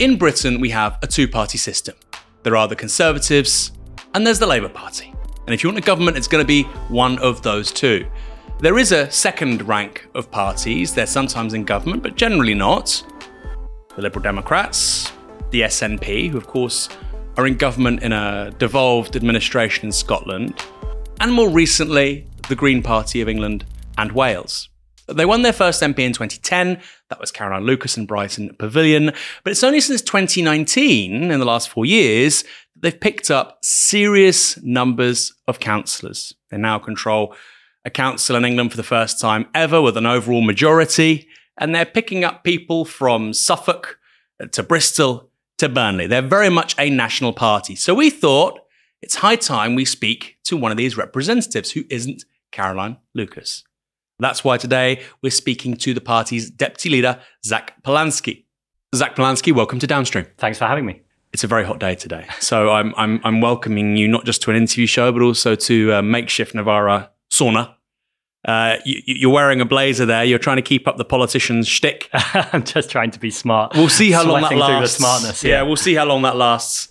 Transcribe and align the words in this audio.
In 0.00 0.18
Britain, 0.18 0.60
we 0.60 0.70
have 0.70 0.98
a 1.02 1.06
two 1.06 1.28
party 1.28 1.56
system. 1.56 1.94
There 2.42 2.56
are 2.56 2.66
the 2.66 2.74
Conservatives 2.74 3.70
and 4.12 4.26
there's 4.26 4.40
the 4.40 4.46
Labour 4.46 4.68
Party. 4.68 5.14
And 5.46 5.54
if 5.54 5.62
you 5.62 5.68
want 5.68 5.78
a 5.78 5.86
government, 5.86 6.16
it's 6.16 6.26
going 6.26 6.42
to 6.42 6.46
be 6.46 6.64
one 6.88 7.16
of 7.20 7.42
those 7.42 7.70
two. 7.70 8.04
There 8.58 8.76
is 8.76 8.90
a 8.90 9.08
second 9.12 9.68
rank 9.68 10.08
of 10.16 10.32
parties. 10.32 10.94
They're 10.94 11.06
sometimes 11.06 11.54
in 11.54 11.64
government, 11.64 12.02
but 12.02 12.16
generally 12.16 12.54
not. 12.54 13.04
The 13.94 14.02
Liberal 14.02 14.24
Democrats, 14.24 15.12
the 15.50 15.60
SNP, 15.60 16.28
who 16.30 16.38
of 16.38 16.48
course 16.48 16.88
are 17.36 17.46
in 17.46 17.56
government 17.56 18.02
in 18.02 18.12
a 18.12 18.52
devolved 18.58 19.14
administration 19.14 19.86
in 19.86 19.92
Scotland, 19.92 20.60
and 21.20 21.32
more 21.32 21.48
recently, 21.48 22.26
the 22.48 22.56
Green 22.56 22.82
Party 22.82 23.20
of 23.20 23.28
England 23.28 23.64
and 23.96 24.10
Wales. 24.10 24.70
They 25.06 25.26
won 25.26 25.42
their 25.42 25.52
first 25.52 25.82
MP 25.82 26.00
in 26.00 26.12
2010. 26.12 26.80
That 27.10 27.20
was 27.20 27.30
Caroline 27.30 27.64
Lucas 27.64 27.96
and 27.96 28.08
Brighton 28.08 28.54
Pavilion. 28.58 29.12
But 29.42 29.50
it's 29.50 29.64
only 29.64 29.80
since 29.80 30.00
2019, 30.02 31.30
in 31.30 31.38
the 31.38 31.44
last 31.44 31.68
four 31.68 31.84
years, 31.84 32.42
that 32.42 32.82
they've 32.82 33.00
picked 33.00 33.30
up 33.30 33.58
serious 33.62 34.60
numbers 34.62 35.34
of 35.46 35.60
councillors. 35.60 36.34
They 36.50 36.56
now 36.56 36.78
control 36.78 37.34
a 37.84 37.90
council 37.90 38.36
in 38.36 38.44
England 38.44 38.70
for 38.70 38.76
the 38.76 38.82
first 38.82 39.20
time 39.20 39.46
ever 39.54 39.82
with 39.82 39.96
an 39.96 40.06
overall 40.06 40.42
majority. 40.42 41.28
And 41.58 41.74
they're 41.74 41.84
picking 41.84 42.24
up 42.24 42.42
people 42.42 42.84
from 42.84 43.34
Suffolk 43.34 43.98
to 44.50 44.62
Bristol 44.62 45.30
to 45.58 45.68
Burnley. 45.68 46.06
They're 46.06 46.22
very 46.22 46.50
much 46.50 46.74
a 46.78 46.90
national 46.90 47.32
party. 47.32 47.76
So 47.76 47.94
we 47.94 48.10
thought 48.10 48.60
it's 49.02 49.16
high 49.16 49.36
time 49.36 49.74
we 49.74 49.84
speak 49.84 50.38
to 50.44 50.56
one 50.56 50.70
of 50.70 50.78
these 50.78 50.96
representatives 50.96 51.72
who 51.72 51.84
isn't 51.90 52.24
Caroline 52.50 52.96
Lucas. 53.14 53.64
That's 54.18 54.44
why 54.44 54.56
today 54.58 55.02
we're 55.22 55.30
speaking 55.30 55.76
to 55.78 55.92
the 55.92 56.00
party's 56.00 56.50
deputy 56.50 56.90
leader, 56.90 57.20
Zack 57.44 57.82
Polanski. 57.82 58.44
Zack 58.94 59.16
Polanski, 59.16 59.52
welcome 59.52 59.78
to 59.80 59.86
Downstream. 59.86 60.26
Thanks 60.38 60.58
for 60.58 60.66
having 60.66 60.86
me. 60.86 61.02
It's 61.32 61.42
a 61.42 61.48
very 61.48 61.64
hot 61.64 61.80
day 61.80 61.96
today. 61.96 62.26
So 62.38 62.70
I'm, 62.70 62.94
I'm, 62.96 63.20
I'm 63.24 63.40
welcoming 63.40 63.96
you 63.96 64.06
not 64.06 64.24
just 64.24 64.40
to 64.42 64.50
an 64.50 64.56
interview 64.56 64.86
show, 64.86 65.10
but 65.10 65.20
also 65.20 65.56
to 65.56 66.00
makeshift 66.00 66.54
Novara 66.54 67.10
sauna. 67.30 67.74
Uh, 68.44 68.76
you, 68.84 69.30
are 69.30 69.32
wearing 69.32 69.60
a 69.60 69.64
blazer 69.64 70.04
there. 70.04 70.22
You're 70.22 70.38
trying 70.38 70.56
to 70.56 70.62
keep 70.62 70.86
up 70.86 70.96
the 70.96 71.04
politician's 71.04 71.66
shtick. 71.66 72.08
I'm 72.12 72.62
just 72.62 72.90
trying 72.90 73.10
to 73.12 73.18
be 73.18 73.30
smart. 73.30 73.72
We'll 73.74 73.88
see 73.88 74.12
how 74.12 74.24
long 74.24 74.42
that 74.42 74.54
lasts. 74.54 74.98
Smartness, 74.98 75.42
yeah. 75.42 75.50
yeah. 75.50 75.62
we'll 75.62 75.76
see 75.76 75.94
how 75.94 76.04
long 76.04 76.22
that 76.22 76.36
lasts. 76.36 76.88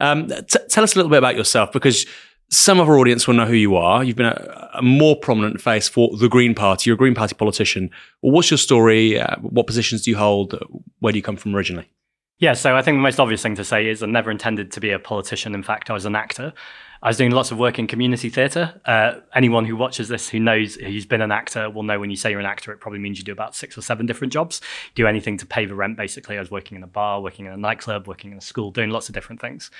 Um, 0.00 0.28
t- 0.28 0.58
tell 0.68 0.84
us 0.84 0.94
a 0.94 0.96
little 0.96 1.10
bit 1.10 1.18
about 1.18 1.36
yourself 1.36 1.72
because 1.72 2.06
some 2.54 2.80
of 2.80 2.88
our 2.88 2.98
audience 2.98 3.26
will 3.26 3.34
know 3.34 3.46
who 3.46 3.54
you 3.54 3.76
are. 3.76 4.04
You've 4.04 4.16
been 4.16 4.26
a, 4.26 4.70
a, 4.74 4.82
more 4.82 5.16
prominent 5.16 5.60
face 5.60 5.88
for 5.88 6.16
the 6.16 6.28
Green 6.28 6.54
Party. 6.54 6.88
You're 6.88 6.94
a 6.94 6.98
Green 6.98 7.14
Party 7.14 7.34
politician. 7.34 7.90
what's 8.20 8.50
your 8.50 8.58
story? 8.58 9.20
Uh, 9.20 9.36
what 9.40 9.66
positions 9.66 10.02
do 10.02 10.10
you 10.10 10.16
hold? 10.16 10.58
Where 11.00 11.12
do 11.12 11.18
you 11.18 11.22
come 11.22 11.36
from 11.36 11.54
originally? 11.54 11.90
Yeah, 12.38 12.54
so 12.54 12.76
I 12.76 12.82
think 12.82 12.96
the 12.96 13.02
most 13.02 13.20
obvious 13.20 13.42
thing 13.42 13.54
to 13.56 13.64
say 13.64 13.86
is 13.86 14.02
I 14.02 14.06
never 14.06 14.30
intended 14.30 14.72
to 14.72 14.80
be 14.80 14.90
a 14.90 14.98
politician. 14.98 15.54
In 15.54 15.62
fact, 15.62 15.88
I 15.88 15.92
was 15.92 16.04
an 16.04 16.16
actor. 16.16 16.52
I 17.02 17.08
was 17.08 17.16
doing 17.18 17.32
lots 17.32 17.50
of 17.50 17.58
work 17.58 17.78
in 17.78 17.86
community 17.86 18.30
theatre. 18.30 18.80
Uh, 18.86 19.20
anyone 19.34 19.66
who 19.66 19.76
watches 19.76 20.08
this 20.08 20.28
who 20.30 20.40
knows 20.40 20.76
who's 20.76 21.04
been 21.04 21.20
an 21.20 21.30
actor 21.30 21.68
will 21.68 21.82
know 21.82 22.00
when 22.00 22.10
you 22.10 22.16
say 22.16 22.30
you're 22.30 22.40
an 22.40 22.46
actor, 22.46 22.72
it 22.72 22.80
probably 22.80 22.98
means 22.98 23.18
you 23.18 23.24
do 23.24 23.32
about 23.32 23.54
six 23.54 23.76
or 23.76 23.82
seven 23.82 24.06
different 24.06 24.32
jobs. 24.32 24.60
Do 24.94 25.06
anything 25.06 25.36
to 25.38 25.46
pay 25.46 25.66
the 25.66 25.74
rent, 25.74 25.96
basically. 25.96 26.36
I 26.36 26.40
was 26.40 26.50
working 26.50 26.76
in 26.76 26.82
a 26.82 26.86
bar, 26.86 27.20
working 27.20 27.44
in 27.46 27.52
a 27.52 27.56
nightclub, 27.56 28.08
working 28.08 28.32
in 28.32 28.38
a 28.38 28.40
school, 28.40 28.70
doing 28.70 28.90
lots 28.90 29.08
of 29.08 29.14
different 29.14 29.40
things. 29.40 29.70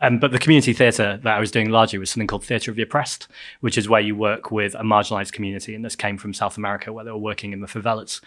Um, 0.00 0.18
but 0.18 0.32
the 0.32 0.38
community 0.38 0.72
theatre 0.72 1.18
that 1.22 1.36
I 1.36 1.40
was 1.40 1.50
doing 1.50 1.70
largely 1.70 1.98
was 1.98 2.10
something 2.10 2.26
called 2.26 2.44
Theatre 2.44 2.70
of 2.70 2.76
the 2.76 2.82
Oppressed, 2.82 3.28
which 3.60 3.78
is 3.78 3.88
where 3.88 4.00
you 4.00 4.16
work 4.16 4.50
with 4.50 4.74
a 4.74 4.82
marginalised 4.82 5.32
community. 5.32 5.74
And 5.74 5.84
this 5.84 5.96
came 5.96 6.18
from 6.18 6.34
South 6.34 6.56
America, 6.56 6.92
where 6.92 7.04
they 7.04 7.10
were 7.10 7.18
working 7.18 7.52
in 7.52 7.60
the 7.60 7.66
favelas. 7.66 8.20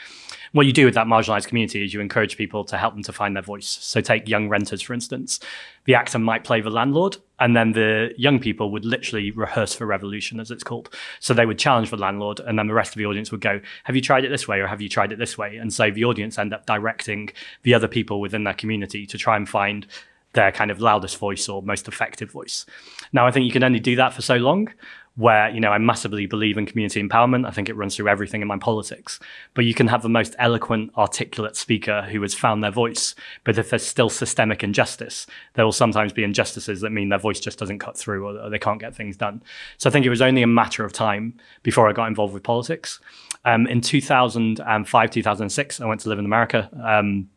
What 0.54 0.66
you 0.66 0.74
do 0.74 0.86
with 0.86 0.94
that 0.96 1.08
marginalised 1.08 1.48
community 1.48 1.84
is 1.84 1.94
you 1.94 2.02
encourage 2.02 2.38
people 2.38 2.64
to 2.66 2.78
help 2.78 2.94
them 2.94 3.04
to 3.04 3.14
find 3.14 3.36
their 3.36 3.44
voice. 3.44 3.68
So, 3.68 4.02
take 4.02 4.28
young 4.28 4.50
renters, 4.50 4.82
for 4.82 4.94
instance. 4.94 5.40
The 5.86 5.96
actor 5.96 6.20
might 6.20 6.44
play 6.44 6.60
the 6.62 6.70
landlord, 6.70 7.18
and 7.40 7.56
then 7.56 7.72
the 7.72 8.14
young 8.18 8.40
people 8.40 8.72
would 8.72 8.84
literally 8.84 9.32
rehearse 9.32 9.74
for 9.74 9.86
revolution, 9.86 10.40
as 10.40 10.52
it's 10.52 10.64
called. 10.64 10.94
So, 11.20 11.34
they 11.34 11.46
would 11.46 11.60
challenge 11.60 11.90
the 11.90 11.98
landlord, 11.98 12.40
and 12.40 12.58
then 12.58 12.68
the 12.68 12.74
rest 12.74 12.94
of 12.94 12.98
the 12.98 13.06
audience 13.06 13.32
would 13.32 13.42
go, 13.42 13.62
Have 13.84 13.96
you 13.96 14.02
tried 14.02 14.26
it 14.26 14.30
this 14.30 14.48
way, 14.48 14.60
or 14.60 14.68
have 14.68 14.82
you 14.82 14.90
tried 14.90 15.12
it 15.12 15.20
this 15.20 15.38
way? 15.38 15.58
And 15.58 15.74
so 15.74 15.92
the 15.92 16.06
audience 16.06 16.38
end 16.38 16.54
up 16.54 16.66
directing 16.66 17.30
the 17.64 17.74
other 17.74 17.88
people 17.88 18.20
within 18.20 18.44
their 18.44 18.54
community 18.54 19.06
to 19.08 19.18
try 19.18 19.36
and 19.36 19.48
find 19.48 19.86
their 20.34 20.52
kind 20.52 20.72
of 20.72 20.80
loudest 20.80 21.18
voice 21.18 21.50
or 21.50 21.62
most 21.62 21.88
effective 21.88 22.32
voice. 22.32 22.66
Now, 23.12 23.26
I 23.26 23.32
think 23.32 23.46
you 23.46 23.52
can 23.52 23.64
only 23.64 23.80
do 23.80 23.96
that 23.96 24.14
for 24.14 24.22
so 24.22 24.36
long. 24.36 24.70
Where 25.16 25.50
you 25.50 25.60
know 25.60 25.72
I 25.72 25.80
massively 25.80 26.28
believe 26.28 26.60
in 26.60 26.68
community 26.68 27.02
empowerment. 27.02 27.48
I 27.48 27.50
think 27.50 27.70
it 27.70 27.76
runs 27.76 27.96
through 27.96 28.08
everything 28.08 28.44
in 28.44 28.48
my 28.48 28.60
politics. 28.60 29.20
But 29.56 29.66
you 29.66 29.74
can 29.74 29.88
have 29.88 30.04
the 30.04 30.10
most 30.10 30.36
eloquent, 30.38 30.92
articulate 30.96 31.56
speaker 31.56 32.04
who 32.04 32.22
has 32.22 32.36
found 32.36 32.64
their 32.64 32.70
voice. 32.70 33.16
But 33.44 33.58
if 33.58 33.72
there's 33.72 33.84
still 33.84 34.10
systemic 34.12 34.64
injustice, 34.64 35.26
there 35.56 35.66
will 35.66 35.72
sometimes 35.72 36.14
be 36.14 36.24
injustices 36.24 36.82
that 36.82 36.92
mean 36.92 37.10
their 37.10 37.18
voice 37.18 37.40
just 37.40 37.58
doesn't 37.58 37.80
cut 37.80 37.98
through 37.98 38.28
or, 38.28 38.50
they 38.52 38.60
can't 38.60 38.80
get 38.80 38.96
things 38.96 39.18
done. 39.18 39.42
So 39.80 39.90
I 39.90 39.92
think 39.92 40.06
it 40.06 40.12
was 40.12 40.22
only 40.22 40.44
a 40.44 40.48
matter 40.48 40.86
of 40.86 40.94
time 40.94 41.34
before 41.64 41.90
I 41.90 41.94
got 41.94 42.10
involved 42.10 42.36
with 42.36 42.44
politics. 42.44 43.00
Um, 43.44 43.66
in 43.66 43.82
2005, 43.82 45.10
2006, 45.10 45.82
I 45.82 45.86
went 45.88 46.02
to 46.02 46.10
live 46.10 46.20
in 46.20 46.26
America. 46.26 46.70
Um, 46.84 47.28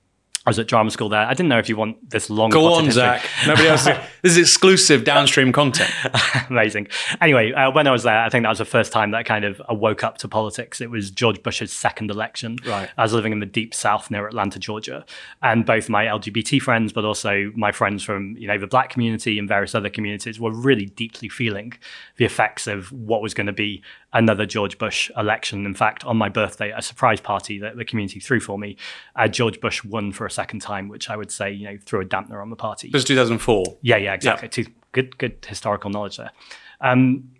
I 0.46 0.50
was 0.50 0.58
at 0.58 0.68
drama 0.68 0.90
school 0.90 1.10
there. 1.10 1.20
I 1.20 1.34
didn't 1.34 1.50
know 1.50 1.58
if 1.58 1.68
you 1.68 1.76
want 1.76 2.08
this 2.08 2.30
long. 2.30 2.48
Go 2.48 2.72
on, 2.72 2.86
history. 2.86 3.02
Zack. 3.02 3.22
Nobody 3.46 3.68
else. 3.68 3.84
this 4.22 4.32
is 4.32 4.38
exclusive 4.38 5.04
downstream 5.04 5.52
content. 5.52 5.90
Amazing. 6.48 6.88
Anyway, 7.20 7.52
uh, 7.52 7.70
when 7.70 7.86
I 7.86 7.90
was 7.90 8.04
there, 8.04 8.18
I 8.18 8.30
think 8.30 8.44
that 8.44 8.48
was 8.48 8.56
the 8.56 8.64
first 8.64 8.90
time 8.90 9.10
that 9.10 9.26
kind 9.26 9.44
of 9.44 9.60
I 9.68 9.74
woke 9.74 10.02
up 10.02 10.16
to 10.18 10.28
politics. 10.28 10.80
It 10.80 10.88
was 10.88 11.10
George 11.10 11.42
Bush's 11.42 11.74
second 11.74 12.10
election. 12.10 12.56
Right. 12.66 12.88
I 12.96 13.02
was 13.02 13.12
living 13.12 13.32
in 13.32 13.40
the 13.40 13.46
deep 13.46 13.74
south 13.74 14.10
near 14.10 14.26
Atlanta, 14.26 14.58
Georgia, 14.58 15.04
and 15.42 15.66
both 15.66 15.90
my 15.90 16.06
LGBT 16.06 16.62
friends, 16.62 16.94
but 16.94 17.04
also 17.04 17.52
my 17.54 17.70
friends 17.70 18.02
from 18.02 18.34
you 18.38 18.46
know 18.46 18.56
the 18.56 18.66
black 18.66 18.88
community 18.88 19.38
and 19.38 19.46
various 19.46 19.74
other 19.74 19.90
communities, 19.90 20.40
were 20.40 20.52
really 20.52 20.86
deeply 20.86 21.28
feeling 21.28 21.74
the 22.16 22.24
effects 22.24 22.66
of 22.66 22.90
what 22.92 23.20
was 23.20 23.34
going 23.34 23.46
to 23.46 23.52
be 23.52 23.82
another 24.12 24.46
George 24.46 24.78
Bush 24.78 25.10
election. 25.16 25.66
In 25.66 25.74
fact, 25.74 26.04
on 26.04 26.16
my 26.16 26.28
birthday, 26.28 26.72
a 26.76 26.82
surprise 26.82 27.20
party 27.20 27.58
that 27.58 27.76
the 27.76 27.84
community 27.84 28.20
threw 28.20 28.40
for 28.40 28.58
me, 28.58 28.76
uh, 29.16 29.28
George 29.28 29.60
Bush 29.60 29.84
won 29.84 30.12
for 30.12 30.26
a 30.26 30.30
second 30.30 30.60
time, 30.60 30.88
which 30.88 31.10
I 31.10 31.16
would 31.16 31.30
say, 31.30 31.52
you 31.52 31.66
know, 31.66 31.78
threw 31.84 32.00
a 32.00 32.04
dampener 32.04 32.42
on 32.42 32.50
the 32.50 32.56
party. 32.56 32.88
It 32.88 32.94
was 32.94 33.04
2004. 33.04 33.64
Yeah, 33.82 33.96
yeah, 33.96 34.14
exactly. 34.14 34.50
Yeah. 34.56 34.70
Good, 34.92 35.18
good 35.18 35.46
historical 35.48 35.90
knowledge 35.90 36.16
there. 36.16 36.32
Um, 36.80 37.30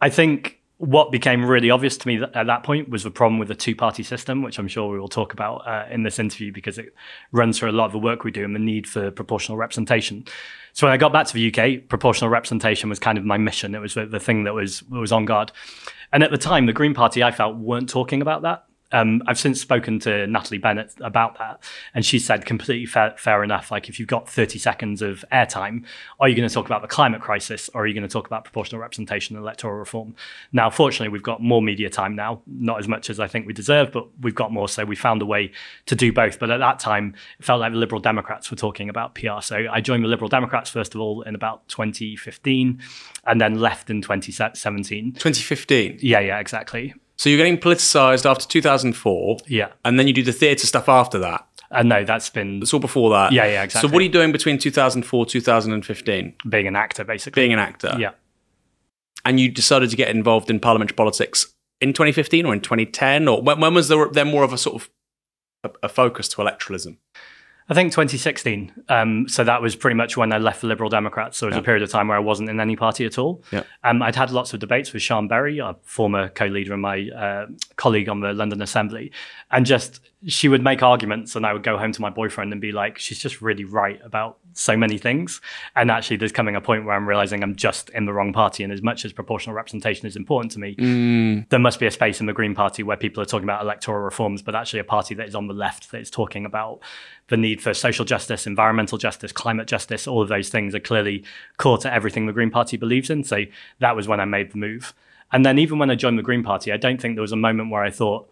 I 0.00 0.10
think 0.10 0.60
what 0.78 1.10
became 1.10 1.44
really 1.44 1.70
obvious 1.70 1.96
to 1.96 2.06
me 2.06 2.22
at 2.22 2.46
that 2.46 2.62
point 2.62 2.90
was 2.90 3.02
the 3.02 3.10
problem 3.10 3.38
with 3.38 3.48
the 3.48 3.54
two-party 3.54 4.02
system, 4.02 4.42
which 4.42 4.58
I'm 4.58 4.68
sure 4.68 4.90
we 4.90 5.00
will 5.00 5.08
talk 5.08 5.32
about 5.32 5.66
uh, 5.66 5.86
in 5.90 6.02
this 6.02 6.18
interview 6.18 6.52
because 6.52 6.76
it 6.76 6.94
runs 7.32 7.58
through 7.58 7.70
a 7.70 7.72
lot 7.72 7.86
of 7.86 7.92
the 7.92 7.98
work 7.98 8.24
we 8.24 8.30
do 8.30 8.44
and 8.44 8.54
the 8.54 8.60
need 8.60 8.86
for 8.86 9.10
proportional 9.10 9.56
representation. 9.56 10.26
So 10.74 10.86
when 10.86 10.92
I 10.92 10.98
got 10.98 11.14
back 11.14 11.26
to 11.28 11.32
the 11.32 11.50
UK, 11.50 11.88
proportional 11.88 12.28
representation 12.28 12.90
was 12.90 12.98
kind 12.98 13.16
of 13.16 13.24
my 13.24 13.38
mission. 13.38 13.74
It 13.74 13.80
was 13.80 13.94
the 13.94 14.20
thing 14.20 14.44
that 14.44 14.52
was 14.52 14.82
was 14.82 15.12
on 15.12 15.24
guard. 15.24 15.50
And 16.12 16.22
at 16.22 16.30
the 16.30 16.38
time, 16.38 16.66
the 16.66 16.72
Green 16.72 16.94
Party, 16.94 17.22
I 17.22 17.30
felt, 17.30 17.56
weren't 17.56 17.88
talking 17.88 18.22
about 18.22 18.42
that. 18.42 18.64
Um, 18.92 19.22
I've 19.26 19.38
since 19.38 19.60
spoken 19.60 19.98
to 20.00 20.26
Natalie 20.26 20.58
Bennett 20.58 20.92
about 21.00 21.38
that, 21.38 21.62
and 21.94 22.04
she 22.04 22.18
said 22.18 22.44
completely 22.46 22.86
fair, 22.86 23.14
fair, 23.18 23.42
enough. 23.42 23.70
Like, 23.70 23.88
if 23.88 23.98
you've 23.98 24.08
got 24.08 24.28
30 24.28 24.58
seconds 24.58 25.02
of 25.02 25.24
airtime, 25.32 25.84
are 26.20 26.28
you 26.28 26.36
going 26.36 26.48
to 26.48 26.54
talk 26.54 26.66
about 26.66 26.82
the 26.82 26.88
climate 26.88 27.20
crisis 27.20 27.68
or 27.74 27.82
are 27.82 27.86
you 27.86 27.94
going 27.94 28.06
to 28.06 28.12
talk 28.12 28.26
about 28.26 28.44
proportional 28.44 28.80
representation 28.80 29.36
and 29.36 29.42
electoral 29.42 29.74
reform? 29.74 30.14
Now, 30.52 30.70
fortunately, 30.70 31.08
we've 31.08 31.22
got 31.22 31.42
more 31.42 31.60
media 31.60 31.90
time 31.90 32.14
now, 32.14 32.42
not 32.46 32.78
as 32.78 32.88
much 32.88 33.10
as 33.10 33.18
I 33.18 33.26
think 33.26 33.46
we 33.46 33.52
deserve, 33.52 33.92
but 33.92 34.06
we've 34.20 34.34
got 34.34 34.52
more. 34.52 34.68
So 34.68 34.84
we 34.84 34.96
found 34.96 35.22
a 35.22 35.26
way 35.26 35.52
to 35.86 35.96
do 35.96 36.12
both. 36.12 36.38
But 36.38 36.50
at 36.50 36.58
that 36.58 36.78
time, 36.78 37.14
it 37.38 37.44
felt 37.44 37.60
like 37.60 37.72
the 37.72 37.78
Liberal 37.78 38.00
Democrats 38.00 38.50
were 38.50 38.56
talking 38.56 38.88
about 38.88 39.14
PR. 39.14 39.40
So 39.40 39.66
I 39.70 39.80
joined 39.80 40.04
the 40.04 40.08
Liberal 40.08 40.28
Democrats, 40.28 40.70
first 40.70 40.94
of 40.94 41.00
all, 41.00 41.22
in 41.22 41.34
about 41.34 41.66
2015, 41.68 42.80
and 43.24 43.40
then 43.40 43.58
left 43.58 43.90
in 43.90 44.00
2017. 44.00 45.12
2015? 45.12 45.98
Yeah, 46.00 46.20
yeah, 46.20 46.38
exactly. 46.38 46.94
So 47.18 47.30
you're 47.30 47.38
getting 47.38 47.58
politicized 47.58 48.28
after 48.28 48.46
2004. 48.46 49.38
Yeah. 49.46 49.68
And 49.84 49.98
then 49.98 50.06
you 50.06 50.12
do 50.12 50.22
the 50.22 50.32
theatre 50.32 50.66
stuff 50.66 50.88
after 50.88 51.18
that. 51.18 51.46
Uh, 51.70 51.82
no, 51.82 52.04
that's 52.04 52.30
been. 52.30 52.62
It's 52.62 52.72
all 52.72 52.80
before 52.80 53.10
that. 53.10 53.32
Yeah, 53.32 53.46
yeah, 53.46 53.62
exactly. 53.62 53.88
So 53.88 53.92
what 53.92 54.00
are 54.00 54.04
you 54.04 54.10
doing 54.10 54.32
between 54.32 54.58
2004 54.58 55.26
2015? 55.26 56.34
Being 56.48 56.66
an 56.66 56.76
actor, 56.76 57.04
basically. 57.04 57.42
Being 57.42 57.52
an 57.52 57.58
actor. 57.58 57.96
Yeah. 57.98 58.10
And 59.24 59.40
you 59.40 59.50
decided 59.50 59.90
to 59.90 59.96
get 59.96 60.08
involved 60.08 60.50
in 60.50 60.60
parliamentary 60.60 60.94
politics 60.94 61.52
in 61.80 61.92
2015 61.92 62.46
or 62.46 62.52
in 62.52 62.60
2010, 62.60 63.28
or 63.28 63.42
when, 63.42 63.60
when 63.60 63.74
was 63.74 63.88
there, 63.88 64.08
there 64.08 64.24
more 64.24 64.44
of 64.44 64.52
a 64.52 64.58
sort 64.58 64.82
of 64.82 64.90
a, 65.64 65.86
a 65.86 65.88
focus 65.88 66.28
to 66.28 66.36
electoralism? 66.36 66.98
I 67.68 67.74
think 67.74 67.90
2016. 67.92 68.72
Um, 68.88 69.28
so 69.28 69.42
that 69.42 69.60
was 69.60 69.74
pretty 69.74 69.96
much 69.96 70.16
when 70.16 70.32
I 70.32 70.38
left 70.38 70.60
the 70.60 70.68
Liberal 70.68 70.88
Democrats. 70.88 71.36
So 71.36 71.46
it 71.46 71.50
was 71.50 71.56
yeah. 71.56 71.60
a 71.60 71.64
period 71.64 71.82
of 71.82 71.90
time 71.90 72.08
where 72.08 72.16
I 72.16 72.20
wasn't 72.20 72.48
in 72.48 72.60
any 72.60 72.76
party 72.76 73.04
at 73.04 73.18
all. 73.18 73.42
Yeah. 73.50 73.64
Um, 73.82 74.02
I'd 74.02 74.14
had 74.14 74.30
lots 74.30 74.54
of 74.54 74.60
debates 74.60 74.92
with 74.92 75.02
Siân 75.02 75.28
Berry, 75.28 75.60
our 75.60 75.74
former 75.82 76.28
co-leader 76.28 76.72
and 76.72 76.82
my 76.82 77.08
uh, 77.08 77.46
colleague 77.74 78.08
on 78.08 78.20
the 78.20 78.32
London 78.32 78.62
Assembly, 78.62 79.10
and 79.50 79.66
just 79.66 80.00
she 80.26 80.48
would 80.48 80.62
make 80.62 80.82
arguments, 80.82 81.34
and 81.34 81.44
I 81.44 81.52
would 81.52 81.64
go 81.64 81.76
home 81.76 81.92
to 81.92 82.00
my 82.00 82.10
boyfriend 82.10 82.52
and 82.52 82.60
be 82.60 82.72
like, 82.72 82.98
"She's 82.98 83.18
just 83.18 83.42
really 83.42 83.64
right 83.64 84.00
about 84.04 84.38
so 84.56 84.76
many 84.76 84.98
things. 84.98 85.40
And 85.74 85.90
actually, 85.90 86.16
there's 86.16 86.32
coming 86.32 86.56
a 86.56 86.60
point 86.60 86.84
where 86.84 86.96
I'm 86.96 87.08
realizing 87.08 87.42
I'm 87.42 87.56
just 87.56 87.90
in 87.90 88.06
the 88.06 88.12
wrong 88.12 88.32
party. 88.32 88.64
And 88.64 88.72
as 88.72 88.82
much 88.82 89.04
as 89.04 89.12
proportional 89.12 89.54
representation 89.54 90.06
is 90.06 90.16
important 90.16 90.52
to 90.52 90.58
me, 90.58 90.74
mm. 90.76 91.48
there 91.50 91.60
must 91.60 91.78
be 91.78 91.86
a 91.86 91.90
space 91.90 92.20
in 92.20 92.26
the 92.26 92.32
Green 92.32 92.54
Party 92.54 92.82
where 92.82 92.96
people 92.96 93.22
are 93.22 93.26
talking 93.26 93.44
about 93.44 93.62
electoral 93.62 94.02
reforms, 94.02 94.42
but 94.42 94.54
actually 94.54 94.80
a 94.80 94.84
party 94.84 95.14
that 95.14 95.28
is 95.28 95.34
on 95.34 95.46
the 95.46 95.54
left 95.54 95.90
that 95.90 96.00
is 96.00 96.10
talking 96.10 96.46
about 96.46 96.80
the 97.28 97.36
need 97.36 97.60
for 97.60 97.74
social 97.74 98.04
justice, 98.04 98.46
environmental 98.46 98.98
justice, 98.98 99.32
climate 99.32 99.66
justice. 99.66 100.06
All 100.06 100.22
of 100.22 100.28
those 100.28 100.48
things 100.48 100.74
are 100.74 100.80
clearly 100.80 101.24
core 101.58 101.78
to 101.78 101.92
everything 101.92 102.26
the 102.26 102.32
Green 102.32 102.50
Party 102.50 102.76
believes 102.76 103.10
in. 103.10 103.24
So 103.24 103.44
that 103.80 103.96
was 103.96 104.08
when 104.08 104.20
I 104.20 104.24
made 104.24 104.52
the 104.52 104.58
move. 104.58 104.94
And 105.32 105.44
then 105.44 105.58
even 105.58 105.78
when 105.78 105.90
I 105.90 105.96
joined 105.96 106.18
the 106.18 106.22
Green 106.22 106.42
Party, 106.42 106.72
I 106.72 106.76
don't 106.76 107.00
think 107.00 107.16
there 107.16 107.22
was 107.22 107.32
a 107.32 107.36
moment 107.36 107.70
where 107.70 107.82
I 107.82 107.90
thought, 107.90 108.30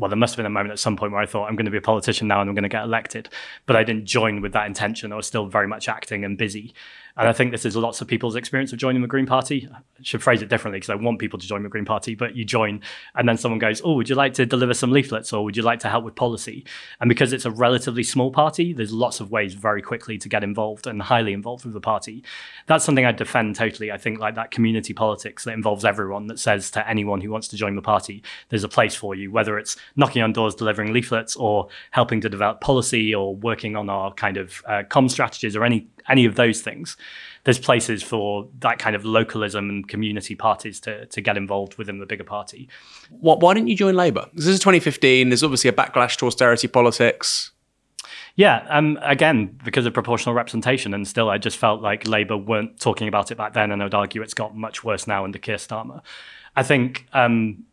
well, 0.00 0.08
there 0.08 0.16
must 0.16 0.32
have 0.32 0.38
been 0.38 0.46
a 0.46 0.50
moment 0.50 0.72
at 0.72 0.78
some 0.78 0.96
point 0.96 1.12
where 1.12 1.20
I 1.20 1.26
thought 1.26 1.46
I'm 1.46 1.56
going 1.56 1.66
to 1.66 1.70
be 1.70 1.76
a 1.76 1.82
politician 1.82 2.26
now 2.26 2.40
and 2.40 2.48
I'm 2.48 2.54
going 2.54 2.62
to 2.62 2.68
get 2.68 2.82
elected, 2.82 3.28
but 3.66 3.76
I 3.76 3.84
didn't 3.84 4.06
join 4.06 4.40
with 4.40 4.52
that 4.54 4.66
intention. 4.66 5.12
I 5.12 5.16
was 5.16 5.26
still 5.26 5.46
very 5.46 5.68
much 5.68 5.88
acting 5.88 6.24
and 6.24 6.38
busy. 6.38 6.72
And 7.20 7.28
I 7.28 7.34
think 7.34 7.50
this 7.50 7.66
is 7.66 7.76
lots 7.76 8.00
of 8.00 8.08
people's 8.08 8.34
experience 8.34 8.72
of 8.72 8.78
joining 8.78 9.02
the 9.02 9.08
Green 9.08 9.26
Party. 9.26 9.68
I 9.70 9.80
should 10.00 10.22
phrase 10.22 10.40
it 10.40 10.48
differently 10.48 10.78
because 10.78 10.88
I 10.88 10.94
want 10.94 11.18
people 11.18 11.38
to 11.38 11.46
join 11.46 11.62
the 11.62 11.68
Green 11.68 11.84
Party, 11.84 12.14
but 12.14 12.34
you 12.34 12.46
join 12.46 12.80
and 13.14 13.28
then 13.28 13.36
someone 13.36 13.58
goes, 13.58 13.82
Oh, 13.84 13.92
would 13.92 14.08
you 14.08 14.14
like 14.14 14.32
to 14.34 14.46
deliver 14.46 14.72
some 14.72 14.90
leaflets 14.90 15.30
or 15.30 15.44
would 15.44 15.54
you 15.54 15.62
like 15.62 15.80
to 15.80 15.90
help 15.90 16.02
with 16.02 16.14
policy? 16.14 16.64
And 16.98 17.10
because 17.10 17.34
it's 17.34 17.44
a 17.44 17.50
relatively 17.50 18.04
small 18.04 18.30
party, 18.30 18.72
there's 18.72 18.94
lots 18.94 19.20
of 19.20 19.30
ways 19.30 19.52
very 19.52 19.82
quickly 19.82 20.16
to 20.16 20.30
get 20.30 20.42
involved 20.42 20.86
and 20.86 21.02
highly 21.02 21.34
involved 21.34 21.66
with 21.66 21.74
the 21.74 21.80
party. 21.80 22.24
That's 22.66 22.86
something 22.86 23.04
I 23.04 23.12
defend 23.12 23.54
totally. 23.54 23.92
I 23.92 23.98
think 23.98 24.18
like 24.18 24.36
that 24.36 24.50
community 24.50 24.94
politics 24.94 25.44
that 25.44 25.52
involves 25.52 25.84
everyone 25.84 26.26
that 26.28 26.38
says 26.38 26.70
to 26.70 26.88
anyone 26.88 27.20
who 27.20 27.30
wants 27.30 27.48
to 27.48 27.56
join 27.56 27.76
the 27.76 27.82
party, 27.82 28.22
there's 28.48 28.64
a 28.64 28.68
place 28.68 28.94
for 28.94 29.14
you, 29.14 29.30
whether 29.30 29.58
it's 29.58 29.76
knocking 29.94 30.22
on 30.22 30.32
doors, 30.32 30.54
delivering 30.54 30.94
leaflets 30.94 31.36
or 31.36 31.68
helping 31.90 32.22
to 32.22 32.30
develop 32.30 32.62
policy 32.62 33.14
or 33.14 33.36
working 33.36 33.76
on 33.76 33.90
our 33.90 34.10
kind 34.14 34.38
of 34.38 34.62
uh, 34.66 34.84
com 34.88 35.06
strategies 35.06 35.54
or 35.54 35.64
any 35.64 35.86
any 36.10 36.24
of 36.24 36.34
those 36.34 36.60
things, 36.60 36.96
there's 37.44 37.58
places 37.58 38.02
for 38.02 38.48
that 38.58 38.78
kind 38.78 38.94
of 38.94 39.04
localism 39.04 39.70
and 39.70 39.88
community 39.88 40.34
parties 40.34 40.80
to, 40.80 41.06
to 41.06 41.20
get 41.20 41.36
involved 41.36 41.76
within 41.78 41.98
the 41.98 42.06
bigger 42.06 42.24
party. 42.24 42.68
What, 43.08 43.40
why 43.40 43.54
didn't 43.54 43.68
you 43.68 43.76
join 43.76 43.94
Labour? 43.94 44.26
This 44.34 44.46
is 44.46 44.58
2015. 44.58 45.30
There's 45.30 45.42
obviously 45.42 45.70
a 45.70 45.72
backlash 45.72 46.16
to 46.18 46.26
austerity 46.26 46.68
politics. 46.68 47.52
Yeah, 48.36 48.66
um, 48.68 48.98
again, 49.02 49.58
because 49.64 49.86
of 49.86 49.94
proportional 49.94 50.34
representation, 50.34 50.94
and 50.94 51.06
still, 51.06 51.28
I 51.30 51.38
just 51.38 51.58
felt 51.58 51.82
like 51.82 52.06
Labour 52.06 52.36
weren't 52.36 52.78
talking 52.78 53.08
about 53.08 53.30
it 53.30 53.36
back 53.36 53.54
then, 53.54 53.70
and 53.72 53.82
I 53.82 53.86
would 53.86 53.94
argue 53.94 54.22
it's 54.22 54.34
got 54.34 54.56
much 54.56 54.84
worse 54.84 55.06
now 55.06 55.24
under 55.24 55.38
Keir 55.38 55.56
Starmer. 55.56 56.00
I 56.56 56.62
think 56.62 57.06
um, 57.12 57.64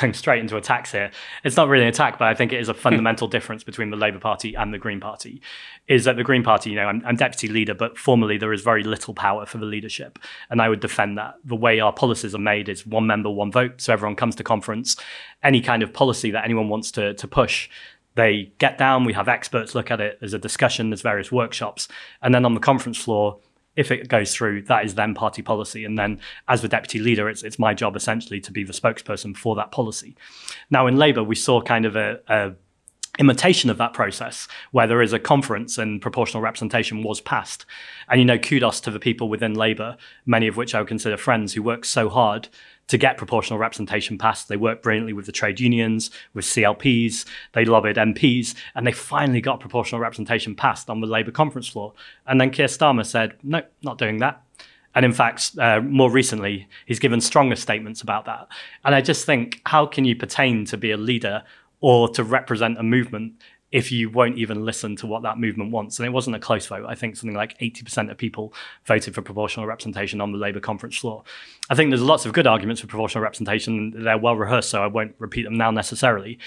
going 0.00 0.12
straight 0.14 0.40
into 0.40 0.56
attacks 0.56 0.92
here. 0.92 1.10
It's 1.44 1.56
not 1.56 1.68
really 1.68 1.84
an 1.84 1.88
attack, 1.88 2.18
but 2.18 2.28
I 2.28 2.34
think 2.34 2.52
it 2.52 2.60
is 2.60 2.68
a 2.68 2.72
hmm. 2.72 2.78
fundamental 2.78 3.28
difference 3.28 3.64
between 3.64 3.90
the 3.90 3.96
Labour 3.96 4.18
Party 4.18 4.54
and 4.54 4.72
the 4.72 4.78
Green 4.78 5.00
Party. 5.00 5.40
Is 5.86 6.04
that 6.04 6.16
the 6.16 6.24
Green 6.24 6.42
Party, 6.42 6.70
you 6.70 6.76
know, 6.76 6.86
I'm, 6.86 7.02
I'm, 7.04 7.16
deputy 7.16 7.48
leader, 7.48 7.74
but 7.74 7.98
formally 7.98 8.38
there 8.38 8.52
is 8.52 8.62
very 8.62 8.82
little 8.82 9.14
power 9.14 9.46
for 9.46 9.58
the 9.58 9.66
leadership. 9.66 10.18
And 10.50 10.60
I 10.60 10.68
would 10.68 10.80
defend 10.80 11.18
that. 11.18 11.34
The 11.44 11.56
way 11.56 11.80
our 11.80 11.92
policies 11.92 12.34
are 12.34 12.38
made 12.38 12.68
is 12.68 12.86
one 12.86 13.06
member, 13.06 13.30
one 13.30 13.52
vote. 13.52 13.80
So 13.80 13.92
everyone 13.92 14.16
comes 14.16 14.34
to 14.36 14.44
conference. 14.44 14.96
Any 15.42 15.60
kind 15.60 15.82
of 15.82 15.92
policy 15.92 16.30
that 16.30 16.44
anyone 16.44 16.68
wants 16.68 16.90
to, 16.92 17.14
to 17.14 17.28
push, 17.28 17.68
they 18.14 18.52
get 18.58 18.78
down, 18.78 19.04
we 19.04 19.12
have 19.12 19.28
experts 19.28 19.74
look 19.74 19.90
at 19.90 20.00
it, 20.00 20.18
there's 20.20 20.34
a 20.34 20.38
discussion, 20.38 20.90
there's 20.90 21.02
various 21.02 21.32
workshops. 21.32 21.88
And 22.22 22.34
then 22.34 22.44
on 22.44 22.54
the 22.54 22.60
conference 22.60 22.98
floor, 22.98 23.38
if 23.76 23.90
it 23.90 24.08
goes 24.08 24.34
through, 24.34 24.62
that 24.62 24.84
is 24.84 24.94
then 24.94 25.14
party 25.14 25.42
policy. 25.42 25.84
And 25.84 25.98
then 25.98 26.20
as 26.48 26.62
the 26.62 26.68
deputy 26.68 26.98
leader, 26.98 27.28
it's, 27.28 27.42
it's 27.42 27.58
my 27.58 27.74
job 27.74 27.96
essentially 27.96 28.40
to 28.40 28.52
be 28.52 28.64
the 28.64 28.72
spokesperson 28.72 29.36
for 29.36 29.56
that 29.56 29.72
policy. 29.72 30.16
Now, 30.70 30.86
in 30.86 30.96
Labour, 30.96 31.24
we 31.24 31.34
saw 31.34 31.60
kind 31.60 31.84
of 31.84 31.96
a, 31.96 32.20
a 32.28 32.52
imitation 33.18 33.70
of 33.70 33.78
that 33.78 33.92
process 33.92 34.48
where 34.72 34.86
there 34.86 35.02
is 35.02 35.12
a 35.12 35.18
conference 35.18 35.78
and 35.78 36.02
proportional 36.02 36.42
representation 36.42 37.02
was 37.02 37.20
passed. 37.20 37.64
And, 38.08 38.20
you 38.20 38.24
know, 38.24 38.38
kudos 38.38 38.80
to 38.82 38.90
the 38.90 38.98
people 38.98 39.28
within 39.28 39.54
Labour, 39.54 39.96
many 40.26 40.48
of 40.48 40.56
which 40.56 40.74
I 40.74 40.80
would 40.80 40.88
consider 40.88 41.16
friends 41.16 41.54
who 41.54 41.62
worked 41.62 41.86
so 41.86 42.08
hard 42.08 42.48
to 42.88 42.98
get 42.98 43.16
proportional 43.16 43.58
representation 43.58 44.18
passed. 44.18 44.48
They 44.48 44.56
worked 44.56 44.82
brilliantly 44.82 45.12
with 45.12 45.26
the 45.26 45.32
trade 45.32 45.60
unions, 45.60 46.10
with 46.34 46.44
CLPs, 46.44 47.24
they 47.52 47.64
lobbied 47.64 47.96
MPs, 47.96 48.54
and 48.74 48.86
they 48.86 48.92
finally 48.92 49.40
got 49.40 49.60
proportional 49.60 50.00
representation 50.00 50.54
passed 50.54 50.90
on 50.90 51.00
the 51.00 51.06
Labour 51.06 51.30
conference 51.30 51.68
floor. 51.68 51.92
And 52.26 52.40
then 52.40 52.50
Keir 52.50 52.66
Starmer 52.66 53.06
said, 53.06 53.36
no, 53.42 53.62
not 53.82 53.98
doing 53.98 54.18
that. 54.18 54.42
And 54.94 55.04
in 55.04 55.12
fact, 55.12 55.52
uh, 55.58 55.80
more 55.80 56.10
recently, 56.10 56.68
he's 56.86 57.00
given 57.00 57.20
stronger 57.20 57.56
statements 57.56 58.00
about 58.00 58.26
that. 58.26 58.46
And 58.84 58.94
I 58.94 59.00
just 59.00 59.26
think, 59.26 59.60
how 59.66 59.86
can 59.86 60.04
you 60.04 60.14
pertain 60.14 60.64
to 60.66 60.76
be 60.76 60.92
a 60.92 60.96
leader 60.96 61.42
or 61.80 62.08
to 62.10 62.22
represent 62.22 62.78
a 62.78 62.82
movement 62.82 63.34
if 63.74 63.90
you 63.90 64.08
won't 64.08 64.38
even 64.38 64.64
listen 64.64 64.94
to 64.94 65.04
what 65.04 65.24
that 65.24 65.36
movement 65.36 65.72
wants. 65.72 65.98
And 65.98 66.06
it 66.06 66.12
wasn't 66.12 66.36
a 66.36 66.38
close 66.38 66.64
vote. 66.64 66.86
I 66.88 66.94
think 66.94 67.16
something 67.16 67.34
like 67.34 67.58
80% 67.58 68.08
of 68.08 68.16
people 68.16 68.54
voted 68.86 69.16
for 69.16 69.20
proportional 69.20 69.66
representation 69.66 70.20
on 70.20 70.30
the 70.30 70.38
Labour 70.38 70.60
conference 70.60 70.96
floor. 70.96 71.24
I 71.68 71.74
think 71.74 71.90
there's 71.90 72.00
lots 72.00 72.24
of 72.24 72.32
good 72.32 72.46
arguments 72.46 72.80
for 72.80 72.86
proportional 72.86 73.24
representation. 73.24 74.04
They're 74.04 74.16
well 74.16 74.36
rehearsed, 74.36 74.70
so 74.70 74.80
I 74.80 74.86
won't 74.86 75.16
repeat 75.18 75.42
them 75.42 75.56
now 75.56 75.72
necessarily. 75.72 76.38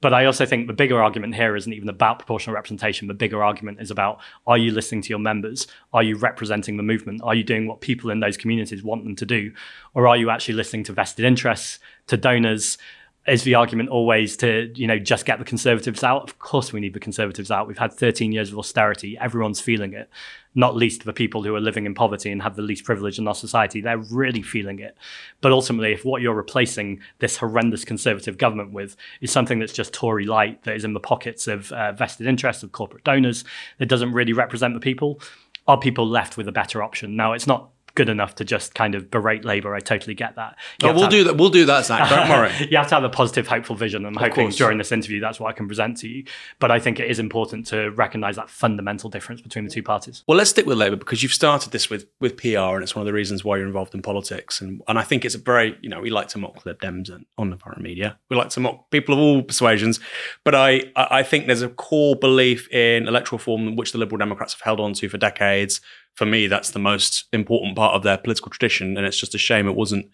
But 0.00 0.14
I 0.14 0.24
also 0.24 0.46
think 0.46 0.68
the 0.68 0.72
bigger 0.72 1.02
argument 1.02 1.34
here 1.34 1.54
isn't 1.54 1.70
even 1.70 1.90
about 1.90 2.18
proportional 2.18 2.54
representation. 2.54 3.08
The 3.08 3.12
bigger 3.12 3.44
argument 3.44 3.82
is 3.82 3.90
about 3.90 4.20
are 4.46 4.56
you 4.56 4.72
listening 4.72 5.02
to 5.02 5.10
your 5.10 5.18
members? 5.18 5.66
Are 5.92 6.02
you 6.02 6.16
representing 6.16 6.78
the 6.78 6.82
movement? 6.82 7.20
Are 7.22 7.34
you 7.34 7.44
doing 7.44 7.66
what 7.66 7.82
people 7.82 8.08
in 8.08 8.20
those 8.20 8.38
communities 8.38 8.82
want 8.82 9.04
them 9.04 9.16
to 9.16 9.26
do? 9.26 9.52
Or 9.92 10.08
are 10.08 10.16
you 10.16 10.30
actually 10.30 10.54
listening 10.54 10.84
to 10.84 10.94
vested 10.94 11.26
interests, 11.26 11.78
to 12.06 12.16
donors, 12.16 12.78
is 13.26 13.42
the 13.44 13.54
argument 13.54 13.90
always 13.90 14.36
to 14.38 14.72
you 14.74 14.86
know 14.86 14.98
just 14.98 15.24
get 15.24 15.38
the 15.38 15.44
conservatives 15.44 16.02
out? 16.02 16.24
Of 16.24 16.38
course 16.38 16.72
we 16.72 16.80
need 16.80 16.94
the 16.94 17.00
conservatives 17.00 17.50
out. 17.50 17.68
We've 17.68 17.78
had 17.78 17.92
13 17.92 18.32
years 18.32 18.52
of 18.52 18.58
austerity. 18.58 19.18
Everyone's 19.18 19.60
feeling 19.60 19.92
it 19.92 20.08
not 20.54 20.74
least 20.74 21.04
the 21.04 21.12
people 21.12 21.42
who 21.42 21.54
are 21.54 21.60
living 21.60 21.86
in 21.86 21.94
poverty 21.94 22.30
and 22.30 22.42
have 22.42 22.56
the 22.56 22.62
least 22.62 22.84
privilege 22.84 23.18
in 23.18 23.28
our 23.28 23.34
society. 23.34 23.80
They're 23.80 23.98
really 23.98 24.42
feeling 24.42 24.80
it. 24.80 24.96
But 25.40 25.52
ultimately 25.52 25.92
if 25.92 26.04
what 26.04 26.22
you're 26.22 26.34
replacing 26.34 27.00
this 27.20 27.36
horrendous 27.36 27.84
conservative 27.84 28.36
government 28.36 28.72
with 28.72 28.96
is 29.20 29.30
something 29.30 29.58
that's 29.58 29.72
just 29.72 29.92
tory 29.92 30.26
light 30.26 30.64
that 30.64 30.74
is 30.74 30.84
in 30.84 30.92
the 30.92 31.00
pockets 31.00 31.46
of 31.46 31.70
uh, 31.72 31.92
vested 31.92 32.26
interests 32.26 32.62
of 32.62 32.72
corporate 32.72 33.04
donors 33.04 33.44
that 33.78 33.86
doesn't 33.86 34.12
really 34.12 34.32
represent 34.32 34.74
the 34.74 34.80
people 34.80 35.20
are 35.68 35.78
people 35.78 36.08
left 36.08 36.36
with 36.36 36.48
a 36.48 36.52
better 36.52 36.82
option? 36.82 37.14
Now 37.14 37.32
it's 37.32 37.46
not 37.46 37.70
good 37.94 38.08
enough 38.08 38.34
to 38.36 38.44
just 38.44 38.74
kind 38.74 38.94
of 38.94 39.10
berate 39.10 39.44
Labour. 39.44 39.74
I 39.74 39.80
totally 39.80 40.14
get 40.14 40.36
that. 40.36 40.56
oh, 40.82 40.92
we'll 40.92 41.02
have, 41.02 41.10
do 41.10 41.24
that. 41.24 41.36
We'll 41.36 41.50
do 41.50 41.66
that, 41.66 41.86
Zack. 41.86 42.08
Don't 42.08 42.28
worry. 42.30 42.52
you 42.70 42.76
have 42.76 42.88
to 42.88 42.94
have 42.94 43.04
a 43.04 43.08
positive, 43.08 43.46
hopeful 43.46 43.76
vision. 43.76 44.04
I'm 44.04 44.16
of 44.16 44.22
hoping 44.22 44.46
course. 44.46 44.56
during 44.56 44.78
this 44.78 44.92
interview 44.92 45.20
that's 45.20 45.40
what 45.40 45.48
I 45.48 45.52
can 45.52 45.66
present 45.66 45.98
to 45.98 46.08
you. 46.08 46.24
But 46.58 46.70
I 46.70 46.78
think 46.78 47.00
it 47.00 47.10
is 47.10 47.18
important 47.18 47.66
to 47.68 47.90
recognise 47.90 48.36
that 48.36 48.50
fundamental 48.50 49.10
difference 49.10 49.40
between 49.40 49.64
the 49.64 49.70
two 49.70 49.82
parties. 49.82 50.24
Well, 50.26 50.38
let's 50.38 50.50
stick 50.50 50.66
with 50.66 50.78
Labour 50.78 50.96
because 50.96 51.22
you've 51.22 51.34
started 51.34 51.72
this 51.72 51.90
with 51.90 52.06
with 52.20 52.36
PR, 52.36 52.74
and 52.76 52.82
it's 52.82 52.94
one 52.94 53.02
of 53.02 53.06
the 53.06 53.12
reasons 53.12 53.44
why 53.44 53.56
you're 53.56 53.66
involved 53.66 53.94
in 53.94 54.02
politics. 54.02 54.60
And 54.60 54.82
and 54.88 54.98
I 54.98 55.02
think 55.02 55.24
it's 55.24 55.34
a 55.34 55.38
very 55.38 55.76
you 55.80 55.88
know 55.88 56.00
we 56.00 56.10
like 56.10 56.28
to 56.28 56.38
mock 56.38 56.62
the 56.62 56.74
Dems 56.74 57.10
on 57.38 57.50
the 57.50 57.56
foreign 57.56 57.82
media. 57.82 58.18
We 58.28 58.36
like 58.36 58.50
to 58.50 58.60
mock 58.60 58.90
people 58.90 59.14
of 59.14 59.20
all 59.20 59.42
persuasions, 59.42 60.00
but 60.44 60.54
I 60.54 60.84
I 60.96 61.22
think 61.22 61.46
there's 61.46 61.62
a 61.62 61.68
core 61.68 62.16
belief 62.16 62.70
in 62.72 63.08
electoral 63.08 63.38
reform 63.38 63.76
which 63.76 63.92
the 63.92 63.98
Liberal 63.98 64.18
Democrats 64.18 64.54
have 64.54 64.60
held 64.62 64.80
on 64.80 64.94
to 64.94 65.08
for 65.08 65.18
decades 65.18 65.80
for 66.14 66.26
me, 66.26 66.46
that's 66.46 66.70
the 66.70 66.78
most 66.78 67.24
important 67.32 67.76
part 67.76 67.94
of 67.94 68.02
their 68.02 68.18
political 68.18 68.50
tradition, 68.50 68.96
and 68.96 69.06
it's 69.06 69.18
just 69.18 69.34
a 69.34 69.38
shame 69.38 69.68
it 69.68 69.76
wasn't 69.76 70.06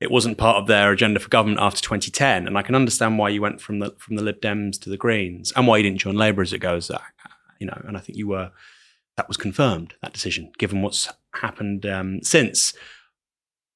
it 0.00 0.10
wasn't 0.10 0.36
part 0.36 0.56
of 0.56 0.66
their 0.66 0.90
agenda 0.90 1.20
for 1.20 1.28
government 1.28 1.60
after 1.60 1.80
2010. 1.80 2.48
And 2.48 2.58
I 2.58 2.62
can 2.62 2.74
understand 2.74 3.18
why 3.18 3.28
you 3.28 3.40
went 3.40 3.60
from 3.60 3.78
the 3.78 3.94
from 3.98 4.16
the 4.16 4.22
Lib 4.22 4.40
Dems 4.40 4.80
to 4.80 4.90
the 4.90 4.96
Greens, 4.96 5.52
and 5.54 5.66
why 5.66 5.76
you 5.76 5.84
didn't 5.84 6.00
join 6.00 6.16
Labour 6.16 6.42
as 6.42 6.52
it 6.52 6.58
goes. 6.58 6.90
You 7.60 7.66
know, 7.66 7.80
and 7.86 7.96
I 7.96 8.00
think 8.00 8.18
you 8.18 8.28
were 8.28 8.50
that 9.16 9.28
was 9.28 9.36
confirmed 9.36 9.94
that 10.02 10.12
decision, 10.12 10.52
given 10.58 10.82
what's 10.82 11.08
happened 11.34 11.86
um, 11.86 12.20
since. 12.22 12.74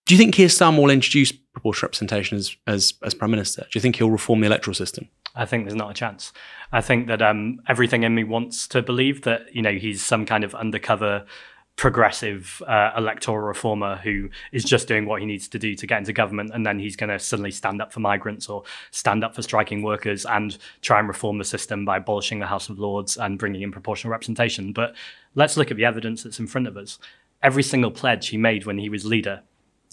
Do 0.07 0.15
you 0.15 0.19
think 0.19 0.35
Keir 0.35 0.47
Starmer 0.47 0.81
will 0.81 0.91
introduce 0.91 1.33
proportional 1.33 1.89
representation 1.89 2.39
as, 2.39 2.57
as, 2.69 2.95
as 3.03 3.13
prime 3.13 3.33
minister? 3.33 3.63
Do 3.63 3.71
you 3.75 3.81
think 3.81 3.97
he'll 3.97 4.09
reform 4.09 4.41
the 4.41 4.47
electoral 4.47 4.75
system? 4.75 5.09
I 5.35 5.47
think 5.47 5.65
there's 5.65 5.75
not 5.75 5.91
a 5.91 5.95
chance. 5.95 6.33
I 6.71 6.81
think 6.81 7.09
that 7.09 7.21
um, 7.21 7.61
everything 7.67 8.05
in 8.05 8.15
me 8.15 8.23
wants 8.23 8.69
to 8.69 8.83
believe 8.83 9.23
that 9.23 9.53
you 9.53 9.63
know 9.63 9.73
he's 9.73 10.05
some 10.05 10.25
kind 10.25 10.45
of 10.45 10.55
undercover 10.55 11.27
progressive 11.75 12.63
uh, 12.69 12.93
electoral 12.97 13.39
reformer 13.39 13.97
who 13.97 14.31
is 14.53 14.63
just 14.63 14.87
doing 14.87 15.07
what 15.07 15.21
he 15.21 15.27
needs 15.27 15.49
to 15.49 15.59
do 15.59 15.75
to 15.75 15.89
get 15.89 15.99
into 15.99 16.13
government 16.13 16.53
and 16.55 16.65
then 16.65 16.79
he's 16.79 16.97
going 16.97 17.11
to 17.11 17.19
suddenly 17.19 17.51
stand 17.51 17.83
up 17.83 17.93
for 17.93 18.01
migrants 18.01 18.49
or 18.49 18.63
stand 18.93 19.25
up 19.25 19.35
for 19.35 19.43
striking 19.43 19.83
workers 19.83 20.25
and 20.25 20.57
try 20.81 21.01
and 21.01 21.07
reform 21.07 21.37
the 21.37 21.45
system 21.45 21.85
by 21.85 21.99
abolishing 21.99 22.39
the 22.39 22.47
house 22.47 22.71
of 22.71 22.79
lords 22.79 23.19
and 23.19 23.39
bringing 23.39 23.61
in 23.61 23.71
proportional 23.71 24.11
representation 24.11 24.73
but 24.73 24.95
let's 25.35 25.59
look 25.59 25.71
at 25.71 25.77
the 25.77 25.85
evidence 25.85 26.23
that's 26.23 26.41
in 26.41 26.47
front 26.47 26.67
of 26.67 26.79
us 26.79 26.99
every 27.43 27.63
single 27.63 27.91
pledge 27.91 28.29
he 28.29 28.39
made 28.39 28.65
when 28.65 28.79
he 28.79 28.89
was 28.89 29.05
leader 29.05 29.43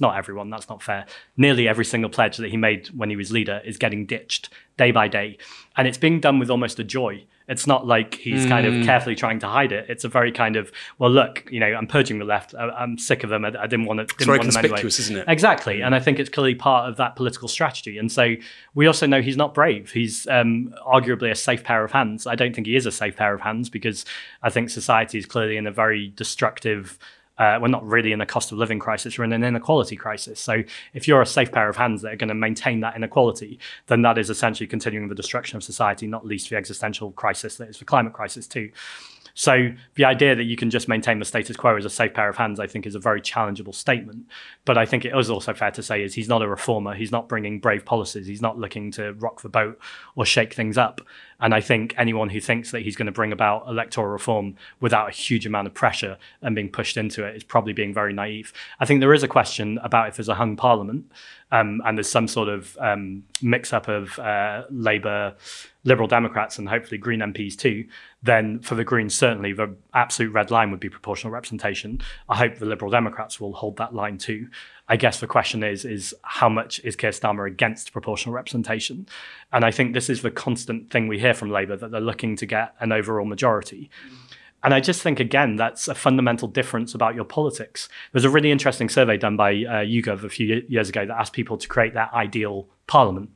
not 0.03 0.17
everyone, 0.17 0.51
that's 0.51 0.69
not 0.69 0.83
fair. 0.83 1.07
Nearly 1.37 1.67
every 1.67 1.85
single 1.85 2.11
pledge 2.11 2.37
that 2.37 2.51
he 2.51 2.57
made 2.57 2.87
when 2.89 3.09
he 3.09 3.15
was 3.15 3.31
leader 3.31 3.61
is 3.65 3.77
getting 3.77 4.05
ditched 4.05 4.49
day 4.77 4.91
by 4.91 5.07
day. 5.07 5.37
And 5.75 5.87
it's 5.87 5.97
being 5.97 6.19
done 6.19 6.37
with 6.37 6.51
almost 6.51 6.77
a 6.77 6.83
joy. 6.83 7.25
It's 7.47 7.67
not 7.67 7.85
like 7.85 8.15
he's 8.15 8.45
mm. 8.45 8.49
kind 8.49 8.65
of 8.65 8.73
hmm. 8.73 8.83
carefully 8.83 9.15
trying 9.15 9.39
to 9.39 9.47
hide 9.47 9.73
it. 9.73 9.89
It's 9.89 10.05
a 10.05 10.07
very 10.07 10.31
kind 10.31 10.55
of, 10.55 10.71
well, 10.97 11.11
look, 11.11 11.45
you 11.51 11.59
know, 11.59 11.67
I'm 11.67 11.87
purging 11.87 12.19
the 12.19 12.25
left. 12.25 12.55
I, 12.55 12.83
am 12.83 12.97
sick 12.97 13.23
of 13.23 13.29
them. 13.29 13.43
I, 13.43 13.49
I, 13.49 13.67
didn't 13.67 13.85
want 13.85 13.99
to. 13.99 14.05
Didn't 14.05 14.15
it's 14.15 14.25
very 14.25 14.37
want 14.37 14.51
conspicuous, 14.53 14.99
anyway. 14.99 15.19
isn't 15.19 15.29
it? 15.29 15.31
Exactly. 15.31 15.81
And 15.81 15.93
I 15.93 15.99
think 15.99 16.19
it's 16.19 16.29
clearly 16.29 16.55
part 16.55 16.89
of 16.89 16.95
that 16.97 17.17
political 17.17 17.49
strategy. 17.49 17.97
And 17.97 18.09
so 18.09 18.35
we 18.75 18.87
also 18.87 19.07
know 19.07 19.21
he's 19.21 19.35
not 19.35 19.53
brave. 19.53 19.91
He's 19.91 20.25
um, 20.27 20.73
arguably 20.87 21.31
a 21.31 21.35
safe 21.35 21.65
pair 21.65 21.83
of 21.83 21.91
hands. 21.91 22.27
I 22.27 22.35
don't 22.35 22.55
think 22.55 22.65
he 22.65 22.77
is 22.77 22.85
a 22.85 22.91
safe 22.91 23.17
pair 23.17 23.33
of 23.33 23.41
hands 23.41 23.69
because 23.69 24.05
I 24.41 24.49
think 24.49 24.69
society 24.69 25.17
is 25.17 25.25
clearly 25.25 25.57
in 25.57 25.67
a 25.67 25.71
very 25.71 26.13
destructive 26.15 26.97
uh, 27.37 27.57
we're 27.61 27.67
not 27.67 27.85
really 27.85 28.11
in 28.11 28.21
a 28.21 28.25
cost 28.25 28.51
of 28.51 28.57
living 28.57 28.79
crisis, 28.79 29.17
we're 29.17 29.23
in 29.23 29.33
an 29.33 29.43
inequality 29.43 29.95
crisis. 29.95 30.39
So 30.39 30.63
if 30.93 31.07
you're 31.07 31.21
a 31.21 31.25
safe 31.25 31.51
pair 31.51 31.69
of 31.69 31.75
hands 31.75 32.01
that 32.01 32.13
are 32.13 32.17
going 32.17 32.29
to 32.29 32.35
maintain 32.35 32.81
that 32.81 32.95
inequality, 32.95 33.59
then 33.87 34.01
that 34.03 34.17
is 34.17 34.29
essentially 34.29 34.67
continuing 34.67 35.07
the 35.07 35.15
destruction 35.15 35.57
of 35.57 35.63
society, 35.63 36.07
not 36.07 36.25
least 36.25 36.49
the 36.49 36.55
existential 36.55 37.11
crisis 37.11 37.57
that 37.57 37.69
is 37.69 37.79
the 37.79 37.85
climate 37.85 38.13
crisis 38.13 38.47
too. 38.47 38.71
So 39.35 39.71
the 39.95 40.05
idea 40.05 40.35
that 40.35 40.43
you 40.43 40.55
can 40.55 40.69
just 40.69 40.87
maintain 40.87 41.19
the 41.19 41.25
status 41.25 41.57
quo 41.57 41.75
as 41.75 41.85
a 41.85 41.89
safe 41.89 42.13
pair 42.13 42.29
of 42.29 42.37
hands, 42.37 42.59
I 42.59 42.67
think, 42.67 42.85
is 42.85 42.93
a 42.93 42.99
very 42.99 43.19
challengeable 43.19 43.73
statement. 43.73 44.27
But 44.63 44.77
I 44.77 44.85
think 44.85 45.05
it 45.05 45.15
is 45.15 45.29
also 45.29 45.53
fair 45.53 45.71
to 45.71 45.81
say 45.81 46.03
is 46.03 46.13
he's 46.13 46.29
not 46.29 46.43
a 46.43 46.47
reformer. 46.47 46.93
He's 46.93 47.11
not 47.11 47.27
bringing 47.27 47.59
brave 47.59 47.83
policies. 47.83 48.27
He's 48.27 48.41
not 48.41 48.59
looking 48.59 48.91
to 48.91 49.13
rock 49.13 49.41
the 49.41 49.49
boat 49.49 49.79
or 50.15 50.25
shake 50.25 50.53
things 50.53 50.77
up. 50.77 51.01
And 51.39 51.53
I 51.53 51.61
think 51.61 51.93
anyone 51.97 52.29
who 52.29 52.39
thinks 52.39 52.71
that 52.71 52.83
he's 52.83 52.95
going 52.95 53.07
to 53.07 53.11
bring 53.11 53.31
about 53.31 53.67
electoral 53.67 54.07
reform 54.07 54.55
without 54.79 55.09
a 55.09 55.11
huge 55.11 55.45
amount 55.45 55.67
of 55.67 55.73
pressure 55.73 56.17
and 56.41 56.55
being 56.55 56.69
pushed 56.69 56.95
into 56.95 57.25
it 57.25 57.35
is 57.35 57.43
probably 57.43 57.73
being 57.73 57.93
very 57.93 58.13
naive. 58.13 58.53
I 58.79 58.85
think 58.85 58.99
there 58.99 59.13
is 59.13 59.23
a 59.23 59.27
question 59.27 59.79
about 59.83 60.07
if 60.07 60.15
there's 60.15 60.29
a 60.29 60.35
hung 60.35 60.55
parliament 60.55 61.11
um, 61.53 61.83
and 61.85 61.95
there's 61.95 62.09
some 62.09 62.27
sort 62.27 62.49
of 62.49 62.75
um, 62.81 63.23
mix 63.43 63.73
up 63.73 63.87
of 63.87 64.17
uh, 64.17 64.63
Labour, 64.71 65.35
Liberal 65.83 66.07
Democrats, 66.07 66.57
and 66.57 66.67
hopefully 66.67 66.97
Green 66.97 67.19
MPs 67.19 67.55
too, 67.55 67.85
then 68.23 68.59
for 68.61 68.73
the 68.73 68.83
Greens, 68.83 69.13
certainly 69.13 69.53
the 69.53 69.75
absolute 69.93 70.31
red 70.31 70.49
line 70.49 70.71
would 70.71 70.79
be 70.79 70.89
proportional 70.89 71.31
representation. 71.31 72.01
I 72.27 72.37
hope 72.37 72.55
the 72.55 72.65
Liberal 72.65 72.89
Democrats 72.89 73.39
will 73.39 73.53
hold 73.53 73.77
that 73.77 73.93
line 73.93 74.17
too. 74.17 74.47
I 74.89 74.97
guess 74.97 75.19
the 75.19 75.27
question 75.27 75.63
is 75.63 75.85
is 75.85 76.15
how 76.23 76.49
much 76.49 76.79
is 76.83 76.95
Keir 76.95 77.11
Starmer 77.11 77.47
against 77.47 77.93
proportional 77.93 78.33
representation? 78.33 79.07
And 79.51 79.63
I 79.63 79.69
think 79.69 79.93
this 79.93 80.09
is 80.09 80.23
the 80.23 80.31
constant 80.31 80.89
thing 80.89 81.07
we 81.07 81.19
hear 81.19 81.35
from 81.35 81.51
Labour 81.51 81.77
that 81.77 81.91
they're 81.91 82.01
looking 82.01 82.35
to 82.37 82.47
get 82.47 82.73
an 82.79 82.91
overall 82.91 83.25
majority. 83.25 83.91
And 84.63 84.73
I 84.73 84.79
just 84.79 85.01
think, 85.01 85.19
again, 85.19 85.57
that's 85.57 85.87
a 85.87 85.95
fundamental 85.95 86.47
difference 86.47 86.95
about 86.95 87.15
your 87.15 87.25
politics. 87.25 87.89
There's 88.13 88.23
a 88.23 88.29
really 88.29 88.51
interesting 88.51 88.87
survey 88.87 89.17
done 89.17 89.35
by 89.35 89.51
uh, 89.51 89.83
YouGov 89.83 90.23
a 90.23 90.29
few 90.29 90.63
years 90.69 90.89
ago 90.89 91.05
that 91.05 91.17
asked 91.17 91.33
people 91.33 91.57
to 91.57 91.67
create 91.67 91.93
their 91.93 92.13
ideal 92.15 92.69
parliament 92.87 93.29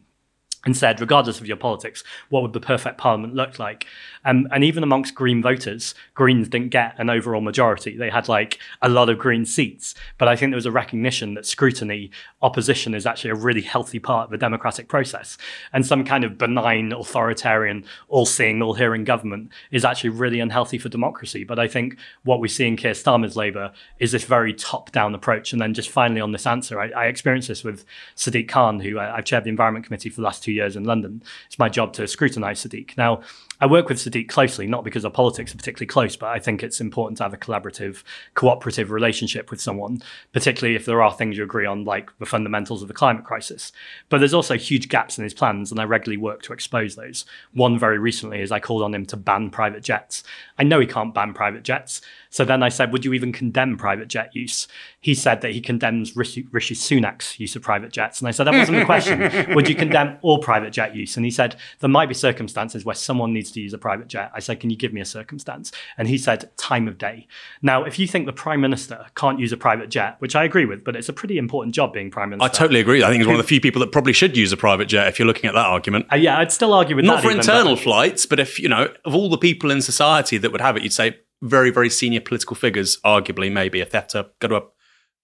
and 0.67 0.75
said, 0.75 0.99
regardless 0.99 1.39
of 1.39 1.47
your 1.47 1.55
politics, 1.55 2.03
what 2.27 2.43
would 2.43 2.51
the 2.51 2.59
perfect 2.59 2.97
parliament 2.97 3.33
look 3.33 3.57
like? 3.57 3.87
Um, 4.25 4.49
and 4.51 4.65
even 4.65 4.83
amongst 4.83 5.15
Green 5.15 5.41
voters, 5.41 5.95
Greens 6.13 6.49
didn't 6.49 6.71
get 6.71 6.93
an 6.97 7.09
overall 7.09 7.39
majority. 7.39 7.95
They 7.95 8.09
had 8.09 8.27
like 8.27 8.59
a 8.81 8.89
lot 8.89 9.07
of 9.07 9.17
Green 9.17 9.45
seats. 9.45 9.95
But 10.17 10.27
I 10.27 10.35
think 10.35 10.51
there 10.51 10.57
was 10.57 10.65
a 10.65 10.71
recognition 10.71 11.35
that 11.35 11.45
scrutiny, 11.45 12.11
opposition 12.41 12.93
is 12.93 13.05
actually 13.05 13.29
a 13.29 13.35
really 13.35 13.61
healthy 13.61 13.99
part 13.99 14.25
of 14.25 14.31
the 14.31 14.37
democratic 14.37 14.89
process. 14.89 15.37
And 15.71 15.85
some 15.85 16.03
kind 16.03 16.25
of 16.25 16.37
benign, 16.37 16.91
authoritarian, 16.91 17.85
all 18.09 18.25
seeing, 18.25 18.61
all 18.61 18.73
hearing 18.73 19.05
government 19.05 19.49
is 19.71 19.85
actually 19.85 20.09
really 20.09 20.41
unhealthy 20.41 20.77
for 20.77 20.89
democracy. 20.89 21.45
But 21.45 21.59
I 21.59 21.69
think 21.69 21.95
what 22.25 22.41
we 22.41 22.49
see 22.49 22.67
in 22.67 22.75
Keir 22.75 22.91
Starmer's 22.91 23.37
Labour 23.37 23.71
is 23.99 24.11
this 24.11 24.25
very 24.25 24.53
top 24.53 24.91
down 24.91 25.15
approach. 25.15 25.53
And 25.53 25.61
then 25.61 25.73
just 25.73 25.89
finally 25.89 26.19
on 26.19 26.33
this 26.33 26.45
answer, 26.45 26.81
I, 26.81 26.89
I 26.89 27.05
experienced 27.05 27.47
this 27.47 27.63
with 27.63 27.85
Sadiq 28.17 28.49
Khan, 28.49 28.81
who 28.81 28.99
I, 28.99 29.15
I've 29.15 29.23
chaired 29.23 29.45
the 29.45 29.49
Environment 29.49 29.85
Committee 29.85 30.09
for 30.09 30.17
the 30.17 30.25
last 30.25 30.43
two 30.43 30.56
years 30.57 30.75
in 30.75 30.83
London. 30.83 31.23
It's 31.47 31.57
my 31.57 31.69
job 31.69 31.93
to 31.93 32.07
scrutinise 32.07 32.65
Sadiq. 32.65 32.97
Now, 32.97 33.21
I 33.59 33.65
work 33.65 33.89
with 33.89 33.97
Sadiq 33.97 34.27
closely, 34.27 34.67
not 34.67 34.83
because 34.83 35.03
our 35.03 35.11
politics 35.11 35.53
are 35.53 35.57
particularly 35.57 35.87
close, 35.87 36.15
but 36.15 36.29
I 36.29 36.37
think 36.37 36.61
it's 36.61 36.79
important 36.79 37.17
to 37.17 37.23
have 37.23 37.33
a 37.33 37.37
collaborative, 37.37 38.03
cooperative 38.35 38.91
relationship 38.91 39.49
with 39.49 39.59
someone, 39.59 40.01
particularly 40.31 40.75
if 40.75 40.85
there 40.85 41.01
are 41.01 41.11
things 41.11 41.37
you 41.37 41.43
agree 41.43 41.65
on, 41.65 41.83
like 41.83 42.15
the 42.19 42.25
fundamentals 42.25 42.83
of 42.83 42.87
the 42.87 42.93
climate 42.93 43.23
crisis. 43.23 43.71
But 44.09 44.19
there's 44.19 44.33
also 44.33 44.57
huge 44.57 44.89
gaps 44.89 45.17
in 45.17 45.23
his 45.23 45.33
plans, 45.33 45.71
and 45.71 45.79
I 45.79 45.85
regularly 45.85 46.21
work 46.21 46.43
to 46.43 46.53
expose 46.53 46.95
those. 46.95 47.25
One 47.53 47.79
very 47.79 47.97
recently 47.97 48.41
is 48.41 48.51
I 48.51 48.59
called 48.59 48.83
on 48.83 48.93
him 48.93 49.05
to 49.07 49.17
ban 49.17 49.49
private 49.49 49.83
jets. 49.83 50.23
I 50.59 50.63
know 50.63 50.79
he 50.79 50.87
can't 50.87 51.13
ban 51.13 51.33
private 51.33 51.63
jets. 51.63 52.01
So 52.29 52.45
then 52.45 52.61
I 52.61 52.69
said, 52.69 52.91
Would 52.91 53.05
you 53.05 53.13
even 53.13 53.31
condemn 53.31 53.77
private 53.77 54.07
jet 54.07 54.35
use? 54.35 54.67
He 54.99 55.15
said 55.15 55.41
that 55.41 55.51
he 55.51 55.61
condemns 55.61 56.15
Rishi, 56.15 56.47
Rishi 56.51 56.75
Sunak's 56.75 57.39
use 57.39 57.55
of 57.55 57.61
private 57.61 57.91
jets. 57.91 58.19
And 58.19 58.27
I 58.27 58.31
said, 58.31 58.45
That 58.45 58.53
wasn't 58.53 58.79
the 58.79 58.85
question. 58.85 59.55
Would 59.55 59.69
you 59.69 59.75
condemn 59.75 60.17
all 60.21 60.39
private 60.39 60.71
jet 60.71 60.95
use? 60.95 61.15
And 61.15 61.25
he 61.25 61.31
said, 61.31 61.55
There 61.79 61.89
might 61.89 62.09
be 62.09 62.13
circumstances 62.13 62.85
where 62.85 62.95
someone 62.95 63.33
needs 63.33 63.46
to 63.51 63.61
use 63.61 63.73
a 63.73 63.77
private 63.77 64.07
jet. 64.07 64.31
I 64.33 64.39
said, 64.39 64.59
Can 64.59 64.69
you 64.69 64.77
give 64.77 64.93
me 64.93 65.01
a 65.01 65.05
circumstance? 65.05 65.71
And 65.97 66.07
he 66.07 66.17
said, 66.17 66.55
Time 66.57 66.87
of 66.87 66.97
day. 66.97 67.27
Now, 67.61 67.83
if 67.83 67.99
you 67.99 68.07
think 68.07 68.25
the 68.25 68.33
prime 68.33 68.61
minister 68.61 69.05
can't 69.15 69.39
use 69.39 69.51
a 69.51 69.57
private 69.57 69.89
jet, 69.89 70.15
which 70.19 70.35
I 70.35 70.43
agree 70.43 70.65
with, 70.65 70.83
but 70.83 70.95
it's 70.95 71.09
a 71.09 71.13
pretty 71.13 71.37
important 71.37 71.75
job 71.75 71.93
being 71.93 72.11
prime 72.11 72.29
minister. 72.29 72.45
I 72.45 72.53
totally 72.53 72.79
agree. 72.79 73.03
I 73.03 73.09
think 73.09 73.21
he's 73.21 73.27
one 73.27 73.35
of 73.35 73.41
the 73.41 73.47
few 73.47 73.61
people 73.61 73.79
that 73.81 73.91
probably 73.91 74.13
should 74.13 74.37
use 74.37 74.51
a 74.51 74.57
private 74.57 74.85
jet 74.85 75.07
if 75.07 75.19
you're 75.19 75.27
looking 75.27 75.47
at 75.47 75.53
that 75.53 75.65
argument. 75.65 76.07
Uh, 76.11 76.15
yeah, 76.15 76.39
I'd 76.39 76.51
still 76.51 76.73
argue 76.73 76.95
with 76.95 77.05
Not 77.05 77.11
that. 77.11 77.15
Not 77.17 77.23
for 77.23 77.29
even, 77.29 77.39
internal 77.39 77.75
but... 77.75 77.83
flights, 77.83 78.25
but 78.25 78.39
if, 78.39 78.59
you 78.59 78.69
know, 78.69 78.93
of 79.05 79.15
all 79.15 79.29
the 79.29 79.37
people 79.37 79.71
in 79.71 79.81
society 79.81 80.37
that 80.37 80.51
would 80.51 80.61
have 80.61 80.77
it, 80.77 80.83
you'd 80.83 80.93
say 80.93 81.17
very, 81.41 81.69
very 81.69 81.89
senior 81.89 82.21
political 82.21 82.55
figures, 82.55 82.97
arguably, 83.05 83.51
maybe, 83.51 83.79
if 83.79 83.91
they 83.91 83.97
have 83.99 84.07
to 84.07 84.29
go 84.39 84.47
to 84.47 84.55
a 84.55 84.61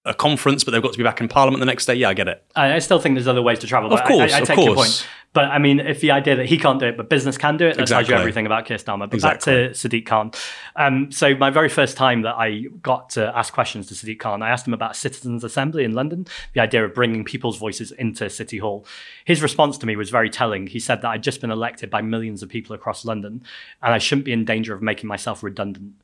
a 0.04 0.14
conference, 0.14 0.64
but 0.64 0.72
they've 0.72 0.82
got 0.82 0.92
to 0.92 0.98
be 0.98 1.04
back 1.04 1.20
in 1.20 1.28
Parliament 1.28 1.60
the 1.60 1.66
next 1.66 1.86
day. 1.86 1.94
Yeah, 1.94 2.10
I 2.10 2.14
get 2.14 2.28
it. 2.28 2.44
I, 2.54 2.74
I 2.74 2.78
still 2.78 2.98
think 2.98 3.14
there's 3.14 3.28
other 3.28 3.42
ways 3.42 3.58
to 3.60 3.66
travel. 3.66 3.92
Of 3.92 4.04
course, 4.04 4.32
I, 4.32 4.36
I, 4.36 4.40
of 4.40 4.46
take 4.46 4.56
course. 4.56 4.66
your 4.66 4.74
point. 4.76 5.08
But 5.32 5.46
I 5.46 5.58
mean, 5.58 5.80
if 5.80 6.00
the 6.00 6.12
idea 6.12 6.36
that 6.36 6.46
he 6.46 6.58
can't 6.58 6.78
do 6.78 6.86
it, 6.86 6.96
but 6.96 7.08
business 7.08 7.36
can 7.36 7.56
do 7.56 7.66
it, 7.66 7.74
that 7.74 7.82
exactly. 7.82 8.04
tells 8.04 8.08
you 8.10 8.20
everything 8.20 8.46
about 8.46 8.66
Keir 8.66 8.76
Starmer. 8.76 9.10
But 9.10 9.14
exactly. 9.14 9.66
back 9.66 9.74
to 9.74 9.88
Sadiq 9.88 10.06
Khan. 10.06 10.30
Um, 10.76 11.10
so 11.10 11.34
my 11.34 11.50
very 11.50 11.68
first 11.68 11.96
time 11.96 12.22
that 12.22 12.36
I 12.36 12.66
got 12.82 13.10
to 13.10 13.36
ask 13.36 13.52
questions 13.52 13.88
to 13.88 13.94
Sadiq 13.94 14.20
Khan, 14.20 14.42
I 14.42 14.50
asked 14.50 14.66
him 14.66 14.74
about 14.74 14.94
Citizens 14.94 15.42
Assembly 15.42 15.82
in 15.82 15.92
London, 15.92 16.26
the 16.52 16.60
idea 16.60 16.84
of 16.84 16.94
bringing 16.94 17.24
people's 17.24 17.58
voices 17.58 17.90
into 17.90 18.30
City 18.30 18.58
Hall. 18.58 18.86
His 19.24 19.42
response 19.42 19.76
to 19.78 19.86
me 19.86 19.96
was 19.96 20.10
very 20.10 20.30
telling. 20.30 20.68
He 20.68 20.78
said 20.78 21.02
that 21.02 21.08
I'd 21.08 21.24
just 21.24 21.40
been 21.40 21.50
elected 21.50 21.90
by 21.90 22.00
millions 22.00 22.42
of 22.44 22.48
people 22.48 22.74
across 22.74 23.04
London, 23.04 23.42
and 23.82 23.92
I 23.92 23.98
shouldn't 23.98 24.26
be 24.26 24.32
in 24.32 24.44
danger 24.44 24.72
of 24.72 24.82
making 24.82 25.08
myself 25.08 25.42
redundant. 25.42 25.94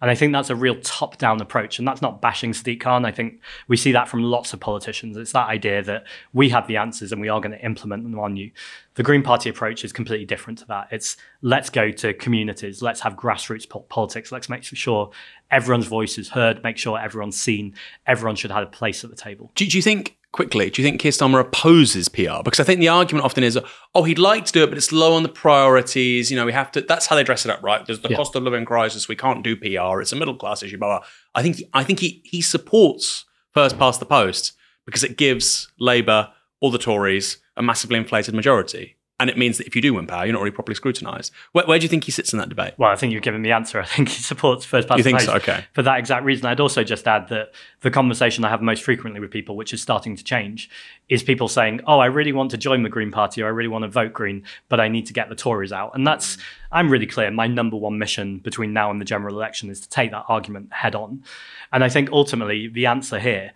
And 0.00 0.10
I 0.10 0.14
think 0.14 0.32
that's 0.32 0.50
a 0.50 0.56
real 0.56 0.76
top 0.80 1.18
down 1.18 1.40
approach. 1.40 1.78
And 1.78 1.86
that's 1.86 2.00
not 2.00 2.20
bashing 2.20 2.52
Sadiq 2.52 2.80
Khan. 2.80 3.04
I 3.04 3.12
think 3.12 3.40
we 3.68 3.76
see 3.76 3.92
that 3.92 4.08
from 4.08 4.22
lots 4.22 4.52
of 4.52 4.60
politicians. 4.60 5.16
It's 5.16 5.32
that 5.32 5.48
idea 5.48 5.82
that 5.82 6.06
we 6.32 6.48
have 6.48 6.66
the 6.66 6.78
answers 6.78 7.12
and 7.12 7.20
we 7.20 7.28
are 7.28 7.40
going 7.40 7.52
to 7.52 7.64
implement 7.64 8.04
them 8.04 8.18
on 8.18 8.36
you. 8.36 8.50
The 8.94 9.02
Green 9.02 9.22
Party 9.22 9.50
approach 9.50 9.84
is 9.84 9.92
completely 9.92 10.26
different 10.26 10.58
to 10.60 10.66
that. 10.66 10.88
It's 10.90 11.16
let's 11.42 11.70
go 11.70 11.90
to 11.90 12.14
communities, 12.14 12.82
let's 12.82 13.00
have 13.00 13.14
grassroots 13.14 13.68
politics, 13.88 14.32
let's 14.32 14.48
make 14.48 14.64
sure 14.64 15.10
everyone's 15.50 15.86
voice 15.86 16.18
is 16.18 16.30
heard, 16.30 16.62
make 16.62 16.76
sure 16.76 16.98
everyone's 16.98 17.40
seen, 17.40 17.74
everyone 18.06 18.36
should 18.36 18.50
have 18.50 18.62
a 18.62 18.70
place 18.70 19.04
at 19.04 19.10
the 19.10 19.16
table. 19.16 19.52
Do, 19.54 19.66
do 19.66 19.76
you 19.76 19.82
think 19.82 20.16
quickly, 20.32 20.70
do 20.70 20.80
you 20.80 20.88
think 20.88 21.00
Keir 21.00 21.12
Starmer 21.12 21.40
opposes 21.40 22.08
PR? 22.08 22.42
Because 22.44 22.60
I 22.60 22.64
think 22.64 22.80
the 22.80 22.88
argument 22.88 23.24
often 23.24 23.44
is, 23.44 23.58
oh, 23.94 24.04
he'd 24.04 24.18
like 24.18 24.44
to 24.46 24.52
do 24.52 24.64
it, 24.64 24.68
but 24.68 24.78
it's 24.78 24.92
low 24.92 25.14
on 25.14 25.22
the 25.22 25.28
priorities. 25.28 26.30
You 26.30 26.36
know, 26.36 26.46
we 26.46 26.52
have 26.52 26.70
to. 26.72 26.80
That's 26.80 27.06
how 27.06 27.16
they 27.16 27.24
dress 27.24 27.44
it 27.44 27.50
up, 27.50 27.62
right? 27.62 27.84
There's 27.84 28.00
the 28.00 28.10
yeah. 28.10 28.16
cost 28.16 28.34
of 28.36 28.42
living 28.42 28.64
crisis. 28.64 29.08
We 29.08 29.16
can't 29.16 29.42
do 29.42 29.56
PR. 29.56 30.00
It's 30.00 30.12
a 30.12 30.16
middle 30.16 30.36
class 30.36 30.62
issue. 30.62 30.78
Blah, 30.78 30.98
blah. 30.98 31.06
I 31.34 31.42
think. 31.42 31.62
I 31.72 31.84
think 31.84 32.00
he 32.00 32.22
he 32.24 32.40
supports 32.42 33.24
first 33.52 33.78
past 33.78 34.00
the 34.00 34.06
post 34.06 34.52
because 34.86 35.04
it 35.04 35.16
gives 35.16 35.70
Labour 35.78 36.32
or 36.60 36.70
the 36.70 36.78
Tories 36.78 37.38
a 37.56 37.62
massively 37.62 37.96
inflated 37.96 38.34
majority. 38.34 38.96
And 39.20 39.28
it 39.28 39.36
means 39.36 39.58
that 39.58 39.66
if 39.66 39.76
you 39.76 39.82
do 39.82 39.92
win 39.92 40.06
power, 40.06 40.24
you're 40.24 40.32
not 40.32 40.40
really 40.40 40.50
properly 40.50 40.74
scrutinised. 40.74 41.30
Where, 41.52 41.66
where, 41.66 41.78
do 41.78 41.82
you 41.84 41.90
think 41.90 42.04
he 42.04 42.10
sits 42.10 42.32
in 42.32 42.38
that 42.38 42.48
debate? 42.48 42.72
Well, 42.78 42.90
I 42.90 42.96
think 42.96 43.12
you've 43.12 43.22
given 43.22 43.42
the 43.42 43.52
answer. 43.52 43.78
I 43.78 43.84
think 43.84 44.08
he 44.08 44.22
supports 44.22 44.64
first 44.64 44.88
past 44.88 44.96
You 44.96 45.04
think 45.04 45.20
so? 45.20 45.34
Okay. 45.34 45.66
For 45.74 45.82
that 45.82 45.98
exact 45.98 46.24
reason, 46.24 46.46
I'd 46.46 46.58
also 46.58 46.82
just 46.82 47.06
add 47.06 47.28
that 47.28 47.52
the 47.82 47.90
conversation 47.90 48.44
I 48.46 48.48
have 48.48 48.62
most 48.62 48.82
frequently 48.82 49.20
with 49.20 49.30
people, 49.30 49.56
which 49.56 49.74
is 49.74 49.82
starting 49.82 50.16
to 50.16 50.24
change, 50.24 50.70
is 51.10 51.22
people 51.22 51.48
saying, 51.48 51.82
"Oh, 51.86 51.98
I 51.98 52.06
really 52.06 52.32
want 52.32 52.50
to 52.52 52.56
join 52.56 52.82
the 52.82 52.88
Green 52.88 53.10
Party, 53.10 53.42
or 53.42 53.46
I 53.46 53.50
really 53.50 53.68
want 53.68 53.82
to 53.82 53.88
vote 53.88 54.14
Green, 54.14 54.42
but 54.70 54.80
I 54.80 54.88
need 54.88 55.04
to 55.06 55.12
get 55.12 55.28
the 55.28 55.34
Tories 55.34 55.70
out." 55.70 55.94
And 55.94 56.06
that's 56.06 56.38
I'm 56.72 56.88
really 56.88 57.06
clear. 57.06 57.30
My 57.30 57.46
number 57.46 57.76
one 57.76 57.98
mission 57.98 58.38
between 58.38 58.72
now 58.72 58.90
and 58.90 59.00
the 59.00 59.04
general 59.04 59.34
election 59.34 59.70
is 59.70 59.80
to 59.80 59.88
take 59.88 60.12
that 60.12 60.24
argument 60.28 60.72
head 60.72 60.94
on. 60.94 61.24
And 61.72 61.84
I 61.84 61.88
think 61.88 62.10
ultimately 62.10 62.68
the 62.68 62.86
answer 62.86 63.18
here 63.18 63.52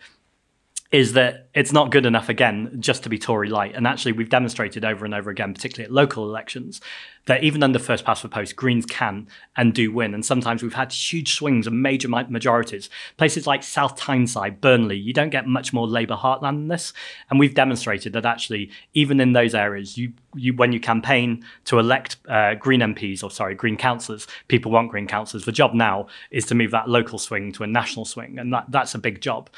is 0.93 1.15
that 1.15 1.49
it's 1.55 1.73
not 1.73 1.91
good 1.91 2.07
enough 2.07 2.29
again 2.29 2.77
just 2.79 3.03
to 3.03 3.09
be 3.09 3.19
Tory 3.19 3.49
light. 3.49 3.75
And 3.75 3.87
actually, 3.87 4.13
we've 4.13 4.29
demonstrated 4.29 4.85
over 4.85 5.05
and 5.05 5.15
over 5.15 5.31
again, 5.31 5.53
particularly 5.55 5.87
at 5.87 5.93
local 5.93 6.25
elections, 6.25 6.81
that 7.27 7.43
even 7.43 7.63
under 7.63 7.79
first 7.79 8.05
past 8.05 8.23
the 8.23 8.29
post, 8.29 8.55
Greens 8.55 8.85
can 8.87 9.27
and 9.57 9.73
do 9.73 9.91
win. 9.91 10.15
And 10.15 10.25
sometimes 10.25 10.63
we've 10.63 10.75
had 10.75 10.93
huge 10.93 11.35
swings 11.35 11.67
and 11.67 11.83
major 11.83 12.09
majorities. 12.09 12.91
Places 13.17 13.47
like 13.47 13.63
South 13.63 13.97
Tyneside, 13.97 14.61
Burnley, 14.61 14.99
you 14.99 15.13
don't 15.13 15.31
get 15.31 15.47
much 15.47 15.73
more 15.73 15.87
Labour 15.87 16.17
heartland 16.17 16.43
than 16.43 16.69
this. 16.69 16.93
And 17.31 17.41
we've 17.41 17.55
demonstrated 17.55 18.13
that 18.13 18.27
actually, 18.27 18.71
even 18.93 19.21
in 19.21 19.33
those 19.33 19.55
areas, 19.55 19.97
you, 19.97 20.13
you 20.35 20.55
when 20.55 20.73
you 20.73 20.81
campaign 20.81 21.45
to 21.65 21.79
elect 21.79 22.19
uh, 22.29 22.55
Green 22.55 22.81
MPs 22.81 23.25
or 23.25 23.31
sorry, 23.31 23.55
Green 23.55 23.77
councillors, 23.77 24.27
people 24.49 24.71
want 24.71 24.91
Green 24.91 25.07
councillors. 25.07 25.45
The 25.45 25.53
job 25.53 25.73
now 25.73 26.09
is 26.31 26.45
to 26.47 26.55
move 26.55 26.73
that 26.73 26.89
local 26.89 27.19
swing 27.19 27.53
to 27.53 27.63
a 27.63 27.67
national 27.67 28.05
swing, 28.05 28.39
and 28.39 28.53
that, 28.53 28.67
that's 28.69 28.95
a 28.95 28.99
big 28.99 29.21
job. 29.21 29.49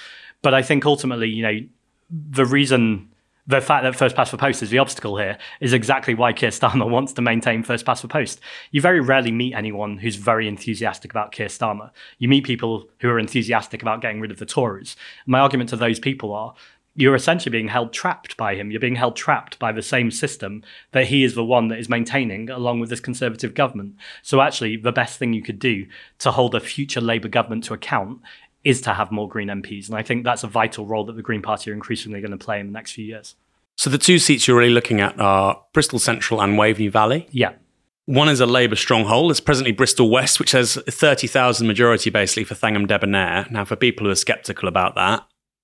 But 0.42 0.54
I 0.54 0.62
think 0.62 0.86
ultimately, 0.86 1.28
you 1.28 1.42
know, 1.42 1.60
the 2.10 2.46
reason 2.46 3.10
the 3.46 3.60
fact 3.60 3.84
that 3.84 3.94
first 3.94 4.16
past 4.16 4.32
the 4.32 4.38
post 4.38 4.62
is 4.62 4.70
the 4.70 4.78
obstacle 4.78 5.16
here 5.16 5.38
is 5.60 5.72
exactly 5.72 6.14
why 6.14 6.32
Keir 6.32 6.50
Starmer 6.50 6.88
wants 6.90 7.12
to 7.12 7.22
maintain 7.22 7.62
first 7.62 7.86
past 7.86 8.02
the 8.02 8.08
post. 8.08 8.40
You 8.72 8.80
very 8.80 9.00
rarely 9.00 9.30
meet 9.30 9.54
anyone 9.54 9.98
who's 9.98 10.16
very 10.16 10.48
enthusiastic 10.48 11.12
about 11.12 11.32
Keir 11.32 11.46
Starmer. 11.46 11.90
You 12.18 12.28
meet 12.28 12.44
people 12.44 12.88
who 13.00 13.08
are 13.08 13.18
enthusiastic 13.18 13.82
about 13.82 14.00
getting 14.00 14.20
rid 14.20 14.32
of 14.32 14.38
the 14.38 14.46
Tories. 14.46 14.96
My 15.26 15.38
argument 15.38 15.70
to 15.70 15.76
those 15.76 16.00
people 16.00 16.32
are 16.32 16.54
you're 16.98 17.14
essentially 17.14 17.52
being 17.52 17.68
held 17.68 17.92
trapped 17.92 18.38
by 18.38 18.54
him. 18.54 18.70
You're 18.70 18.80
being 18.80 18.96
held 18.96 19.16
trapped 19.16 19.58
by 19.58 19.70
the 19.70 19.82
same 19.82 20.10
system 20.10 20.62
that 20.92 21.06
he 21.06 21.24
is 21.24 21.34
the 21.34 21.44
one 21.44 21.68
that 21.68 21.78
is 21.78 21.90
maintaining 21.90 22.48
along 22.48 22.80
with 22.80 22.88
this 22.88 23.00
Conservative 23.00 23.52
government. 23.52 23.96
So, 24.22 24.40
actually, 24.40 24.78
the 24.78 24.92
best 24.92 25.18
thing 25.18 25.34
you 25.34 25.42
could 25.42 25.58
do 25.58 25.86
to 26.20 26.30
hold 26.30 26.54
a 26.54 26.60
future 26.60 27.02
Labour 27.02 27.28
government 27.28 27.64
to 27.64 27.74
account 27.74 28.22
is 28.66 28.80
to 28.80 28.92
have 28.92 29.12
more 29.12 29.28
Green 29.28 29.46
MPs. 29.46 29.86
And 29.86 29.96
I 29.96 30.02
think 30.02 30.24
that's 30.24 30.42
a 30.42 30.48
vital 30.48 30.86
role 30.86 31.04
that 31.04 31.14
the 31.14 31.22
Green 31.22 31.40
Party 31.40 31.70
are 31.70 31.74
increasingly 31.74 32.20
going 32.20 32.32
to 32.32 32.36
play 32.36 32.58
in 32.58 32.66
the 32.66 32.72
next 32.72 32.92
few 32.92 33.04
years. 33.04 33.36
So, 33.76 33.90
the 33.90 33.98
two 33.98 34.18
seats 34.18 34.48
you're 34.48 34.58
really 34.58 34.72
looking 34.72 35.00
at 35.00 35.18
are 35.20 35.62
Bristol 35.72 36.00
Central 36.00 36.42
and 36.42 36.58
Waveney 36.58 36.88
Valley. 36.88 37.28
Yeah. 37.30 37.52
One 38.06 38.28
is 38.28 38.40
a 38.40 38.46
Labour 38.46 38.74
stronghold. 38.74 39.30
It's 39.30 39.40
presently 39.40 39.72
Bristol 39.72 40.10
West, 40.10 40.40
which 40.40 40.52
has 40.52 40.78
30,000 40.88 41.66
majority 41.66 42.10
basically 42.10 42.44
for 42.44 42.54
Thangam 42.54 42.86
Debbonaire. 42.88 43.50
Now, 43.50 43.64
for 43.64 43.76
people 43.76 44.06
who 44.06 44.10
are 44.10 44.16
sceptical 44.16 44.68
about 44.68 44.96
that, 44.96 45.22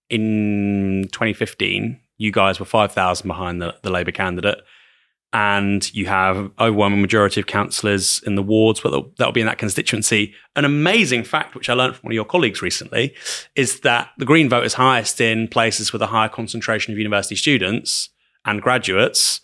in 0.09 1.09
2015, 1.13 1.99
you 2.19 2.31
guys 2.31 2.61
were 2.61 2.67
5,000 2.67 3.27
behind 3.27 3.61
the, 3.61 3.75
the 3.83 3.91
Labour 3.91 4.13
candidate. 4.13 4.59
And 5.35 5.93
you 5.95 6.07
have 6.07 6.51
overwhelming 6.61 7.01
majority 7.01 7.41
of 7.41 7.47
councillors 7.47 8.23
in 8.27 8.35
the 8.35 8.43
wards, 8.43 8.81
but 8.81 9.17
that'll 9.17 9.33
be 9.33 9.41
in 9.41 9.47
that 9.47 9.57
constituency. 9.57 10.35
An 10.57 10.67
amazing 10.67 11.25
fact, 11.25 11.55
which 11.55 11.71
I 11.71 11.73
learned 11.73 11.97
from 11.97 12.09
one 12.09 12.13
of 12.13 12.17
your 12.17 12.27
colleagues 12.27 12.61
recently, 12.61 13.15
is 13.55 13.81
that 13.81 14.11
the 14.19 14.27
Green 14.27 14.51
vote 14.51 14.67
is 14.67 14.75
highest 14.75 15.23
in 15.23 15.49
places 15.49 15.91
with 15.91 16.03
a 16.03 16.09
higher 16.09 16.29
concentration 16.29 16.93
of 16.93 16.99
university 16.99 17.35
students 17.35 18.11
and 18.45 18.61
graduates. 18.61 19.41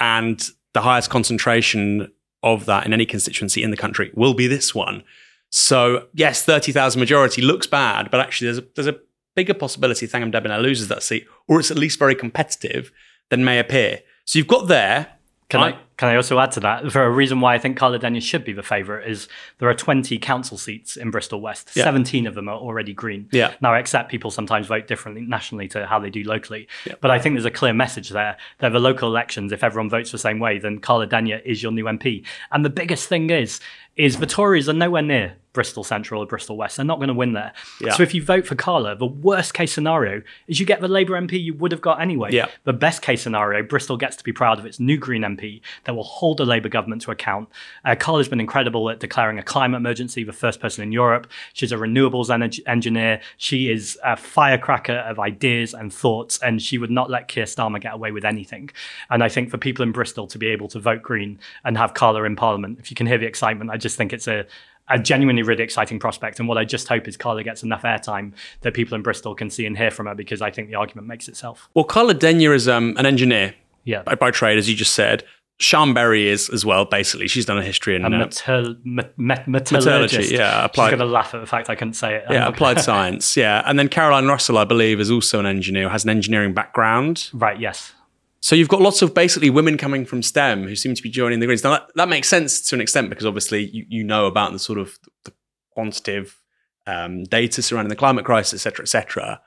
And 0.00 0.44
the 0.72 0.80
highest 0.80 1.10
concentration 1.10 2.10
of 2.42 2.66
that 2.66 2.84
in 2.84 2.92
any 2.92 3.06
constituency 3.06 3.62
in 3.62 3.70
the 3.70 3.76
country 3.76 4.10
will 4.14 4.34
be 4.34 4.48
this 4.48 4.74
one. 4.74 5.04
So 5.50 6.08
yes, 6.12 6.42
thirty 6.42 6.72
thousand 6.72 6.98
majority 6.98 7.40
looks 7.42 7.68
bad, 7.68 8.10
but 8.10 8.18
actually 8.18 8.46
there's 8.46 8.58
a, 8.58 8.66
there's 8.74 8.86
a 8.88 9.00
bigger 9.36 9.54
possibility 9.54 10.08
Thangam 10.08 10.32
Debbonaire 10.32 10.60
loses 10.60 10.88
that 10.88 11.04
seat, 11.04 11.26
or 11.46 11.60
it's 11.60 11.70
at 11.70 11.78
least 11.78 12.00
very 12.00 12.16
competitive 12.16 12.90
than 13.28 13.44
may 13.44 13.60
appear. 13.60 14.00
So 14.24 14.38
you've 14.38 14.48
got 14.48 14.66
there. 14.66 15.18
Can 15.50 15.60
I, 15.60 15.68
I 15.70 15.78
can 15.96 16.08
I 16.08 16.16
also 16.16 16.38
add 16.38 16.52
to 16.52 16.60
that? 16.60 16.90
For 16.90 17.04
a 17.04 17.10
reason 17.10 17.40
why 17.40 17.54
I 17.54 17.58
think 17.58 17.76
Carla 17.76 17.98
Denyer 17.98 18.22
should 18.22 18.44
be 18.44 18.54
the 18.54 18.62
favourite 18.62 19.06
is 19.06 19.28
there 19.58 19.68
are 19.68 19.74
20 19.74 20.16
council 20.18 20.56
seats 20.56 20.96
in 20.96 21.10
Bristol 21.10 21.42
West. 21.42 21.72
Yeah. 21.74 21.84
17 21.84 22.26
of 22.26 22.34
them 22.34 22.48
are 22.48 22.56
already 22.56 22.94
green. 22.94 23.28
Yeah. 23.32 23.52
Now, 23.60 23.74
I 23.74 23.80
accept 23.80 24.10
people 24.10 24.30
sometimes 24.30 24.66
vote 24.66 24.86
differently 24.86 25.22
nationally 25.22 25.68
to 25.68 25.84
how 25.84 25.98
they 25.98 26.08
do 26.08 26.22
locally. 26.22 26.68
Yeah. 26.86 26.94
But 27.00 27.10
I 27.10 27.18
think 27.18 27.34
there's 27.34 27.44
a 27.44 27.50
clear 27.50 27.74
message 27.74 28.08
there 28.08 28.38
that 28.58 28.70
the 28.70 28.78
local 28.78 29.08
elections, 29.08 29.52
if 29.52 29.62
everyone 29.62 29.90
votes 29.90 30.10
the 30.10 30.18
same 30.18 30.38
way, 30.38 30.58
then 30.58 30.78
Carla 30.78 31.06
Denyer 31.06 31.42
is 31.44 31.62
your 31.62 31.72
new 31.72 31.84
MP. 31.84 32.24
And 32.50 32.64
the 32.64 32.70
biggest 32.70 33.08
thing 33.08 33.28
is, 33.28 33.60
is 33.96 34.18
the 34.18 34.26
Tories 34.26 34.68
are 34.68 34.72
nowhere 34.72 35.02
near 35.02 35.36
Bristol 35.52 35.82
Central 35.82 36.22
or 36.22 36.26
Bristol 36.26 36.56
West. 36.56 36.76
They're 36.76 36.84
not 36.84 36.98
going 36.98 37.08
to 37.08 37.14
win 37.14 37.32
there. 37.32 37.52
Yeah. 37.80 37.94
So 37.94 38.02
if 38.02 38.14
you 38.14 38.22
vote 38.22 38.46
for 38.46 38.54
Carla, 38.54 38.94
the 38.94 39.06
worst 39.06 39.52
case 39.54 39.72
scenario 39.72 40.22
is 40.46 40.60
you 40.60 40.66
get 40.66 40.80
the 40.80 40.88
Labour 40.88 41.20
MP 41.20 41.42
you 41.42 41.54
would 41.54 41.72
have 41.72 41.80
got 41.80 42.00
anyway. 42.00 42.30
Yeah. 42.32 42.48
The 42.64 42.72
best 42.72 43.02
case 43.02 43.22
scenario, 43.22 43.62
Bristol 43.62 43.96
gets 43.96 44.16
to 44.16 44.24
be 44.24 44.32
proud 44.32 44.58
of 44.58 44.66
its 44.66 44.78
new 44.78 44.96
Green 44.96 45.22
MP 45.22 45.60
that 45.84 45.94
will 45.94 46.04
hold 46.04 46.38
the 46.38 46.46
Labour 46.46 46.68
government 46.68 47.02
to 47.02 47.10
account. 47.10 47.48
Uh, 47.84 47.96
Carla's 47.98 48.28
been 48.28 48.40
incredible 48.40 48.88
at 48.90 49.00
declaring 49.00 49.38
a 49.38 49.42
climate 49.42 49.78
emergency, 49.78 50.22
the 50.22 50.32
first 50.32 50.60
person 50.60 50.84
in 50.84 50.92
Europe. 50.92 51.26
She's 51.52 51.72
a 51.72 51.76
renewables 51.76 52.30
engineer. 52.66 53.20
She 53.36 53.70
is 53.70 53.98
a 54.04 54.16
firecracker 54.16 54.92
of 54.92 55.18
ideas 55.18 55.74
and 55.74 55.92
thoughts, 55.92 56.38
and 56.38 56.62
she 56.62 56.78
would 56.78 56.90
not 56.90 57.10
let 57.10 57.28
Keir 57.28 57.44
Starmer 57.44 57.80
get 57.80 57.94
away 57.94 58.12
with 58.12 58.24
anything. 58.24 58.70
And 59.08 59.24
I 59.24 59.28
think 59.28 59.50
for 59.50 59.58
people 59.58 59.82
in 59.82 59.92
Bristol 59.92 60.26
to 60.28 60.38
be 60.38 60.46
able 60.48 60.68
to 60.68 60.78
vote 60.78 61.02
Green 61.02 61.40
and 61.64 61.76
have 61.76 61.94
Carla 61.94 62.22
in 62.24 62.36
Parliament, 62.36 62.78
if 62.78 62.90
you 62.90 62.94
can 62.94 63.06
hear 63.06 63.18
the 63.18 63.26
excitement, 63.26 63.70
I 63.70 63.76
just 63.76 63.96
think 63.96 64.12
it's 64.12 64.28
a 64.28 64.46
a 64.88 64.98
genuinely 64.98 65.42
really 65.42 65.62
exciting 65.62 65.98
prospect. 65.98 66.40
And 66.40 66.48
what 66.48 66.58
I 66.58 66.64
just 66.64 66.88
hope 66.88 67.06
is 67.06 67.16
Carla 67.16 67.44
gets 67.44 67.62
enough 67.62 67.82
airtime 67.82 68.32
that 68.62 68.74
people 68.74 68.96
in 68.96 69.02
Bristol 69.02 69.34
can 69.34 69.50
see 69.50 69.66
and 69.66 69.76
hear 69.76 69.90
from 69.90 70.06
her 70.06 70.14
because 70.14 70.42
I 70.42 70.50
think 70.50 70.68
the 70.68 70.74
argument 70.74 71.06
makes 71.06 71.28
itself. 71.28 71.68
Well, 71.74 71.84
Carla 71.84 72.14
Denyer 72.14 72.54
is 72.54 72.68
um, 72.68 72.94
an 72.98 73.06
engineer 73.06 73.54
yeah. 73.84 74.02
by, 74.02 74.14
by, 74.16 74.30
trade, 74.30 74.58
as 74.58 74.68
you 74.68 74.76
just 74.76 74.94
said. 74.94 75.24
Sian 75.60 75.92
Berry 75.92 76.26
is 76.26 76.48
as 76.48 76.64
well, 76.64 76.86
basically. 76.86 77.28
She's 77.28 77.44
done 77.44 77.58
a 77.58 77.62
history 77.62 77.94
in 77.94 78.04
a 78.04 78.10
metal, 78.10 78.76
met, 78.82 79.16
met, 79.18 79.46
metallurgy. 79.46 80.34
Yeah, 80.34 80.64
applied. 80.64 80.86
She's 80.86 80.96
going 80.96 81.06
to 81.06 81.12
laugh 81.12 81.34
at 81.34 81.40
the 81.40 81.46
fact 81.46 81.68
I 81.68 81.74
couldn't 81.74 81.94
say 81.94 82.14
it. 82.16 82.24
Yeah, 82.30 82.48
applied 82.48 82.80
science. 82.80 83.36
Yeah. 83.36 83.62
And 83.66 83.78
then 83.78 83.88
Caroline 83.88 84.26
Russell, 84.26 84.56
I 84.56 84.64
believe, 84.64 85.00
is 85.00 85.10
also 85.10 85.38
an 85.38 85.44
engineer, 85.44 85.90
has 85.90 86.04
an 86.04 86.10
engineering 86.10 86.54
background. 86.54 87.28
Right, 87.34 87.60
yes. 87.60 87.92
So 88.40 88.56
you've 88.56 88.68
got 88.68 88.80
lots 88.80 89.02
of 89.02 89.14
basically 89.14 89.50
women 89.50 89.76
coming 89.76 90.06
from 90.06 90.22
STEM 90.22 90.64
who 90.64 90.74
seem 90.74 90.94
to 90.94 91.02
be 91.02 91.10
joining 91.10 91.40
the 91.40 91.46
Greens. 91.46 91.62
Now 91.62 91.70
that, 91.70 91.90
that 91.94 92.08
makes 92.08 92.28
sense 92.28 92.60
to 92.68 92.74
an 92.74 92.80
extent 92.80 93.10
because 93.10 93.26
obviously 93.26 93.66
you, 93.66 93.84
you 93.88 94.04
know 94.04 94.26
about 94.26 94.52
the 94.52 94.58
sort 94.58 94.78
of 94.78 94.98
the 95.24 95.32
quantitative 95.72 96.40
um, 96.86 97.24
data 97.24 97.60
surrounding 97.60 97.90
the 97.90 97.96
climate 97.96 98.24
crisis, 98.24 98.54
et 98.54 98.62
cetera, 98.62 98.84
et 98.84 98.88
cetera. 98.88 99.40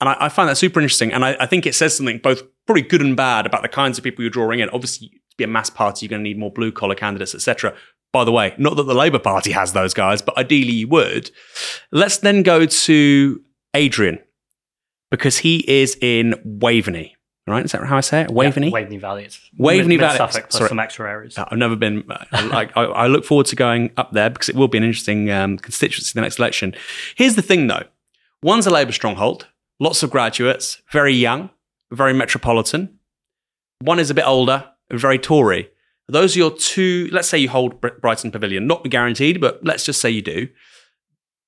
And 0.00 0.10
I, 0.10 0.16
I 0.20 0.28
find 0.28 0.48
that 0.48 0.56
super 0.56 0.80
interesting. 0.80 1.12
And 1.12 1.24
I, 1.24 1.36
I, 1.40 1.46
think 1.46 1.66
it 1.66 1.74
says 1.74 1.96
something 1.96 2.18
both 2.18 2.42
probably 2.66 2.82
good 2.82 3.00
and 3.00 3.16
bad 3.16 3.46
about 3.46 3.62
the 3.62 3.68
kinds 3.68 3.96
of 3.96 4.04
people 4.04 4.22
you're 4.22 4.30
drawing 4.30 4.60
in. 4.60 4.68
Obviously, 4.70 5.08
to 5.08 5.36
be 5.36 5.44
a 5.44 5.48
mass 5.48 5.70
party, 5.70 6.04
you're 6.04 6.10
going 6.10 6.20
to 6.20 6.28
need 6.28 6.38
more 6.38 6.52
blue 6.52 6.72
collar 6.72 6.94
candidates, 6.94 7.34
et 7.34 7.40
cetera. 7.40 7.74
By 8.12 8.24
the 8.24 8.32
way, 8.32 8.54
not 8.58 8.76
that 8.76 8.84
the 8.84 8.94
Labour 8.94 9.18
Party 9.18 9.52
has 9.52 9.72
those 9.72 9.94
guys, 9.94 10.20
but 10.20 10.36
ideally 10.36 10.72
you 10.72 10.88
would. 10.88 11.30
Let's 11.92 12.18
then 12.18 12.42
go 12.42 12.66
to 12.66 13.40
Adrian 13.74 14.18
because 15.10 15.38
he 15.38 15.64
is 15.70 15.96
in 16.00 16.34
Waveney 16.44 17.14
right? 17.46 17.64
Is 17.64 17.72
that 17.72 17.84
how 17.84 17.96
I 17.96 18.00
say 18.00 18.22
it? 18.22 18.30
Waveney? 18.30 18.66
Yeah, 18.66 18.72
Waveney 18.72 18.96
Valley. 18.98 19.24
It's 19.24 19.40
Waveney 19.58 19.96
mid, 19.96 20.00
Valley. 20.00 20.16
Suffolk 20.18 20.50
plus 20.50 20.58
Sorry. 20.58 20.68
some 20.68 20.78
extra 20.78 21.10
areas. 21.10 21.36
I've 21.36 21.58
never 21.58 21.76
been. 21.76 22.04
I, 22.32 22.68
I, 22.74 22.84
I, 22.84 23.06
look 23.06 23.24
forward 23.24 23.46
to 23.46 23.56
going 23.56 23.90
up 23.96 24.12
there 24.12 24.30
because 24.30 24.48
it 24.48 24.54
will 24.54 24.68
be 24.68 24.78
an 24.78 24.84
interesting 24.84 25.30
um, 25.30 25.58
constituency 25.58 26.12
in 26.14 26.20
the 26.20 26.24
next 26.24 26.38
election. 26.38 26.74
Here's 27.16 27.34
the 27.34 27.42
thing, 27.42 27.66
though. 27.66 27.84
One's 28.42 28.66
a 28.66 28.70
Labour 28.70 28.92
stronghold, 28.92 29.48
lots 29.78 30.02
of 30.02 30.10
graduates, 30.10 30.80
very 30.90 31.14
young, 31.14 31.50
very 31.90 32.14
metropolitan. 32.14 32.98
One 33.80 33.98
is 33.98 34.10
a 34.10 34.14
bit 34.14 34.26
older, 34.26 34.70
very 34.90 35.18
Tory. 35.18 35.70
Those 36.08 36.34
are 36.34 36.38
your 36.38 36.50
two. 36.50 37.08
Let's 37.12 37.28
say 37.28 37.38
you 37.38 37.48
hold 37.48 37.80
Brighton 37.80 38.30
Pavilion, 38.30 38.66
not 38.66 38.88
guaranteed, 38.88 39.40
but 39.40 39.64
let's 39.64 39.84
just 39.84 40.00
say 40.00 40.10
you 40.10 40.22
do. 40.22 40.48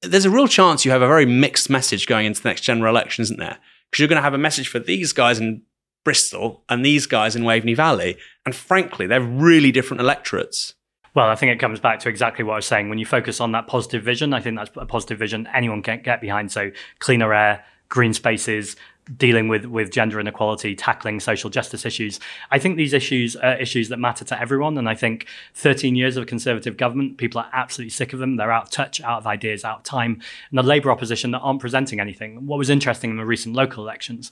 There's 0.03 0.25
a 0.25 0.31
real 0.31 0.49
chance 0.49 0.85
you 0.85 0.91
have 0.91 1.03
a 1.03 1.07
very 1.07 1.27
mixed 1.27 1.71
message 1.71 2.07
going 2.07 2.27
into 2.27 2.43
the 2.43 2.49
next 2.49 2.63
general 2.63 2.95
election, 2.95 3.23
isn't 3.23 3.39
there? 3.39 3.59
Because 3.91 4.01
you're 4.01 4.09
going 4.09 4.19
to 4.19 4.23
have 4.23 4.35
a 4.35 4.39
message 4.39 4.69
for 4.69 4.79
these 4.79 5.13
guys 5.13 5.39
in 5.39 5.63
Bristol 6.05 6.65
and 6.69 6.85
these 6.85 7.07
guys 7.07 7.37
in 7.37 7.45
Waveney 7.45 7.75
Valley. 7.75 8.17
And 8.45 8.55
frankly, 8.55 9.07
they're 9.07 9.21
really 9.21 9.73
different 9.73 10.01
electorates. 10.01 10.75
Well, 11.15 11.29
I 11.29 11.35
think 11.35 11.53
it 11.53 11.61
comes 11.61 11.79
back 11.79 12.01
to 12.01 12.09
exactly 12.09 12.45
what 12.45 12.55
I 12.55 12.57
was 12.57 12.67
saying. 12.67 12.89
When 12.89 12.99
you 12.99 13.05
focus 13.05 13.41
on 13.41 13.53
that 13.53 13.67
positive 13.67 14.03
vision, 14.03 14.33
I 14.33 14.41
think 14.41 14.57
that's 14.57 14.71
a 14.77 14.87
positive 14.87 15.19
vision 15.19 15.49
anyone 15.55 15.83
can 15.83 16.01
get 16.03 16.21
behind. 16.21 16.51
So, 16.51 16.71
cleaner 17.01 17.35
air, 17.35 17.65
green 17.91 18.15
spaces, 18.15 18.77
dealing 19.17 19.49
with 19.49 19.67
with 19.67 19.91
gender 19.91 20.21
inequality, 20.21 20.75
tackling 20.75 21.21
social 21.21 21.51
justice 21.51 21.85
issues. 21.85 22.21
I 22.51 22.59
think 22.59 22.77
these 22.77 22.93
issues 22.93 23.37
are 23.37 23.57
issues 23.57 23.89
that 23.89 23.99
matter 23.99 24.25
to 24.25 24.41
everyone, 24.41 24.79
and 24.79 24.89
I 24.89 24.95
think 24.95 25.27
13 25.55 25.97
years 25.97 26.17
of 26.17 26.23
a 26.23 26.27
conservative 26.27 26.77
government, 26.77 27.19
people 27.19 27.41
are 27.41 27.51
absolutely 27.53 27.91
sick 27.91 28.13
of 28.13 28.19
them. 28.19 28.37
They're 28.37 28.53
out 28.53 28.65
of 28.65 28.71
touch, 28.71 29.01
out 29.01 29.19
of 29.19 29.27
ideas, 29.27 29.65
out 29.65 29.79
of 29.79 29.85
time, 29.85 30.21
and 30.51 30.59
the 30.59 30.63
Labour 30.63 30.91
opposition 30.91 31.31
that 31.33 31.41
aren't 31.41 31.61
presenting 31.61 32.01
anything. 32.01 32.47
What 32.47 32.59
was 32.59 32.71
interesting 32.71 33.11
in 33.11 33.17
the 33.17 33.25
recent 33.25 33.55
local 33.55 33.85
elections 33.85 34.31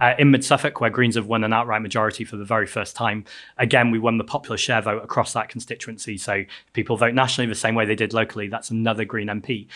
uh, 0.00 0.14
in 0.18 0.30
Mid 0.30 0.44
Suffolk, 0.44 0.80
where 0.80 0.90
Greens 0.90 1.16
have 1.16 1.26
won 1.26 1.44
an 1.44 1.52
outright 1.52 1.82
majority 1.82 2.24
for 2.24 2.36
the 2.36 2.44
very 2.44 2.66
first 2.66 2.96
time, 2.96 3.24
again 3.58 3.90
we 3.90 3.98
won 3.98 4.18
the 4.18 4.24
popular 4.24 4.56
share 4.56 4.80
vote 4.80 5.02
across 5.02 5.32
that 5.32 5.48
constituency. 5.48 6.16
So 6.16 6.44
people 6.72 6.96
vote 6.96 7.14
nationally 7.14 7.48
the 7.48 7.54
same 7.54 7.74
way 7.74 7.84
they 7.84 7.94
did 7.94 8.12
locally. 8.12 8.48
That's 8.48 8.70
another 8.70 9.04
Green 9.04 9.28
MP. 9.28 9.66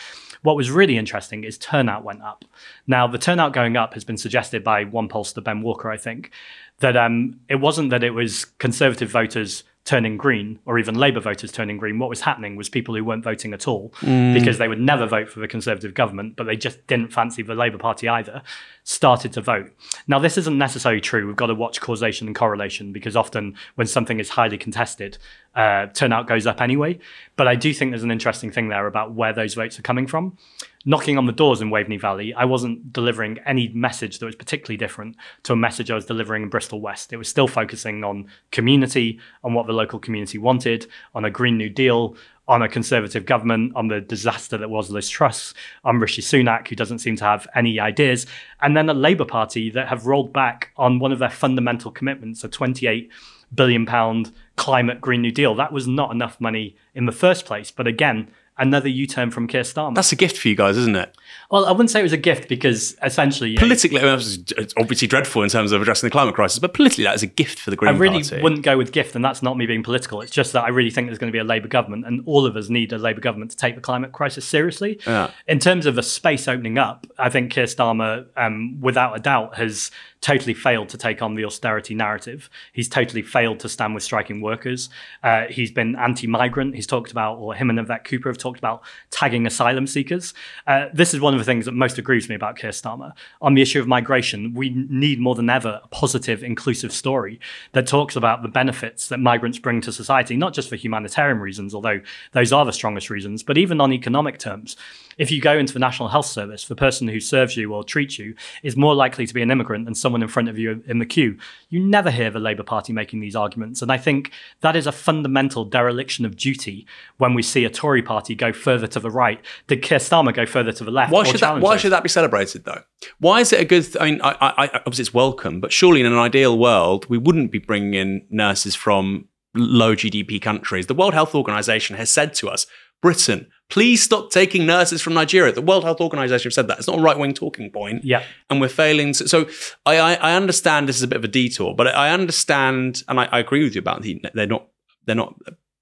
What 0.43 0.55
was 0.55 0.71
really 0.71 0.97
interesting 0.97 1.43
is 1.43 1.57
turnout 1.57 2.03
went 2.03 2.21
up. 2.21 2.45
Now 2.85 3.07
the 3.07 3.17
turnout 3.17 3.53
going 3.53 3.75
up 3.75 3.93
has 3.93 4.03
been 4.03 4.17
suggested 4.17 4.46
suggested 4.47 4.63
by 4.63 4.85
one 4.85 5.09
pollster, 5.09 5.43
Ben 5.43 5.61
Walker, 5.61 5.91
I 5.91 5.97
think, 5.97 6.31
that 6.79 6.95
um, 6.95 7.39
it 7.49 7.55
wasn't 7.55 7.89
that 7.89 8.03
it 8.03 8.11
was 8.11 8.45
conservative 8.59 9.09
voters 9.09 9.63
turning 9.83 10.17
green 10.17 10.59
or 10.65 10.77
even 10.77 10.95
Labour 10.95 11.21
voters 11.21 11.49
turning 11.51 11.77
green. 11.77 11.97
What 11.97 12.09
was 12.09 12.21
happening 12.21 12.57
was 12.57 12.67
people 12.69 12.93
who 12.93 13.05
weren't 13.05 13.23
voting 13.23 13.53
at 13.53 13.67
all 13.69 13.93
mm. 14.01 14.33
because 14.33 14.57
they 14.57 14.67
would 14.67 14.81
never 14.81 15.05
vote 15.05 15.29
for 15.29 15.39
the 15.39 15.47
Conservative 15.47 15.93
government, 15.93 16.35
but 16.35 16.43
they 16.43 16.57
just 16.57 16.85
didn't 16.87 17.13
fancy 17.13 17.41
the 17.41 17.55
Labour 17.55 17.77
Party 17.77 18.09
either, 18.09 18.41
started 18.83 19.31
to 19.33 19.41
vote. 19.41 19.71
Now, 20.05 20.19
this 20.19 20.37
isn't 20.37 20.57
necessarily 20.57 20.99
true. 20.99 21.25
We've 21.25 21.37
got 21.37 21.47
to 21.47 21.55
watch 21.55 21.79
causation 21.79 22.27
and 22.27 22.35
correlation 22.35 22.91
because 22.91 23.15
often 23.15 23.55
when 23.75 23.87
something 23.87 24.19
is 24.19 24.29
highly 24.29 24.57
contested, 24.57 25.17
uh, 25.57 25.87
turnout 25.87 26.27
goes 26.27 26.45
up 26.45 26.61
anyway. 26.61 26.99
But 27.35 27.47
I 27.47 27.55
do 27.55 27.73
think 27.73 27.91
there's 27.91 28.03
an 28.03 28.11
interesting 28.11 28.51
thing 28.51 28.69
there 28.69 28.85
about 28.85 29.13
where 29.13 29.33
those 29.33 29.55
votes 29.55 29.77
are 29.79 29.81
coming 29.81 30.05
from. 30.05 30.37
Knocking 30.85 31.17
on 31.17 31.25
the 31.25 31.33
doors 31.33 31.59
in 31.61 31.69
Waveney 31.69 31.97
Valley, 31.97 32.33
I 32.33 32.45
wasn't 32.45 32.93
delivering 32.93 33.39
any 33.45 33.67
message 33.69 34.19
that 34.19 34.25
was 34.25 34.35
particularly 34.35 34.77
different 34.77 35.17
to 35.43 35.53
a 35.53 35.55
message 35.55 35.91
I 35.91 35.95
was 35.95 36.05
delivering 36.05 36.43
in 36.43 36.49
Bristol 36.49 36.79
West. 36.79 37.11
It 37.11 37.17
was 37.17 37.27
still 37.27 37.47
focusing 37.47 38.03
on 38.03 38.27
community, 38.51 39.19
on 39.43 39.53
what 39.53 39.65
the 39.65 39.73
local 39.73 39.99
community 39.99 40.37
wanted, 40.37 40.87
on 41.15 41.25
a 41.25 41.31
Green 41.31 41.57
New 41.57 41.69
Deal, 41.69 42.15
on 42.47 42.61
a 42.61 42.69
Conservative 42.69 43.25
government, 43.25 43.75
on 43.75 43.87
the 43.87 43.99
disaster 43.99 44.57
that 44.57 44.69
was 44.69 44.91
Liz 44.91 45.09
Truss, 45.09 45.53
on 45.83 45.99
Rishi 45.99 46.21
Sunak, 46.21 46.67
who 46.67 46.75
doesn't 46.75 46.99
seem 46.99 47.17
to 47.17 47.25
have 47.25 47.47
any 47.55 47.79
ideas, 47.79 48.27
and 48.61 48.77
then 48.77 48.89
a 48.89 48.93
Labour 48.93 49.25
Party 49.25 49.69
that 49.71 49.87
have 49.87 50.05
rolled 50.05 50.31
back 50.31 50.71
on 50.77 50.99
one 50.99 51.11
of 51.11 51.19
their 51.19 51.29
fundamental 51.29 51.91
commitments, 51.91 52.43
a 52.43 52.47
28 52.47 53.11
billion 53.53 53.85
pound 53.85 54.31
climate 54.55 55.01
Green 55.01 55.21
New 55.21 55.31
Deal. 55.31 55.55
That 55.55 55.71
was 55.71 55.87
not 55.87 56.11
enough 56.11 56.39
money 56.39 56.75
in 56.93 57.05
the 57.05 57.11
first 57.11 57.45
place. 57.45 57.71
But 57.71 57.87
again, 57.87 58.29
another 58.57 58.89
U-turn 58.89 59.29
from 59.29 59.47
Keir 59.47 59.61
Starmer. 59.61 59.95
That's 59.95 60.11
a 60.11 60.15
gift 60.15 60.37
for 60.37 60.47
you 60.47 60.55
guys, 60.55 60.77
isn't 60.77 60.95
it? 60.95 61.15
Well, 61.51 61.65
I 61.65 61.71
wouldn't 61.71 61.91
say 61.91 61.99
it 61.99 62.03
was 62.03 62.13
a 62.13 62.17
gift 62.17 62.49
because 62.49 62.97
essentially, 63.03 63.55
politically, 63.55 63.99
I 63.99 64.03
mean, 64.03 64.15
it's 64.15 64.73
obviously 64.77 65.07
dreadful 65.07 65.43
in 65.43 65.49
terms 65.49 65.71
of 65.71 65.81
addressing 65.81 66.07
the 66.07 66.11
climate 66.11 66.35
crisis, 66.35 66.59
but 66.59 66.73
politically, 66.73 67.03
that 67.03 67.15
is 67.15 67.23
a 67.23 67.27
gift 67.27 67.59
for 67.59 67.69
the 67.69 67.75
Green 67.75 67.89
Party. 67.89 67.97
I 67.97 68.01
really 68.01 68.23
Party. 68.23 68.41
wouldn't 68.41 68.63
go 68.63 68.77
with 68.77 68.91
gift, 68.91 69.15
and 69.15 69.23
that's 69.23 69.43
not 69.43 69.57
me 69.57 69.65
being 69.65 69.83
political. 69.83 70.21
It's 70.21 70.31
just 70.31 70.53
that 70.53 70.63
I 70.63 70.69
really 70.69 70.89
think 70.89 71.07
there's 71.07 71.19
going 71.19 71.31
to 71.31 71.35
be 71.35 71.39
a 71.39 71.43
Labour 71.43 71.67
government, 71.67 72.05
and 72.05 72.23
all 72.25 72.45
of 72.45 72.57
us 72.57 72.67
need 72.69 72.91
a 72.91 72.97
Labour 72.97 73.21
government 73.21 73.51
to 73.51 73.57
take 73.57 73.75
the 73.75 73.81
climate 73.81 74.11
crisis 74.11 74.43
seriously. 74.43 74.99
Yeah. 75.05 75.31
In 75.47 75.59
terms 75.59 75.85
of 75.85 75.95
the 75.95 76.03
space 76.03 76.47
opening 76.47 76.77
up, 76.77 77.05
I 77.17 77.29
think 77.29 77.51
Keir 77.51 77.65
Starmer, 77.65 78.25
um, 78.35 78.81
without 78.81 79.15
a 79.15 79.19
doubt, 79.19 79.55
has 79.57 79.91
totally 80.21 80.53
failed 80.53 80.89
to 80.89 80.97
take 80.97 81.21
on 81.21 81.35
the 81.35 81.45
austerity 81.45 81.93
narrative. 81.93 82.49
He's 82.73 82.89
totally 82.89 83.21
failed 83.21 83.59
to 83.61 83.69
stand 83.69 83.93
with 83.93 84.03
striking 84.03 84.41
workers. 84.41 84.89
Uh, 85.23 85.45
he's 85.49 85.71
been 85.71 85.95
anti-migrant. 85.95 86.75
He's 86.75 86.87
talked 86.87 87.11
about, 87.11 87.37
or 87.37 87.53
him 87.53 87.69
and 87.69 87.79
Yvette 87.79 88.03
Cooper 88.03 88.29
have 88.29 88.37
talked 88.37 88.57
about 88.57 88.83
tagging 89.11 89.45
asylum 89.45 89.87
seekers. 89.87 90.33
Uh, 90.65 90.87
this 90.93 91.13
is 91.13 91.19
one 91.19 91.33
of 91.33 91.39
the 91.39 91.45
things 91.45 91.65
that 91.65 91.73
most 91.73 91.97
agrees 91.97 92.29
me 92.29 92.35
about 92.35 92.57
Keir 92.57 92.71
Starmer. 92.71 93.13
On 93.41 93.53
the 93.53 93.61
issue 93.61 93.79
of 93.79 93.87
migration, 93.87 94.53
we 94.53 94.69
need 94.69 95.19
more 95.19 95.35
than 95.35 95.49
ever 95.49 95.81
a 95.83 95.87
positive, 95.89 96.43
inclusive 96.43 96.91
story 96.91 97.39
that 97.73 97.87
talks 97.87 98.15
about 98.15 98.41
the 98.41 98.49
benefits 98.49 99.07
that 99.09 99.19
migrants 99.19 99.59
bring 99.59 99.81
to 99.81 99.91
society, 99.91 100.35
not 100.35 100.53
just 100.53 100.69
for 100.69 100.75
humanitarian 100.75 101.39
reasons, 101.39 101.75
although 101.75 102.01
those 102.31 102.51
are 102.51 102.65
the 102.65 102.73
strongest 102.73 103.09
reasons, 103.09 103.43
but 103.43 103.57
even 103.57 103.79
on 103.79 103.93
economic 103.93 104.39
terms. 104.39 104.75
If 105.17 105.31
you 105.31 105.41
go 105.41 105.57
into 105.57 105.73
the 105.73 105.79
National 105.79 106.09
Health 106.09 106.27
Service, 106.27 106.65
the 106.67 106.75
person 106.75 107.07
who 107.07 107.19
serves 107.19 107.57
you 107.57 107.73
or 107.73 107.83
treats 107.83 108.19
you 108.19 108.35
is 108.61 108.75
more 108.75 108.93
likely 108.93 109.25
to 109.25 109.33
be 109.33 109.41
an 109.41 109.49
immigrant 109.49 109.85
than 109.85 109.95
someone 109.95 110.21
in 110.21 110.27
front 110.27 110.49
of 110.49 110.57
you 110.57 110.83
in 110.87 110.99
the 110.99 111.05
queue. 111.05 111.37
You 111.69 111.79
never 111.79 112.11
hear 112.11 112.29
the 112.29 112.39
Labour 112.39 112.63
Party 112.63 112.93
making 112.93 113.19
these 113.19 113.35
arguments. 113.35 113.81
And 113.81 113.91
I 113.91 113.97
think 113.97 114.31
that 114.61 114.75
is 114.75 114.85
a 114.85 114.91
fundamental 114.91 115.65
dereliction 115.65 116.25
of 116.25 116.35
duty 116.35 116.85
when 117.17 117.33
we 117.33 117.41
see 117.41 117.65
a 117.65 117.69
Tory 117.69 118.01
party 118.01 118.35
go 118.35 118.53
further 118.53 118.87
to 118.87 118.99
the 118.99 119.11
right. 119.11 119.43
Did 119.67 119.81
Keir 119.81 119.99
Starmer 119.99 120.33
go 120.33 120.45
further 120.45 120.71
to 120.71 120.83
the 120.83 120.91
left? 120.91 121.11
Why 121.11 121.23
should 121.23 121.41
that? 121.41 121.59
Why 121.59 121.77
should 121.77 121.91
that 121.91 122.03
be 122.03 122.09
celebrated 122.09 122.65
though? 122.65 122.83
Why 123.19 123.39
is 123.39 123.51
it 123.51 123.61
a 123.61 123.65
good? 123.65 123.85
Th- 123.85 123.97
I 123.99 124.11
mean, 124.11 124.21
I, 124.21 124.31
I, 124.31 124.53
I, 124.65 124.69
obviously 124.85 125.03
it's 125.03 125.13
welcome, 125.13 125.59
but 125.59 125.71
surely 125.71 126.01
in 126.01 126.05
an 126.05 126.17
ideal 126.17 126.57
world, 126.57 127.07
we 127.09 127.17
wouldn't 127.17 127.51
be 127.51 127.59
bringing 127.59 127.93
in 127.93 128.25
nurses 128.29 128.75
from 128.75 129.27
low 129.55 129.95
GDP 129.95 130.41
countries. 130.41 130.87
The 130.87 130.93
World 130.93 131.13
Health 131.13 131.33
Organization 131.33 131.95
has 131.95 132.09
said 132.09 132.33
to 132.35 132.49
us, 132.49 132.67
Britain, 133.01 133.47
please 133.69 134.01
stop 134.01 134.31
taking 134.31 134.65
nurses 134.65 135.01
from 135.01 135.13
Nigeria. 135.13 135.51
The 135.51 135.61
World 135.61 135.83
Health 135.83 135.99
Organization 135.99 136.49
have 136.49 136.53
said 136.53 136.67
that. 136.67 136.77
It's 136.77 136.87
not 136.87 136.99
a 136.99 137.01
right 137.01 137.17
wing 137.17 137.33
talking 137.33 137.69
point. 137.71 138.03
Yeah. 138.03 138.23
and 138.49 138.61
we're 138.61 138.69
failing. 138.69 139.13
To, 139.13 139.27
so 139.27 139.47
I, 139.85 139.97
I, 139.97 140.13
I 140.15 140.35
understand 140.35 140.87
this 140.87 140.97
is 140.97 141.03
a 141.03 141.07
bit 141.07 141.17
of 141.17 141.23
a 141.23 141.27
detour, 141.27 141.75
but 141.75 141.87
I 141.87 142.11
understand, 142.11 143.03
and 143.07 143.19
I, 143.19 143.25
I 143.25 143.39
agree 143.39 143.63
with 143.63 143.75
you 143.75 143.79
about 143.79 144.01
the, 144.01 144.21
they're 144.33 144.47
not 144.47 144.67
they're 145.05 145.15
not 145.15 145.35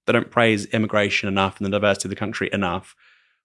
they 0.05 0.13
don't 0.13 0.31
praise 0.31 0.65
immigration 0.67 1.27
enough 1.27 1.57
and 1.57 1.65
the 1.65 1.71
diversity 1.71 2.07
of 2.07 2.11
the 2.11 2.15
country 2.15 2.49
enough. 2.53 2.95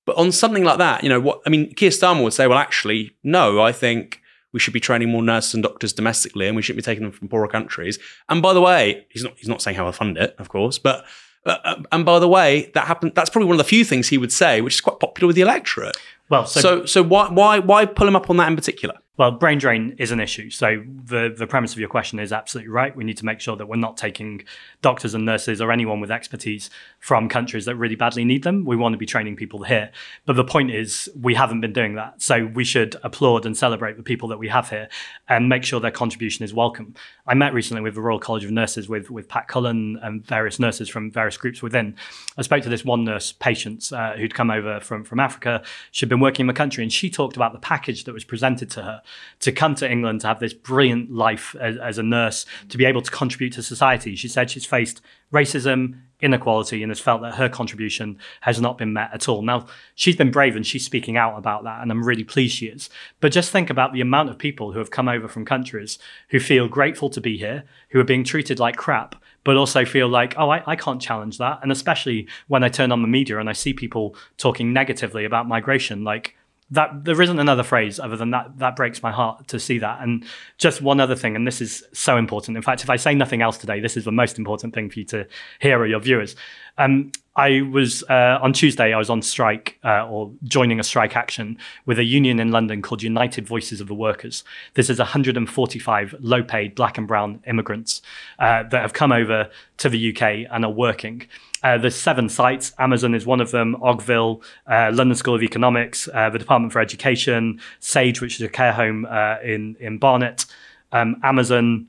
But 0.06 0.16
on 0.16 0.32
something 0.32 0.64
like 0.64 0.78
that, 0.78 1.02
you 1.02 1.08
know 1.08 1.20
what 1.20 1.40
I 1.46 1.50
mean? 1.50 1.74
Keir 1.74 1.90
Starmer 1.90 2.22
would 2.22 2.32
say, 2.32 2.46
well, 2.46 2.58
actually, 2.58 3.12
no, 3.22 3.60
I 3.60 3.72
think 3.72 4.20
we 4.52 4.60
should 4.60 4.74
be 4.74 4.80
training 4.80 5.10
more 5.10 5.22
nurses 5.22 5.54
and 5.54 5.62
doctors 5.62 5.92
domestically, 5.92 6.46
and 6.46 6.56
we 6.56 6.62
shouldn't 6.62 6.84
be 6.84 6.90
taking 6.90 7.04
them 7.04 7.12
from 7.12 7.28
poorer 7.28 7.48
countries. 7.48 7.98
And 8.28 8.42
by 8.42 8.52
the 8.52 8.60
way, 8.60 9.06
he's 9.10 9.22
not 9.22 9.34
he's 9.36 9.48
not 9.48 9.62
saying 9.62 9.76
how 9.76 9.84
to 9.84 9.92
fund 9.92 10.16
it, 10.16 10.34
of 10.38 10.48
course, 10.48 10.78
but. 10.78 11.04
Uh, 11.46 11.82
and 11.90 12.04
by 12.04 12.18
the 12.18 12.28
way, 12.28 12.70
that 12.74 12.86
happened. 12.86 13.12
That's 13.14 13.30
probably 13.30 13.46
one 13.46 13.54
of 13.54 13.58
the 13.58 13.64
few 13.64 13.84
things 13.84 14.08
he 14.08 14.18
would 14.18 14.32
say, 14.32 14.60
which 14.60 14.74
is 14.74 14.80
quite 14.80 15.00
popular 15.00 15.26
with 15.26 15.36
the 15.36 15.42
electorate. 15.42 15.96
Well, 16.28 16.46
so, 16.46 16.60
So, 16.60 16.84
so 16.84 17.02
why, 17.02 17.28
why, 17.28 17.58
why 17.58 17.86
pull 17.86 18.06
him 18.06 18.16
up 18.16 18.30
on 18.30 18.36
that 18.36 18.48
in 18.48 18.56
particular? 18.56 18.94
Well, 19.20 19.32
brain 19.32 19.58
drain 19.58 19.94
is 19.98 20.12
an 20.12 20.18
issue. 20.18 20.48
So 20.48 20.82
the 21.04 21.34
the 21.36 21.46
premise 21.46 21.74
of 21.74 21.78
your 21.78 21.90
question 21.90 22.18
is 22.18 22.32
absolutely 22.32 22.70
right. 22.70 22.96
We 22.96 23.04
need 23.04 23.18
to 23.18 23.26
make 23.26 23.38
sure 23.38 23.54
that 23.54 23.66
we're 23.66 23.76
not 23.76 23.98
taking 23.98 24.44
doctors 24.80 25.12
and 25.12 25.26
nurses 25.26 25.60
or 25.60 25.70
anyone 25.70 26.00
with 26.00 26.10
expertise 26.10 26.70
from 27.00 27.28
countries 27.28 27.66
that 27.66 27.76
really 27.76 27.96
badly 27.96 28.24
need 28.24 28.44
them. 28.44 28.64
We 28.64 28.76
want 28.76 28.94
to 28.94 28.96
be 28.96 29.04
training 29.04 29.36
people 29.36 29.64
here. 29.64 29.90
But 30.24 30.36
the 30.36 30.44
point 30.44 30.70
is, 30.70 31.10
we 31.20 31.34
haven't 31.34 31.60
been 31.60 31.74
doing 31.74 31.96
that. 31.96 32.22
So 32.22 32.46
we 32.46 32.64
should 32.64 32.96
applaud 33.02 33.44
and 33.44 33.54
celebrate 33.54 33.98
the 33.98 34.02
people 34.02 34.26
that 34.30 34.38
we 34.38 34.48
have 34.48 34.70
here 34.70 34.88
and 35.28 35.50
make 35.50 35.64
sure 35.64 35.80
their 35.80 35.90
contribution 35.90 36.42
is 36.42 36.54
welcome. 36.54 36.94
I 37.26 37.34
met 37.34 37.52
recently 37.52 37.82
with 37.82 37.96
the 37.96 38.00
Royal 38.00 38.20
College 38.20 38.46
of 38.46 38.50
Nurses 38.50 38.88
with 38.88 39.10
with 39.10 39.28
Pat 39.28 39.48
Cullen 39.48 39.98
and 40.02 40.26
various 40.26 40.58
nurses 40.58 40.88
from 40.88 41.10
various 41.10 41.36
groups 41.36 41.60
within. 41.60 41.94
I 42.38 42.42
spoke 42.42 42.62
to 42.62 42.70
this 42.70 42.86
one 42.86 43.04
nurse 43.04 43.32
patient 43.32 43.92
uh, 43.92 44.14
who'd 44.14 44.32
come 44.32 44.50
over 44.50 44.80
from 44.80 45.04
from 45.04 45.20
Africa. 45.20 45.62
She'd 45.90 46.08
been 46.08 46.20
working 46.20 46.44
in 46.44 46.46
the 46.46 46.54
country, 46.54 46.82
and 46.82 46.90
she 46.90 47.10
talked 47.10 47.36
about 47.36 47.52
the 47.52 47.58
package 47.58 48.04
that 48.04 48.14
was 48.14 48.24
presented 48.24 48.70
to 48.70 48.82
her 48.82 48.99
to 49.40 49.52
come 49.52 49.74
to 49.76 49.90
England 49.90 50.20
to 50.22 50.26
have 50.26 50.40
this 50.40 50.54
brilliant 50.54 51.12
life 51.12 51.56
as, 51.60 51.76
as 51.76 51.98
a 51.98 52.02
nurse, 52.02 52.46
to 52.68 52.78
be 52.78 52.84
able 52.84 53.02
to 53.02 53.10
contribute 53.10 53.52
to 53.54 53.62
society. 53.62 54.14
She 54.16 54.28
said 54.28 54.50
she's 54.50 54.66
faced 54.66 55.00
racism, 55.32 56.00
inequality, 56.20 56.82
and 56.82 56.90
has 56.90 57.00
felt 57.00 57.22
that 57.22 57.36
her 57.36 57.48
contribution 57.48 58.18
has 58.42 58.60
not 58.60 58.76
been 58.76 58.92
met 58.92 59.10
at 59.12 59.28
all. 59.28 59.42
Now, 59.42 59.66
she's 59.94 60.16
been 60.16 60.30
brave 60.30 60.56
and 60.56 60.66
she's 60.66 60.84
speaking 60.84 61.16
out 61.16 61.38
about 61.38 61.64
that, 61.64 61.80
and 61.80 61.90
I'm 61.90 62.04
really 62.04 62.24
pleased 62.24 62.56
she 62.56 62.66
is. 62.66 62.90
But 63.20 63.32
just 63.32 63.50
think 63.50 63.70
about 63.70 63.92
the 63.92 64.00
amount 64.00 64.28
of 64.28 64.38
people 64.38 64.72
who 64.72 64.78
have 64.78 64.90
come 64.90 65.08
over 65.08 65.28
from 65.28 65.44
countries 65.44 65.98
who 66.30 66.40
feel 66.40 66.68
grateful 66.68 67.10
to 67.10 67.20
be 67.20 67.38
here, 67.38 67.64
who 67.90 68.00
are 68.00 68.04
being 68.04 68.24
treated 68.24 68.58
like 68.58 68.76
crap, 68.76 69.14
but 69.44 69.56
also 69.56 69.84
feel 69.84 70.08
like, 70.08 70.34
oh, 70.36 70.50
I, 70.50 70.62
I 70.66 70.76
can't 70.76 71.00
challenge 71.00 71.38
that. 71.38 71.60
And 71.62 71.72
especially 71.72 72.28
when 72.48 72.62
I 72.62 72.68
turn 72.68 72.92
on 72.92 73.02
the 73.02 73.08
media 73.08 73.38
and 73.38 73.48
I 73.48 73.54
see 73.54 73.72
people 73.72 74.14
talking 74.36 74.72
negatively 74.72 75.24
about 75.24 75.48
migration, 75.48 76.04
like, 76.04 76.36
that 76.70 77.04
there 77.04 77.20
isn't 77.20 77.38
another 77.38 77.62
phrase 77.62 77.98
other 77.98 78.16
than 78.16 78.30
that 78.30 78.58
that 78.58 78.76
breaks 78.76 79.02
my 79.02 79.10
heart 79.10 79.48
to 79.48 79.58
see 79.58 79.78
that. 79.78 80.00
And 80.00 80.24
just 80.58 80.80
one 80.80 81.00
other 81.00 81.16
thing 81.16 81.36
and 81.36 81.46
this 81.46 81.60
is 81.60 81.84
so 81.92 82.16
important. 82.16 82.56
In 82.56 82.62
fact 82.62 82.82
if 82.82 82.90
i 82.90 82.96
say 82.96 83.14
nothing 83.14 83.42
else 83.42 83.58
today 83.58 83.80
this 83.80 83.96
is 83.96 84.04
the 84.04 84.12
most 84.12 84.38
important 84.38 84.74
thing 84.74 84.90
for 84.90 84.98
you 84.98 85.04
to 85.06 85.26
hear 85.58 85.78
or 85.78 85.86
your 85.86 86.00
viewers 86.00 86.36
um, 86.80 87.12
i 87.36 87.60
was 87.60 88.02
uh, 88.10 88.38
on 88.42 88.52
tuesday 88.52 88.92
i 88.92 88.98
was 88.98 89.08
on 89.08 89.22
strike 89.22 89.78
uh, 89.84 90.06
or 90.08 90.32
joining 90.44 90.80
a 90.80 90.82
strike 90.82 91.14
action 91.14 91.56
with 91.86 91.98
a 91.98 92.04
union 92.04 92.40
in 92.40 92.50
london 92.50 92.82
called 92.82 93.02
united 93.02 93.46
voices 93.46 93.80
of 93.80 93.86
the 93.86 93.94
workers 93.94 94.42
this 94.74 94.90
is 94.90 94.98
145 94.98 96.14
low 96.20 96.42
paid 96.42 96.74
black 96.74 96.98
and 96.98 97.06
brown 97.06 97.40
immigrants 97.46 98.02
uh, 98.38 98.62
that 98.64 98.82
have 98.82 98.92
come 98.92 99.12
over 99.12 99.48
to 99.76 99.88
the 99.88 100.10
uk 100.10 100.22
and 100.22 100.64
are 100.64 100.72
working 100.72 101.26
uh, 101.62 101.76
there's 101.76 101.94
seven 101.94 102.26
sites. 102.26 102.72
Amazon 102.78 103.14
is 103.14 103.26
one 103.26 103.38
of 103.38 103.50
them. 103.50 103.76
Ogville, 103.82 104.42
uh, 104.66 104.90
London 104.94 105.14
School 105.14 105.34
of 105.34 105.42
Economics, 105.42 106.08
uh, 106.14 106.30
the 106.30 106.38
Department 106.38 106.72
for 106.72 106.80
Education, 106.80 107.60
Sage, 107.80 108.22
which 108.22 108.36
is 108.36 108.40
a 108.40 108.48
care 108.48 108.72
home 108.72 109.04
in 109.44 109.76
in 109.78 109.98
Barnet, 109.98 110.46
um, 110.92 111.20
Amazon, 111.22 111.86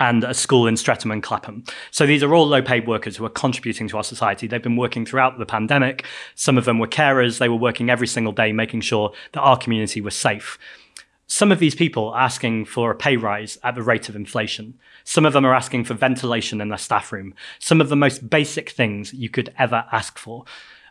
and 0.00 0.24
a 0.24 0.34
school 0.34 0.66
in 0.66 0.76
Streatham 0.76 1.10
and 1.10 1.22
Clapham. 1.22 1.64
So 1.90 2.06
these 2.06 2.22
are 2.22 2.34
all 2.34 2.46
low-paid 2.46 2.86
workers 2.86 3.16
who 3.16 3.24
are 3.24 3.30
contributing 3.30 3.88
to 3.88 3.96
our 3.96 4.04
society. 4.04 4.46
They've 4.46 4.62
been 4.62 4.76
working 4.76 5.04
throughout 5.04 5.38
the 5.38 5.46
pandemic. 5.46 6.04
Some 6.34 6.56
of 6.56 6.64
them 6.64 6.78
were 6.78 6.86
carers. 6.86 7.38
They 7.38 7.48
were 7.48 7.56
working 7.56 7.90
every 7.90 8.06
single 8.06 8.32
day, 8.32 8.52
making 8.52 8.82
sure 8.82 9.12
that 9.32 9.40
our 9.40 9.56
community 9.56 10.00
was 10.00 10.14
safe. 10.14 10.58
Some 11.26 11.52
of 11.52 11.58
these 11.58 11.74
people 11.74 12.08
are 12.08 12.22
asking 12.22 12.64
for 12.64 12.90
a 12.90 12.96
pay 12.96 13.16
rise 13.16 13.58
at 13.62 13.74
the 13.74 13.82
rate 13.82 14.08
of 14.08 14.16
inflation. 14.16 14.78
Some 15.04 15.26
of 15.26 15.34
them 15.34 15.44
are 15.44 15.54
asking 15.54 15.84
for 15.84 15.94
ventilation 15.94 16.60
in 16.60 16.68
their 16.70 16.78
staff 16.78 17.12
room. 17.12 17.34
Some 17.58 17.82
of 17.82 17.90
the 17.90 17.96
most 17.96 18.30
basic 18.30 18.70
things 18.70 19.12
you 19.12 19.28
could 19.28 19.52
ever 19.58 19.84
ask 19.92 20.16
for. 20.16 20.44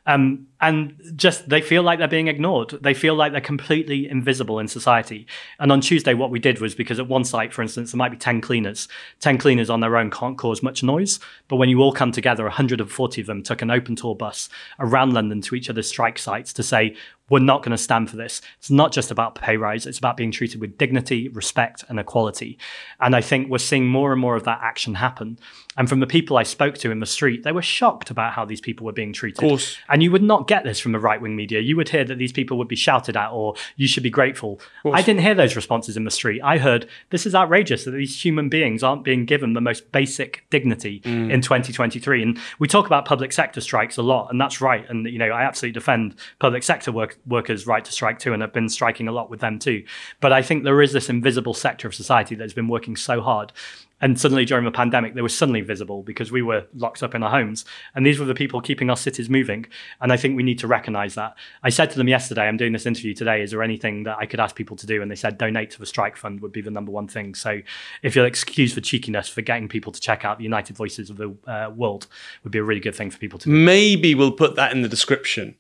Um, 0.07 0.47
and 0.59 0.99
just 1.15 1.49
they 1.49 1.61
feel 1.61 1.83
like 1.83 1.99
they're 1.99 2.07
being 2.07 2.29
ignored. 2.29 2.69
They 2.81 2.93
feel 2.93 3.13
like 3.13 3.31
they're 3.33 3.41
completely 3.41 4.09
invisible 4.09 4.57
in 4.57 4.67
society. 4.67 5.27
And 5.59 5.71
on 5.71 5.81
Tuesday, 5.81 6.15
what 6.15 6.31
we 6.31 6.39
did 6.39 6.59
was 6.59 6.73
because 6.73 6.97
at 6.97 7.07
one 7.07 7.25
site, 7.25 7.53
for 7.53 7.61
instance, 7.61 7.91
there 7.91 7.97
might 7.97 8.09
be 8.09 8.17
10 8.17 8.41
cleaners. 8.41 8.87
10 9.19 9.37
cleaners 9.37 9.69
on 9.69 9.81
their 9.81 9.97
own 9.97 10.09
can't 10.09 10.37
cause 10.37 10.63
much 10.63 10.81
noise. 10.81 11.19
But 11.47 11.57
when 11.57 11.69
you 11.69 11.81
all 11.81 11.91
come 11.91 12.11
together, 12.11 12.45
140 12.45 13.21
of 13.21 13.27
them 13.27 13.43
took 13.43 13.61
an 13.61 13.69
open 13.69 13.95
tour 13.95 14.15
bus 14.15 14.49
around 14.79 15.13
London 15.13 15.41
to 15.41 15.55
each 15.55 15.69
other's 15.69 15.89
strike 15.89 16.17
sites 16.17 16.53
to 16.53 16.63
say, 16.63 16.95
we're 17.29 17.39
not 17.39 17.63
going 17.63 17.71
to 17.71 17.77
stand 17.77 18.09
for 18.09 18.15
this. 18.15 18.41
It's 18.59 18.71
not 18.71 18.91
just 18.91 19.11
about 19.11 19.35
pay 19.35 19.57
rise, 19.57 19.85
it's 19.85 19.97
about 19.99 20.17
being 20.17 20.31
treated 20.31 20.61
with 20.61 20.77
dignity, 20.77 21.27
respect, 21.29 21.83
and 21.89 21.99
equality. 21.99 22.57
And 22.99 23.15
I 23.15 23.21
think 23.21 23.49
we're 23.49 23.57
seeing 23.57 23.87
more 23.87 24.11
and 24.11 24.21
more 24.21 24.35
of 24.35 24.43
that 24.43 24.59
action 24.61 24.95
happen. 24.95 25.37
And 25.77 25.87
from 25.87 25.99
the 25.99 26.07
people 26.07 26.37
I 26.37 26.43
spoke 26.43 26.75
to 26.79 26.89
in 26.89 26.99
the 27.01 27.05
street, 27.05 27.43
they 27.43 27.51
were 27.51 27.61
shocked 27.61 28.09
about 28.09 28.33
how 28.33 28.45
these 28.45 28.61
people 28.61 28.85
were 28.85 28.93
being 28.93 29.13
treated. 29.13 29.43
Of 29.43 29.49
course. 29.49 29.77
And 29.89 30.01
you 30.01 30.11
would 30.11 30.23
not 30.23 30.47
get 30.47 30.63
this 30.63 30.79
from 30.79 30.91
the 30.91 30.99
right 30.99 31.21
wing 31.21 31.35
media. 31.35 31.59
You 31.59 31.75
would 31.75 31.89
hear 31.89 32.03
that 32.03 32.17
these 32.17 32.31
people 32.31 32.57
would 32.57 32.67
be 32.67 32.75
shouted 32.75 33.15
at 33.15 33.29
or 33.29 33.53
you 33.75 33.87
should 33.87 34.01
be 34.01 34.09
grateful. 34.09 34.59
I 34.85 35.03
didn't 35.03 35.21
hear 35.21 35.35
those 35.35 35.55
responses 35.55 35.95
in 35.95 36.03
the 36.03 36.09
street. 36.11 36.41
I 36.43 36.57
heard 36.57 36.87
this 37.11 37.27
is 37.27 37.35
outrageous 37.35 37.83
that 37.85 37.91
these 37.91 38.23
human 38.23 38.49
beings 38.49 38.81
aren't 38.81 39.03
being 39.03 39.25
given 39.25 39.53
the 39.53 39.61
most 39.61 39.91
basic 39.91 40.45
dignity 40.49 41.01
Mm. 41.07 41.31
in 41.31 41.41
2023. 41.41 42.23
And 42.23 42.39
we 42.59 42.67
talk 42.67 42.87
about 42.87 43.05
public 43.05 43.31
sector 43.31 43.61
strikes 43.61 43.97
a 43.97 44.01
lot, 44.01 44.29
and 44.31 44.41
that's 44.41 44.59
right. 44.61 44.85
And 44.89 45.05
you 45.07 45.19
know, 45.19 45.29
I 45.29 45.43
absolutely 45.43 45.73
defend 45.73 46.15
public 46.39 46.63
sector 46.63 46.91
work, 47.25 47.47
workers' 47.47 47.67
right 47.67 47.85
to 47.85 47.91
strike 47.91 48.19
too, 48.19 48.33
and 48.33 48.41
have 48.41 48.53
been 48.53 48.69
striking 48.69 49.07
a 49.07 49.11
lot 49.11 49.29
with 49.29 49.39
them 49.39 49.59
too. 49.59 49.83
But 50.19 50.33
I 50.33 50.41
think 50.41 50.63
there 50.63 50.81
is 50.81 50.91
this 50.91 51.09
invisible 51.09 51.53
sector 51.53 51.87
of 51.87 51.95
society 51.95 52.35
that's 52.35 52.53
been 52.53 52.67
working 52.67 52.95
so 52.95 53.21
hard 53.21 53.53
and 54.01 54.19
suddenly 54.19 54.45
during 54.45 54.65
the 54.65 54.71
pandemic, 54.71 55.15
they 55.15 55.21
were 55.21 55.29
suddenly 55.29 55.61
visible 55.61 56.03
because 56.03 56.31
we 56.31 56.41
were 56.41 56.65
locked 56.75 57.01
up 57.01 57.15
in 57.15 57.23
our 57.23 57.31
homes. 57.31 57.65
And 57.95 58.05
these 58.05 58.19
were 58.19 58.25
the 58.25 58.35
people 58.35 58.61
keeping 58.61 58.89
our 58.89 58.97
cities 58.97 59.29
moving. 59.29 59.65
And 59.99 60.13
I 60.13 60.17
think 60.17 60.35
we 60.35 60.43
need 60.43 60.59
to 60.59 60.67
recognize 60.67 61.15
that. 61.15 61.35
I 61.63 61.69
said 61.69 61.89
to 61.91 61.97
them 61.97 62.07
yesterday, 62.07 62.43
I'm 62.43 62.57
doing 62.57 62.73
this 62.73 62.85
interview 62.85 63.15
today. 63.15 63.41
Is 63.41 63.51
there 63.51 63.63
anything 63.63 64.03
that 64.03 64.17
I 64.19 64.27
could 64.27 64.39
ask 64.39 64.55
people 64.55 64.77
to 64.77 64.85
do? 64.85 65.01
And 65.01 65.09
they 65.09 65.15
said 65.15 65.37
donate 65.37 65.71
to 65.71 65.79
the 65.79 65.85
strike 65.85 66.15
fund 66.15 66.41
would 66.41 66.51
be 66.51 66.61
the 66.61 66.69
number 66.69 66.91
one 66.91 67.07
thing. 67.07 67.33
So 67.33 67.61
if 68.03 68.15
you'll 68.15 68.25
excuse 68.25 68.75
the 68.75 68.81
cheekiness 68.81 69.29
for 69.29 69.41
getting 69.41 69.67
people 69.67 69.91
to 69.91 69.99
check 69.99 70.23
out 70.23 70.37
the 70.37 70.43
United 70.43 70.77
Voices 70.77 71.09
of 71.09 71.17
the 71.17 71.35
uh, 71.47 71.71
World, 71.75 72.07
would 72.43 72.51
be 72.51 72.59
a 72.59 72.63
really 72.63 72.79
good 72.79 72.95
thing 72.95 73.09
for 73.09 73.17
people 73.17 73.39
to 73.39 73.45
do. 73.45 73.51
Maybe 73.51 74.13
we'll 74.13 74.31
put 74.31 74.55
that 74.55 74.71
in 74.71 74.83
the 74.83 74.89
description. 74.89 75.55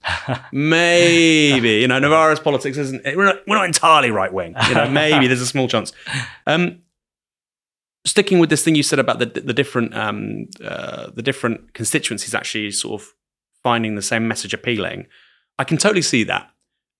maybe 0.51 1.69
you 1.69 1.87
know 1.87 1.99
Novara's 1.99 2.39
politics 2.39 2.77
isn't. 2.77 3.03
We're 3.03 3.25
not, 3.25 3.47
we're 3.47 3.55
not 3.55 3.65
entirely 3.65 4.11
right 4.11 4.31
wing. 4.31 4.55
You 4.69 4.75
know, 4.75 4.89
maybe 4.89 5.27
there's 5.27 5.41
a 5.41 5.47
small 5.47 5.67
chance. 5.67 5.91
Um, 6.45 6.81
sticking 8.07 8.39
with 8.39 8.49
this 8.49 8.63
thing 8.63 8.75
you 8.75 8.83
said 8.83 8.99
about 8.99 9.19
the 9.19 9.25
the 9.25 9.53
different 9.53 9.95
um, 9.95 10.47
uh, 10.63 11.11
the 11.13 11.21
different 11.21 11.73
constituencies 11.73 12.33
actually 12.33 12.71
sort 12.71 13.01
of 13.01 13.13
finding 13.63 13.95
the 13.95 14.01
same 14.01 14.27
message 14.27 14.53
appealing. 14.53 15.07
I 15.59 15.63
can 15.63 15.77
totally 15.77 16.01
see 16.01 16.23
that. 16.23 16.49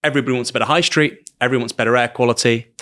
Everybody 0.03 0.35
wants 0.35 0.49
a 0.49 0.53
better 0.53 0.65
high 0.65 0.81
street. 0.81 1.29
Everyone 1.39 1.63
wants 1.63 1.73
better 1.73 1.95
air 1.95 2.07
quality. 2.07 2.73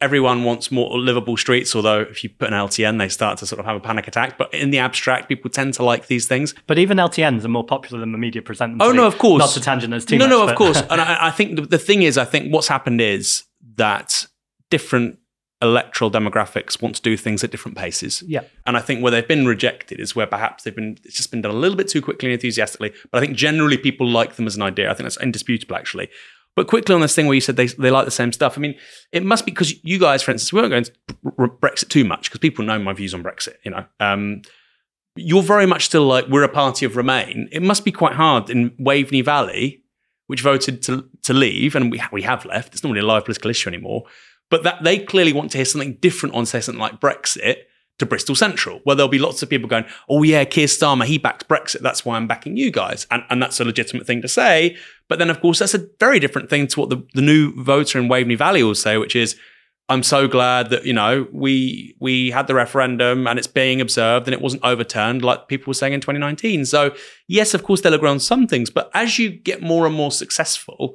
Everyone 0.00 0.44
wants 0.44 0.70
more 0.70 0.96
livable 0.96 1.36
streets. 1.36 1.74
Although 1.74 2.00
if 2.00 2.22
you 2.22 2.30
put 2.30 2.48
an 2.48 2.54
LTN, 2.54 2.98
they 2.98 3.08
start 3.08 3.38
to 3.38 3.46
sort 3.46 3.58
of 3.58 3.66
have 3.66 3.76
a 3.76 3.80
panic 3.80 4.06
attack. 4.06 4.38
But 4.38 4.54
in 4.54 4.70
the 4.70 4.78
abstract, 4.78 5.28
people 5.28 5.50
tend 5.50 5.74
to 5.74 5.84
like 5.84 6.06
these 6.06 6.26
things. 6.26 6.54
But 6.66 6.78
even 6.78 6.98
LTNs 6.98 7.44
are 7.44 7.48
more 7.48 7.64
popular 7.64 7.98
than 8.00 8.12
the 8.12 8.18
media 8.18 8.42
present 8.42 8.78
them. 8.78 8.82
Oh 8.86 8.92
no, 8.92 9.06
of 9.06 9.18
course. 9.18 9.40
Not 9.40 9.50
to 9.50 9.60
tangent 9.60 9.92
us 9.92 10.04
too 10.04 10.18
no, 10.18 10.26
much. 10.26 10.30
no, 10.30 10.48
of 10.48 10.56
course. 10.56 10.82
And 10.90 11.00
I, 11.00 11.28
I 11.28 11.30
think 11.30 11.56
the, 11.56 11.62
the 11.62 11.78
thing 11.78 12.02
is, 12.02 12.16
I 12.16 12.24
think 12.24 12.52
what's 12.52 12.68
happened 12.68 13.00
is 13.00 13.44
that 13.76 14.26
different 14.70 15.18
electoral 15.60 16.10
demographics 16.10 16.80
want 16.80 16.94
to 16.94 17.02
do 17.02 17.16
things 17.16 17.42
at 17.42 17.50
different 17.50 17.76
paces. 17.76 18.22
yeah. 18.26 18.42
And 18.66 18.76
I 18.76 18.80
think 18.80 19.02
where 19.02 19.10
they've 19.10 19.26
been 19.26 19.46
rejected 19.46 19.98
is 19.98 20.14
where 20.14 20.26
perhaps 20.26 20.62
they've 20.62 20.74
been 20.74 20.98
it's 21.04 21.16
just 21.16 21.30
been 21.30 21.40
done 21.40 21.50
a 21.54 21.58
little 21.58 21.76
bit 21.76 21.88
too 21.88 22.00
quickly 22.00 22.28
and 22.28 22.34
enthusiastically. 22.34 22.92
But 23.10 23.18
I 23.18 23.26
think 23.26 23.36
generally 23.36 23.76
people 23.76 24.08
like 24.08 24.36
them 24.36 24.46
as 24.46 24.54
an 24.56 24.62
idea. 24.62 24.90
I 24.90 24.94
think 24.94 25.04
that's 25.04 25.20
indisputable 25.20 25.74
actually. 25.76 26.08
But 26.54 26.66
quickly 26.66 26.94
on 26.94 27.00
this 27.00 27.14
thing 27.14 27.26
where 27.26 27.34
you 27.34 27.40
said 27.40 27.56
they, 27.56 27.66
they 27.66 27.90
like 27.90 28.04
the 28.04 28.10
same 28.10 28.32
stuff. 28.32 28.58
I 28.58 28.60
mean, 28.60 28.74
it 29.12 29.24
must 29.24 29.46
be 29.46 29.52
because 29.52 29.72
you 29.84 29.98
guys, 29.98 30.22
for 30.22 30.32
instance, 30.32 30.52
we 30.52 30.60
won't 30.60 30.70
go 30.70 30.76
into 30.78 30.92
r- 31.24 31.32
r- 31.38 31.48
Brexit 31.48 31.88
too 31.88 32.04
much 32.04 32.28
because 32.28 32.40
people 32.40 32.64
know 32.64 32.78
my 32.78 32.92
views 32.92 33.14
on 33.14 33.22
Brexit. 33.22 33.54
You 33.64 33.70
know, 33.70 33.84
um, 34.00 34.42
you're 35.14 35.42
very 35.42 35.66
much 35.66 35.84
still 35.84 36.04
like 36.06 36.26
we're 36.28 36.42
a 36.42 36.48
party 36.48 36.84
of 36.86 36.96
Remain. 36.96 37.48
It 37.52 37.62
must 37.62 37.84
be 37.84 37.92
quite 37.92 38.14
hard 38.14 38.50
in 38.50 38.70
Waveney 38.78 39.22
Valley, 39.22 39.82
which 40.26 40.40
voted 40.40 40.82
to 40.82 41.08
to 41.22 41.32
leave, 41.32 41.76
and 41.76 41.92
we 41.92 41.98
ha- 41.98 42.10
we 42.12 42.22
have 42.22 42.44
left. 42.44 42.74
It's 42.74 42.82
not 42.82 42.90
really 42.90 43.04
a 43.04 43.06
live 43.06 43.24
political 43.24 43.50
issue 43.50 43.68
anymore. 43.68 44.04
But 44.50 44.62
that 44.62 44.82
they 44.82 44.98
clearly 44.98 45.32
want 45.32 45.50
to 45.52 45.58
hear 45.58 45.64
something 45.64 45.94
different 46.00 46.34
on 46.34 46.46
say 46.46 46.60
something 46.60 46.80
like 46.80 47.00
Brexit 47.00 47.56
to 47.98 48.06
Bristol 48.06 48.34
Central, 48.34 48.80
where 48.84 48.94
there'll 48.94 49.08
be 49.08 49.18
lots 49.18 49.42
of 49.42 49.50
people 49.50 49.68
going, 49.68 49.84
"Oh 50.08 50.22
yeah, 50.22 50.44
Keir 50.44 50.66
Starmer, 50.66 51.04
he 51.04 51.18
backs 51.18 51.44
Brexit. 51.44 51.80
That's 51.80 52.04
why 52.04 52.16
I'm 52.16 52.26
backing 52.26 52.56
you 52.56 52.70
guys," 52.70 53.06
and 53.10 53.24
and 53.28 53.42
that's 53.42 53.60
a 53.60 53.64
legitimate 53.64 54.06
thing 54.06 54.22
to 54.22 54.28
say. 54.28 54.76
But 55.08 55.18
then, 55.18 55.30
of 55.30 55.40
course, 55.40 55.58
that's 55.58 55.74
a 55.74 55.86
very 55.98 56.20
different 56.20 56.50
thing 56.50 56.66
to 56.68 56.80
what 56.80 56.90
the, 56.90 57.02
the 57.14 57.22
new 57.22 57.52
voter 57.62 57.98
in 57.98 58.08
Waveney 58.08 58.36
Valley 58.36 58.62
will 58.62 58.74
say, 58.74 58.98
which 58.98 59.16
is, 59.16 59.36
I'm 59.88 60.02
so 60.02 60.28
glad 60.28 60.70
that 60.70 60.84
you 60.84 60.92
know 60.92 61.26
we 61.32 61.96
we 61.98 62.30
had 62.30 62.46
the 62.46 62.54
referendum 62.54 63.26
and 63.26 63.38
it's 63.38 63.48
being 63.48 63.80
observed 63.80 64.28
and 64.28 64.34
it 64.34 64.40
wasn't 64.40 64.64
overturned 64.64 65.22
like 65.22 65.48
people 65.48 65.70
were 65.70 65.74
saying 65.74 65.94
in 65.94 66.00
2019. 66.00 66.66
So 66.66 66.94
yes, 67.26 67.54
of 67.54 67.64
course 67.64 67.80
they'll 67.80 67.94
agree 67.94 68.10
on 68.10 68.20
some 68.20 68.46
things, 68.46 68.70
but 68.70 68.90
as 68.94 69.18
you 69.18 69.30
get 69.30 69.62
more 69.62 69.86
and 69.86 69.94
more 69.94 70.12
successful, 70.12 70.94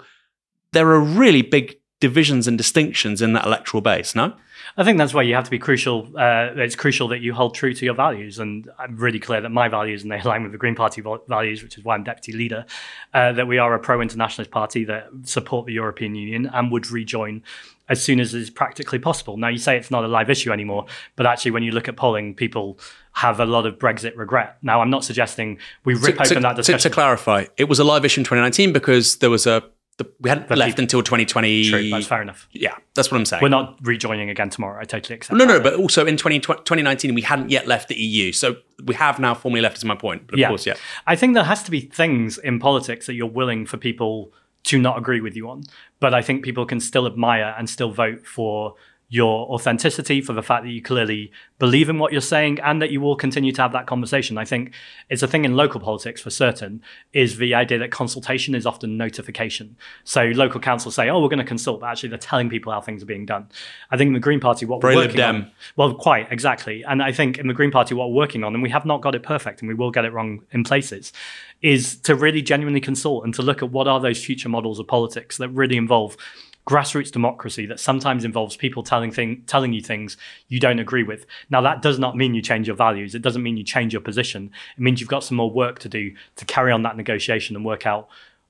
there 0.71 0.89
are 0.91 0.99
really 0.99 1.41
big 1.41 1.75
divisions 2.03 2.49
and 2.49 2.57
distinctions 2.57 3.21
in 3.21 3.31
that 3.31 3.45
electoral 3.45 3.79
base. 3.79 4.13
No, 4.13 4.33
I 4.75 4.83
think 4.83 4.97
that's 4.97 5.13
why 5.13 5.21
you 5.21 5.35
have 5.35 5.45
to 5.45 5.49
be 5.49 5.57
crucial. 5.57 6.11
Uh, 6.17 6.49
it's 6.57 6.75
crucial 6.75 7.07
that 7.07 7.21
you 7.21 7.33
hold 7.33 7.55
true 7.55 7.73
to 7.73 7.85
your 7.85 7.93
values, 7.93 8.39
and 8.39 8.69
I'm 8.77 8.97
really 8.97 9.19
clear 9.19 9.39
that 9.39 9.51
my 9.51 9.69
values 9.69 10.03
and 10.03 10.11
they 10.11 10.19
align 10.19 10.43
with 10.43 10.51
the 10.51 10.57
Green 10.57 10.75
Party 10.75 11.01
values, 11.01 11.63
which 11.63 11.77
is 11.77 11.85
why 11.85 11.95
I'm 11.95 12.03
deputy 12.03 12.33
leader. 12.33 12.65
Uh, 13.13 13.31
that 13.31 13.47
we 13.47 13.57
are 13.57 13.73
a 13.73 13.79
pro-internationalist 13.79 14.51
party 14.51 14.83
that 14.83 15.07
support 15.23 15.65
the 15.65 15.71
European 15.71 16.13
Union 16.13 16.49
and 16.53 16.73
would 16.73 16.91
rejoin 16.91 17.41
as 17.87 18.03
soon 18.03 18.19
as 18.19 18.33
is 18.33 18.49
practically 18.49 18.99
possible. 18.99 19.37
Now 19.37 19.47
you 19.47 19.57
say 19.57 19.77
it's 19.77 19.91
not 19.91 20.03
a 20.03 20.09
live 20.09 20.29
issue 20.29 20.51
anymore, 20.51 20.87
but 21.15 21.25
actually, 21.25 21.51
when 21.51 21.63
you 21.63 21.71
look 21.71 21.87
at 21.87 21.95
polling, 21.95 22.35
people 22.35 22.77
have 23.13 23.39
a 23.39 23.45
lot 23.45 23.65
of 23.65 23.79
Brexit 23.79 24.17
regret. 24.17 24.57
Now 24.61 24.81
I'm 24.81 24.89
not 24.89 25.05
suggesting 25.05 25.57
we 25.85 25.93
rip 25.93 26.17
to, 26.17 26.23
open 26.23 26.43
that 26.43 26.49
to- 26.49 26.55
discussion. 26.57 26.91
to 26.91 26.93
clarify, 26.93 27.45
it 27.55 27.69
was 27.69 27.79
a 27.79 27.85
live 27.85 28.03
issue 28.03 28.19
in 28.19 28.25
2019 28.25 28.73
because 28.73 29.19
there 29.19 29.29
was 29.29 29.47
a 29.47 29.63
the, 29.97 30.11
we 30.19 30.29
hadn't 30.29 30.49
left 30.49 30.79
until 30.79 31.03
2020. 31.03 31.69
True, 31.69 31.89
that's 31.89 32.07
fair 32.07 32.21
enough. 32.21 32.47
Yeah, 32.51 32.75
that's 32.95 33.11
what 33.11 33.17
I'm 33.19 33.25
saying. 33.25 33.43
We're 33.43 33.49
not 33.49 33.77
rejoining 33.83 34.29
again 34.29 34.49
tomorrow. 34.49 34.79
I 34.81 34.85
totally 34.85 35.15
accept. 35.15 35.37
No, 35.37 35.45
that. 35.45 35.53
no, 35.53 35.59
but 35.59 35.75
also 35.75 36.05
in 36.05 36.17
20, 36.17 36.39
2019, 36.39 37.13
we 37.13 37.21
hadn't 37.21 37.51
yet 37.51 37.67
left 37.67 37.89
the 37.89 37.95
EU. 37.95 38.31
So 38.31 38.55
we 38.83 38.95
have 38.95 39.19
now 39.19 39.35
formally 39.35 39.61
left, 39.61 39.77
is 39.77 39.85
my 39.85 39.95
point. 39.95 40.25
But 40.25 40.33
of 40.35 40.39
Yeah. 40.39 40.47
course, 40.47 40.65
yeah. 40.65 40.73
I 41.05 41.15
think 41.15 41.35
there 41.35 41.43
has 41.43 41.61
to 41.63 41.71
be 41.71 41.81
things 41.81 42.37
in 42.39 42.59
politics 42.59 43.05
that 43.05 43.13
you're 43.13 43.27
willing 43.27 43.65
for 43.67 43.77
people 43.77 44.33
to 44.63 44.79
not 44.79 44.97
agree 44.97 45.21
with 45.21 45.35
you 45.35 45.49
on. 45.49 45.63
But 45.99 46.13
I 46.13 46.21
think 46.21 46.43
people 46.43 46.65
can 46.65 46.79
still 46.79 47.05
admire 47.05 47.53
and 47.57 47.69
still 47.69 47.91
vote 47.91 48.25
for 48.25 48.75
your 49.09 49.47
authenticity, 49.51 50.21
for 50.21 50.33
the 50.33 50.41
fact 50.41 50.63
that 50.63 50.71
you 50.71 50.81
clearly 50.81 51.31
believe 51.59 51.87
in 51.87 51.99
what 51.99 52.11
you're 52.11 52.19
saying 52.19 52.59
and 52.61 52.81
that 52.81 52.89
you 52.89 52.99
will 52.99 53.15
continue 53.15 53.51
to 53.51 53.61
have 53.61 53.71
that 53.71 53.85
conversation. 53.85 54.39
I 54.39 54.45
think 54.45 54.73
it's 55.07 55.21
a 55.21 55.27
thing 55.27 55.45
in 55.45 55.55
local 55.55 55.79
politics 55.79 56.19
for 56.19 56.31
certain, 56.31 56.81
is 57.13 57.37
the 57.37 57.53
idea 57.53 57.77
that 57.77 57.91
consultation 57.91 58.55
is 58.55 58.65
often 58.65 58.97
notification. 58.97 59.77
So 60.03 60.23
local 60.23 60.59
councils 60.59 60.95
say, 60.95 61.09
oh, 61.09 61.21
we're 61.21 61.29
going 61.29 61.37
to 61.37 61.45
consult, 61.45 61.81
but 61.81 61.91
actually 61.91 62.09
they're 62.09 62.17
telling 62.17 62.49
people 62.49 62.73
how 62.73 62.81
things 62.81 63.03
are 63.03 63.05
being 63.05 63.27
done. 63.27 63.49
I 63.91 63.97
think 63.97 64.07
in 64.07 64.13
the 64.13 64.19
Green 64.19 64.39
Party, 64.39 64.65
what 64.65 64.81
we're 64.81 64.95
working 64.95 65.21
on, 65.21 65.51
well, 65.75 65.93
quite 65.93 66.31
exactly. 66.31 66.83
And 66.83 67.03
I 67.03 67.11
think 67.11 67.37
in 67.37 67.47
the 67.47 67.53
Green 67.53 67.71
Party, 67.71 67.93
what 67.93 68.09
we're 68.09 68.15
working 68.15 68.43
on, 68.43 68.55
and 68.55 68.63
we 68.63 68.71
have 68.71 68.85
not 68.85 69.01
got 69.01 69.13
it 69.13 69.21
perfect, 69.21 69.61
and 69.61 69.69
we 69.69 69.75
will 69.75 69.91
get 69.91 70.05
it 70.05 70.11
wrong 70.11 70.41
in 70.51 70.63
places, 70.63 71.13
is 71.61 71.97
to 71.97 72.15
really 72.15 72.41
genuinely 72.41 72.81
consult 72.81 73.25
and 73.25 73.33
to 73.35 73.43
look 73.43 73.61
at 73.61 73.69
what 73.69 73.87
are 73.87 73.99
those 73.99 74.25
future 74.25 74.49
models 74.49 74.79
of 74.79 74.87
politics 74.87 75.37
that 75.37 75.49
really 75.49 75.77
involve 75.77 76.17
grassroots 76.67 77.11
democracy 77.11 77.65
that 77.65 77.79
sometimes 77.79 78.23
involves 78.23 78.55
people 78.55 78.83
telling 78.83 79.11
thing, 79.11 79.43
telling 79.47 79.73
you 79.73 79.81
things 79.81 80.17
you 80.47 80.59
don't 80.59 80.79
agree 80.79 81.03
with. 81.03 81.25
Now 81.49 81.61
that 81.61 81.81
does 81.81 81.99
not 81.99 82.15
mean 82.15 82.33
you 82.33 82.41
change 82.41 82.67
your 82.67 82.75
values. 82.75 83.15
It 83.15 83.21
doesn't 83.21 83.43
mean 83.43 83.57
you 83.57 83.63
change 83.63 83.93
your 83.93 84.01
position. 84.01 84.51
It 84.77 84.81
means 84.81 84.99
you've 84.99 85.09
got 85.09 85.23
some 85.23 85.37
more 85.37 85.51
work 85.51 85.79
to 85.79 85.89
do 85.89 86.13
to 86.37 86.45
carry 86.45 86.71
on 86.71 86.83
that 86.83 86.97
negotiation 86.97 87.55
and 87.55 87.65
work 87.65 87.85
out 87.85 88.09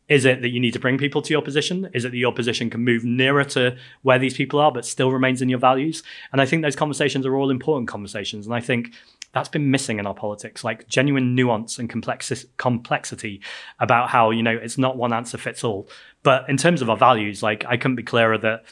is 0.10 0.26
it 0.26 0.42
that 0.42 0.50
you 0.50 0.60
need 0.60 0.74
to 0.74 0.80
bring 0.80 0.98
people 0.98 1.22
to 1.22 1.34
your 1.34 1.42
position? 1.42 1.90
Is 1.94 2.04
it 2.04 2.12
that 2.12 2.18
your 2.18 2.34
position 2.34 2.70
can 2.70 2.84
move 2.84 3.06
nearer 3.06 3.46
to 3.46 3.78
where 4.02 4.20
these 4.20 4.36
people 4.36 4.60
are, 4.60 4.72
but 4.72 4.86
still 4.86 5.12
remains 5.12 5.42
in 5.42 5.50
your 5.50 5.60
values? 5.60 6.04
And 6.32 6.42
I 6.42 6.46
think 6.46 6.62
those 6.62 6.76
conversations 6.76 7.26
are 7.26 7.36
all 7.36 7.50
important 7.50 7.88
conversations. 7.88 8.46
And 8.46 8.54
I 8.54 8.60
think 8.60 8.94
that's 9.32 9.50
been 9.50 9.72
missing 9.72 10.00
in 10.00 10.06
our 10.06 10.14
politics, 10.14 10.64
like 10.64 10.88
genuine 10.88 11.36
nuance 11.36 11.80
and 11.80 11.90
complexi- 11.90 12.46
complexity 12.58 13.42
about 13.80 14.10
how, 14.10 14.30
you 14.30 14.44
know, 14.44 14.56
it's 14.56 14.78
not 14.78 14.98
one 14.98 15.14
answer 15.14 15.38
fits 15.38 15.64
all. 15.64 15.88
But 16.24 16.50
in 16.50 16.58
terms 16.58 16.82
of 16.82 16.90
our 16.90 16.98
values, 16.98 17.44
like 17.44 17.66
I 17.66 17.78
couldn't 17.78 17.96
be 17.96 18.04
clearer 18.04 18.38
that, 18.38 18.64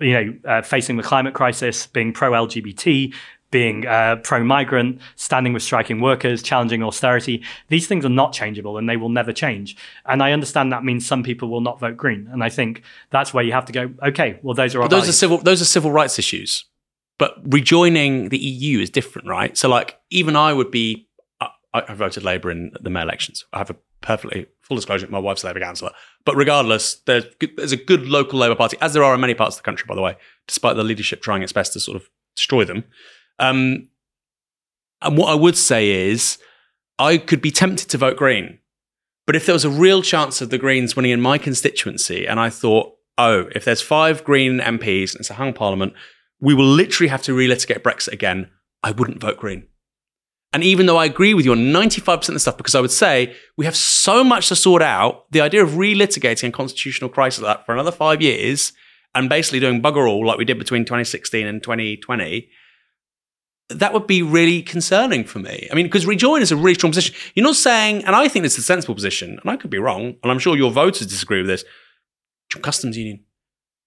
you 0.00 0.12
know, 0.12 0.34
uh, 0.44 0.62
facing 0.62 0.96
the 0.96 1.02
climate 1.02 1.34
crisis, 1.34 1.86
being 1.86 2.12
pro 2.12 2.32
LGBT, 2.32 3.14
being 3.50 3.86
uh, 3.86 4.16
pro 4.16 4.42
migrant, 4.42 5.00
standing 5.14 5.52
with 5.52 5.62
striking 5.62 6.00
workers, 6.00 6.42
challenging 6.42 6.82
austerity. 6.82 7.42
These 7.68 7.86
things 7.86 8.04
are 8.04 8.10
not 8.10 8.32
changeable 8.32 8.76
and 8.76 8.88
they 8.88 8.96
will 8.96 9.08
never 9.08 9.32
change. 9.32 9.76
And 10.04 10.22
I 10.22 10.32
understand 10.32 10.72
that 10.72 10.84
means 10.84 11.06
some 11.06 11.22
people 11.22 11.48
will 11.48 11.60
not 11.60 11.78
vote 11.78 11.96
green. 11.96 12.28
And 12.32 12.42
I 12.42 12.48
think 12.48 12.82
that's 13.10 13.32
where 13.32 13.44
you 13.44 13.52
have 13.52 13.66
to 13.66 13.72
go, 13.72 13.90
okay, 14.02 14.38
well, 14.42 14.54
those 14.54 14.74
are 14.74 14.88
those 14.88 15.08
are 15.08 15.12
civil 15.12 15.38
those 15.38 15.62
are 15.62 15.66
civil 15.66 15.90
rights 15.90 16.18
issues. 16.18 16.64
But 17.18 17.36
rejoining 17.44 18.28
the 18.28 18.38
EU 18.38 18.80
is 18.80 18.90
different, 18.90 19.28
right? 19.28 19.56
So, 19.56 19.68
like, 19.68 19.98
even 20.10 20.36
I 20.36 20.52
would 20.52 20.70
be. 20.70 21.08
I, 21.40 21.50
I 21.74 21.94
voted 21.94 22.24
Labour 22.24 22.50
in 22.50 22.72
the 22.80 22.90
May 22.90 23.02
elections. 23.02 23.44
I 23.52 23.58
have 23.58 23.70
a 23.70 23.76
perfectly 24.00 24.46
full 24.62 24.76
disclosure. 24.76 25.06
My 25.08 25.18
wife's 25.18 25.44
a 25.44 25.46
Labour 25.48 25.60
councillor. 25.60 25.92
But 26.24 26.36
regardless, 26.36 26.96
there's 27.06 27.24
there's 27.56 27.72
a 27.72 27.76
good 27.76 28.06
local 28.06 28.38
Labour 28.38 28.56
Party, 28.56 28.76
as 28.80 28.92
there 28.92 29.04
are 29.04 29.14
in 29.14 29.20
many 29.20 29.34
parts 29.34 29.56
of 29.56 29.62
the 29.62 29.64
country, 29.64 29.86
by 29.88 29.94
the 29.94 30.02
way, 30.02 30.16
despite 30.46 30.76
the 30.76 30.84
leadership 30.84 31.22
trying 31.22 31.42
its 31.42 31.52
best 31.52 31.72
to 31.74 31.80
sort 31.80 31.96
of 31.96 32.08
destroy 32.34 32.64
them. 32.64 32.84
Um, 33.38 33.88
and 35.02 35.16
what 35.16 35.30
I 35.30 35.34
would 35.34 35.56
say 35.56 36.08
is, 36.08 36.38
I 36.98 37.18
could 37.18 37.42
be 37.42 37.50
tempted 37.50 37.88
to 37.90 37.98
vote 37.98 38.16
Green, 38.16 38.58
But 39.26 39.36
if 39.36 39.44
there 39.44 39.52
was 39.52 39.64
a 39.64 39.70
real 39.70 40.02
chance 40.02 40.40
of 40.40 40.50
the 40.50 40.58
Greens 40.58 40.96
winning 40.96 41.12
in 41.12 41.20
my 41.20 41.38
constituency, 41.38 42.26
and 42.26 42.40
I 42.40 42.48
thought, 42.48 42.94
oh, 43.18 43.48
if 43.54 43.64
there's 43.64 43.82
five 43.82 44.24
Green 44.24 44.58
MPs 44.58 45.12
and 45.12 45.20
it's 45.20 45.30
a 45.30 45.34
hung 45.34 45.52
parliament, 45.52 45.94
we 46.40 46.54
will 46.54 46.66
literally 46.66 47.08
have 47.08 47.22
to 47.22 47.36
relitigate 47.36 47.82
Brexit 47.82 48.12
again, 48.12 48.50
I 48.82 48.92
wouldn't 48.92 49.20
vote 49.20 49.38
Green. 49.38 49.68
And 50.56 50.64
even 50.64 50.86
though 50.86 50.96
I 50.96 51.04
agree 51.04 51.34
with 51.34 51.44
you 51.44 51.52
on 51.52 51.58
95% 51.58 52.28
of 52.28 52.34
the 52.34 52.40
stuff, 52.40 52.56
because 52.56 52.74
I 52.74 52.80
would 52.80 52.90
say 52.90 53.36
we 53.58 53.66
have 53.66 53.76
so 53.76 54.24
much 54.24 54.48
to 54.48 54.56
sort 54.56 54.80
out, 54.80 55.30
the 55.30 55.42
idea 55.42 55.62
of 55.62 55.72
relitigating 55.72 56.48
a 56.48 56.50
constitutional 56.50 57.10
crisis 57.10 57.42
like 57.42 57.58
that 57.58 57.66
for 57.66 57.74
another 57.74 57.92
five 57.92 58.22
years 58.22 58.72
and 59.14 59.28
basically 59.28 59.60
doing 59.60 59.82
bugger 59.82 60.08
all 60.08 60.24
like 60.24 60.38
we 60.38 60.46
did 60.46 60.58
between 60.58 60.86
2016 60.86 61.46
and 61.46 61.62
2020, 61.62 62.48
that 63.68 63.92
would 63.92 64.06
be 64.06 64.22
really 64.22 64.62
concerning 64.62 65.24
for 65.24 65.40
me. 65.40 65.68
I 65.70 65.74
mean, 65.74 65.84
because 65.84 66.06
rejoin 66.06 66.40
is 66.40 66.52
a 66.52 66.56
really 66.56 66.72
strong 66.72 66.90
position. 66.90 67.14
You're 67.34 67.44
not 67.44 67.56
saying, 67.56 68.06
and 68.06 68.16
I 68.16 68.26
think 68.26 68.46
it's 68.46 68.56
a 68.56 68.62
sensible 68.62 68.94
position, 68.94 69.38
and 69.38 69.50
I 69.50 69.56
could 69.56 69.68
be 69.68 69.76
wrong, 69.76 70.16
and 70.22 70.32
I'm 70.32 70.38
sure 70.38 70.56
your 70.56 70.70
voters 70.70 71.06
disagree 71.06 71.40
with 71.42 71.48
this. 71.48 71.66
Customs 72.62 72.96
union, 72.96 73.22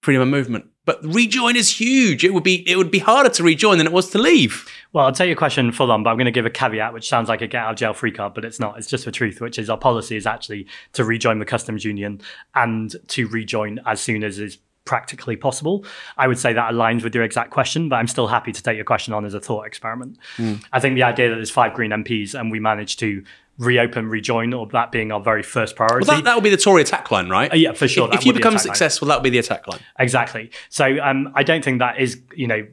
freedom 0.03 0.21
of 0.21 0.27
movement, 0.27 0.65
but 0.85 1.03
rejoin 1.03 1.55
is 1.55 1.79
huge. 1.79 2.23
It 2.23 2.33
would 2.33 2.43
be 2.43 2.69
it 2.69 2.75
would 2.75 2.91
be 2.91 2.99
harder 2.99 3.29
to 3.29 3.43
rejoin 3.43 3.79
than 3.79 3.87
it 3.87 3.93
was 3.93 4.11
to 4.11 4.19
leave. 4.19 4.67
Well, 4.91 5.05
I'll 5.05 5.11
take 5.11 5.27
your 5.27 5.35
question 5.35 5.71
full 5.71 5.91
on, 5.91 6.01
but 6.01 6.09
I'm 6.09 6.15
going 6.15 6.25
to 6.25 6.31
give 6.31 6.47
a 6.47 6.49
caveat, 6.49 6.93
which 6.93 7.07
sounds 7.07 7.29
like 7.29 7.41
a 7.41 7.47
get 7.47 7.63
out 7.63 7.71
of 7.71 7.77
jail 7.77 7.93
free 7.93 8.11
card, 8.11 8.33
but 8.33 8.43
it's 8.43 8.59
not. 8.59 8.77
It's 8.77 8.87
just 8.87 9.05
the 9.05 9.11
truth, 9.11 9.39
which 9.39 9.59
is 9.59 9.69
our 9.69 9.77
policy 9.77 10.15
is 10.15 10.25
actually 10.25 10.65
to 10.93 11.03
rejoin 11.03 11.37
the 11.37 11.45
customs 11.45 11.85
union 11.85 12.21
and 12.55 12.95
to 13.09 13.27
rejoin 13.27 13.79
as 13.85 14.01
soon 14.01 14.23
as 14.23 14.39
is 14.39 14.57
practically 14.85 15.35
possible. 15.35 15.85
I 16.17 16.27
would 16.27 16.39
say 16.39 16.53
that 16.53 16.73
aligns 16.73 17.03
with 17.03 17.13
your 17.13 17.23
exact 17.23 17.51
question, 17.51 17.89
but 17.89 17.97
I'm 17.97 18.07
still 18.07 18.25
happy 18.25 18.51
to 18.51 18.63
take 18.63 18.75
your 18.75 18.85
question 18.85 19.13
on 19.13 19.23
as 19.23 19.35
a 19.35 19.39
thought 19.39 19.67
experiment. 19.67 20.17
Mm. 20.37 20.63
I 20.73 20.79
think 20.79 20.95
the 20.95 21.03
idea 21.03 21.29
that 21.29 21.35
there's 21.35 21.51
five 21.51 21.75
Green 21.75 21.91
MPs 21.91 22.33
and 22.33 22.51
we 22.51 22.59
managed 22.59 22.97
to 22.99 23.23
reopen, 23.59 24.07
rejoin, 24.07 24.53
or 24.53 24.65
that 24.67 24.91
being 24.91 25.11
our 25.11 25.19
very 25.19 25.43
first 25.43 25.75
priority. 25.75 26.07
Well, 26.07 26.17
that, 26.17 26.23
that 26.23 26.35
would 26.35 26.43
be 26.43 26.49
the 26.49 26.57
Tory 26.57 26.81
attack 26.81 27.11
line, 27.11 27.29
right? 27.29 27.51
Uh, 27.51 27.57
yeah, 27.57 27.73
for 27.73 27.87
sure. 27.87 28.07
If, 28.07 28.21
if 28.21 28.25
you 28.25 28.33
become 28.33 28.57
successful, 28.57 29.09
that 29.09 29.17
will 29.17 29.23
be 29.23 29.29
the 29.29 29.37
attack 29.39 29.67
line. 29.67 29.81
Exactly. 29.99 30.49
So 30.69 30.97
um, 31.01 31.31
I 31.35 31.43
don't 31.43 31.63
think 31.63 31.79
that 31.79 31.99
is, 31.99 32.21
you 32.33 32.47
know, 32.47 32.65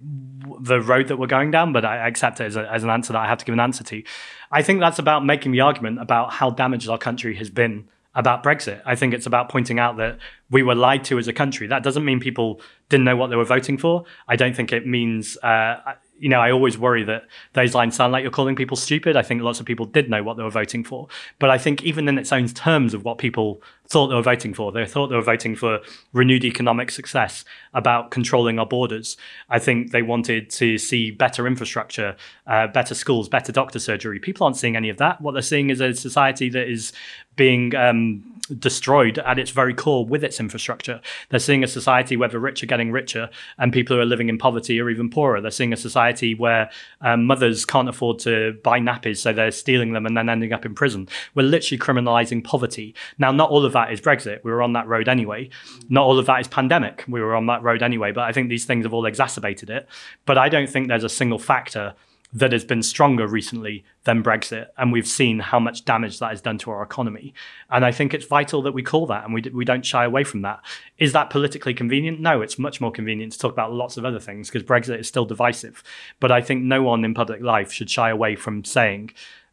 the 0.60 0.80
road 0.80 1.08
that 1.08 1.18
we're 1.18 1.26
going 1.26 1.50
down, 1.50 1.72
but 1.72 1.84
I 1.84 2.08
accept 2.08 2.40
it 2.40 2.44
as, 2.44 2.56
a, 2.56 2.72
as 2.72 2.84
an 2.84 2.90
answer 2.90 3.12
that 3.12 3.18
I 3.18 3.26
have 3.26 3.38
to 3.38 3.44
give 3.44 3.52
an 3.52 3.60
answer 3.60 3.84
to. 3.84 4.02
I 4.50 4.62
think 4.62 4.80
that's 4.80 4.98
about 4.98 5.24
making 5.24 5.52
the 5.52 5.60
argument 5.60 6.00
about 6.00 6.32
how 6.32 6.50
damaged 6.50 6.88
our 6.88 6.98
country 6.98 7.34
has 7.36 7.50
been 7.50 7.88
about 8.14 8.42
Brexit. 8.42 8.80
I 8.86 8.94
think 8.94 9.12
it's 9.12 9.26
about 9.26 9.50
pointing 9.50 9.78
out 9.78 9.98
that 9.98 10.18
we 10.50 10.62
were 10.62 10.74
lied 10.74 11.04
to 11.04 11.18
as 11.18 11.28
a 11.28 11.32
country. 11.32 11.66
That 11.66 11.82
doesn't 11.82 12.04
mean 12.04 12.20
people 12.20 12.60
didn't 12.88 13.04
know 13.04 13.16
what 13.16 13.28
they 13.28 13.36
were 13.36 13.44
voting 13.44 13.76
for. 13.76 14.04
I 14.26 14.36
don't 14.36 14.56
think 14.56 14.72
it 14.72 14.86
means 14.86 15.36
uh, 15.38 15.94
you 16.18 16.28
know, 16.28 16.40
I 16.40 16.50
always 16.50 16.78
worry 16.78 17.04
that 17.04 17.26
those 17.52 17.74
lines 17.74 17.94
sound 17.94 18.12
like 18.12 18.22
you're 18.22 18.30
calling 18.30 18.56
people 18.56 18.76
stupid. 18.76 19.16
I 19.16 19.22
think 19.22 19.42
lots 19.42 19.60
of 19.60 19.66
people 19.66 19.86
did 19.86 20.08
know 20.08 20.22
what 20.22 20.36
they 20.36 20.42
were 20.42 20.50
voting 20.50 20.82
for. 20.82 21.08
But 21.38 21.50
I 21.50 21.58
think 21.58 21.82
even 21.82 22.08
in 22.08 22.18
its 22.18 22.32
own 22.32 22.48
terms 22.48 22.94
of 22.94 23.04
what 23.04 23.18
people 23.18 23.60
thought 23.88 24.08
they 24.08 24.14
were 24.14 24.22
voting 24.22 24.54
for, 24.54 24.72
they 24.72 24.86
thought 24.86 25.08
they 25.08 25.16
were 25.16 25.22
voting 25.22 25.54
for 25.54 25.80
renewed 26.12 26.44
economic 26.44 26.90
success, 26.90 27.44
about 27.74 28.10
controlling 28.10 28.58
our 28.58 28.66
borders. 28.66 29.16
I 29.50 29.58
think 29.58 29.90
they 29.90 30.02
wanted 30.02 30.50
to 30.50 30.78
see 30.78 31.10
better 31.10 31.46
infrastructure, 31.46 32.16
uh, 32.46 32.68
better 32.68 32.94
schools, 32.94 33.28
better 33.28 33.52
doctor 33.52 33.78
surgery. 33.78 34.18
People 34.18 34.44
aren't 34.44 34.56
seeing 34.56 34.76
any 34.76 34.88
of 34.88 34.96
that. 34.96 35.20
What 35.20 35.32
they're 35.32 35.42
seeing 35.42 35.70
is 35.70 35.80
a 35.80 35.94
society 35.94 36.48
that 36.50 36.68
is 36.68 36.92
being 37.36 37.74
um, 37.74 38.24
destroyed 38.58 39.18
at 39.18 39.38
its 39.38 39.50
very 39.50 39.74
core 39.74 40.04
with 40.04 40.24
its 40.24 40.40
infrastructure. 40.40 41.00
They're 41.28 41.40
seeing 41.40 41.64
a 41.64 41.68
society 41.68 42.16
where 42.16 42.28
the 42.28 42.38
rich 42.38 42.62
are 42.62 42.66
getting 42.66 42.92
richer 42.92 43.30
and 43.58 43.72
people 43.72 43.96
who 43.96 44.02
are 44.02 44.06
living 44.06 44.28
in 44.28 44.38
poverty 44.38 44.80
are 44.80 44.90
even 44.90 45.10
poorer. 45.10 45.40
They're 45.40 45.50
seeing 45.50 45.72
a 45.72 45.76
society 45.76 46.34
where 46.34 46.70
um, 47.00 47.24
mothers 47.24 47.64
can't 47.64 47.88
afford 47.88 48.18
to 48.20 48.58
buy 48.62 48.80
nappies, 48.80 49.18
so 49.18 49.32
they're 49.32 49.50
stealing 49.50 49.92
them 49.92 50.06
and 50.06 50.16
then 50.16 50.28
ending 50.28 50.52
up 50.52 50.64
in 50.64 50.74
prison. 50.74 51.08
We're 51.34 51.42
literally 51.42 51.78
criminalizing 51.78 52.44
poverty. 52.44 52.94
Now, 53.18 53.32
not 53.32 53.50
all 53.50 53.64
of 53.64 53.72
that 53.72 53.92
is 53.92 54.00
Brexit. 54.00 54.42
We 54.44 54.50
were 54.50 54.62
on 54.62 54.72
that 54.74 54.86
road 54.86 55.08
anyway. 55.08 55.50
Not 55.88 56.04
all 56.04 56.18
of 56.18 56.26
that 56.26 56.40
is 56.40 56.48
pandemic. 56.48 57.04
We 57.08 57.20
were 57.20 57.34
on 57.34 57.46
that 57.46 57.62
road 57.62 57.82
anyway. 57.82 58.12
But 58.12 58.24
I 58.24 58.32
think 58.32 58.48
these 58.48 58.64
things 58.64 58.84
have 58.84 58.94
all 58.94 59.06
exacerbated 59.06 59.70
it. 59.70 59.88
But 60.24 60.38
I 60.38 60.48
don't 60.48 60.68
think 60.68 60.88
there's 60.88 61.04
a 61.04 61.08
single 61.08 61.38
factor 61.38 61.94
that 62.32 62.52
has 62.52 62.64
been 62.64 62.82
stronger 62.82 63.26
recently 63.26 63.84
than 64.04 64.22
Brexit, 64.22 64.68
and 64.76 64.92
we've 64.92 65.06
seen 65.06 65.38
how 65.38 65.58
much 65.58 65.84
damage 65.84 66.18
that 66.18 66.30
has 66.30 66.40
done 66.40 66.58
to 66.58 66.70
our 66.70 66.82
economy. 66.82 67.32
And 67.70 67.84
I 67.84 67.92
think 67.92 68.12
it's 68.12 68.26
vital 68.26 68.62
that 68.62 68.72
we 68.72 68.82
call 68.82 69.06
that, 69.06 69.24
and 69.24 69.32
we 69.32 69.42
we 69.52 69.64
don't 69.64 69.86
shy 69.86 70.04
away 70.04 70.24
from 70.24 70.42
that. 70.42 70.60
Is 70.98 71.12
that 71.12 71.30
politically 71.30 71.74
convenient? 71.74 72.20
No, 72.20 72.42
it's 72.42 72.58
much 72.58 72.80
more 72.80 72.90
convenient 72.90 73.32
to 73.32 73.38
talk 73.38 73.52
about 73.52 73.72
lots 73.72 73.96
of 73.96 74.04
other 74.04 74.20
things 74.20 74.48
because 74.48 74.66
Brexit 74.66 74.98
is 74.98 75.08
still 75.08 75.24
divisive. 75.24 75.82
But 76.20 76.32
I 76.32 76.40
think 76.40 76.62
no 76.62 76.82
one 76.82 77.04
in 77.04 77.14
public 77.14 77.40
life 77.40 77.72
should 77.72 77.90
shy 77.90 78.10
away 78.10 78.36
from 78.36 78.64
saying 78.64 79.12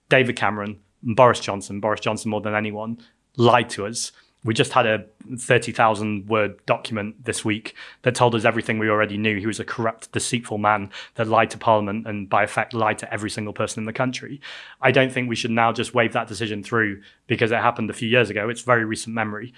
David 0.09 0.35
Cameron, 0.35 0.79
Boris 1.03 1.39
Johnson, 1.39 1.79
Boris 1.79 2.01
Johnson 2.01 2.31
more 2.31 2.41
than 2.41 2.55
anyone, 2.55 2.97
lied 3.37 3.69
to 3.71 3.85
us 3.85 4.11
we 4.43 4.53
just 4.53 4.73
had 4.73 4.85
a 4.85 5.05
30,000 5.37 6.27
word 6.27 6.65
document 6.65 7.23
this 7.23 7.45
week 7.45 7.75
that 8.01 8.15
told 8.15 8.35
us 8.35 8.43
everything 8.45 8.77
we 8.77 8.89
already 8.89 9.17
knew. 9.17 9.39
He 9.39 9.47
was 9.47 9.59
a 9.59 9.65
corrupt, 9.65 10.11
deceitful 10.11 10.57
man 10.57 10.91
that 11.15 11.27
lied 11.27 11.49
to 11.51 11.57
Parliament 11.57 12.05
and, 12.07 12.29
by 12.29 12.43
effect, 12.43 12.73
lied 12.73 12.97
to 12.99 13.13
every 13.13 13.29
single 13.29 13.53
person 13.53 13.81
in 13.81 13.85
the 13.85 13.93
country. 13.93 14.41
I 14.81 14.91
don't 14.91 15.11
think 15.11 15.29
we 15.29 15.35
should 15.35 15.51
now 15.51 15.71
just 15.71 15.93
wave 15.93 16.13
that 16.13 16.27
decision 16.27 16.63
through 16.63 17.01
because 17.27 17.51
it 17.51 17.59
happened 17.59 17.89
a 17.89 17.93
few 17.93 18.09
years 18.09 18.29
ago. 18.29 18.49
It's 18.49 18.61
very 18.61 18.83
recent 18.83 19.15
memory. 19.15 19.53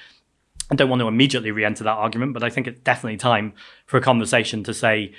I 0.70 0.76
don't 0.76 0.90
want 0.90 1.00
to 1.00 1.08
immediately 1.08 1.52
re 1.52 1.66
enter 1.66 1.84
that 1.84 1.92
argument, 1.92 2.34
but 2.34 2.44
I 2.44 2.50
think 2.50 2.68
it's 2.68 2.80
definitely 2.82 3.18
time 3.18 3.54
for 3.86 3.98
a 3.98 4.02
conversation 4.02 4.64
to 4.64 4.74
say, 4.74 5.14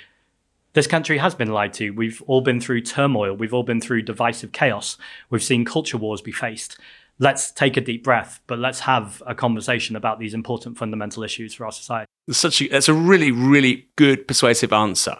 this 0.73 0.87
country 0.87 1.17
has 1.17 1.33
been 1.33 1.51
lied 1.51 1.73
to. 1.73 1.89
We've 1.89 2.21
all 2.27 2.41
been 2.41 2.61
through 2.61 2.81
turmoil. 2.81 3.33
We've 3.33 3.53
all 3.53 3.63
been 3.63 3.81
through 3.81 4.03
divisive 4.03 4.51
chaos. 4.51 4.97
We've 5.29 5.43
seen 5.43 5.65
culture 5.65 5.97
wars 5.97 6.21
be 6.21 6.31
faced 6.31 6.77
let's 7.19 7.51
take 7.51 7.77
a 7.77 7.81
deep 7.81 8.03
breath, 8.03 8.39
but 8.47 8.59
let's 8.59 8.81
have 8.81 9.21
a 9.25 9.33
conversation 9.33 9.95
about 9.95 10.19
these 10.19 10.33
important 10.33 10.77
fundamental 10.77 11.23
issues 11.23 11.53
for 11.53 11.65
our 11.65 11.71
society. 11.71 12.07
It's 12.27 12.37
such 12.37 12.61
a, 12.61 12.67
that's 12.67 12.89
a 12.89 12.93
really, 12.93 13.31
really 13.31 13.87
good 13.95 14.27
persuasive 14.27 14.73
answer. 14.73 15.17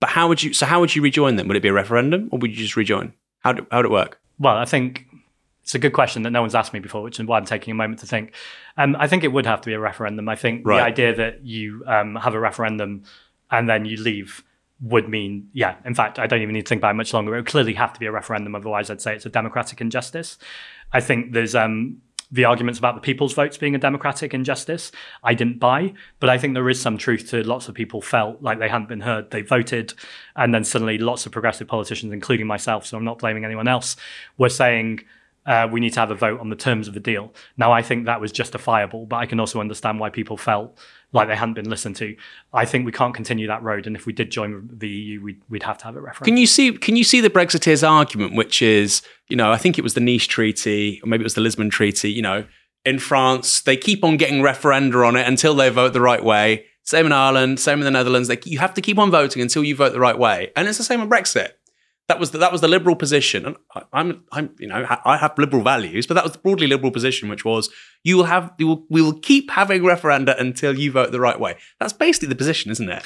But 0.00 0.10
how 0.10 0.28
would 0.28 0.42
you? 0.42 0.52
So 0.52 0.66
how 0.66 0.80
would 0.80 0.94
you 0.94 1.02
rejoin 1.02 1.36
them? 1.36 1.48
Would 1.48 1.56
it 1.56 1.62
be 1.62 1.68
a 1.68 1.72
referendum, 1.72 2.28
or 2.30 2.38
would 2.38 2.50
you 2.50 2.56
just 2.56 2.76
rejoin? 2.76 3.14
How 3.40 3.52
do, 3.52 3.66
how 3.70 3.78
would 3.78 3.86
it 3.86 3.92
work? 3.92 4.20
Well, 4.38 4.56
I 4.56 4.66
think 4.66 5.06
it's 5.62 5.74
a 5.74 5.78
good 5.78 5.92
question 5.92 6.22
that 6.22 6.30
no 6.30 6.42
one's 6.42 6.54
asked 6.54 6.72
me 6.72 6.80
before, 6.80 7.02
which 7.02 7.18
is 7.18 7.26
why 7.26 7.38
I'm 7.38 7.44
taking 7.44 7.72
a 7.72 7.74
moment 7.74 8.00
to 8.00 8.06
think. 8.06 8.34
Um, 8.76 8.94
I 8.98 9.08
think 9.08 9.24
it 9.24 9.32
would 9.32 9.46
have 9.46 9.62
to 9.62 9.66
be 9.66 9.72
a 9.72 9.80
referendum. 9.80 10.28
I 10.28 10.36
think 10.36 10.66
right. 10.66 10.76
the 10.76 10.84
idea 10.84 11.16
that 11.16 11.44
you 11.44 11.82
um, 11.86 12.14
have 12.16 12.34
a 12.34 12.40
referendum 12.40 13.04
and 13.50 13.68
then 13.68 13.84
you 13.84 13.96
leave 13.96 14.44
would 14.80 15.08
mean, 15.08 15.48
yeah, 15.52 15.76
in 15.84 15.94
fact, 15.94 16.18
I 16.18 16.26
don't 16.26 16.42
even 16.42 16.52
need 16.52 16.66
to 16.66 16.68
think 16.68 16.80
about 16.80 16.90
it 16.90 16.94
much 16.94 17.14
longer. 17.14 17.34
It 17.34 17.38
would 17.38 17.46
clearly 17.46 17.74
have 17.74 17.92
to 17.94 18.00
be 18.00 18.06
a 18.06 18.12
referendum. 18.12 18.54
Otherwise, 18.54 18.90
I'd 18.90 19.00
say 19.00 19.14
it's 19.14 19.26
a 19.26 19.30
democratic 19.30 19.80
injustice. 19.80 20.38
I 20.92 21.00
think 21.00 21.32
there's 21.32 21.54
um, 21.54 22.00
the 22.30 22.44
arguments 22.44 22.78
about 22.78 22.94
the 22.94 23.00
people's 23.00 23.34
votes 23.34 23.56
being 23.56 23.74
a 23.74 23.78
democratic 23.78 24.34
injustice. 24.34 24.90
I 25.22 25.34
didn't 25.34 25.58
buy, 25.58 25.94
but 26.20 26.28
I 26.28 26.38
think 26.38 26.54
there 26.54 26.68
is 26.68 26.80
some 26.80 26.98
truth 26.98 27.30
to 27.30 27.42
lots 27.42 27.68
of 27.68 27.74
people 27.74 28.00
felt 28.02 28.42
like 28.42 28.58
they 28.58 28.68
hadn't 28.68 28.88
been 28.88 29.00
heard. 29.00 29.30
They 29.30 29.42
voted, 29.42 29.94
and 30.34 30.52
then 30.52 30.64
suddenly 30.64 30.98
lots 30.98 31.26
of 31.26 31.32
progressive 31.32 31.68
politicians, 31.68 32.12
including 32.12 32.46
myself, 32.46 32.86
so 32.86 32.96
I'm 32.96 33.04
not 33.04 33.18
blaming 33.18 33.44
anyone 33.44 33.68
else, 33.68 33.96
were 34.38 34.48
saying, 34.48 35.00
uh, 35.46 35.68
we 35.70 35.78
need 35.78 35.92
to 35.92 36.00
have 36.00 36.10
a 36.10 36.14
vote 36.16 36.40
on 36.40 36.50
the 36.50 36.56
terms 36.56 36.88
of 36.88 36.94
the 36.94 37.00
deal. 37.00 37.32
Now, 37.56 37.70
I 37.70 37.80
think 37.80 38.06
that 38.06 38.20
was 38.20 38.32
justifiable, 38.32 39.06
but 39.06 39.16
I 39.16 39.26
can 39.26 39.38
also 39.38 39.60
understand 39.60 40.00
why 40.00 40.10
people 40.10 40.36
felt 40.36 40.76
like 41.12 41.28
they 41.28 41.36
hadn't 41.36 41.54
been 41.54 41.70
listened 41.70 41.96
to. 41.96 42.16
I 42.52 42.64
think 42.64 42.84
we 42.84 42.92
can't 42.92 43.14
continue 43.14 43.46
that 43.46 43.62
road, 43.62 43.86
and 43.86 43.96
if 43.96 44.06
we 44.06 44.12
did 44.12 44.30
join 44.30 44.68
the 44.72 44.88
EU, 44.88 45.22
we'd, 45.22 45.40
we'd 45.48 45.62
have 45.62 45.78
to 45.78 45.84
have 45.84 45.96
a 45.96 46.00
referendum. 46.00 46.24
Can 46.24 46.36
you 46.36 46.46
see? 46.46 46.72
Can 46.72 46.96
you 46.96 47.04
see 47.04 47.20
the 47.20 47.30
Brexiteers' 47.30 47.88
argument, 47.88 48.34
which 48.34 48.62
is, 48.62 49.02
you 49.28 49.36
know, 49.36 49.52
I 49.52 49.56
think 49.56 49.78
it 49.78 49.82
was 49.82 49.94
the 49.94 50.00
Nice 50.00 50.26
Treaty, 50.26 51.00
or 51.02 51.08
maybe 51.08 51.22
it 51.22 51.24
was 51.24 51.34
the 51.34 51.40
Lisbon 51.40 51.70
Treaty. 51.70 52.10
You 52.10 52.22
know, 52.22 52.44
in 52.84 52.98
France, 52.98 53.62
they 53.62 53.76
keep 53.76 54.04
on 54.04 54.16
getting 54.16 54.42
referenda 54.42 55.06
on 55.06 55.16
it 55.16 55.26
until 55.26 55.54
they 55.54 55.68
vote 55.70 55.92
the 55.92 56.00
right 56.00 56.22
way. 56.22 56.66
Same 56.82 57.06
in 57.06 57.12
Ireland, 57.12 57.58
same 57.58 57.78
in 57.78 57.84
the 57.84 57.90
Netherlands. 57.90 58.28
They, 58.28 58.38
you 58.44 58.60
have 58.60 58.74
to 58.74 58.80
keep 58.80 58.96
on 58.96 59.10
voting 59.10 59.42
until 59.42 59.64
you 59.64 59.74
vote 59.74 59.92
the 59.92 60.00
right 60.00 60.18
way, 60.18 60.52
and 60.54 60.68
it's 60.68 60.78
the 60.78 60.84
same 60.84 61.00
with 61.00 61.10
Brexit. 61.10 61.50
That 62.08 62.20
was 62.20 62.30
the, 62.30 62.38
that 62.38 62.52
was 62.52 62.60
the 62.60 62.68
liberal 62.68 62.94
position, 62.94 63.44
and 63.46 63.56
I, 63.74 63.82
I'm 63.92 64.22
I'm 64.30 64.54
you 64.60 64.68
know 64.68 64.86
I 65.04 65.16
have 65.16 65.36
liberal 65.38 65.64
values, 65.64 66.06
but 66.06 66.14
that 66.14 66.22
was 66.22 66.34
the 66.34 66.38
broadly 66.38 66.68
liberal 66.68 66.92
position, 66.92 67.28
which 67.28 67.44
was 67.44 67.68
you 68.04 68.16
will 68.16 68.24
have 68.24 68.52
you 68.58 68.68
will 68.68 68.86
we 68.88 69.02
will 69.02 69.18
keep 69.18 69.50
having 69.50 69.82
referenda 69.82 70.38
until 70.40 70.78
you 70.78 70.92
vote 70.92 71.10
the 71.10 71.20
right 71.20 71.40
way. 71.40 71.56
That's 71.80 71.92
basically 71.92 72.28
the 72.28 72.36
position, 72.36 72.70
isn't 72.70 72.88
it? 72.88 73.02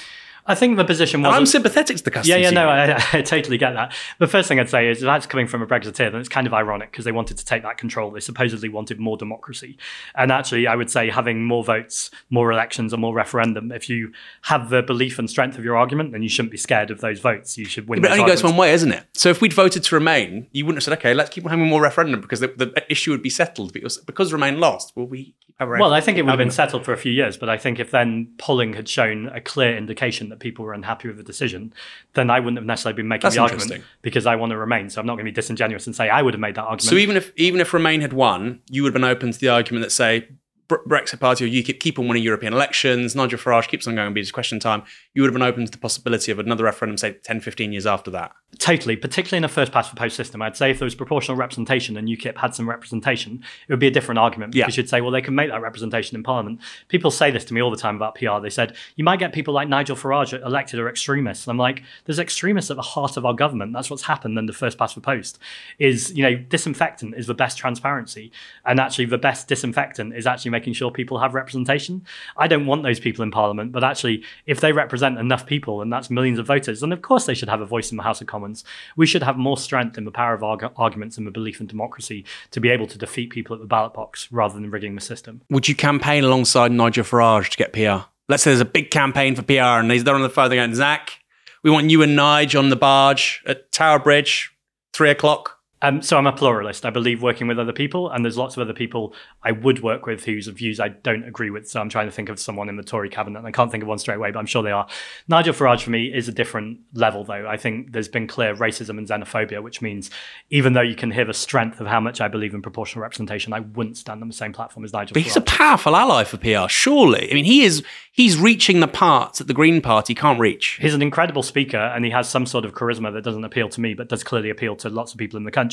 I 0.51 0.55
think 0.55 0.77
the 0.77 0.85
position 0.85 1.23
was. 1.23 1.35
I'm 1.35 1.47
sympathetic 1.47 1.99
to 1.99 2.03
the 2.03 2.11
customers. 2.11 2.41
Yeah, 2.41 2.49
yeah, 2.49 2.51
no, 2.51 2.69
I, 2.69 3.03
I, 3.19 3.23
totally 3.23 3.59
get 3.59 3.75
that. 3.75 3.95
The 4.19 4.27
first 4.27 4.49
thing 4.49 4.59
I'd 4.59 4.69
say 4.69 4.89
is 4.89 5.01
that's 5.01 5.27
coming 5.27 5.47
from 5.47 5.63
a 5.63 5.67
Brexiteer, 5.67 6.11
then 6.11 6.17
it's 6.17 6.29
kind 6.29 6.47
of 6.47 6.55
ironic 6.55 6.91
because 6.91 7.05
they 7.05 7.13
wanted 7.13 7.39
to 7.39 7.45
take 7.45 7.63
that 7.63 7.79
control. 7.79 8.11
They 8.11 8.21
supposedly 8.21 8.69
wanted 8.69 8.99
more 8.99 9.17
democracy. 9.17 9.79
And 10.15 10.33
actually, 10.33 10.67
I 10.67 10.75
would 10.75 10.91
say 10.91 11.11
having 11.11 11.45
more 11.45 11.63
votes, 11.63 12.11
more 12.31 12.51
elections, 12.51 12.93
and 12.93 13.01
more 13.01 13.15
referendum, 13.15 13.71
if 13.71 13.89
you 13.89 14.13
have 14.43 14.71
the 14.71 14.83
belief 14.83 15.19
and 15.19 15.31
strength 15.31 15.57
of 15.59 15.65
your 15.65 15.77
argument, 15.77 16.13
then 16.13 16.23
you 16.23 16.29
shouldn't 16.29 16.51
be 16.51 16.59
scared 16.59 16.91
of 16.91 17.01
those 17.01 17.21
votes. 17.21 17.57
You 17.57 17.67
should 17.67 17.89
win. 17.89 17.99
Yeah, 17.99 18.03
but 18.03 18.09
it 18.09 18.13
only 18.13 18.23
arguments. 18.23 18.43
goes 18.43 18.51
one 18.51 18.59
way, 18.59 18.73
isn't 18.73 18.93
it? 18.93 19.05
So 19.15 19.29
if 19.29 19.41
we'd 19.41 19.53
voted 19.53 19.85
to 19.85 19.95
remain, 19.95 20.49
you 20.51 20.65
wouldn't 20.65 20.79
have 20.79 20.85
said, 20.85 20.99
okay, 20.99 21.15
let's 21.15 21.31
keep 21.31 21.49
having 21.49 21.67
more 21.67 21.83
referendum 21.83 22.21
because 22.21 22.41
the, 22.41 22.49
the 22.49 22.85
issue 22.89 23.13
would 23.13 23.23
be 23.23 23.31
settled 23.31 23.73
because, 23.73 23.99
because 23.99 24.33
Remain 24.41 24.59
lost. 24.59 24.93
Well, 24.97 25.07
we 25.07 25.35
Well, 25.59 25.93
I 25.93 26.01
think 26.01 26.17
it 26.17 26.23
would 26.23 26.31
have 26.31 26.39
been 26.39 26.51
settled 26.51 26.85
for 26.85 26.93
a 26.93 26.97
few 26.97 27.13
years, 27.13 27.37
but 27.37 27.51
I 27.51 27.59
think 27.59 27.79
if 27.79 27.91
then 27.91 28.33
polling 28.39 28.73
had 28.73 28.89
shown 28.89 29.29
a 29.29 29.41
clear 29.41 29.77
indication 29.77 30.31
that 30.31 30.40
people 30.41 30.65
were 30.65 30.73
unhappy 30.73 31.09
with 31.09 31.17
the 31.17 31.23
decision, 31.23 31.73
then 32.15 32.31
I 32.31 32.41
wouldn't 32.41 32.59
have 32.59 32.67
necessarily 32.67 32.97
been 32.97 33.09
making 33.09 33.23
That's 33.23 33.37
the 33.37 33.43
argument 33.43 33.85
because 34.03 34.27
I 34.27 34.37
want 34.37 34.51
to 34.51 34.57
remain. 34.57 34.91
So 34.91 35.01
I'm 35.01 35.07
not 35.07 35.15
going 35.15 35.27
to 35.27 35.31
be 35.31 35.35
disingenuous 35.35 35.87
and 35.87 35.95
say 35.95 36.09
I 36.09 36.23
would 36.23 36.35
have 36.35 36.41
made 36.41 36.57
that 36.57 36.63
argument. 36.63 36.83
So 36.83 36.97
even 36.97 37.17
if 37.17 37.33
even 37.37 37.61
if 37.61 37.73
Remain 37.73 38.01
had 38.01 38.13
won, 38.13 38.61
you 38.69 38.83
would 38.83 38.95
have 38.95 39.01
been 39.01 39.09
open 39.09 39.31
to 39.31 39.39
the 39.39 39.49
argument 39.49 39.85
that 39.85 39.91
say 39.91 40.29
Brexit 40.79 41.21
Party 41.21 41.45
or 41.45 41.49
UKIP 41.49 41.81
keep 41.81 41.99
on 41.99 42.09
winning 42.09 42.23
European 42.23 42.53
elections, 42.53 43.15
Nigel 43.15 43.39
Farage 43.39 43.69
keeps 43.69 43.87
on 43.87 43.95
going 43.95 44.07
and 44.07 44.15
be 44.15 44.21
just 44.21 44.33
question 44.33 44.61
time. 44.61 44.83
You 45.15 45.23
would 45.23 45.29
have 45.29 45.35
been 45.35 45.43
open 45.43 45.65
to 45.65 45.71
the 45.71 45.79
possibility 45.79 46.31
of 46.33 46.39
another 46.39 46.65
referendum, 46.65 46.97
say 46.99 47.13
10, 47.13 47.41
15 47.41 47.73
years 47.73 47.87
after 47.87 48.11
that. 48.11 48.33
Totally, 48.59 48.97
particularly 48.97 49.39
in 49.39 49.45
a 49.45 49.49
first 49.49 49.73
past 49.73 49.91
the 49.91 49.97
post 49.97 50.17
system. 50.17 50.43
I'd 50.43 50.57
say 50.57 50.71
if 50.71 50.79
there 50.79 50.87
was 50.87 50.95
proportional 50.95 51.37
representation 51.37 51.97
and 51.97 52.09
UKIP 52.09 52.37
had 52.37 52.55
some 52.55 52.69
representation, 52.69 53.43
it 53.69 53.73
would 53.73 53.81
be 53.81 53.87
a 53.87 53.93
different 53.93 54.19
argument 54.19 54.55
Yeah. 54.55 54.69
you'd 54.69 54.89
say, 54.89 55.01
well, 55.01 55.11
they 55.11 55.23
can 55.23 55.35
make 55.35 55.51
that 55.51 55.63
representation 55.63 56.17
in 56.17 56.23
Parliament. 56.23 56.61
People 56.89 57.11
say 57.11 57.31
this 57.31 57.45
to 57.47 57.55
me 57.55 57.63
all 57.63 57.71
the 57.71 57.77
time 57.77 57.97
about 57.97 58.17
PR. 58.17 58.41
They 58.43 58.51
said, 58.51 58.77
you 58.97 59.05
might 59.05 59.19
get 59.19 59.33
people 59.33 59.55
like 59.55 59.69
Nigel 59.69 59.97
Farage 59.97 60.33
elected 60.45 60.79
or 60.79 60.89
extremists. 60.89 61.47
And 61.47 61.53
I'm 61.53 61.59
like, 61.59 61.83
there's 62.05 62.19
extremists 62.19 62.71
at 62.71 62.77
the 62.77 62.83
heart 62.83 63.17
of 63.17 63.25
our 63.25 63.35
government. 63.35 63.73
That's 63.73 63.89
what's 63.89 64.03
happened 64.03 64.37
the 64.51 64.53
first 64.53 64.79
past 64.79 64.95
the 64.95 65.01
post 65.01 65.39
is, 65.79 66.13
you 66.13 66.23
know, 66.23 66.35
disinfectant 66.35 67.15
is 67.15 67.27
the 67.27 67.35
best 67.35 67.57
transparency. 67.57 68.33
And 68.65 68.79
actually 68.79 69.07
the 69.07 69.19
best 69.19 69.49
disinfectant 69.49 70.15
is 70.15 70.27
actually 70.27 70.51
making 70.51 70.60
sure 70.73 70.91
people 70.91 71.19
have 71.19 71.35
representation. 71.35 72.05
I 72.37 72.47
don't 72.47 72.67
want 72.67 72.83
those 72.83 73.01
people 73.01 73.23
in 73.23 73.31
Parliament, 73.31 73.73
but 73.73 73.85
actually 73.85 74.25
if 74.47 74.61
they 74.61 74.73
represent 74.73 75.19
enough 75.19 75.47
people 75.47 75.83
and 75.83 75.93
that's 75.93 76.11
millions 76.11 76.39
of 76.39 76.47
voters, 76.47 76.81
then 76.81 76.93
of 76.93 77.03
course 77.03 77.27
they 77.27 77.35
should 77.35 77.49
have 77.49 77.61
a 77.61 77.67
voice 77.67 77.91
in 77.91 77.97
the 77.97 78.03
House 78.03 78.21
of 78.21 78.27
Commons. 78.27 78.65
We 78.97 79.07
should 79.07 79.23
have 79.23 79.37
more 79.37 79.59
strength 79.59 79.99
in 79.99 80.05
the 80.05 80.11
power 80.11 80.35
of 80.35 80.43
arg- 80.43 80.73
arguments 80.77 81.19
and 81.19 81.27
the 81.27 81.31
belief 81.31 81.61
in 81.61 81.67
democracy 81.67 82.25
to 82.51 82.61
be 82.61 82.69
able 82.69 82.87
to 82.87 82.99
defeat 82.99 83.31
people 83.31 83.55
at 83.55 83.61
the 83.61 83.67
ballot 83.67 83.95
box 83.95 84.29
rather 84.31 84.55
than 84.55 84.71
rigging 84.71 84.95
the 84.95 85.01
system. 85.01 85.43
Would 85.51 85.69
you 85.69 85.75
campaign 85.75 86.25
alongside 86.25 86.73
Nigel 86.73 87.05
Farage 87.05 87.51
to 87.51 87.57
get 87.57 87.73
PR? 87.73 88.07
Let's 88.29 88.43
say 88.43 88.51
there's 88.51 88.61
a 88.61 88.65
big 88.65 88.91
campaign 88.91 89.35
for 89.35 89.43
PR 89.43 89.81
and 89.81 89.91
he's 89.91 90.05
there 90.05 90.15
on 90.15 90.23
the 90.23 90.31
phone, 90.31 90.51
going, 90.51 90.75
Zack, 90.75 91.21
we 91.63 91.71
want 91.71 91.91
you 91.91 92.03
and 92.03 92.19
Nige 92.19 92.59
on 92.59 92.71
the 92.71 92.77
barge 92.77 93.43
at 93.47 93.71
Tower 93.73 93.99
Bridge, 93.99 94.53
three 94.93 95.11
o'clock. 95.11 95.60
Um, 95.83 96.03
so 96.03 96.19
I'm 96.19 96.27
a 96.27 96.33
pluralist. 96.33 96.85
I 96.85 96.91
believe 96.91 97.23
working 97.23 97.47
with 97.47 97.59
other 97.59 97.73
people, 97.73 98.11
and 98.11 98.25
there's 98.25 98.37
lots 98.37 98.57
of 98.57 98.61
other 98.61 98.75
people 98.75 99.15
I 99.43 99.53
would 99.53 99.83
work 99.83 100.07
with 100.07 100.25
whose 100.25 100.47
views 100.49 100.79
I 100.79 100.89
don't 100.89 101.25
agree 101.25 101.51
with. 101.51 101.69
So 101.69 101.81
I'm 101.81 101.89
trying 101.89 102.07
to 102.07 102.13
think 102.13 102.29
of 102.29 102.39
someone 102.39 102.69
in 102.69 102.77
the 102.77 102.83
Tory 102.83 103.09
cabinet, 103.09 103.45
I 103.45 103.51
can't 103.51 103.71
think 103.71 103.83
of 103.83 103.89
one 103.89 103.99
straight 103.99 104.17
away, 104.17 104.31
but 104.31 104.39
I'm 104.39 104.47
sure 104.47 104.63
they 104.63 104.73
are. 104.73 104.87
Nigel 105.29 105.55
Farage 105.55 105.83
for 105.83 105.91
me 105.91 106.13
is 106.13 106.29
a 106.29 106.33
different 106.33 106.81
level, 106.93 107.25
though. 107.25 107.47
I 107.49 107.57
think 107.57 107.93
there's 107.93 108.09
been 108.09 108.27
clear 108.27 108.55
racism 108.55 108.99
and 108.99 109.09
xenophobia, 109.09 109.63
which 109.63 109.81
means 109.81 110.11
even 110.51 110.75
though 110.75 110.81
you 110.83 110.95
can 110.95 111.11
hear 111.11 111.25
the 111.25 111.35
strength 111.35 111.81
of 111.81 111.87
how 111.87 112.01
much 112.01 112.21
I 112.21 112.29
believe 112.29 112.53
in 112.53 112.61
proportional 112.61 113.03
representation, 113.03 113.53
I 113.53 113.61
wouldn't 113.61 113.97
stand 113.97 114.23
on 114.23 114.29
the 114.29 114.35
same 114.35 114.53
platform 114.53 114.85
as 114.85 114.93
Nigel 114.93 115.15
But 115.15 115.23
he's 115.23 115.37
a 115.37 115.41
powerful 115.41 115.97
ally 115.97 116.25
for 116.25 116.37
PR, 116.37 116.69
surely. 116.69 117.31
I 117.31 117.35
mean, 117.35 117.45
he 117.45 117.63
is 117.63 117.83
he's 118.13 118.37
reaching 118.37 118.81
the 118.81 118.89
parts 118.89 119.39
that 119.39 119.47
the 119.47 119.55
Green 119.55 119.81
Party 119.81 120.15
can't 120.15 120.39
reach. 120.39 120.79
He's 120.81 120.95
an 120.95 121.03
incredible 121.03 121.43
speaker 121.43 121.79
and 121.79 122.05
he 122.05 122.11
has 122.11 122.29
some 122.29 122.45
sort 122.45 122.65
of 122.65 122.75
charisma 122.75 123.13
that 123.15 123.23
doesn't 123.23 123.45
appeal 123.45 123.69
to 123.71 123.81
me, 123.81 123.95
but 123.95 124.09
does 124.09 124.23
clearly 124.23 124.51
appeal 124.51 124.77
to 124.77 124.91
lots 124.91 125.13
of 125.13 125.19
people 125.19 125.37
in 125.37 125.45
the 125.45 125.51
country. 125.51 125.70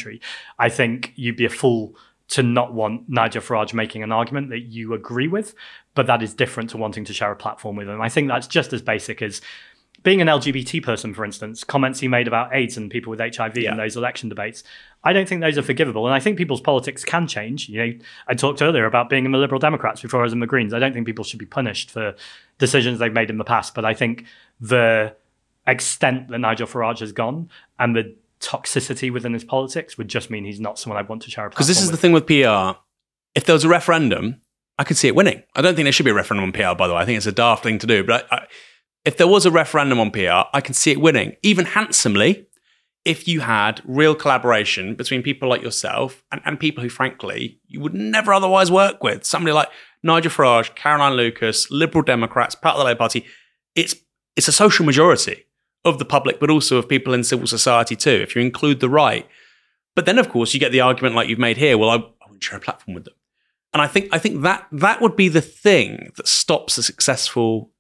I 0.60 0.70
think 0.70 1.14
you'd 1.16 1.38
be 1.38 1.46
a 1.46 1.50
fool 1.50 1.96
to 2.30 2.44
not 2.44 2.74
want 2.74 3.08
Nigel 3.08 3.42
Farage 3.42 3.74
making 3.74 4.04
an 4.04 4.12
argument 4.12 4.50
that 4.50 4.60
you 4.64 4.94
agree 4.94 5.28
with, 5.28 5.56
but 5.96 6.08
that 6.08 6.22
is 6.22 6.34
different 6.34 6.70
to 6.72 6.78
wanting 6.78 7.06
to 7.06 7.14
share 7.14 7.32
a 7.32 7.36
platform 7.36 7.76
with 7.78 7.88
him. 7.88 8.02
I 8.02 8.10
think 8.10 8.28
that's 8.28 8.48
just 8.48 8.74
as 8.74 8.82
basic 8.82 9.22
as 9.22 9.42
being 10.04 10.22
an 10.22 10.28
LGBT 10.28 10.84
person, 10.84 11.14
for 11.14 11.26
instance, 11.26 11.64
comments 11.64 12.00
he 12.00 12.08
made 12.08 12.28
about 12.28 12.54
AIDS 12.54 12.78
and 12.78 12.92
people 12.92 13.10
with 13.10 13.20
HIV 13.20 13.58
Yeah. 13.58 13.72
in 13.72 13.78
those 13.78 13.96
election 13.98 14.30
debates. 14.30 14.64
I 15.04 15.12
don't 15.12 15.28
think 15.28 15.42
those 15.42 15.58
are 15.58 15.62
forgivable. 15.64 16.06
And 16.06 16.14
I 16.14 16.20
think 16.20 16.38
people's 16.38 16.62
politics 16.62 17.04
can 17.04 17.28
change. 17.28 17.68
You 17.70 17.86
know, 17.86 17.94
I 18.28 18.34
talked 18.34 18.62
earlier 18.62 18.86
about 18.86 19.10
being 19.10 19.26
in 19.26 19.32
the 19.32 19.38
Liberal 19.38 19.60
Democrats 19.60 20.02
before 20.02 20.20
I 20.20 20.24
was 20.24 20.34
in 20.34 20.40
the 20.40 20.48
Greens. 20.48 20.74
I 20.74 20.80
don't 20.80 20.94
think 20.94 21.06
people 21.06 21.24
should 21.26 21.40
be 21.40 21.46
punished 21.46 21.92
for 21.92 22.14
decisions 22.58 23.00
they've 23.00 23.12
made 23.12 23.30
in 23.30 23.38
the 23.38 23.44
past. 23.44 23.74
But 23.74 23.86
I 23.86 23.94
think 23.94 24.26
the 24.62 25.16
extent 25.66 26.28
that 26.30 26.40
Nigel 26.40 26.68
Farage 26.68 27.00
has 27.00 27.12
gone 27.12 27.50
and 27.80 27.96
the 27.96 28.16
toxicity 28.40 29.12
within 29.12 29.34
his 29.34 29.44
politics 29.44 29.98
would 29.98 30.08
just 30.08 30.30
mean 30.30 30.46
he's 30.46 30.60
not 30.60 30.80
someone 30.80 30.98
I'd 30.98 31.10
want 31.10 31.22
to 31.24 31.32
share 31.32 31.48
a 31.48 31.50
Because 31.50 31.68
this 31.68 31.82
is 31.82 31.90
platform 31.90 31.96
the 31.96 32.02
thing 32.02 32.12
with 32.14 32.28
PR. 32.28 32.80
If 33.36 33.46
there 33.46 33.54
was 33.54 33.64
a 33.64 33.70
referendum, 33.70 34.42
I 34.80 34.84
could 34.84 34.98
see 34.98 35.08
it 35.08 35.16
winning. 35.16 35.44
I 35.56 35.62
don't 35.62 35.76
think 35.76 35.86
there 35.86 35.92
should 35.92 36.06
be 36.06 36.12
a 36.12 36.16
referendum 36.16 36.46
on 36.46 36.52
PR, 36.52 36.78
by 36.78 36.88
the 36.88 36.94
way. 36.94 37.02
I 37.02 37.06
think 37.06 37.18
it's 37.18 37.26
a 37.26 37.32
daft 37.32 37.64
thing 37.64 37.80
to 37.80 37.88
do. 37.88 38.04
But 38.04 38.28
I, 38.32 38.36
I, 38.36 38.48
if 39.06 39.18
there 39.18 39.28
was 39.28 39.46
a 39.46 39.52
referendum 39.52 40.00
on 40.00 40.12
PR, 40.12 40.50
I 40.54 40.62
can 40.62 40.74
see 40.74 40.92
it 40.92 41.02
winning, 41.02 41.36
even 41.42 41.66
handsomely, 41.66 42.48
if 43.06 43.28
you 43.28 43.40
had 43.40 43.82
real 43.86 44.14
collaboration 44.14 44.94
between 44.96 45.24
people 45.24 45.48
like 45.48 45.62
yourself 45.62 46.24
and, 46.32 46.42
and 46.44 46.60
people 46.60 46.84
who, 46.84 46.90
frankly, 46.90 47.60
you 47.66 47.80
would 47.80 47.94
never 47.94 48.34
otherwise 48.34 48.70
work 48.70 49.02
with. 49.02 49.24
Somebody 49.24 49.54
like 49.54 49.70
Nigel 50.04 50.32
Farage, 50.32 50.76
Caroline 50.76 51.14
Lucas, 51.14 51.72
Liberal 51.72 52.04
Democrats, 52.04 52.54
part 52.54 52.76
of 52.76 52.80
the 52.80 52.86
Labour 52.86 53.00
Party. 53.00 53.26
It's 53.76 53.96
it's 54.36 54.48
a 54.48 54.52
social 54.52 54.86
majority 54.86 55.47
of 55.88 56.00
the 56.00 56.06
public, 56.06 56.40
but 56.40 56.50
also 56.50 56.78
of 56.78 56.88
people 56.88 57.14
in 57.14 57.24
civil 57.24 57.48
society 57.48 57.96
too. 57.96 58.20
If 58.22 58.36
you 58.36 58.42
include 58.42 58.80
the 58.80 58.90
right, 58.90 59.28
but 59.96 60.06
then, 60.06 60.20
of 60.20 60.30
course, 60.30 60.54
you 60.54 60.60
get 60.60 60.72
the 60.72 60.82
argument 60.82 61.16
like 61.16 61.28
you've 61.28 61.40
made 61.40 61.58
here. 61.58 61.78
Well, 61.78 61.90
I, 61.90 61.96
I 61.96 62.26
wouldn't 62.26 62.44
share 62.44 62.58
a 62.58 62.62
platform 62.62 62.94
with 62.96 63.06
them, 63.06 63.16
and 63.74 63.82
I 63.82 63.88
think 63.88 64.10
I 64.12 64.20
think 64.20 64.42
that 64.44 64.68
that 64.72 65.02
would 65.02 65.16
be 65.16 65.30
the 65.30 65.42
thing 65.42 66.12
that 66.18 66.28
stops 66.28 66.78
a 66.78 66.84
successful 66.84 67.72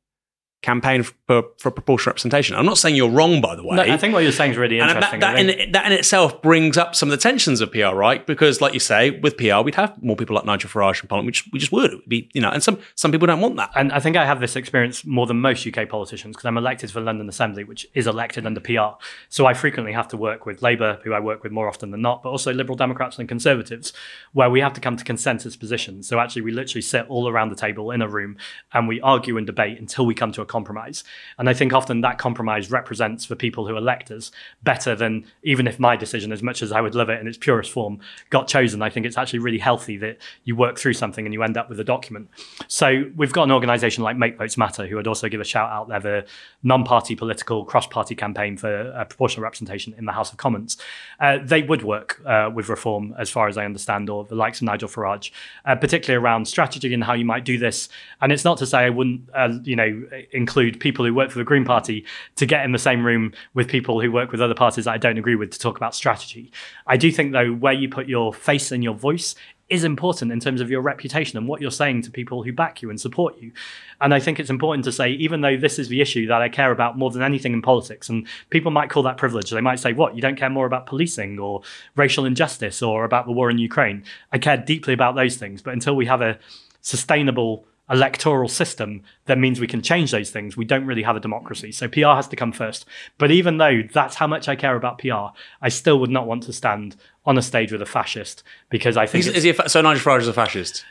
campaign 0.67 1.01
for, 1.01 1.45
for 1.59 1.71
proportional 1.71 2.11
representation. 2.11 2.53
I'm 2.53 2.65
not 2.65 2.77
saying 2.77 2.97
you're 2.97 3.09
wrong, 3.09 3.39
by 3.39 3.55
the 3.55 3.63
way. 3.63 3.77
No, 3.77 3.83
I 3.83 3.95
think 3.95 4.13
what 4.13 4.23
you're 4.23 4.33
saying 4.33 4.51
is 4.51 4.57
really 4.57 4.79
and 4.79 4.89
interesting. 4.89 5.21
that, 5.21 5.35
that, 5.35 5.39
in, 5.39 5.71
that 5.71 5.85
in 5.85 5.93
itself 5.93 6.41
brings 6.41 6.77
up 6.77 6.93
some 6.93 7.07
of 7.07 7.11
the 7.11 7.21
tensions 7.21 7.61
of 7.61 7.71
PR, 7.71 7.95
right? 7.95 8.27
Because, 8.27 8.59
like 8.59 8.73
you 8.73 8.81
say, 8.81 9.11
with 9.11 9.37
PR, 9.37 9.61
we'd 9.63 9.75
have 9.75 10.03
more 10.03 10.17
people 10.17 10.35
like 10.35 10.43
Nigel 10.43 10.69
Farage 10.69 11.01
in 11.01 11.07
Parliament, 11.07 11.27
which 11.27 11.47
we 11.53 11.59
just 11.59 11.71
would. 11.71 11.93
It 11.93 11.95
would 11.95 12.09
be, 12.09 12.29
you 12.33 12.41
know, 12.41 12.49
and 12.49 12.61
some 12.61 12.79
some 12.95 13.13
people 13.13 13.27
don't 13.27 13.39
want 13.39 13.55
that. 13.55 13.71
And 13.75 13.93
I 13.93 14.01
think 14.01 14.17
I 14.17 14.25
have 14.25 14.41
this 14.41 14.57
experience 14.57 15.05
more 15.05 15.25
than 15.25 15.39
most 15.39 15.65
UK 15.65 15.87
politicians 15.87 16.35
because 16.35 16.45
I'm 16.45 16.57
elected 16.57 16.91
for 16.91 16.99
London 16.99 17.29
Assembly, 17.29 17.63
which 17.63 17.87
is 17.93 18.05
elected 18.05 18.45
under 18.45 18.59
PR. 18.59 19.01
So 19.29 19.45
I 19.45 19.53
frequently 19.53 19.93
have 19.93 20.09
to 20.09 20.17
work 20.17 20.45
with 20.45 20.61
Labour, 20.61 20.99
who 21.05 21.13
I 21.13 21.21
work 21.21 21.43
with 21.43 21.53
more 21.53 21.69
often 21.69 21.91
than 21.91 22.01
not, 22.01 22.23
but 22.23 22.29
also 22.29 22.51
Liberal 22.51 22.75
Democrats 22.75 23.17
and 23.19 23.29
Conservatives, 23.29 23.93
where 24.33 24.49
we 24.49 24.59
have 24.59 24.73
to 24.73 24.81
come 24.81 24.97
to 24.97 25.05
consensus 25.05 25.55
positions. 25.55 26.09
So 26.09 26.19
actually, 26.19 26.41
we 26.41 26.51
literally 26.51 26.81
sit 26.81 27.05
all 27.07 27.29
around 27.29 27.51
the 27.51 27.55
table 27.55 27.91
in 27.91 28.01
a 28.01 28.09
room 28.09 28.35
and 28.73 28.85
we 28.89 28.99
argue 28.99 29.37
and 29.37 29.47
debate 29.47 29.79
until 29.79 30.05
we 30.05 30.13
come 30.13 30.33
to 30.33 30.41
a 30.41 30.45
compromise. 30.57 31.03
And 31.37 31.45
I 31.51 31.53
think 31.53 31.71
often 31.73 32.01
that 32.01 32.17
compromise 32.17 32.65
represents 32.79 33.27
the 33.27 33.35
people 33.35 33.63
who 33.67 33.75
elect 33.77 34.07
us 34.17 34.31
better 34.63 34.93
than 35.03 35.13
even 35.43 35.67
if 35.67 35.75
my 35.79 35.95
decision, 36.05 36.31
as 36.31 36.41
much 36.41 36.59
as 36.65 36.71
I 36.71 36.81
would 36.81 36.95
love 36.95 37.09
it 37.13 37.19
in 37.21 37.27
its 37.27 37.37
purest 37.37 37.71
form, 37.71 37.99
got 38.35 38.47
chosen. 38.47 38.81
I 38.81 38.89
think 38.89 39.05
it's 39.05 39.19
actually 39.21 39.43
really 39.47 39.61
healthy 39.69 39.97
that 40.05 40.15
you 40.47 40.55
work 40.55 40.75
through 40.79 40.95
something 41.03 41.25
and 41.25 41.33
you 41.35 41.43
end 41.43 41.57
up 41.57 41.69
with 41.69 41.79
a 41.79 41.83
document. 41.95 42.25
So 42.67 42.87
we've 43.19 43.35
got 43.37 43.43
an 43.43 43.51
organisation 43.51 44.03
like 44.07 44.17
Make 44.17 44.37
Votes 44.37 44.57
Matter, 44.57 44.83
who 44.87 44.97
I'd 44.99 45.07
also 45.07 45.29
give 45.29 45.41
a 45.41 45.49
shout 45.55 45.69
out. 45.75 45.87
They're 45.89 46.07
the 46.07 46.25
non-party 46.63 47.15
political 47.15 47.65
cross-party 47.71 48.15
campaign 48.15 48.57
for 48.57 48.73
uh, 48.97 49.05
proportional 49.05 49.43
representation 49.43 49.93
in 49.99 50.05
the 50.05 50.15
House 50.19 50.31
of 50.31 50.37
Commons. 50.37 50.77
Uh, 51.19 51.37
they 51.53 51.61
would 51.69 51.83
work 51.83 52.09
uh, 52.25 52.49
with 52.55 52.69
reform, 52.69 53.13
as 53.17 53.29
far 53.29 53.47
as 53.47 53.57
I 53.57 53.65
understand, 53.65 54.09
or 54.09 54.25
the 54.25 54.35
likes 54.43 54.59
of 54.61 54.65
Nigel 54.65 54.89
Farage, 54.89 55.31
uh, 55.65 55.75
particularly 55.75 56.19
around 56.23 56.47
strategy 56.47 56.93
and 56.93 57.03
how 57.03 57.13
you 57.13 57.25
might 57.25 57.45
do 57.45 57.57
this. 57.57 57.89
And 58.21 58.31
it's 58.31 58.45
not 58.49 58.57
to 58.57 58.65
say 58.65 58.79
I 58.79 58.89
wouldn't, 58.89 59.21
uh, 59.33 59.53
you 59.63 59.75
know, 59.75 59.91
include 60.37 60.79
people 60.79 61.03
who 61.03 61.13
work 61.13 61.31
for 61.31 61.39
the 61.39 61.43
Green 61.43 61.65
Party 61.65 62.05
to 62.35 62.45
get 62.45 62.63
in 62.63 62.71
the 62.71 62.79
same 62.79 63.05
room 63.05 63.33
with 63.53 63.67
people 63.67 63.99
who 63.99 64.11
work 64.11 64.31
with 64.31 64.41
other 64.41 64.55
parties 64.55 64.85
that 64.85 64.93
I 64.93 64.97
don't 64.97 65.17
agree 65.17 65.35
with 65.35 65.51
to 65.51 65.59
talk 65.59 65.75
about 65.75 65.95
strategy. 65.95 66.51
I 66.85 66.95
do 66.95 67.11
think, 67.11 67.33
though, 67.33 67.51
where 67.51 67.73
you 67.73 67.89
put 67.89 68.07
your 68.07 68.33
face 68.33 68.71
and 68.71 68.83
your 68.83 68.93
voice 68.93 69.35
is 69.69 69.83
important 69.83 70.31
in 70.31 70.39
terms 70.39 70.61
of 70.61 70.69
your 70.69 70.79
reputation 70.79 71.37
and 71.37 71.47
what 71.47 71.59
you're 71.59 71.71
saying 71.71 72.01
to 72.01 72.11
people 72.11 72.41
who 72.43 72.53
back 72.53 72.81
you 72.81 72.89
and 72.89 73.01
support 73.01 73.37
you. 73.37 73.51
And 73.99 74.13
I 74.13 74.19
think 74.19 74.39
it's 74.39 74.49
important 74.49 74.85
to 74.85 74.91
say, 74.91 75.11
even 75.11 75.41
though 75.41 75.57
this 75.57 75.77
is 75.77 75.89
the 75.89 75.99
issue 75.99 76.27
that 76.27 76.41
I 76.41 76.47
care 76.47 76.71
about 76.71 76.97
more 76.97 77.11
than 77.11 77.21
anything 77.21 77.51
in 77.51 77.61
politics, 77.61 78.07
and 78.07 78.25
people 78.49 78.71
might 78.71 78.89
call 78.89 79.03
that 79.03 79.17
privilege, 79.17 79.49
they 79.49 79.59
might 79.59 79.79
say, 79.79 79.91
What, 79.91 80.15
you 80.15 80.21
don't 80.21 80.37
care 80.37 80.49
more 80.49 80.65
about 80.65 80.85
policing 80.85 81.37
or 81.39 81.61
racial 81.95 82.25
injustice 82.25 82.81
or 82.81 83.03
about 83.03 83.25
the 83.25 83.33
war 83.33 83.49
in 83.49 83.57
Ukraine? 83.57 84.03
I 84.31 84.37
care 84.37 84.57
deeply 84.57 84.93
about 84.93 85.15
those 85.15 85.35
things. 85.35 85.61
But 85.61 85.73
until 85.73 85.95
we 85.95 86.05
have 86.05 86.21
a 86.21 86.39
sustainable 86.81 87.65
electoral 87.89 88.49
system 88.49 89.01
that 89.25 89.37
means 89.37 89.59
we 89.59 89.67
can 89.67 89.81
change 89.81 90.11
those 90.11 90.29
things, 90.29 90.57
we 90.57 90.65
don't 90.65 90.85
really 90.85 91.03
have 91.03 91.15
a 91.15 91.19
democracy. 91.19 91.71
So 91.71 91.87
PR 91.87 92.15
has 92.15 92.27
to 92.29 92.35
come 92.35 92.51
first. 92.51 92.85
But 93.17 93.31
even 93.31 93.57
though 93.57 93.81
that's 93.93 94.15
how 94.15 94.27
much 94.27 94.47
I 94.49 94.55
care 94.55 94.75
about 94.75 94.99
PR, 94.99 95.27
I 95.61 95.69
still 95.69 95.99
would 95.99 96.09
not 96.09 96.27
want 96.27 96.43
to 96.43 96.53
stand 96.53 96.95
on 97.25 97.37
a 97.37 97.41
stage 97.41 97.71
with 97.71 97.81
a 97.81 97.85
fascist 97.85 98.43
because 98.69 98.97
I 98.97 99.05
think 99.05 99.25
Is, 99.25 99.33
is 99.35 99.43
he 99.43 99.53
fa- 99.53 99.69
so 99.69 99.81
Nigel 99.81 100.03
Farage 100.03 100.21
is 100.21 100.27
a 100.27 100.33
fascist? 100.33 100.83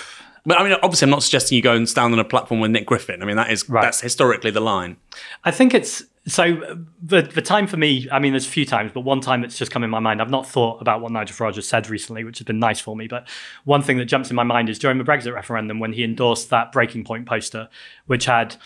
But 0.49 0.61
I 0.61 0.63
mean, 0.63 0.75
obviously, 0.81 1.07
I'm 1.07 1.11
not 1.11 1.25
suggesting 1.25 1.57
you 1.57 1.63
go 1.63 1.75
and 1.75 1.89
stand 1.89 2.13
on 2.13 2.21
a 2.21 2.25
platform 2.25 2.61
with 2.61 2.71
Nick 2.71 2.87
Griffin. 2.87 3.21
I 3.21 3.25
mean, 3.27 3.35
that 3.35 3.51
is 3.51 3.69
Right. 3.69 3.83
that's 3.83 4.01
historically 4.01 4.53
the 4.53 4.61
line. 4.61 4.97
I 5.43 5.51
think 5.51 5.75
it's 5.75 6.05
so 6.27 6.79
the 7.03 7.23
the 7.23 7.43
time 7.43 7.67
for 7.67 7.77
me. 7.77 8.09
I 8.11 8.19
mean, 8.19 8.33
there's 8.33 8.47
a 8.47 8.51
few 8.51 8.67
times, 8.67 8.91
but 8.93 9.03
one 9.03 9.21
time 9.21 9.43
that's 9.43 9.59
just 9.59 9.71
come 9.71 9.85
in 9.85 9.91
my 9.91 10.01
mind. 10.01 10.21
I've 10.21 10.31
not 10.31 10.47
thought 10.47 10.81
about 10.81 11.01
what 11.01 11.13
Nigel 11.13 11.37
Farage 11.37 11.55
has 11.55 11.69
said 11.69 11.89
recently, 11.89 12.25
which 12.25 12.39
has 12.39 12.45
been 12.45 12.59
nice 12.59 12.81
for 12.81 12.97
me. 12.97 13.07
But 13.07 13.29
one 13.65 13.83
thing 13.83 13.99
that 13.99 14.07
jumps 14.07 14.31
in 14.31 14.37
my 14.37 14.43
mind 14.43 14.69
is 14.69 14.79
during 14.79 14.99
the 14.99 15.05
Brexit 15.05 15.33
referendum 15.33 15.79
when 15.79 15.93
he 15.93 16.03
endorsed 16.03 16.51
that 16.51 16.73
breaking 16.73 17.05
point 17.05 17.27
poster, 17.27 17.69
which 18.07 18.25
had 18.25 18.57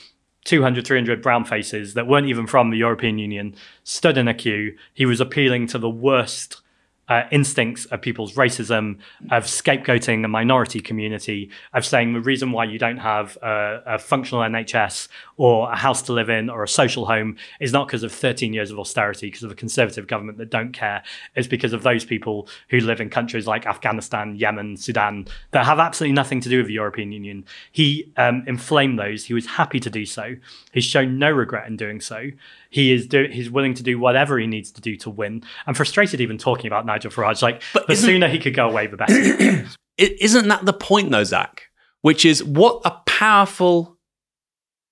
200, 0.45 0.87
300 0.87 1.21
brown 1.21 1.45
faces 1.45 1.95
that 1.95 2.07
weren't 2.07 2.29
even 2.29 2.47
from 2.47 2.71
the 2.71 2.79
European 2.79 3.19
Union, 3.19 3.55
stood 3.85 4.17
in 4.17 4.27
a 4.27 4.35
queue. 4.35 4.77
He 4.95 5.05
was 5.05 5.21
appealing 5.21 5.67
to 5.69 5.79
the 5.79 5.91
worst 5.91 6.63
uh, 7.11 7.25
instincts 7.33 7.87
of 7.87 8.01
people's 8.01 8.35
racism, 8.35 8.97
of 9.33 9.45
scapegoating 9.45 10.25
a 10.25 10.29
minority 10.29 10.81
community, 10.81 11.51
of 11.75 11.85
saying 11.85 12.13
the 12.13 12.21
reason 12.21 12.53
why 12.53 12.65
you 12.65 12.79
don't 12.79 12.99
have 12.99 13.37
a, 13.43 13.83
a, 13.85 13.99
functional 13.99 14.45
NHS 14.45 15.09
or 15.37 15.71
a 15.73 15.77
house 15.77 16.03
to 16.03 16.13
live 16.13 16.31
in 16.31 16.49
or 16.49 16.63
a 16.63 16.69
social 16.69 17.07
home 17.07 17.37
is 17.59 17.73
not 17.73 17.89
because 17.89 18.05
of 18.05 18.13
13 18.13 18.53
years 18.53 18.71
of 18.71 18.79
austerity, 18.79 19.27
because 19.27 19.43
of 19.43 19.51
a 19.51 19.57
conservative 19.57 20.07
government 20.07 20.39
that 20.39 20.51
don't 20.51 20.71
care. 20.73 21.03
It's 21.35 21.49
because 21.49 21.73
of 21.73 21.83
those 21.83 22.05
people 22.05 22.49
who 22.69 22.79
live 22.79 23.01
in 23.01 23.11
countries 23.11 23.47
like 23.47 23.67
Afghanistan, 23.67 24.37
Yemen, 24.37 24.77
Sudan 24.77 25.27
that 25.51 25.67
have 25.67 25.81
absolutely 25.81 26.15
nothing 26.15 26.41
to 26.43 26.49
do 26.49 26.59
with 26.59 26.69
the 26.69 26.75
European 26.75 27.11
Union. 27.11 27.45
He 27.73 28.13
um, 28.19 28.45
inflamed 28.47 29.01
those. 29.01 29.25
He 29.25 29.35
was 29.35 29.47
happy 29.47 29.81
to 29.81 29.91
do 29.91 30.07
so. 30.07 30.37
He's 30.73 30.85
shown 30.85 31.19
no 31.19 31.31
regret 31.31 31.67
in 31.67 31.77
doing 31.77 32.01
so. 32.01 32.31
He 32.71 32.93
is 32.93 33.09
do- 33.09 33.29
he's 33.31 33.51
willing 33.51 33.75
to 33.75 33.83
do 33.83 33.99
whatever 33.99 34.39
he 34.39 34.47
needs 34.47 34.71
to 34.71 34.81
do 34.81 34.97
to 34.99 35.11
win. 35.11 35.43
I'm 35.67 35.75
frustrated 35.75 36.21
even 36.21 36.39
talking 36.39 36.69
about 36.69 36.87
Nigel 36.87 37.00
Farage. 37.09 37.43
Like, 37.43 37.63
but 37.73 37.87
the 37.87 37.97
sooner 37.97 38.29
he 38.29 38.39
could 38.39 38.55
go 38.55 38.69
away, 38.69 38.87
the 38.87 38.97
better. 38.97 39.67
isn't 39.99 40.49
that 40.49 40.65
the 40.65 40.73
point, 40.73 41.11
though, 41.11 41.25
Zack? 41.25 41.63
Which 42.03 42.25
is 42.25 42.43
what 42.43 42.81
a 42.85 42.93
powerful 43.07 43.99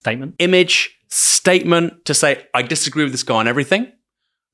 statement, 0.00 0.34
image, 0.38 0.98
statement 1.08 2.04
to 2.04 2.14
say, 2.14 2.46
I 2.54 2.62
disagree 2.62 3.04
with 3.04 3.12
this 3.12 3.22
guy 3.22 3.36
on 3.36 3.48
everything. 3.48 3.92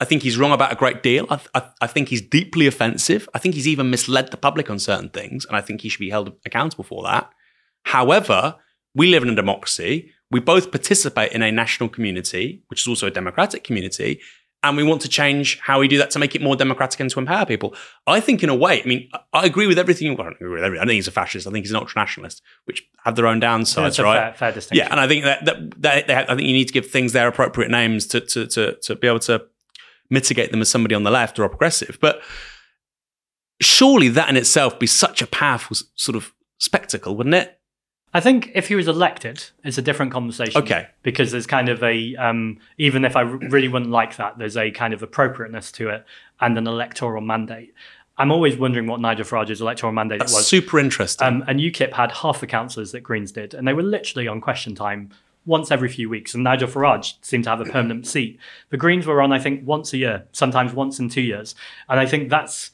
I 0.01 0.05
think 0.05 0.23
he's 0.23 0.37
wrong 0.37 0.53
about 0.53 0.73
a 0.73 0.77
great 0.77 1.03
deal. 1.03 1.27
I, 1.31 1.41
I, 1.55 1.63
I, 1.83 1.87
think 1.87 2.09
he's 2.09 2.21
deeply 2.21 2.67
offensive. 2.67 3.29
I 3.33 3.39
think 3.39 3.55
he's 3.55 3.69
even 3.69 3.91
misled 3.91 4.31
the 4.31 4.37
public 4.37 4.69
on 4.69 4.79
certain 4.79 5.09
things, 5.09 5.45
and 5.45 5.57
I 5.57 5.61
think 5.61 5.81
he 5.81 5.89
should 5.89 6.01
be 6.01 6.11
held 6.11 6.33
accountable 6.45 6.85
for 6.85 7.05
that. 7.05 7.31
However, 7.85 8.57
we 8.95 9.07
live 9.09 9.23
in 9.23 9.31
a 9.31 9.35
democracy. 9.35 10.11
We 10.31 10.41
both 10.41 10.71
participate 10.71 11.33
in 11.33 11.43
a 11.43 11.53
national 11.53 11.89
community, 11.89 12.65
which 12.69 12.83
is 12.83 12.89
also 12.89 13.07
a 13.07 13.11
democratic 13.11 13.63
community, 13.63 14.21
and 14.65 14.77
we 14.77 14.83
want 14.83 15.03
to 15.03 15.09
change 15.09 15.59
how 15.61 15.79
we 15.79 15.87
do 15.87 15.99
that 15.99 16.11
to 16.13 16.19
make 16.19 16.35
it 16.35 16.43
more 16.43 16.57
democratic 16.57 16.99
and 16.99 17.11
to 17.11 17.19
empower 17.19 17.47
people. 17.47 17.75
I 18.07 18.19
think, 18.21 18.43
in 18.43 18.49
a 18.49 18.55
way, 18.55 18.83
I 18.83 18.87
mean, 18.87 19.09
I 19.33 19.45
agree 19.45 19.67
with 19.67 19.79
everything. 19.79 20.17
Well, 20.17 20.23
I 20.27 20.31
don't 20.31 20.37
agree 20.37 20.55
with 20.55 20.65
everything. 20.65 20.83
I 20.83 20.87
think 20.87 20.97
he's 20.97 21.09
a 21.09 21.13
fascist. 21.13 21.47
I 21.47 21.51
think 21.51 21.65
he's 21.65 21.71
an 21.71 21.77
ultra 21.77 22.01
nationalist, 22.01 22.43
which 22.65 22.83
have 23.05 23.15
their 23.15 23.27
own 23.27 23.41
downsides, 23.41 24.03
right? 24.03 24.21
Fair, 24.21 24.33
fair, 24.35 24.53
distinction. 24.53 24.87
Yeah, 24.87 24.91
and 24.91 24.99
I 24.99 25.07
think 25.07 25.25
that, 25.25 25.45
that, 25.45 25.83
that 25.83 26.11
have, 26.11 26.31
I 26.31 26.35
think 26.37 26.49
you 26.49 26.55
need 26.55 26.69
to 26.69 26.75
give 26.75 26.91
things 26.91 27.13
their 27.13 27.29
appropriate 27.29 27.71
names 27.71 28.07
to, 28.09 28.21
to 28.21 28.47
to 28.47 28.75
to 28.75 28.97
be 28.97 29.07
able 29.07 29.21
to 29.21 29.45
mitigate 30.11 30.51
them 30.51 30.61
as 30.61 30.69
somebody 30.69 30.95
on 30.95 31.03
the 31.03 31.11
left 31.11 31.39
or 31.39 31.45
a 31.45 31.49
progressive. 31.49 31.99
But 32.01 32.23
surely 33.61 34.09
that 34.09 34.29
in 34.29 34.37
itself 34.37 34.79
be 34.79 34.87
such 34.87 35.23
a 35.23 35.27
powerful 35.27 35.77
sort 35.95 36.17
of 36.17 36.33
spectacle, 36.59 37.17
wouldn't 37.17 37.35
it? 37.35 37.59
I 38.15 38.21
think 38.21 38.53
if 38.55 38.69
he 38.69 38.77
was 38.77 38.87
elected, 38.87 39.43
it's 39.65 39.77
a 39.77 39.83
different 39.83 40.13
conversation. 40.13 40.63
Okay. 40.63 40.87
Because 41.03 41.33
there's 41.33 41.49
kind 41.49 41.69
of 41.69 41.83
a, 41.83 42.15
um, 42.15 42.59
even 42.79 43.05
if 43.05 43.17
I 43.17 43.23
really 43.23 43.67
wouldn't 43.67 43.91
like 43.91 44.17
that, 44.17 44.39
there's 44.39 44.57
a 44.57 44.71
kind 44.71 44.95
of 44.95 45.03
appropriateness 45.03 45.73
to 45.73 45.89
it 45.89 46.07
and 46.41 46.57
an 46.57 46.69
electoral 46.69 47.21
mandate. 47.21 47.75
I'm 48.17 48.31
always 48.31 48.57
wondering 48.57 48.87
what 48.87 49.01
Nigel 49.01 49.25
Farage's 49.25 49.61
electoral 49.61 49.93
mandate 49.93 50.21
That's 50.21 50.33
was. 50.33 50.47
super 50.47 50.79
interesting. 50.79 51.27
Um, 51.27 51.45
and 51.49 51.59
UKIP 51.59 51.93
had 51.93 52.13
half 52.13 52.39
the 52.39 52.47
councillors 52.47 52.93
that 52.93 53.01
Greens 53.01 53.33
did, 53.33 53.53
and 53.53 53.67
they 53.67 53.73
were 53.73 53.83
literally 53.83 54.29
on 54.29 54.41
question 54.41 54.77
time 54.77 55.11
once 55.47 55.73
every 55.73 55.89
few 55.89 56.09
weeks. 56.09 56.35
And 56.35 56.45
Nigel 56.45 56.69
Farage 56.69 57.15
seemed 57.21 57.45
to 57.45 57.51
have 57.51 57.61
a 57.61 57.65
permanent 57.65 58.07
seat. 58.07 58.39
The 58.71 58.77
Greens 58.77 59.07
were 59.07 59.21
on, 59.21 59.33
I 59.33 59.41
think, 59.41 59.67
once 59.67 59.93
a 59.93 59.97
year, 59.97 60.25
sometimes 60.31 60.73
once 60.73 61.01
in 61.01 61.09
two 61.09 61.23
years. 61.23 61.57
And 61.89 61.99
I 61.99 62.07
think 62.07 62.31
that's 62.31 62.71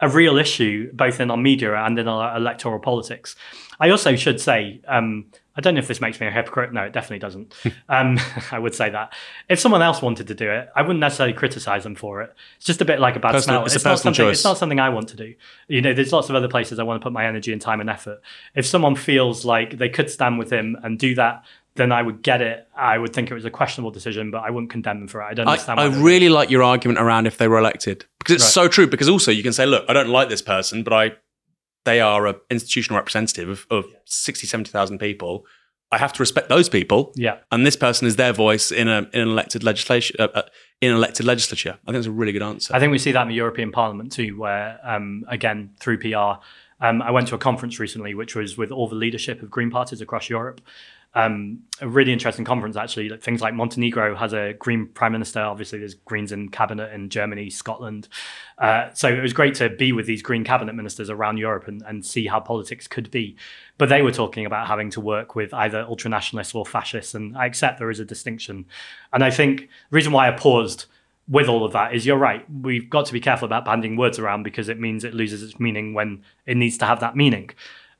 a 0.00 0.08
real 0.08 0.38
issue 0.38 0.92
both 0.92 1.20
in 1.20 1.30
our 1.30 1.36
media 1.36 1.74
and 1.74 1.98
in 1.98 2.08
our 2.08 2.36
electoral 2.36 2.78
politics. 2.78 3.36
I 3.80 3.90
also 3.90 4.16
should 4.16 4.40
say, 4.40 4.80
um, 4.88 5.26
I 5.56 5.60
don't 5.60 5.74
know 5.74 5.80
if 5.80 5.88
this 5.88 6.00
makes 6.00 6.20
me 6.20 6.28
a 6.28 6.30
hypocrite. 6.30 6.72
No, 6.72 6.82
it 6.82 6.92
definitely 6.92 7.18
doesn't. 7.18 7.52
um, 7.88 8.18
I 8.52 8.58
would 8.58 8.74
say 8.74 8.90
that 8.90 9.12
if 9.48 9.58
someone 9.58 9.82
else 9.82 10.00
wanted 10.00 10.28
to 10.28 10.34
do 10.34 10.48
it, 10.50 10.68
I 10.74 10.82
wouldn't 10.82 11.00
necessarily 11.00 11.34
criticize 11.34 11.82
them 11.82 11.96
for 11.96 12.22
it. 12.22 12.32
It's 12.56 12.66
just 12.66 12.80
a 12.80 12.84
bit 12.84 13.00
like 13.00 13.16
a 13.16 13.20
bad 13.20 13.32
personal, 13.32 13.58
smell. 13.58 13.66
It's, 13.66 13.74
it's 13.74 13.84
a 13.84 13.88
personal 13.88 14.14
choice. 14.14 14.38
It's 14.38 14.44
not 14.44 14.58
something 14.58 14.78
I 14.78 14.88
want 14.90 15.08
to 15.08 15.16
do. 15.16 15.34
You 15.66 15.82
know, 15.82 15.94
there's 15.94 16.12
lots 16.12 16.28
of 16.28 16.36
other 16.36 16.48
places 16.48 16.78
I 16.78 16.84
want 16.84 17.00
to 17.00 17.04
put 17.04 17.12
my 17.12 17.26
energy 17.26 17.52
and 17.52 17.60
time 17.60 17.80
and 17.80 17.90
effort. 17.90 18.20
If 18.54 18.66
someone 18.66 18.94
feels 18.94 19.44
like 19.44 19.78
they 19.78 19.88
could 19.88 20.10
stand 20.10 20.38
with 20.38 20.52
him 20.52 20.76
and 20.82 20.98
do 20.98 21.16
that, 21.16 21.44
then 21.78 21.92
I 21.92 22.02
would 22.02 22.22
get 22.22 22.42
it. 22.42 22.66
I 22.76 22.98
would 22.98 23.14
think 23.14 23.30
it 23.30 23.34
was 23.34 23.46
a 23.46 23.50
questionable 23.50 23.90
decision, 23.90 24.30
but 24.30 24.42
I 24.42 24.50
wouldn't 24.50 24.70
condemn 24.70 24.98
them 24.98 25.08
for 25.08 25.22
it. 25.22 25.24
I 25.24 25.34
don't 25.34 25.48
understand. 25.48 25.80
I, 25.80 25.84
I 25.84 25.86
really 25.86 26.28
like 26.28 26.50
your 26.50 26.62
argument 26.62 26.98
around 26.98 27.26
if 27.26 27.38
they 27.38 27.48
were 27.48 27.58
elected 27.58 28.04
because 28.18 28.34
it's 28.34 28.44
right. 28.44 28.64
so 28.64 28.68
true. 28.68 28.86
Because 28.86 29.08
also 29.08 29.30
you 29.30 29.42
can 29.42 29.54
say, 29.54 29.64
look, 29.64 29.86
I 29.88 29.94
don't 29.94 30.10
like 30.10 30.28
this 30.28 30.42
person, 30.42 30.82
but 30.82 30.92
I 30.92 31.12
they 31.84 32.00
are 32.00 32.26
an 32.26 32.34
institutional 32.50 32.98
representative 32.98 33.48
of, 33.48 33.66
of 33.70 33.86
60, 34.04 34.46
70,000 34.46 34.98
people. 34.98 35.46
I 35.90 35.96
have 35.96 36.12
to 36.14 36.22
respect 36.22 36.50
those 36.50 36.68
people. 36.68 37.12
Yeah. 37.16 37.38
And 37.50 37.64
this 37.64 37.76
person 37.76 38.06
is 38.06 38.16
their 38.16 38.34
voice 38.34 38.70
in, 38.70 38.88
a, 38.88 39.08
in 39.14 39.22
an 39.22 39.28
elected 39.28 39.64
legislation, 39.64 40.16
uh, 40.18 40.28
uh, 40.34 40.42
in 40.82 40.90
an 40.90 40.96
elected 40.96 41.24
legislature. 41.24 41.78
I 41.86 41.92
think 41.92 41.98
it's 41.98 42.06
a 42.06 42.10
really 42.10 42.32
good 42.32 42.42
answer. 42.42 42.74
I 42.74 42.78
think 42.78 42.90
we 42.90 42.98
see 42.98 43.12
that 43.12 43.22
in 43.22 43.28
the 43.28 43.34
European 43.34 43.72
Parliament 43.72 44.12
too, 44.12 44.38
where, 44.38 44.78
um, 44.84 45.24
again, 45.28 45.70
through 45.80 45.98
PR, 45.98 46.42
um, 46.80 47.00
I 47.00 47.10
went 47.10 47.28
to 47.28 47.34
a 47.34 47.38
conference 47.38 47.80
recently, 47.80 48.14
which 48.14 48.34
was 48.34 48.58
with 48.58 48.70
all 48.70 48.86
the 48.86 48.94
leadership 48.94 49.42
of 49.42 49.50
Green 49.50 49.70
parties 49.70 50.02
across 50.02 50.28
Europe 50.28 50.60
um, 51.14 51.60
a 51.80 51.88
really 51.88 52.12
interesting 52.12 52.44
conference 52.44 52.76
actually. 52.76 53.08
Things 53.18 53.40
like 53.40 53.54
Montenegro 53.54 54.14
has 54.14 54.32
a 54.32 54.54
Green 54.58 54.86
prime 54.86 55.12
minister. 55.12 55.40
Obviously, 55.40 55.78
there's 55.78 55.94
Greens 55.94 56.32
in 56.32 56.48
cabinet 56.50 56.92
in 56.92 57.08
Germany, 57.08 57.50
Scotland. 57.50 58.08
Uh, 58.58 58.90
so 58.92 59.08
it 59.08 59.20
was 59.20 59.32
great 59.32 59.54
to 59.54 59.70
be 59.70 59.92
with 59.92 60.06
these 60.06 60.22
Green 60.22 60.44
cabinet 60.44 60.74
ministers 60.74 61.08
around 61.10 61.38
Europe 61.38 61.66
and, 61.66 61.82
and 61.86 62.04
see 62.04 62.26
how 62.26 62.40
politics 62.40 62.86
could 62.86 63.10
be. 63.10 63.36
But 63.78 63.88
they 63.88 64.02
were 64.02 64.12
talking 64.12 64.44
about 64.44 64.66
having 64.66 64.90
to 64.90 65.00
work 65.00 65.34
with 65.34 65.54
either 65.54 65.84
ultranationalists 65.84 66.54
or 66.54 66.66
fascists, 66.66 67.14
and 67.14 67.36
I 67.36 67.46
accept 67.46 67.78
there 67.78 67.90
is 67.90 68.00
a 68.00 68.04
distinction. 68.04 68.66
And 69.12 69.24
I 69.24 69.30
think 69.30 69.62
the 69.62 69.66
reason 69.90 70.12
why 70.12 70.28
I 70.28 70.32
paused 70.32 70.86
with 71.28 71.48
all 71.48 71.64
of 71.64 71.72
that 71.72 71.94
is 71.94 72.06
you're 72.06 72.16
right. 72.18 72.44
We've 72.50 72.88
got 72.88 73.06
to 73.06 73.12
be 73.12 73.20
careful 73.20 73.46
about 73.46 73.64
banding 73.64 73.96
words 73.96 74.18
around 74.18 74.42
because 74.42 74.68
it 74.68 74.80
means 74.80 75.04
it 75.04 75.14
loses 75.14 75.42
its 75.42 75.60
meaning 75.60 75.94
when 75.94 76.22
it 76.46 76.56
needs 76.56 76.78
to 76.78 76.86
have 76.86 77.00
that 77.00 77.16
meaning. 77.16 77.50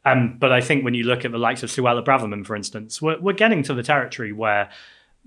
Um, 0.05 0.37
but 0.39 0.53
I 0.53 0.61
think 0.61 0.85
when 0.85 0.95
you 0.95 1.05
look 1.05 1.25
at 1.25 1.33
the 1.33 1.39
likes 1.39 1.63
of 1.63 1.71
Suella 1.71 2.05
Braverman, 2.05 2.47
for 2.47 2.57
instance, 2.57 3.03
we're, 3.03 3.19
we're 3.21 3.33
getting 3.33 3.63
to 3.65 3.75
the 3.75 3.83
territory 3.83 4.33
where 4.33 4.71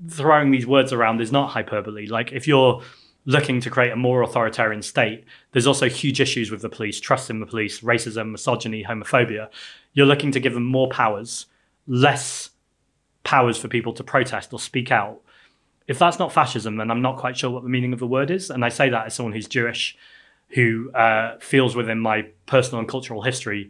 throwing 0.09 0.51
these 0.51 0.65
words 0.65 0.91
around 0.93 1.22
is 1.22 1.32
not 1.32 1.51
hyperbole. 1.51 2.07
Like 2.07 2.32
if 2.32 2.47
you're 2.47 2.82
looking 3.26 3.61
to 3.61 3.69
create 3.69 3.91
a 3.91 3.95
more 3.95 4.24
authoritarian 4.24 4.82
state, 4.82 5.26
there's 5.51 5.67
also 5.67 5.88
huge 5.88 6.19
issues 6.19 6.49
with 6.49 6.61
the 6.61 6.69
police, 6.69 6.99
trust 6.99 7.30
in 7.30 7.39
the 7.39 7.45
police, 7.45 7.82
racism, 7.82 8.32
misogyny, 8.32 8.84
homophobia. 8.84 9.49
You're 9.93 10.07
looking 10.07 10.32
to 10.32 10.39
give 10.39 10.53
them 10.53 10.65
more 10.65 10.89
powers, 10.89 11.45
less 11.86 12.49
powers 13.24 13.57
for 13.57 13.67
people 13.67 13.93
to 13.93 14.03
protest 14.03 14.53
or 14.53 14.59
speak 14.59 14.91
out. 14.91 15.22
If 15.88 15.99
that's 15.99 16.17
not 16.17 16.34
fascism, 16.34 16.78
then 16.78 16.89
I'm 16.89 17.01
not 17.01 17.17
quite 17.17 17.38
sure 17.38 17.49
what 17.49 17.63
the 17.63 17.69
meaning 17.69 17.93
of 17.93 17.99
the 17.99 18.07
word 18.07 18.32
is. 18.32 18.49
And 18.49 18.65
I 18.65 18.69
say 18.69 18.89
that 18.89 19.07
as 19.07 19.13
someone 19.13 19.34
who's 19.34 19.47
Jewish, 19.47 19.97
who 20.49 20.91
uh, 20.93 21.38
feels 21.39 21.76
within 21.76 21.99
my 21.99 22.28
personal 22.45 22.80
and 22.80 22.89
cultural 22.89 23.22
history 23.22 23.69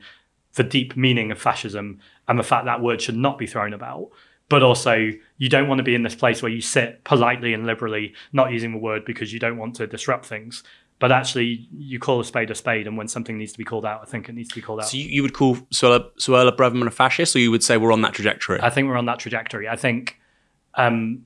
the 0.55 0.63
deep 0.63 0.97
meaning 0.97 1.31
of 1.31 1.39
fascism 1.39 1.99
and 2.27 2.37
the 2.37 2.43
fact 2.43 2.65
that 2.65 2.81
word 2.81 3.01
should 3.01 3.17
not 3.17 3.37
be 3.37 3.47
thrown 3.47 3.73
about. 3.73 4.09
But 4.49 4.63
also, 4.63 5.11
you 5.37 5.47
don't 5.47 5.69
want 5.69 5.79
to 5.79 5.83
be 5.83 5.95
in 5.95 6.03
this 6.03 6.15
place 6.15 6.41
where 6.41 6.51
you 6.51 6.59
sit 6.59 7.05
politely 7.05 7.53
and 7.53 7.65
liberally, 7.65 8.13
not 8.33 8.51
using 8.51 8.73
the 8.73 8.77
word 8.77 9.05
because 9.05 9.31
you 9.31 9.39
don't 9.39 9.57
want 9.57 9.75
to 9.75 9.87
disrupt 9.87 10.25
things. 10.25 10.63
But 10.99 11.11
actually, 11.11 11.67
you 11.75 11.99
call 11.99 12.19
a 12.19 12.25
spade 12.25 12.51
a 12.51 12.55
spade, 12.55 12.85
and 12.85 12.95
when 12.97 13.07
something 13.07 13.37
needs 13.37 13.53
to 13.53 13.57
be 13.57 13.63
called 13.63 13.85
out, 13.85 14.01
I 14.01 14.05
think 14.05 14.29
it 14.29 14.35
needs 14.35 14.49
to 14.49 14.55
be 14.55 14.61
called 14.61 14.81
out. 14.81 14.89
So 14.89 14.97
you, 14.97 15.05
you 15.05 15.21
would 15.23 15.33
call 15.33 15.55
Suella, 15.73 16.11
Suella 16.19 16.55
Braverman 16.55 16.85
a 16.85 16.91
fascist, 16.91 17.35
or 17.35 17.39
you 17.39 17.49
would 17.49 17.63
say 17.63 17.77
we're 17.77 17.93
on 17.93 18.01
that 18.01 18.13
trajectory? 18.13 18.59
I 18.61 18.69
think 18.69 18.87
we're 18.87 18.97
on 18.97 19.05
that 19.05 19.19
trajectory. 19.19 19.67
I 19.67 19.77
think 19.77 20.19
um, 20.75 21.23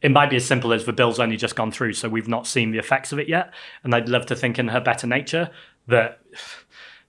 it 0.00 0.10
might 0.10 0.30
be 0.30 0.36
as 0.36 0.44
simple 0.44 0.72
as 0.72 0.84
the 0.84 0.92
bill's 0.92 1.18
only 1.18 1.36
just 1.36 1.56
gone 1.56 1.72
through, 1.72 1.94
so 1.94 2.08
we've 2.08 2.28
not 2.28 2.46
seen 2.46 2.70
the 2.70 2.78
effects 2.78 3.10
of 3.10 3.18
it 3.18 3.28
yet. 3.28 3.52
And 3.82 3.94
I'd 3.94 4.08
love 4.08 4.26
to 4.26 4.36
think 4.36 4.58
in 4.58 4.68
her 4.68 4.80
better 4.80 5.06
nature 5.06 5.50
that 5.88 6.20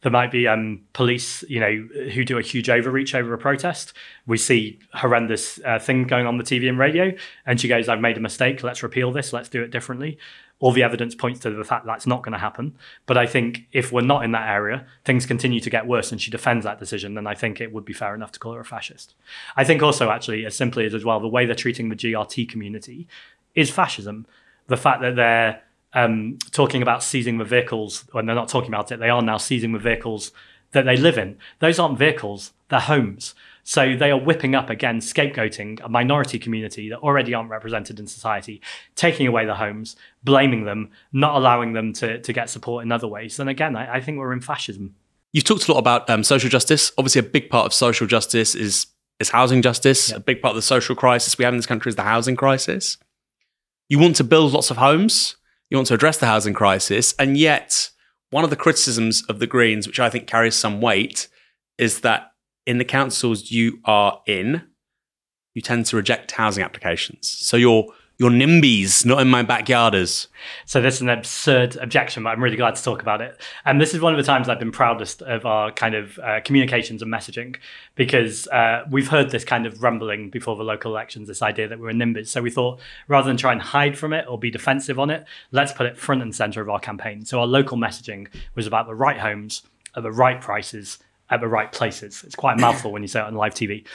there 0.01 0.11
might 0.11 0.31
be 0.31 0.47
um, 0.47 0.81
police, 0.93 1.43
you 1.49 1.59
know, 1.59 1.87
who 2.13 2.23
do 2.23 2.37
a 2.37 2.41
huge 2.41 2.69
overreach 2.69 3.13
over 3.13 3.33
a 3.33 3.37
protest. 3.37 3.93
We 4.25 4.37
see 4.37 4.79
horrendous 4.93 5.59
uh, 5.65 5.79
things 5.79 6.07
going 6.07 6.25
on 6.25 6.37
the 6.37 6.43
TV 6.43 6.69
and 6.69 6.79
radio, 6.79 7.11
and 7.45 7.59
she 7.59 7.67
goes, 7.67 7.89
"I've 7.89 7.99
made 7.99 8.17
a 8.17 8.21
mistake. 8.21 8.63
Let's 8.63 8.81
repeal 8.81 9.11
this. 9.11 9.33
Let's 9.33 9.49
do 9.49 9.61
it 9.61 9.71
differently." 9.71 10.17
All 10.61 10.73
the 10.73 10.83
evidence 10.83 11.15
points 11.15 11.39
to 11.41 11.51
the 11.51 11.63
fact 11.63 11.85
that's 11.85 12.05
not 12.05 12.21
going 12.21 12.33
to 12.33 12.39
happen. 12.39 12.75
But 13.05 13.17
I 13.17 13.25
think 13.25 13.67
if 13.71 13.93
we're 13.93 14.01
not 14.01 14.25
in 14.25 14.33
that 14.33 14.49
area, 14.49 14.85
things 15.05 15.25
continue 15.25 15.61
to 15.61 15.69
get 15.69 15.87
worse, 15.87 16.11
and 16.11 16.21
she 16.21 16.31
defends 16.31 16.65
that 16.65 16.79
decision. 16.79 17.13
Then 17.13 17.27
I 17.27 17.33
think 17.33 17.61
it 17.61 17.71
would 17.71 17.85
be 17.85 17.93
fair 17.93 18.13
enough 18.13 18.33
to 18.33 18.39
call 18.39 18.53
her 18.53 18.59
a 18.59 18.65
fascist. 18.65 19.15
I 19.55 19.63
think 19.63 19.81
also, 19.81 20.09
actually, 20.09 20.45
as 20.45 20.55
simply 20.55 20.85
as 20.85 20.93
as 20.93 21.05
well, 21.05 21.19
the 21.19 21.27
way 21.27 21.45
they're 21.45 21.55
treating 21.55 21.89
the 21.89 21.95
GRT 21.95 22.49
community 22.49 23.07
is 23.55 23.69
fascism. 23.69 24.25
The 24.67 24.77
fact 24.77 25.01
that 25.01 25.15
they're 25.15 25.61
um, 25.93 26.37
talking 26.51 26.81
about 26.81 27.03
seizing 27.03 27.37
the 27.37 27.45
vehicles, 27.45 28.05
when 28.11 28.25
they're 28.25 28.35
not 28.35 28.49
talking 28.49 28.69
about 28.69 28.91
it, 28.91 28.99
they 28.99 29.09
are 29.09 29.21
now 29.21 29.37
seizing 29.37 29.73
the 29.73 29.79
vehicles 29.79 30.31
that 30.71 30.85
they 30.85 30.97
live 30.97 31.17
in. 31.17 31.37
Those 31.59 31.79
aren't 31.79 31.97
vehicles, 31.97 32.53
they're 32.69 32.79
homes. 32.79 33.33
So 33.63 33.95
they 33.95 34.09
are 34.09 34.19
whipping 34.19 34.55
up 34.55 34.69
again, 34.69 34.99
scapegoating 34.99 35.83
a 35.83 35.89
minority 35.89 36.39
community 36.39 36.89
that 36.89 36.99
already 36.99 37.33
aren't 37.33 37.51
represented 37.51 37.99
in 37.99 38.07
society, 38.07 38.61
taking 38.95 39.27
away 39.27 39.45
the 39.45 39.55
homes, 39.55 39.95
blaming 40.23 40.63
them, 40.65 40.89
not 41.11 41.35
allowing 41.35 41.73
them 41.73 41.93
to, 41.93 42.19
to 42.19 42.33
get 42.33 42.49
support 42.49 42.83
in 42.83 42.91
other 42.91 43.07
ways. 43.07 43.39
And 43.39 43.49
again, 43.49 43.75
I, 43.75 43.95
I 43.95 44.01
think 44.01 44.17
we're 44.17 44.33
in 44.33 44.41
fascism. 44.41 44.95
You've 45.33 45.43
talked 45.43 45.67
a 45.67 45.71
lot 45.71 45.77
about 45.77 46.09
um, 46.09 46.23
social 46.23 46.49
justice. 46.49 46.91
Obviously, 46.97 47.19
a 47.19 47.23
big 47.23 47.49
part 47.49 47.67
of 47.67 47.73
social 47.73 48.07
justice 48.07 48.55
is 48.55 48.87
is 49.19 49.29
housing 49.29 49.61
justice. 49.61 50.09
Yep. 50.09 50.17
A 50.17 50.21
big 50.21 50.41
part 50.41 50.53
of 50.53 50.55
the 50.55 50.61
social 50.61 50.95
crisis 50.95 51.37
we 51.37 51.43
have 51.43 51.53
in 51.53 51.57
this 51.57 51.65
country 51.65 51.89
is 51.89 51.95
the 51.95 52.03
housing 52.03 52.35
crisis. 52.35 52.97
You 53.89 53.99
want 53.99 54.15
to 54.15 54.23
build 54.23 54.53
lots 54.53 54.71
of 54.71 54.77
homes 54.77 55.35
You 55.69 55.77
want 55.77 55.87
to 55.87 55.93
address 55.93 56.17
the 56.17 56.25
housing 56.25 56.53
crisis. 56.53 57.13
And 57.19 57.37
yet, 57.37 57.89
one 58.31 58.43
of 58.43 58.49
the 58.49 58.55
criticisms 58.55 59.23
of 59.29 59.39
the 59.39 59.47
Greens, 59.47 59.87
which 59.87 59.99
I 59.99 60.09
think 60.09 60.27
carries 60.27 60.55
some 60.55 60.81
weight, 60.81 61.27
is 61.77 62.01
that 62.01 62.31
in 62.65 62.77
the 62.77 62.85
councils 62.85 63.51
you 63.51 63.79
are 63.85 64.21
in, 64.27 64.63
you 65.53 65.61
tend 65.61 65.85
to 65.87 65.95
reject 65.95 66.31
housing 66.31 66.63
applications. 66.63 67.29
So 67.29 67.57
you're 67.57 67.85
your 68.19 68.29
NIMBYs, 68.29 69.05
not 69.05 69.21
in 69.21 69.29
my 69.29 69.43
backyarders. 69.43 70.27
So 70.65 70.81
this 70.81 70.95
is 70.95 71.01
an 71.01 71.09
absurd 71.09 71.77
objection, 71.77 72.23
but 72.23 72.31
I'm 72.31 72.43
really 72.43 72.57
glad 72.57 72.75
to 72.75 72.83
talk 72.83 73.01
about 73.01 73.21
it. 73.21 73.39
And 73.63 73.79
this 73.79 73.93
is 73.93 74.01
one 74.01 74.13
of 74.13 74.17
the 74.17 74.25
times 74.25 74.49
I've 74.49 74.59
been 74.59 74.73
proudest 74.73 75.21
of 75.21 75.45
our 75.45 75.71
kind 75.71 75.95
of 75.95 76.19
uh, 76.19 76.41
communications 76.43 77.01
and 77.01 77.11
messaging, 77.11 77.55
because 77.95 78.45
uh, 78.49 78.83
we've 78.91 79.07
heard 79.07 79.29
this 79.29 79.45
kind 79.45 79.65
of 79.65 79.81
rumbling 79.81 80.29
before 80.29 80.57
the 80.57 80.65
local 80.65 80.91
elections, 80.91 81.29
this 81.29 81.41
idea 81.41 81.69
that 81.69 81.79
we're 81.79 81.93
NIMBYs. 81.93 82.27
So 82.27 82.41
we 82.41 82.51
thought 82.51 82.81
rather 83.07 83.27
than 83.27 83.37
try 83.37 83.53
and 83.53 83.61
hide 83.61 83.97
from 83.97 84.11
it 84.11 84.25
or 84.27 84.37
be 84.37 84.51
defensive 84.51 84.99
on 84.99 85.09
it, 85.09 85.23
let's 85.53 85.71
put 85.71 85.85
it 85.85 85.97
front 85.97 86.21
and 86.21 86.35
center 86.35 86.61
of 86.61 86.69
our 86.69 86.79
campaign. 86.79 87.23
So 87.23 87.39
our 87.39 87.47
local 87.47 87.77
messaging 87.77 88.27
was 88.53 88.67
about 88.67 88.85
the 88.85 88.95
right 88.95 89.19
homes 89.19 89.63
at 89.95 90.03
the 90.03 90.11
right 90.11 90.41
prices 90.41 90.99
at 91.29 91.41
the 91.41 91.47
right 91.47 91.71
places. 91.71 92.23
It's 92.25 92.35
quite 92.35 92.57
a 92.57 92.61
mouthful 92.61 92.91
when 92.91 93.01
you 93.01 93.07
say 93.07 93.19
it 93.19 93.25
on 93.25 93.35
live 93.35 93.53
TV. 93.53 93.85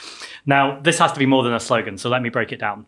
Now, 0.45 0.79
this 0.79 0.99
has 0.99 1.11
to 1.11 1.19
be 1.19 1.25
more 1.25 1.43
than 1.43 1.53
a 1.53 1.59
slogan, 1.59 1.97
so 1.97 2.09
let 2.09 2.21
me 2.21 2.29
break 2.29 2.51
it 2.51 2.59
down. 2.59 2.85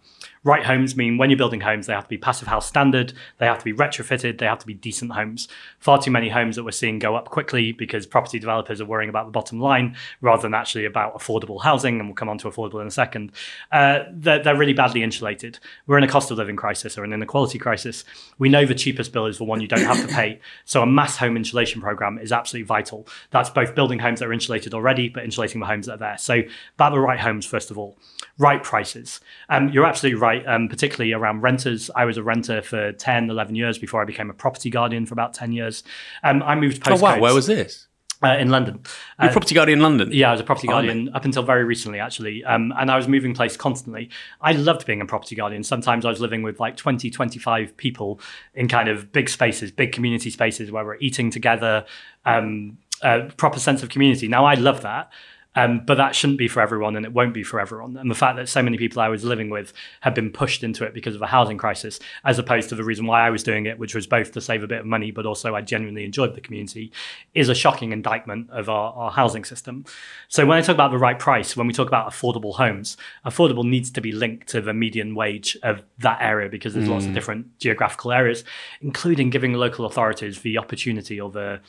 Right 0.48 0.66
homes 0.66 0.96
mean 0.96 1.18
when 1.18 1.30
you're 1.30 1.36
building 1.36 1.60
homes, 1.60 1.88
they 1.88 1.94
have 1.94 2.06
to 2.06 2.10
be 2.10 2.18
passive 2.18 2.48
house 2.48 2.66
standard, 2.66 3.12
they 3.38 3.46
have 3.46 3.60
to 3.60 3.66
be 3.66 3.74
retrofitted, 3.74 4.38
they 4.38 4.46
have 4.46 4.60
to 4.60 4.66
be 4.66 4.74
decent 4.74 5.12
homes. 5.12 5.50
Far 5.78 6.02
too 6.02 6.10
many 6.10 6.30
homes 6.30 6.56
that 6.56 6.64
we're 6.64 6.72
seeing 6.72 7.00
go 7.00 7.18
up 7.18 7.30
quickly 7.30 7.74
because 7.74 8.06
property 8.06 8.40
developers 8.40 8.80
are 8.80 8.86
worrying 8.86 9.10
about 9.10 9.26
the 9.26 9.32
bottom 9.34 9.60
line 9.60 9.98
rather 10.22 10.42
than 10.42 10.54
actually 10.54 10.86
about 10.86 11.14
affordable 11.20 11.62
housing, 11.62 12.00
and 12.00 12.08
we'll 12.08 12.16
come 12.16 12.30
on 12.30 12.38
to 12.38 12.50
affordable 12.50 12.80
in 12.80 12.88
a 12.88 12.92
second. 12.92 13.34
Uh, 13.74 14.04
they're, 14.10 14.42
they're 14.42 14.56
really 14.56 14.72
badly 14.72 15.04
insulated. 15.04 15.60
We're 15.86 15.98
in 15.98 16.06
a 16.06 16.08
cost 16.08 16.32
of 16.32 16.38
living 16.38 16.56
crisis 16.56 16.98
or 16.98 17.04
an 17.04 17.12
inequality 17.12 17.60
crisis. 17.60 18.06
We 18.38 18.48
know 18.48 18.66
the 18.66 18.74
cheapest 18.74 19.12
bill 19.12 19.26
is 19.26 19.40
the 19.40 19.44
one 19.44 19.60
you 19.60 19.68
don't 19.68 19.82
have 19.82 20.00
to 20.00 20.08
pay. 20.08 20.40
So 20.64 20.82
a 20.82 20.88
mass 20.88 21.18
home 21.18 21.36
insulation 21.36 21.82
program 21.82 22.20
is 22.20 22.32
absolutely 22.32 22.68
vital. 22.68 23.06
That's 23.32 23.50
both 23.50 23.76
building 23.76 24.00
homes 24.00 24.22
that 24.22 24.28
are 24.30 24.34
insulated 24.34 24.74
already, 24.74 25.10
but 25.10 25.26
insulating 25.26 25.60
the 25.60 25.68
homes 25.68 25.88
that 25.88 25.96
are 25.96 25.98
there. 25.98 26.18
So 26.18 26.44
about 26.76 26.92
the 26.92 27.02
right 27.02 27.20
homes, 27.20 27.46
first 27.46 27.70
of 27.70 27.78
all. 27.78 27.98
Right 28.38 28.64
prices. 28.64 29.20
Um, 29.50 29.70
you're 29.70 29.86
absolutely 29.86 30.22
right 30.22 30.37
right? 30.38 30.48
Um, 30.48 30.68
particularly 30.68 31.14
around 31.14 31.42
renters. 31.42 31.90
I 31.96 32.06
was 32.06 32.18
a 32.18 32.24
renter 32.24 32.62
for 32.62 32.92
10, 32.92 33.30
11 33.30 33.56
years 33.56 33.78
before 33.78 34.02
I 34.02 34.06
became 34.06 34.30
a 34.30 34.34
property 34.34 34.70
guardian 34.70 35.06
for 35.06 35.14
about 35.14 35.34
10 35.34 35.52
years. 35.52 35.84
Um, 36.24 36.44
I 36.44 36.56
moved 36.56 36.84
postcodes. 36.84 37.00
Oh, 37.00 37.04
wow. 37.04 37.20
Where 37.20 37.34
was 37.34 37.48
this? 37.48 37.88
Uh, 38.24 38.30
in 38.30 38.50
London. 38.50 38.82
You're 39.22 39.30
uh, 39.30 39.32
property 39.32 39.54
guardian 39.54 39.78
in 39.78 39.84
London? 39.84 40.10
Yeah, 40.12 40.30
I 40.30 40.32
was 40.32 40.42
a 40.42 40.44
property 40.44 40.68
guardian 40.68 41.10
up 41.14 41.24
until 41.24 41.44
very 41.44 41.64
recently, 41.64 42.00
actually. 42.00 42.44
Um, 42.44 42.74
and 42.76 42.90
I 42.90 42.98
was 42.98 43.08
moving 43.08 43.36
place 43.36 43.56
constantly. 43.56 44.10
I 44.42 44.54
loved 44.54 44.88
being 44.88 45.02
a 45.02 45.06
property 45.06 45.36
guardian. 45.36 45.64
Sometimes 45.64 46.04
I 46.04 46.10
was 46.10 46.20
living 46.20 46.42
with 46.42 46.60
like 46.60 46.76
20, 46.78 47.12
25 47.12 47.78
people 47.78 48.20
in 48.56 48.68
kind 48.68 48.90
of 48.90 49.12
big 49.12 49.30
spaces, 49.30 49.72
big 49.72 49.92
community 49.92 50.32
spaces 50.32 50.72
where 50.72 50.84
we're 50.84 50.98
eating 50.98 51.30
together, 51.30 51.86
um, 52.26 52.80
a 53.04 53.26
proper 53.38 53.60
sense 53.60 53.84
of 53.84 53.90
community. 53.90 54.28
Now, 54.28 54.46
I 54.46 54.56
love 54.56 54.82
that. 54.82 55.12
Um, 55.58 55.82
but 55.84 55.96
that 55.96 56.16
shouldn't 56.16 56.38
be 56.38 56.48
for 56.48 56.62
everyone 56.62 56.96
and 56.96 57.04
it 57.04 57.12
won't 57.12 57.34
be 57.34 57.42
for 57.42 57.60
everyone. 57.60 57.98
And 57.98 58.12
the 58.12 58.16
fact 58.16 58.38
that 58.38 58.48
so 58.48 58.62
many 58.62 58.78
people 58.78 59.02
I 59.02 59.10
was 59.10 59.24
living 59.24 59.50
with 59.50 59.74
have 60.02 60.14
been 60.14 60.32
pushed 60.32 60.64
into 60.64 60.84
it 60.86 60.94
because 60.94 61.16
of 61.16 61.22
a 61.24 61.26
housing 61.26 61.58
crisis, 61.58 62.00
as 62.24 62.38
opposed 62.38 62.70
to 62.70 62.76
the 62.76 62.84
reason 62.84 63.08
why 63.08 63.26
I 63.26 63.32
was 63.32 63.42
doing 63.42 63.66
it, 63.66 63.80
which 63.80 63.96
was 63.96 64.06
both 64.06 64.34
to 64.34 64.42
save 64.42 64.62
a 64.62 64.68
bit 64.68 64.82
of 64.82 64.86
money, 64.86 65.10
but 65.10 65.26
also 65.26 65.56
I 65.56 65.62
genuinely 65.62 66.06
enjoyed 66.06 66.36
the 66.36 66.42
community, 66.42 66.92
is 67.34 67.50
a 67.50 67.56
shocking 67.56 67.92
indictment 67.92 68.52
of 68.52 68.70
our, 68.70 68.94
our 68.94 69.10
housing 69.10 69.44
system. 69.44 69.84
So 70.28 70.46
when 70.46 70.60
I 70.60 70.62
talk 70.62 70.76
about 70.76 70.92
the 70.92 71.00
right 71.00 71.18
price, 71.18 71.58
when 71.58 71.66
we 71.66 71.74
talk 71.74 71.88
about 71.88 72.08
affordable 72.08 72.54
homes, 72.54 72.96
affordable 73.26 73.64
needs 73.64 73.90
to 73.92 74.02
be 74.02 74.12
linked 74.12 74.50
to 74.50 74.62
the 74.62 74.76
median 74.76 75.16
wage 75.16 75.58
of 75.64 75.82
that 75.98 76.20
area 76.22 76.50
because 76.50 76.76
there's 76.76 76.88
mm. 76.88 76.92
lots 76.92 77.06
of 77.06 77.12
mm. 77.12 77.16
different 77.16 77.58
geographical 77.58 78.12
areas, 78.12 78.44
including 78.82 79.32
giving 79.32 79.54
local 79.54 79.86
authorities 79.86 80.42
the 80.42 80.60
opportunity 80.60 81.20
or 81.20 81.32
the 81.32 81.60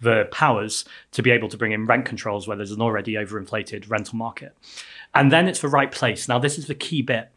the 0.00 0.28
powers 0.30 0.84
to 1.12 1.22
be 1.22 1.30
able 1.30 1.48
to 1.48 1.56
bring 1.56 1.72
in 1.72 1.86
rent 1.86 2.04
controls 2.04 2.46
where 2.46 2.56
there's 2.56 2.72
an 2.72 2.82
already 2.82 3.14
overinflated 3.14 3.88
rental 3.88 4.16
market. 4.16 4.56
And 5.14 5.32
then 5.32 5.48
it's 5.48 5.60
the 5.60 5.68
right 5.68 5.90
place. 5.90 6.28
Now, 6.28 6.38
this 6.38 6.58
is 6.58 6.66
the 6.66 6.74
key 6.74 7.02
bit 7.02 7.30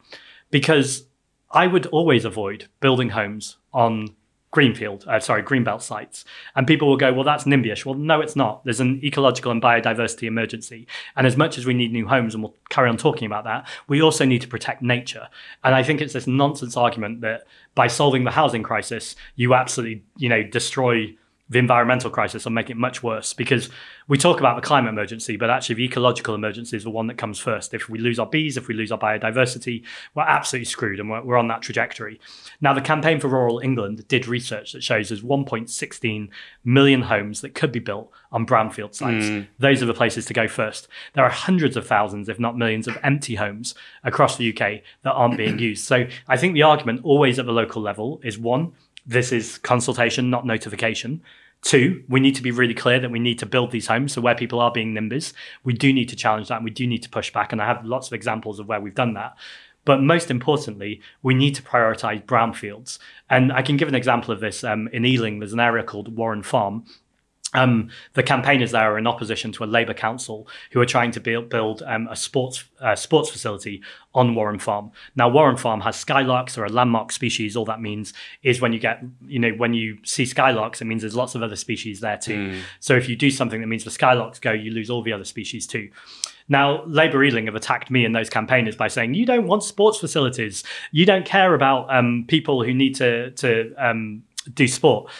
because 0.50 1.06
I 1.50 1.66
would 1.66 1.86
always 1.86 2.24
avoid 2.24 2.68
building 2.80 3.10
homes 3.10 3.56
on 3.72 4.14
greenfield, 4.52 5.04
uh, 5.06 5.20
sorry, 5.20 5.42
greenbelt 5.42 5.80
sites. 5.80 6.24
And 6.56 6.66
people 6.66 6.88
will 6.88 6.96
go, 6.96 7.12
well, 7.12 7.24
that's 7.24 7.44
NIMBYish. 7.44 7.84
Well, 7.84 7.94
no, 7.94 8.20
it's 8.20 8.34
not. 8.34 8.64
There's 8.64 8.80
an 8.80 9.00
ecological 9.04 9.52
and 9.52 9.62
biodiversity 9.62 10.24
emergency. 10.24 10.86
And 11.16 11.26
as 11.26 11.36
much 11.36 11.56
as 11.56 11.66
we 11.66 11.74
need 11.74 11.92
new 11.92 12.06
homes, 12.06 12.34
and 12.34 12.42
we'll 12.42 12.56
carry 12.68 12.88
on 12.88 12.96
talking 12.96 13.26
about 13.26 13.44
that, 13.44 13.68
we 13.86 14.02
also 14.02 14.24
need 14.24 14.42
to 14.42 14.48
protect 14.48 14.82
nature. 14.82 15.28
And 15.62 15.74
I 15.74 15.82
think 15.82 16.00
it's 16.00 16.14
this 16.14 16.26
nonsense 16.26 16.76
argument 16.76 17.20
that 17.20 17.44
by 17.74 17.86
solving 17.86 18.24
the 18.24 18.32
housing 18.32 18.62
crisis, 18.62 19.14
you 19.36 19.54
absolutely, 19.54 20.02
you 20.16 20.28
know, 20.28 20.42
destroy 20.42 21.16
the 21.50 21.58
environmental 21.58 22.10
crisis 22.10 22.46
or 22.46 22.50
make 22.50 22.70
it 22.70 22.76
much 22.76 23.02
worse 23.02 23.32
because 23.32 23.68
we 24.06 24.16
talk 24.16 24.38
about 24.38 24.54
the 24.54 24.62
climate 24.62 24.88
emergency, 24.88 25.36
but 25.36 25.50
actually 25.50 25.74
the 25.74 25.84
ecological 25.84 26.34
emergency 26.34 26.76
is 26.76 26.84
the 26.84 26.90
one 26.90 27.08
that 27.08 27.18
comes 27.18 27.40
first. 27.40 27.74
If 27.74 27.88
we 27.88 27.98
lose 27.98 28.20
our 28.20 28.26
bees, 28.26 28.56
if 28.56 28.68
we 28.68 28.74
lose 28.74 28.92
our 28.92 28.98
biodiversity, 28.98 29.82
we're 30.14 30.22
absolutely 30.22 30.66
screwed 30.66 31.00
and 31.00 31.10
we're, 31.10 31.22
we're 31.22 31.36
on 31.36 31.48
that 31.48 31.60
trajectory. 31.60 32.20
Now, 32.60 32.72
the 32.72 32.80
Campaign 32.80 33.18
for 33.18 33.26
Rural 33.26 33.58
England 33.58 34.06
did 34.06 34.28
research 34.28 34.72
that 34.72 34.84
shows 34.84 35.08
there's 35.08 35.22
1.16 35.22 36.28
million 36.64 37.02
homes 37.02 37.40
that 37.40 37.54
could 37.54 37.72
be 37.72 37.80
built 37.80 38.12
on 38.30 38.46
brownfield 38.46 38.94
sites. 38.94 39.26
Mm. 39.26 39.48
Those 39.58 39.82
are 39.82 39.86
the 39.86 39.94
places 39.94 40.26
to 40.26 40.34
go 40.34 40.46
first. 40.46 40.86
There 41.14 41.24
are 41.24 41.30
hundreds 41.30 41.76
of 41.76 41.84
thousands, 41.84 42.28
if 42.28 42.38
not 42.38 42.56
millions, 42.56 42.86
of 42.86 42.96
empty 43.02 43.34
homes 43.34 43.74
across 44.04 44.36
the 44.36 44.48
UK 44.50 44.82
that 45.02 45.12
aren't 45.12 45.36
being 45.36 45.58
used. 45.70 45.84
So 45.84 46.06
I 46.28 46.36
think 46.36 46.54
the 46.54 46.62
argument 46.62 47.00
always 47.02 47.40
at 47.40 47.46
the 47.46 47.52
local 47.52 47.82
level 47.82 48.20
is 48.22 48.38
one, 48.38 48.72
this 49.06 49.32
is 49.32 49.58
consultation, 49.58 50.30
not 50.30 50.46
notification. 50.46 51.22
Two, 51.62 52.02
we 52.08 52.20
need 52.20 52.34
to 52.36 52.42
be 52.42 52.50
really 52.50 52.74
clear 52.74 52.98
that 53.00 53.10
we 53.10 53.18
need 53.18 53.38
to 53.40 53.46
build 53.46 53.70
these 53.70 53.86
homes. 53.86 54.14
So 54.14 54.20
where 54.20 54.34
people 54.34 54.60
are 54.60 54.72
being 54.72 54.94
NIMBYs, 54.94 55.34
we 55.62 55.74
do 55.74 55.92
need 55.92 56.08
to 56.08 56.16
challenge 56.16 56.48
that 56.48 56.56
and 56.56 56.64
we 56.64 56.70
do 56.70 56.86
need 56.86 57.02
to 57.02 57.10
push 57.10 57.32
back. 57.32 57.52
And 57.52 57.60
I 57.60 57.66
have 57.66 57.84
lots 57.84 58.06
of 58.06 58.14
examples 58.14 58.58
of 58.58 58.66
where 58.66 58.80
we've 58.80 58.94
done 58.94 59.14
that. 59.14 59.36
But 59.84 60.02
most 60.02 60.30
importantly, 60.30 61.00
we 61.22 61.34
need 61.34 61.54
to 61.56 61.62
prioritize 61.62 62.24
brownfields. 62.24 62.98
And 63.28 63.52
I 63.52 63.62
can 63.62 63.76
give 63.76 63.88
an 63.88 63.94
example 63.94 64.32
of 64.32 64.40
this. 64.40 64.64
Um, 64.64 64.88
in 64.92 65.04
Ealing, 65.04 65.38
there's 65.38 65.52
an 65.52 65.60
area 65.60 65.84
called 65.84 66.16
Warren 66.16 66.42
Farm, 66.42 66.84
um, 67.52 67.90
the 68.14 68.22
campaigners 68.22 68.70
there 68.70 68.92
are 68.92 68.98
in 68.98 69.06
opposition 69.06 69.50
to 69.52 69.64
a 69.64 69.66
Labour 69.66 69.94
council 69.94 70.46
who 70.70 70.80
are 70.80 70.86
trying 70.86 71.10
to 71.12 71.20
build, 71.20 71.48
build 71.48 71.82
um, 71.84 72.06
a 72.08 72.14
sports 72.14 72.64
uh, 72.80 72.94
sports 72.94 73.28
facility 73.28 73.82
on 74.14 74.34
Warren 74.34 74.58
Farm. 74.58 74.92
Now, 75.16 75.28
Warren 75.28 75.56
Farm 75.56 75.80
has 75.80 75.96
skylarks, 75.96 76.56
or 76.56 76.64
a 76.64 76.68
landmark 76.68 77.10
species. 77.12 77.56
All 77.56 77.64
that 77.64 77.80
means 77.80 78.12
is 78.42 78.60
when 78.60 78.72
you 78.72 78.78
get, 78.78 79.02
you 79.26 79.38
know, 79.38 79.50
when 79.50 79.74
you 79.74 79.98
see 80.04 80.24
skylarks, 80.24 80.80
it 80.80 80.84
means 80.84 81.02
there's 81.02 81.16
lots 81.16 81.34
of 81.34 81.42
other 81.42 81.56
species 81.56 82.00
there 82.00 82.16
too. 82.16 82.50
Mm. 82.50 82.60
So 82.78 82.94
if 82.94 83.08
you 83.08 83.16
do 83.16 83.30
something 83.30 83.60
that 83.60 83.66
means 83.66 83.84
the 83.84 83.90
skylarks 83.90 84.40
go, 84.40 84.52
you 84.52 84.70
lose 84.70 84.88
all 84.88 85.02
the 85.02 85.12
other 85.12 85.24
species 85.24 85.66
too. 85.66 85.90
Now, 86.48 86.84
Labour 86.84 87.22
Ealing 87.22 87.46
have 87.46 87.54
attacked 87.54 87.90
me 87.90 88.04
and 88.04 88.14
those 88.14 88.28
campaigners 88.28 88.74
by 88.74 88.88
saying 88.88 89.14
you 89.14 89.24
don't 89.24 89.46
want 89.46 89.62
sports 89.62 89.98
facilities, 89.98 90.64
you 90.90 91.06
don't 91.06 91.24
care 91.24 91.54
about 91.54 91.92
um, 91.94 92.24
people 92.26 92.64
who 92.64 92.74
need 92.74 92.94
to 92.96 93.30
to 93.32 93.72
um, 93.76 94.24
do 94.54 94.66
sport 94.66 95.10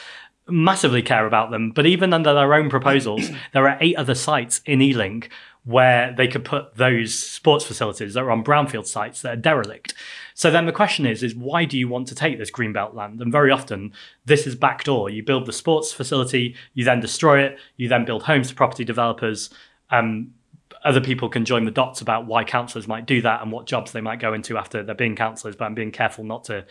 massively 0.50 1.02
care 1.02 1.26
about 1.26 1.50
them. 1.50 1.70
But 1.70 1.86
even 1.86 2.12
under 2.12 2.34
their 2.34 2.54
own 2.54 2.70
proposals, 2.70 3.30
there 3.52 3.68
are 3.68 3.78
eight 3.80 3.96
other 3.96 4.14
sites 4.14 4.60
in 4.64 4.80
Ealing 4.80 5.24
where 5.64 6.14
they 6.16 6.26
could 6.26 6.44
put 6.44 6.76
those 6.76 7.14
sports 7.14 7.64
facilities 7.64 8.14
that 8.14 8.22
are 8.22 8.30
on 8.30 8.42
brownfield 8.42 8.86
sites 8.86 9.20
that 9.20 9.32
are 9.32 9.40
derelict. 9.40 9.92
So 10.34 10.50
then 10.50 10.64
the 10.64 10.72
question 10.72 11.04
is, 11.04 11.22
is 11.22 11.34
why 11.34 11.66
do 11.66 11.78
you 11.78 11.86
want 11.86 12.08
to 12.08 12.14
take 12.14 12.38
this 12.38 12.50
greenbelt 12.50 12.94
land? 12.94 13.20
And 13.20 13.30
very 13.30 13.50
often 13.50 13.92
this 14.24 14.46
is 14.46 14.54
backdoor. 14.54 15.10
You 15.10 15.22
build 15.22 15.44
the 15.44 15.52
sports 15.52 15.92
facility, 15.92 16.56
you 16.72 16.84
then 16.84 17.00
destroy 17.00 17.42
it, 17.42 17.58
you 17.76 17.88
then 17.88 18.06
build 18.06 18.22
homes 18.22 18.48
to 18.48 18.54
property 18.54 18.84
developers. 18.84 19.50
Um, 19.90 20.32
other 20.82 21.00
people 21.00 21.28
can 21.28 21.44
join 21.44 21.66
the 21.66 21.70
dots 21.70 22.00
about 22.00 22.26
why 22.26 22.42
councillors 22.42 22.88
might 22.88 23.04
do 23.04 23.20
that 23.20 23.42
and 23.42 23.52
what 23.52 23.66
jobs 23.66 23.92
they 23.92 24.00
might 24.00 24.18
go 24.18 24.32
into 24.32 24.56
after 24.56 24.82
they're 24.82 24.94
being 24.94 25.14
councillors. 25.14 25.56
But 25.56 25.66
I'm 25.66 25.74
being 25.74 25.92
careful 25.92 26.24
not 26.24 26.44
to 26.44 26.64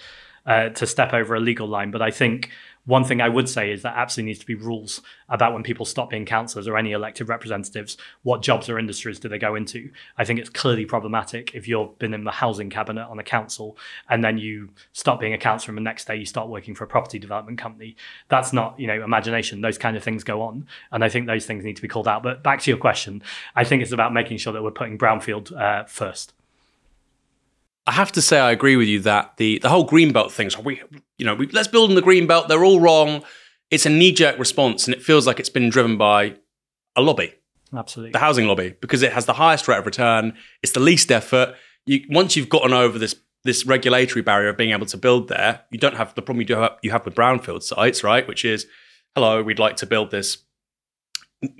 uh, 0.45 0.69
to 0.69 0.87
step 0.87 1.13
over 1.13 1.35
a 1.35 1.39
legal 1.39 1.67
line. 1.67 1.91
But 1.91 2.01
I 2.01 2.09
think 2.09 2.49
one 2.89 3.03
thing 3.03 3.21
I 3.21 3.29
would 3.29 3.47
say 3.47 3.71
is 3.71 3.83
that 3.83 3.95
absolutely 3.95 4.31
needs 4.31 4.39
to 4.39 4.47
be 4.47 4.55
rules 4.55 4.99
about 5.29 5.53
when 5.53 5.61
people 5.61 5.85
stop 5.85 6.09
being 6.09 6.25
councillors 6.25 6.67
or 6.67 6.75
any 6.75 6.91
elected 6.91 7.29
representatives, 7.29 7.97
what 8.23 8.41
jobs 8.41 8.67
or 8.67 8.79
industries 8.79 9.19
do 9.19 9.29
they 9.29 9.37
go 9.37 9.53
into? 9.53 9.91
I 10.17 10.25
think 10.25 10.39
it's 10.39 10.49
clearly 10.49 10.85
problematic 10.85 11.53
if 11.53 11.67
you've 11.67 11.99
been 11.99 12.15
in 12.15 12.23
the 12.23 12.31
housing 12.31 12.71
cabinet 12.71 13.05
on 13.07 13.19
a 13.19 13.23
council 13.23 13.77
and 14.09 14.23
then 14.23 14.39
you 14.39 14.69
stop 14.91 15.19
being 15.19 15.35
a 15.35 15.37
councillor 15.37 15.77
and 15.77 15.77
the 15.77 15.87
next 15.87 16.07
day 16.07 16.15
you 16.15 16.25
start 16.25 16.49
working 16.49 16.73
for 16.73 16.83
a 16.83 16.87
property 16.87 17.19
development 17.19 17.59
company. 17.59 17.95
That's 18.27 18.53
not, 18.53 18.79
you 18.79 18.87
know, 18.87 19.03
imagination. 19.03 19.61
Those 19.61 19.77
kind 19.77 19.95
of 19.95 20.03
things 20.03 20.23
go 20.23 20.41
on. 20.41 20.65
And 20.91 21.03
I 21.03 21.09
think 21.09 21.27
those 21.27 21.45
things 21.45 21.63
need 21.63 21.75
to 21.75 21.83
be 21.83 21.87
called 21.87 22.07
out. 22.07 22.23
But 22.23 22.41
back 22.41 22.59
to 22.61 22.71
your 22.71 22.79
question, 22.79 23.21
I 23.55 23.65
think 23.65 23.83
it's 23.83 23.91
about 23.91 24.13
making 24.13 24.39
sure 24.39 24.51
that 24.51 24.63
we're 24.63 24.71
putting 24.71 24.97
brownfield 24.97 25.55
uh, 25.55 25.83
first. 25.83 26.33
I 27.89 27.93
have 27.93 28.11
to 28.11 28.21
say 28.21 28.39
I 28.39 28.51
agree 28.51 28.75
with 28.75 28.87
you 28.87 28.99
that 28.99 29.37
the 29.37 29.57
the 29.57 29.69
whole 29.69 29.87
greenbelt 29.87 30.31
thing. 30.31 30.51
So 30.51 30.59
we, 30.61 30.79
you 31.17 31.25
know, 31.25 31.33
we, 31.33 31.47
let's 31.47 31.67
build 31.67 31.89
in 31.89 31.95
the 31.95 32.03
greenbelt. 32.03 32.47
They're 32.47 32.63
all 32.63 32.79
wrong. 32.79 33.23
It's 33.71 33.87
a 33.87 33.89
knee 33.89 34.11
jerk 34.11 34.37
response, 34.37 34.85
and 34.85 34.93
it 34.93 35.01
feels 35.01 35.25
like 35.25 35.39
it's 35.39 35.49
been 35.49 35.69
driven 35.71 35.97
by 35.97 36.35
a 36.95 37.01
lobby. 37.01 37.33
Absolutely, 37.75 38.11
the 38.11 38.19
housing 38.19 38.45
lobby, 38.45 38.75
because 38.79 39.01
it 39.01 39.11
has 39.13 39.25
the 39.25 39.33
highest 39.33 39.67
rate 39.67 39.79
of 39.79 39.87
return. 39.87 40.35
It's 40.61 40.73
the 40.73 40.79
least 40.79 41.11
effort. 41.11 41.55
You 41.87 42.01
once 42.11 42.35
you've 42.35 42.47
gotten 42.47 42.73
over 42.73 42.99
this 42.99 43.15
this 43.43 43.65
regulatory 43.65 44.21
barrier 44.21 44.49
of 44.49 44.57
being 44.57 44.71
able 44.71 44.85
to 44.85 44.97
build 44.97 45.27
there. 45.27 45.61
You 45.71 45.79
don't 45.79 45.95
have 45.95 46.13
the 46.13 46.21
problem 46.21 46.41
you 46.41 46.47
do 46.47 46.57
have, 46.57 46.77
you 46.83 46.91
have 46.91 47.05
with 47.05 47.15
brownfield 47.15 47.63
sites, 47.63 48.03
right? 48.03 48.27
Which 48.27 48.45
is, 48.45 48.67
hello, 49.15 49.41
we'd 49.41 49.57
like 49.57 49.77
to 49.77 49.87
build 49.87 50.11
this 50.11 50.39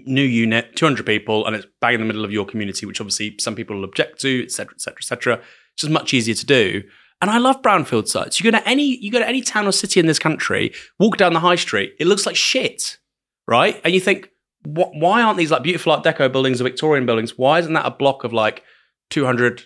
new 0.06 0.22
unit, 0.22 0.76
200 0.76 1.06
people, 1.06 1.48
and 1.48 1.56
it's 1.56 1.66
bang 1.82 1.96
in 1.96 2.02
the 2.02 2.06
middle 2.06 2.26
of 2.26 2.32
your 2.32 2.46
community, 2.46 2.86
which 2.86 3.02
obviously 3.02 3.36
some 3.40 3.56
people 3.56 3.78
will 3.78 3.86
object 3.86 4.20
to, 4.22 4.44
et 4.44 4.52
cetera, 4.52 4.76
et 4.76 5.42
cetera, 5.82 5.96
et 5.96 6.00
cetera. 6.00 6.04
It's 6.04 6.04
just 6.04 6.04
much 6.04 6.14
easier 6.14 6.36
to 6.36 6.46
do. 6.46 6.84
And 7.22 7.30
I 7.30 7.38
love 7.38 7.62
brownfield 7.62 8.08
sites. 8.08 8.40
You 8.40 8.50
go 8.50 8.58
to 8.58 8.68
any, 8.68 8.96
you 8.98 9.12
go 9.12 9.20
to 9.20 9.28
any 9.28 9.42
town 9.42 9.68
or 9.68 9.72
city 9.72 10.00
in 10.00 10.06
this 10.06 10.20
country, 10.20 10.74
walk 11.00 11.18
down 11.18 11.34
the 11.34 11.40
high 11.42 11.56
street, 11.56 11.94
it 12.00 12.08
looks 12.08 12.26
like 12.26 12.36
shit, 12.36 12.98
right? 13.48 13.80
And 13.84 13.94
you 13.94 14.00
think, 14.00 14.30
what, 14.64 14.92
why 14.94 15.22
aren't 15.22 15.38
these 15.38 15.52
like 15.52 15.64
beautiful 15.64 15.92
Art 15.92 16.04
Deco 16.04 16.32
buildings 16.32 16.62
or 16.62 16.64
Victorian 16.64 17.06
buildings? 17.06 17.38
Why 17.38 17.60
isn't 17.60 17.74
that 17.74 17.86
a 17.86 17.92
block 17.92 18.24
of 18.24 18.32
like 18.32 18.64
200 19.10 19.64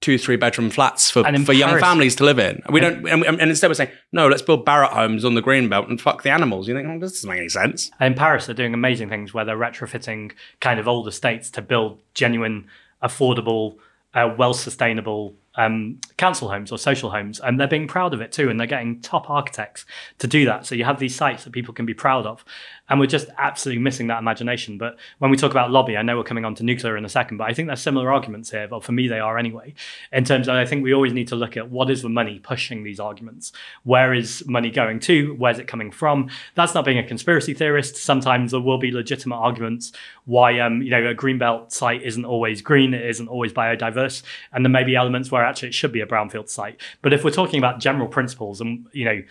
two, 0.00 0.16
three 0.16 0.36
bedroom 0.36 0.70
flats 0.70 1.10
for, 1.10 1.24
for 1.44 1.52
young 1.52 1.78
families 1.80 2.14
to 2.16 2.24
live 2.24 2.38
in. 2.38 2.62
We 2.70 2.80
don't, 2.80 3.06
and, 3.08 3.24
and, 3.24 3.50
instead 3.50 3.68
we're 3.68 3.74
saying, 3.74 3.90
no, 4.12 4.28
let's 4.28 4.42
build 4.42 4.64
Barratt 4.64 4.90
homes 4.90 5.24
on 5.24 5.34
the 5.34 5.42
green 5.42 5.68
belt 5.68 5.88
and 5.88 6.00
fuck 6.00 6.22
the 6.22 6.30
animals. 6.30 6.68
You 6.68 6.74
think, 6.74 6.88
oh, 6.88 6.98
this 7.00 7.12
doesn't 7.12 7.28
make 7.28 7.40
any 7.40 7.48
sense. 7.48 7.90
And 7.98 8.12
in 8.12 8.18
Paris, 8.18 8.46
they're 8.46 8.54
doing 8.54 8.74
amazing 8.74 9.08
things 9.08 9.34
where 9.34 9.44
they're 9.44 9.58
retrofitting 9.58 10.32
kind 10.60 10.78
of 10.78 10.86
old 10.86 11.08
estates 11.08 11.50
to 11.50 11.62
build 11.62 12.00
genuine, 12.14 12.68
affordable, 13.02 13.76
uh, 14.14 14.32
well 14.38 14.54
sustainable 14.54 15.34
um, 15.58 15.98
council 16.16 16.48
homes 16.48 16.72
or 16.72 16.78
social 16.78 17.10
homes, 17.10 17.40
and 17.40 17.58
they're 17.58 17.68
being 17.68 17.88
proud 17.88 18.14
of 18.14 18.20
it 18.20 18.32
too, 18.32 18.48
and 18.48 18.58
they're 18.58 18.66
getting 18.66 19.00
top 19.02 19.28
architects 19.28 19.84
to 20.18 20.26
do 20.26 20.46
that. 20.46 20.64
So 20.64 20.74
you 20.74 20.84
have 20.84 20.98
these 20.98 21.14
sites 21.14 21.44
that 21.44 21.52
people 21.52 21.74
can 21.74 21.84
be 21.84 21.94
proud 21.94 22.24
of, 22.24 22.44
and 22.88 23.00
we're 23.00 23.06
just 23.06 23.28
absolutely 23.38 23.82
missing 23.82 24.06
that 24.08 24.18
imagination. 24.18 24.78
But 24.78 24.98
when 25.18 25.30
we 25.30 25.36
talk 25.36 25.50
about 25.50 25.70
lobby, 25.70 25.96
I 25.96 26.02
know 26.02 26.16
we're 26.16 26.24
coming 26.24 26.44
on 26.44 26.54
to 26.56 26.62
nuclear 26.62 26.96
in 26.96 27.04
a 27.04 27.08
second, 27.08 27.36
but 27.36 27.48
I 27.48 27.54
think 27.54 27.68
there's 27.68 27.80
similar 27.80 28.12
arguments 28.12 28.50
here. 28.50 28.68
But 28.68 28.84
for 28.84 28.92
me, 28.92 29.08
they 29.08 29.20
are 29.20 29.38
anyway. 29.38 29.74
In 30.12 30.24
terms 30.24 30.48
of, 30.48 30.54
I 30.54 30.64
think 30.64 30.82
we 30.82 30.94
always 30.94 31.12
need 31.12 31.28
to 31.28 31.36
look 31.36 31.56
at 31.56 31.70
what 31.70 31.90
is 31.90 32.02
the 32.02 32.08
money 32.08 32.38
pushing 32.38 32.84
these 32.84 33.00
arguments. 33.00 33.52
Where 33.84 34.14
is 34.14 34.46
money 34.46 34.70
going 34.70 35.00
to? 35.00 35.34
Where's 35.34 35.58
it 35.58 35.68
coming 35.68 35.90
from? 35.90 36.30
That's 36.54 36.74
not 36.74 36.84
being 36.84 36.98
a 36.98 37.06
conspiracy 37.06 37.54
theorist. 37.54 37.96
Sometimes 37.96 38.52
there 38.52 38.60
will 38.60 38.78
be 38.78 38.90
legitimate 38.90 39.36
arguments 39.36 39.92
why 40.28 40.60
um, 40.60 40.82
you 40.82 40.90
know 40.90 41.06
a 41.06 41.14
greenbelt 41.14 41.72
site 41.72 42.02
isn't 42.02 42.26
always 42.26 42.60
green, 42.60 42.92
it 42.92 43.04
isn't 43.06 43.28
always 43.28 43.52
biodiverse, 43.52 44.22
and 44.52 44.64
there 44.64 44.70
may 44.70 44.84
be 44.84 44.94
elements 44.94 45.30
where 45.30 45.42
actually 45.42 45.68
it 45.68 45.74
should 45.74 45.90
be 45.90 46.02
a 46.02 46.06
brownfield 46.06 46.50
site. 46.50 46.78
But 47.00 47.14
if 47.14 47.24
we're 47.24 47.30
talking 47.30 47.58
about 47.58 47.80
general 47.80 48.08
principles, 48.08 48.60
and 48.60 48.86
you 48.92 49.06
know, 49.06 49.22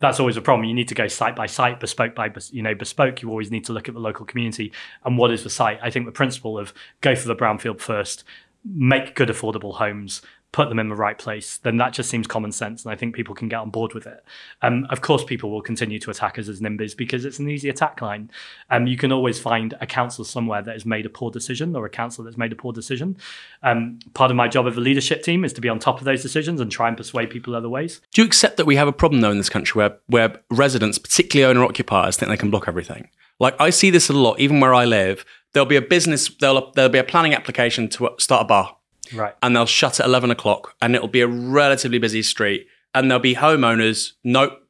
that's 0.00 0.18
always 0.18 0.36
a 0.36 0.40
problem. 0.40 0.66
You 0.66 0.74
need 0.74 0.88
to 0.88 0.94
go 0.94 1.06
site 1.06 1.36
by 1.36 1.46
site, 1.46 1.78
bespoke 1.78 2.14
by 2.14 2.32
you 2.50 2.62
know 2.62 2.74
bespoke. 2.74 3.22
You 3.22 3.30
always 3.30 3.50
need 3.50 3.64
to 3.66 3.72
look 3.72 3.88
at 3.88 3.94
the 3.94 4.00
local 4.00 4.26
community 4.26 4.72
and 5.04 5.16
what 5.16 5.30
is 5.30 5.44
the 5.44 5.50
site. 5.50 5.78
I 5.82 5.90
think 5.90 6.06
the 6.06 6.12
principle 6.12 6.58
of 6.58 6.72
go 7.00 7.14
for 7.14 7.28
the 7.28 7.36
brownfield 7.36 7.80
first, 7.80 8.24
make 8.64 9.14
good 9.14 9.28
affordable 9.28 9.74
homes, 9.74 10.22
put 10.52 10.68
them 10.68 10.80
in 10.80 10.88
the 10.88 10.96
right 10.96 11.16
place, 11.16 11.58
then 11.58 11.76
that 11.76 11.92
just 11.92 12.10
seems 12.10 12.26
common 12.26 12.50
sense. 12.50 12.84
And 12.84 12.92
I 12.92 12.96
think 12.96 13.14
people 13.14 13.34
can 13.34 13.48
get 13.48 13.60
on 13.60 13.70
board 13.70 13.94
with 13.94 14.06
it. 14.06 14.24
Um, 14.62 14.86
of 14.90 15.00
course, 15.00 15.22
people 15.22 15.50
will 15.50 15.62
continue 15.62 16.00
to 16.00 16.10
attack 16.10 16.38
us 16.38 16.48
as 16.48 16.60
NIMBYs 16.60 16.96
because 16.96 17.24
it's 17.24 17.38
an 17.38 17.48
easy 17.48 17.68
attack 17.68 18.02
line. 18.02 18.30
Um, 18.68 18.88
you 18.88 18.96
can 18.96 19.12
always 19.12 19.38
find 19.38 19.74
a 19.80 19.86
council 19.86 20.24
somewhere 20.24 20.60
that 20.62 20.72
has 20.72 20.84
made 20.84 21.06
a 21.06 21.08
poor 21.08 21.30
decision 21.30 21.76
or 21.76 21.86
a 21.86 21.90
council 21.90 22.24
that's 22.24 22.36
made 22.36 22.50
a 22.50 22.56
poor 22.56 22.72
decision. 22.72 23.16
Um, 23.62 24.00
part 24.14 24.32
of 24.32 24.36
my 24.36 24.48
job 24.48 24.66
of 24.66 24.74
the 24.74 24.80
leadership 24.80 25.22
team 25.22 25.44
is 25.44 25.52
to 25.52 25.60
be 25.60 25.68
on 25.68 25.78
top 25.78 25.98
of 25.98 26.04
those 26.04 26.22
decisions 26.22 26.60
and 26.60 26.70
try 26.70 26.88
and 26.88 26.96
persuade 26.96 27.30
people 27.30 27.54
other 27.54 27.68
ways. 27.68 28.00
Do 28.12 28.22
you 28.22 28.26
accept 28.26 28.56
that 28.56 28.66
we 28.66 28.74
have 28.74 28.88
a 28.88 28.92
problem, 28.92 29.20
though, 29.20 29.30
in 29.30 29.38
this 29.38 29.48
country 29.48 29.78
where, 29.78 29.98
where 30.08 30.40
residents, 30.50 30.98
particularly 30.98 31.48
owner 31.48 31.64
occupiers, 31.64 32.16
think 32.16 32.28
they 32.28 32.36
can 32.36 32.50
block 32.50 32.66
everything? 32.66 33.08
Like, 33.38 33.54
I 33.60 33.70
see 33.70 33.90
this 33.90 34.10
a 34.10 34.12
lot, 34.12 34.40
even 34.40 34.58
where 34.58 34.74
I 34.74 34.84
live. 34.84 35.24
There'll 35.52 35.66
be 35.66 35.76
a 35.76 35.82
business, 35.82 36.28
there'll, 36.28 36.72
there'll 36.72 36.90
be 36.90 36.98
a 36.98 37.04
planning 37.04 37.34
application 37.34 37.88
to 37.90 38.10
start 38.18 38.42
a 38.42 38.44
bar 38.44 38.76
Right. 39.14 39.34
And 39.42 39.54
they'll 39.54 39.66
shut 39.66 40.00
at 40.00 40.06
11 40.06 40.30
o'clock 40.30 40.74
and 40.80 40.94
it'll 40.94 41.08
be 41.08 41.20
a 41.20 41.26
relatively 41.26 41.98
busy 41.98 42.22
street 42.22 42.66
and 42.94 43.10
there'll 43.10 43.22
be 43.22 43.34
homeowners. 43.34 44.12
Nope. 44.24 44.60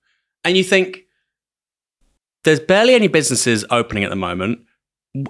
And 0.45 0.57
you 0.57 0.65
think 0.65 1.01
there's 2.45 2.61
barely 2.61 2.95
any 2.95 3.09
businesses 3.09 3.65
opening 3.71 4.05
at 4.05 4.11
the 4.11 4.17
moment. 4.17 4.61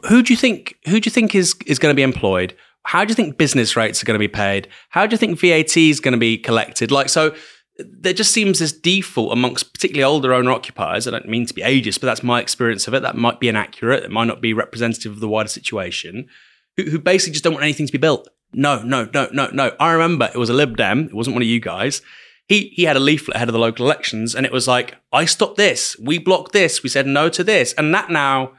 Who 0.09 0.23
do 0.23 0.33
you 0.33 0.37
think, 0.37 0.77
who 0.87 1.01
do 1.01 1.07
you 1.07 1.11
think 1.11 1.35
is, 1.35 1.55
is 1.67 1.79
going 1.79 1.93
to 1.93 1.97
be 1.97 2.03
employed? 2.03 2.55
How 2.85 3.05
do 3.05 3.11
you 3.11 3.15
think 3.15 3.39
business 3.39 3.77
rates 3.77 4.03
are 4.03 4.07
going 4.07 4.15
to 4.15 4.19
be 4.19 4.29
paid? 4.29 4.69
How 4.91 5.07
do 5.07 5.15
you 5.15 5.19
think 5.19 5.39
VAT 5.39 5.77
is 5.77 6.01
going 6.01 6.13
to 6.13 6.19
be 6.19 6.39
collected? 6.39 6.91
Like, 6.91 7.09
so 7.09 7.35
there 7.79 8.13
just 8.13 8.33
seems 8.33 8.59
this 8.59 8.73
default 8.73 9.33
amongst 9.33 9.73
particularly 9.73 10.05
older 10.05 10.35
owner 10.35 10.51
occupiers. 10.51 11.07
I 11.07 11.11
don't 11.11 11.29
mean 11.29 11.47
to 11.47 11.55
be 11.55 11.63
ageist, 11.63 12.01
but 12.01 12.07
that's 12.07 12.23
my 12.23 12.41
experience 12.41 12.87
of 12.89 12.95
it. 12.95 13.03
That 13.03 13.17
might 13.17 13.41
be 13.41 13.49
inaccurate. 13.49 14.05
It 14.05 14.11
might 14.11 14.27
not 14.27 14.41
be 14.41 14.53
representative 14.53 15.13
of 15.13 15.21
the 15.21 15.29
wider 15.29 15.49
situation. 15.49 16.29
Who, 16.77 16.85
who 16.85 16.99
basically 16.99 17.33
just 17.33 17.45
don't 17.45 17.55
want 17.55 17.65
anything 17.65 17.87
to 17.87 17.93
be 17.93 17.99
built. 17.99 18.29
No, 18.53 18.83
no, 18.83 19.09
no, 19.15 19.29
no, 19.33 19.49
no. 19.53 19.73
I 19.79 19.93
remember 19.93 20.29
it 20.33 20.39
was 20.39 20.51
a 20.51 20.55
Lib 20.55 20.77
Dem. 20.77 21.07
It 21.07 21.15
wasn't 21.15 21.35
one 21.35 21.43
of 21.43 21.49
you 21.49 21.61
guys. 21.61 22.03
He 22.49 22.73
he 22.75 22.83
had 22.85 22.97
a 22.97 23.01
leaflet 23.01 23.37
ahead 23.37 23.49
of 23.49 23.53
the 23.53 23.61
local 23.61 23.87
elections, 23.87 24.35
and 24.35 24.45
it 24.45 24.53
was 24.53 24.67
like, 24.67 24.97
"I 25.13 25.25
stopped 25.25 25.57
this. 25.57 25.97
We 26.01 26.19
blocked 26.19 26.53
this. 26.53 26.83
We 26.83 26.89
said 26.89 27.07
no 27.07 27.29
to 27.29 27.45
this." 27.45 27.73
And 27.75 27.95
that 27.95 28.11
now 28.11 28.53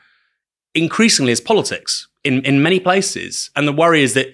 increasingly 0.73 1.33
is 1.33 1.41
politics 1.41 2.07
in 2.23 2.41
in 2.43 2.63
many 2.63 2.79
places. 2.79 3.49
And 3.55 3.67
the 3.67 3.73
worry 3.73 4.01
is 4.01 4.13
that 4.13 4.33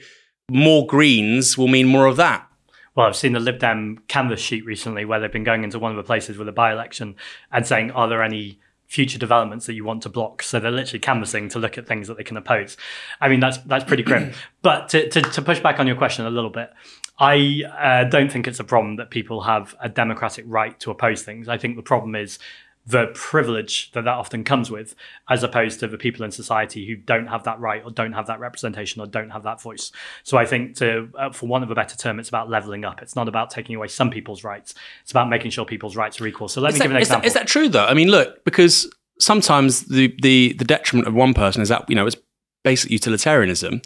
more 0.49 0.85
Greens 0.85 1.57
will 1.57 1.67
mean 1.67 1.87
more 1.87 2.05
of 2.05 2.17
that. 2.17 2.47
Well, 2.95 3.07
I've 3.07 3.15
seen 3.15 3.33
the 3.33 3.39
Lib 3.39 3.59
Dem 3.59 3.99
canvas 4.07 4.39
sheet 4.39 4.65
recently 4.65 5.05
where 5.05 5.19
they've 5.19 5.31
been 5.31 5.43
going 5.43 5.63
into 5.63 5.79
one 5.79 5.91
of 5.91 5.97
the 5.97 6.03
places 6.03 6.37
with 6.37 6.47
a 6.47 6.51
by 6.51 6.71
election 6.71 7.15
and 7.51 7.65
saying, 7.65 7.91
"Are 7.91 8.07
there 8.07 8.23
any?" 8.23 8.59
Future 8.87 9.19
developments 9.19 9.65
that 9.65 9.73
you 9.73 9.83
want 9.83 10.01
to 10.01 10.09
block. 10.09 10.41
So 10.41 10.59
they're 10.59 10.71
literally 10.71 10.99
canvassing 10.99 11.49
to 11.49 11.59
look 11.59 11.77
at 11.77 11.85
things 11.85 12.07
that 12.07 12.17
they 12.17 12.23
can 12.23 12.37
oppose. 12.37 12.77
I 13.21 13.27
mean, 13.27 13.41
that's 13.41 13.57
that's 13.59 13.83
pretty 13.83 14.03
grim. 14.03 14.31
but 14.61 14.89
to, 14.89 15.09
to, 15.09 15.21
to, 15.21 15.41
push 15.41 15.59
back 15.59 15.79
on 15.79 15.87
your 15.87 15.97
question 15.97 16.25
a 16.25 16.29
little 16.29 16.49
bit, 16.49 16.71
I 17.19 17.63
uh, 17.77 18.03
don't 18.05 18.31
think 18.31 18.47
it's 18.47 18.59
a 18.59 18.63
problem 18.63 18.95
that 18.95 19.09
people 19.09 19.41
have 19.41 19.75
a 19.81 19.89
democratic 19.89 20.45
right 20.47 20.79
to 20.79 20.91
oppose 20.91 21.21
things. 21.21 21.49
I 21.49 21.57
think 21.57 21.75
the 21.75 21.83
problem 21.83 22.15
is 22.15 22.39
the 22.87 23.07
privilege 23.13 23.91
that 23.91 24.05
that 24.05 24.13
often 24.13 24.45
comes 24.45 24.71
with, 24.71 24.95
as 25.29 25.43
opposed 25.43 25.81
to 25.81 25.87
the 25.87 25.97
people 25.97 26.23
in 26.23 26.31
society 26.31 26.87
who 26.87 26.95
don't 26.95 27.27
have 27.27 27.43
that 27.43 27.59
right 27.59 27.83
or 27.83 27.91
don't 27.91 28.13
have 28.13 28.27
that 28.27 28.39
representation 28.39 29.01
or 29.01 29.05
don't 29.05 29.29
have 29.31 29.43
that 29.43 29.61
voice. 29.61 29.91
So 30.23 30.37
I 30.37 30.45
think, 30.45 30.77
to 30.77 31.09
uh, 31.19 31.31
for 31.31 31.47
want 31.47 31.65
of 31.65 31.71
a 31.71 31.75
better 31.75 31.97
term, 31.97 32.17
it's 32.17 32.29
about 32.29 32.49
leveling 32.49 32.85
up. 32.85 33.01
It's 33.01 33.15
not 33.15 33.27
about 33.27 33.49
taking 33.49 33.75
away 33.75 33.89
some 33.89 34.09
people's 34.09 34.45
rights. 34.45 34.73
It's 35.01 35.11
about 35.11 35.29
making 35.29 35.51
sure 35.51 35.65
people's 35.65 35.97
rights 35.97 36.21
are 36.21 36.27
equal. 36.27 36.47
So 36.47 36.61
let 36.61 36.69
is 36.69 36.75
me 36.75 36.79
that, 36.79 36.83
give 36.85 36.91
an 36.91 36.97
is 36.97 37.07
example. 37.07 37.21
That, 37.21 37.27
is 37.27 37.33
that 37.33 37.47
true 37.47 37.67
though? 37.67 37.85
I 37.85 37.93
mean, 37.93 38.07
look, 38.07 38.45
because 38.45 38.89
sometimes 39.19 39.83
the 39.83 40.15
the 40.21 40.53
the 40.53 40.65
detriment 40.65 41.09
of 41.09 41.13
one 41.13 41.33
person 41.33 41.61
is 41.61 41.69
that 41.69 41.89
you 41.89 41.95
know 41.95 42.07
it's 42.07 42.17
basic 42.63 42.89
utilitarianism. 42.89 43.81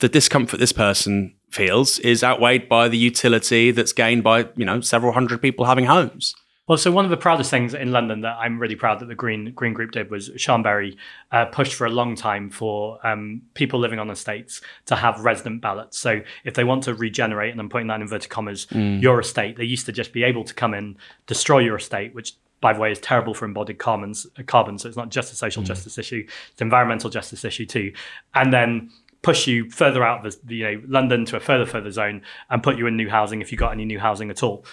The 0.00 0.08
discomfort 0.08 0.60
this 0.60 0.72
person 0.72 1.34
feels 1.50 1.98
is 1.98 2.24
outweighed 2.24 2.68
by 2.68 2.88
the 2.88 2.98
utility 2.98 3.70
that's 3.70 3.92
gained 3.92 4.24
by 4.24 4.48
you 4.56 4.64
know 4.64 4.80
several 4.80 5.12
hundred 5.12 5.42
people 5.42 5.66
having 5.66 5.84
homes. 5.84 6.34
Well, 6.68 6.78
so 6.78 6.90
one 6.90 7.04
of 7.04 7.12
the 7.12 7.16
proudest 7.16 7.48
things 7.48 7.74
in 7.74 7.92
London 7.92 8.22
that 8.22 8.36
I'm 8.40 8.58
really 8.58 8.74
proud 8.74 8.98
that 8.98 9.06
the 9.06 9.14
Green 9.14 9.52
Green 9.52 9.72
Group 9.72 9.92
did 9.92 10.10
was 10.10 10.30
Siân 10.30 10.64
Berry 10.64 10.96
uh, 11.30 11.44
pushed 11.44 11.74
for 11.74 11.86
a 11.86 11.90
long 11.90 12.16
time 12.16 12.50
for 12.50 12.98
um, 13.06 13.42
people 13.54 13.78
living 13.78 14.00
on 14.00 14.10
estates 14.10 14.60
to 14.86 14.96
have 14.96 15.20
resident 15.20 15.60
ballots. 15.60 15.96
So 15.96 16.22
if 16.44 16.54
they 16.54 16.64
want 16.64 16.82
to 16.84 16.94
regenerate, 16.94 17.52
and 17.52 17.60
I'm 17.60 17.68
putting 17.68 17.86
that 17.86 17.96
in 17.96 18.02
inverted 18.02 18.30
commas, 18.30 18.66
mm. 18.66 19.00
your 19.00 19.20
estate, 19.20 19.56
they 19.56 19.64
used 19.64 19.86
to 19.86 19.92
just 19.92 20.12
be 20.12 20.24
able 20.24 20.42
to 20.42 20.54
come 20.54 20.74
in, 20.74 20.96
destroy 21.26 21.60
your 21.60 21.76
estate, 21.76 22.14
which 22.14 22.34
by 22.60 22.72
the 22.72 22.80
way, 22.80 22.90
is 22.90 22.98
terrible 22.98 23.34
for 23.34 23.44
embodied 23.44 23.78
carbons, 23.78 24.26
carbon. 24.46 24.78
So 24.78 24.88
it's 24.88 24.96
not 24.96 25.10
just 25.10 25.32
a 25.32 25.36
social 25.36 25.62
mm. 25.62 25.66
justice 25.66 25.98
issue; 25.98 26.24
it's 26.26 26.60
an 26.60 26.66
environmental 26.66 27.10
justice 27.10 27.44
issue 27.44 27.66
too. 27.66 27.92
And 28.34 28.52
then 28.52 28.90
push 29.22 29.46
you 29.46 29.68
further 29.70 30.04
out 30.04 30.24
of 30.24 30.36
the, 30.44 30.56
you 30.56 30.64
know 30.64 30.82
London 30.86 31.24
to 31.26 31.36
a 31.36 31.40
further 31.40 31.66
further 31.66 31.90
zone 31.90 32.22
and 32.48 32.62
put 32.62 32.78
you 32.78 32.86
in 32.86 32.96
new 32.96 33.08
housing 33.08 33.40
if 33.40 33.50
you 33.50 33.58
got 33.58 33.72
any 33.72 33.84
new 33.84 33.98
housing 33.98 34.30
at 34.30 34.42
all. 34.42 34.64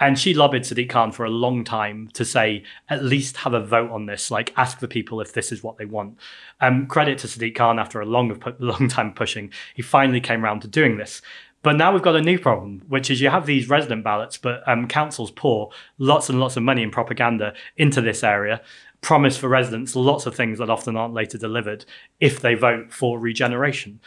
And 0.00 0.18
she 0.18 0.32
lobbied 0.32 0.62
Sadiq 0.62 0.88
Khan 0.88 1.12
for 1.12 1.26
a 1.26 1.30
long 1.30 1.62
time 1.62 2.08
to 2.14 2.24
say, 2.24 2.64
at 2.88 3.04
least 3.04 3.36
have 3.38 3.52
a 3.52 3.60
vote 3.60 3.90
on 3.90 4.06
this. 4.06 4.30
Like, 4.30 4.54
ask 4.56 4.80
the 4.80 4.88
people 4.88 5.20
if 5.20 5.34
this 5.34 5.52
is 5.52 5.62
what 5.62 5.76
they 5.76 5.84
want. 5.84 6.16
Um, 6.60 6.86
credit 6.86 7.18
to 7.18 7.26
Sadiq 7.26 7.54
Khan 7.54 7.78
after 7.78 8.00
a 8.00 8.06
long, 8.06 8.40
long 8.58 8.88
time 8.88 9.12
pushing, 9.12 9.52
he 9.74 9.82
finally 9.82 10.20
came 10.20 10.42
around 10.42 10.60
to 10.60 10.68
doing 10.68 10.96
this. 10.96 11.20
But 11.62 11.76
now 11.76 11.92
we've 11.92 12.00
got 12.00 12.16
a 12.16 12.22
new 12.22 12.38
problem, 12.38 12.82
which 12.88 13.10
is 13.10 13.20
you 13.20 13.28
have 13.28 13.44
these 13.44 13.68
resident 13.68 14.02
ballots, 14.02 14.38
but 14.38 14.66
um, 14.66 14.88
councils 14.88 15.30
pour 15.30 15.70
lots 15.98 16.30
and 16.30 16.40
lots 16.40 16.56
of 16.56 16.62
money 16.62 16.82
and 16.82 16.90
propaganda 16.90 17.52
into 17.76 18.00
this 18.00 18.24
area, 18.24 18.62
promise 19.02 19.36
for 19.36 19.48
residents 19.48 19.94
lots 19.94 20.24
of 20.24 20.34
things 20.34 20.58
that 20.58 20.70
often 20.70 20.96
aren't 20.96 21.12
later 21.12 21.36
delivered 21.36 21.84
if 22.18 22.40
they 22.40 22.54
vote 22.54 22.92
for 22.92 23.18
regeneration. 23.18 24.00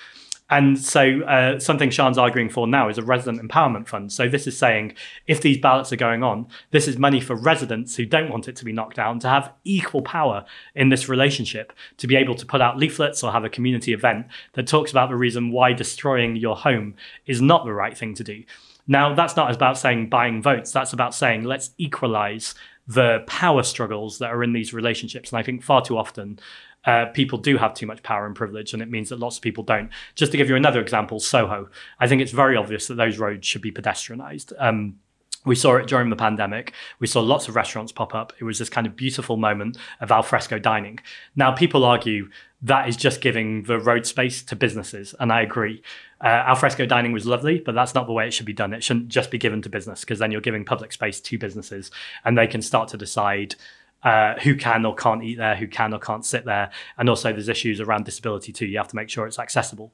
And 0.54 0.78
so, 0.78 1.22
uh, 1.24 1.60
something 1.60 1.90
Siân's 1.90 2.20
arguing 2.20 2.48
for 2.48 2.68
now 2.68 2.88
is 2.88 3.00
a 3.00 3.04
resident 3.04 3.42
empowerment 3.42 3.88
fund. 3.88 4.12
So, 4.14 4.30
this 4.30 4.46
is 4.46 4.56
saying 4.56 4.94
if 5.26 5.42
these 5.42 5.58
ballots 5.58 5.92
are 5.92 5.96
going 5.96 6.22
on, 6.22 6.46
this 6.70 6.88
is 6.88 6.96
money 6.96 7.20
for 7.20 7.36
residents 7.36 7.96
who 7.96 8.06
don't 8.06 8.30
want 8.30 8.48
it 8.48 8.56
to 8.58 8.66
be 8.66 8.72
knocked 8.72 8.98
down 8.98 9.18
to 9.22 9.28
have 9.28 9.52
equal 9.64 10.04
power 10.04 10.46
in 10.76 10.90
this 10.90 11.10
relationship, 11.10 11.74
to 11.98 12.06
be 12.06 12.16
able 12.16 12.36
to 12.36 12.46
put 12.46 12.62
out 12.62 12.78
leaflets 12.78 13.24
or 13.24 13.32
have 13.32 13.44
a 13.44 13.50
community 13.50 13.94
event 13.94 14.28
that 14.54 14.68
talks 14.68 14.92
about 14.92 15.10
the 15.10 15.16
reason 15.16 15.52
why 15.52 15.74
destroying 15.74 16.36
your 16.36 16.56
home 16.56 16.94
is 17.26 17.42
not 17.42 17.66
the 17.66 17.74
right 17.74 17.98
thing 17.98 18.14
to 18.14 18.24
do. 18.24 18.44
Now, 18.86 19.16
that's 19.16 19.36
not 19.36 19.52
about 19.56 19.80
saying 19.80 20.10
buying 20.10 20.44
votes, 20.44 20.72
that's 20.72 20.94
about 20.94 21.16
saying 21.16 21.46
let's 21.46 21.72
equalize 21.80 22.54
the 22.86 23.24
power 23.26 23.64
struggles 23.64 24.20
that 24.20 24.30
are 24.30 24.44
in 24.44 24.54
these 24.54 24.72
relationships. 24.72 25.32
And 25.32 25.40
I 25.40 25.44
think 25.44 25.64
far 25.64 25.82
too 25.82 25.98
often, 25.98 26.38
uh, 26.86 27.06
people 27.14 27.38
do 27.38 27.58
have 27.58 27.74
too 27.74 27.86
much 27.86 28.04
power 28.04 28.26
and 28.26 28.36
privilege, 28.36 28.74
and 28.74 28.82
it 28.82 28.90
means 28.90 29.10
that 29.10 29.20
lots 29.20 29.38
of 29.38 29.44
people 29.44 29.64
don't. 29.64 29.90
Just 30.16 30.32
to 30.32 30.38
give 30.38 30.50
you 30.50 30.56
another 30.56 30.82
example, 30.82 31.20
Soho. 31.20 31.70
I 32.00 32.08
think 32.08 32.22
it's 32.22 32.32
very 32.32 32.56
obvious 32.58 32.88
that 32.88 32.96
those 32.96 33.18
roads 33.18 33.48
should 33.48 33.62
be 33.62 33.72
pedestrianised. 33.72 34.54
Um, 34.60 35.00
We 35.46 35.56
saw 35.56 35.76
it 35.76 35.88
during 35.88 36.10
the 36.10 36.16
pandemic. 36.16 36.72
We 37.00 37.08
saw 37.08 37.22
lots 37.22 37.50
of 37.50 37.56
restaurants 37.56 37.92
pop 37.92 38.16
up. 38.16 38.32
It 38.40 38.46
was 38.46 38.60
this 38.60 38.70
kind 38.70 38.88
of 38.88 38.96
beautiful 38.96 39.36
moment 39.36 39.78
of 40.00 40.10
alfresco 40.10 40.58
dining. 40.58 41.00
Now, 41.36 41.52
people 41.52 41.84
argue 41.84 42.30
that 42.62 42.88
is 42.88 42.96
just 42.96 43.20
giving 43.20 43.64
the 43.64 43.78
road 43.78 44.06
space 44.06 44.42
to 44.44 44.56
businesses, 44.56 45.14
and 45.20 45.34
I 45.34 45.42
agree. 45.42 45.82
Uh, 46.24 46.48
alfresco 46.48 46.86
dining 46.86 47.12
was 47.12 47.26
lovely, 47.26 47.60
but 47.60 47.76
that's 47.76 47.94
not 47.94 48.08
the 48.08 48.14
way 48.14 48.26
it 48.26 48.34
should 48.34 48.46
be 48.46 48.54
done. 48.54 48.74
It 48.74 48.84
shouldn't 48.86 49.10
just 49.10 49.32
be 49.32 49.38
given 49.38 49.62
to 49.64 49.70
business 49.70 50.00
because 50.00 50.20
then 50.20 50.32
you're 50.32 50.40
giving 50.50 50.64
public 50.64 50.94
space 50.94 51.20
to 51.20 51.38
businesses, 51.38 51.92
and 52.24 52.38
they 52.38 52.48
can 52.48 52.62
start 52.62 52.88
to 52.90 52.98
decide 52.98 53.56
uh, 54.04 54.36
who 54.40 54.56
can 54.56 54.86
or 54.86 54.96
can't 54.96 55.24
eat 55.24 55.38
there, 55.38 55.56
who 55.56 55.68
can 55.68 55.94
or 55.94 56.00
can't 56.00 56.26
sit 56.26 56.46
there. 56.46 56.72
And 56.98 57.10
also, 57.10 57.32
there's 57.32 57.50
issues 57.50 57.80
around 57.80 58.06
disability 58.06 58.52
too. 58.52 58.66
You 58.66 58.78
have 58.78 58.90
to 58.90 58.96
make 58.96 59.10
sure 59.10 59.26
it's 59.26 59.40
accessible. 59.40 59.94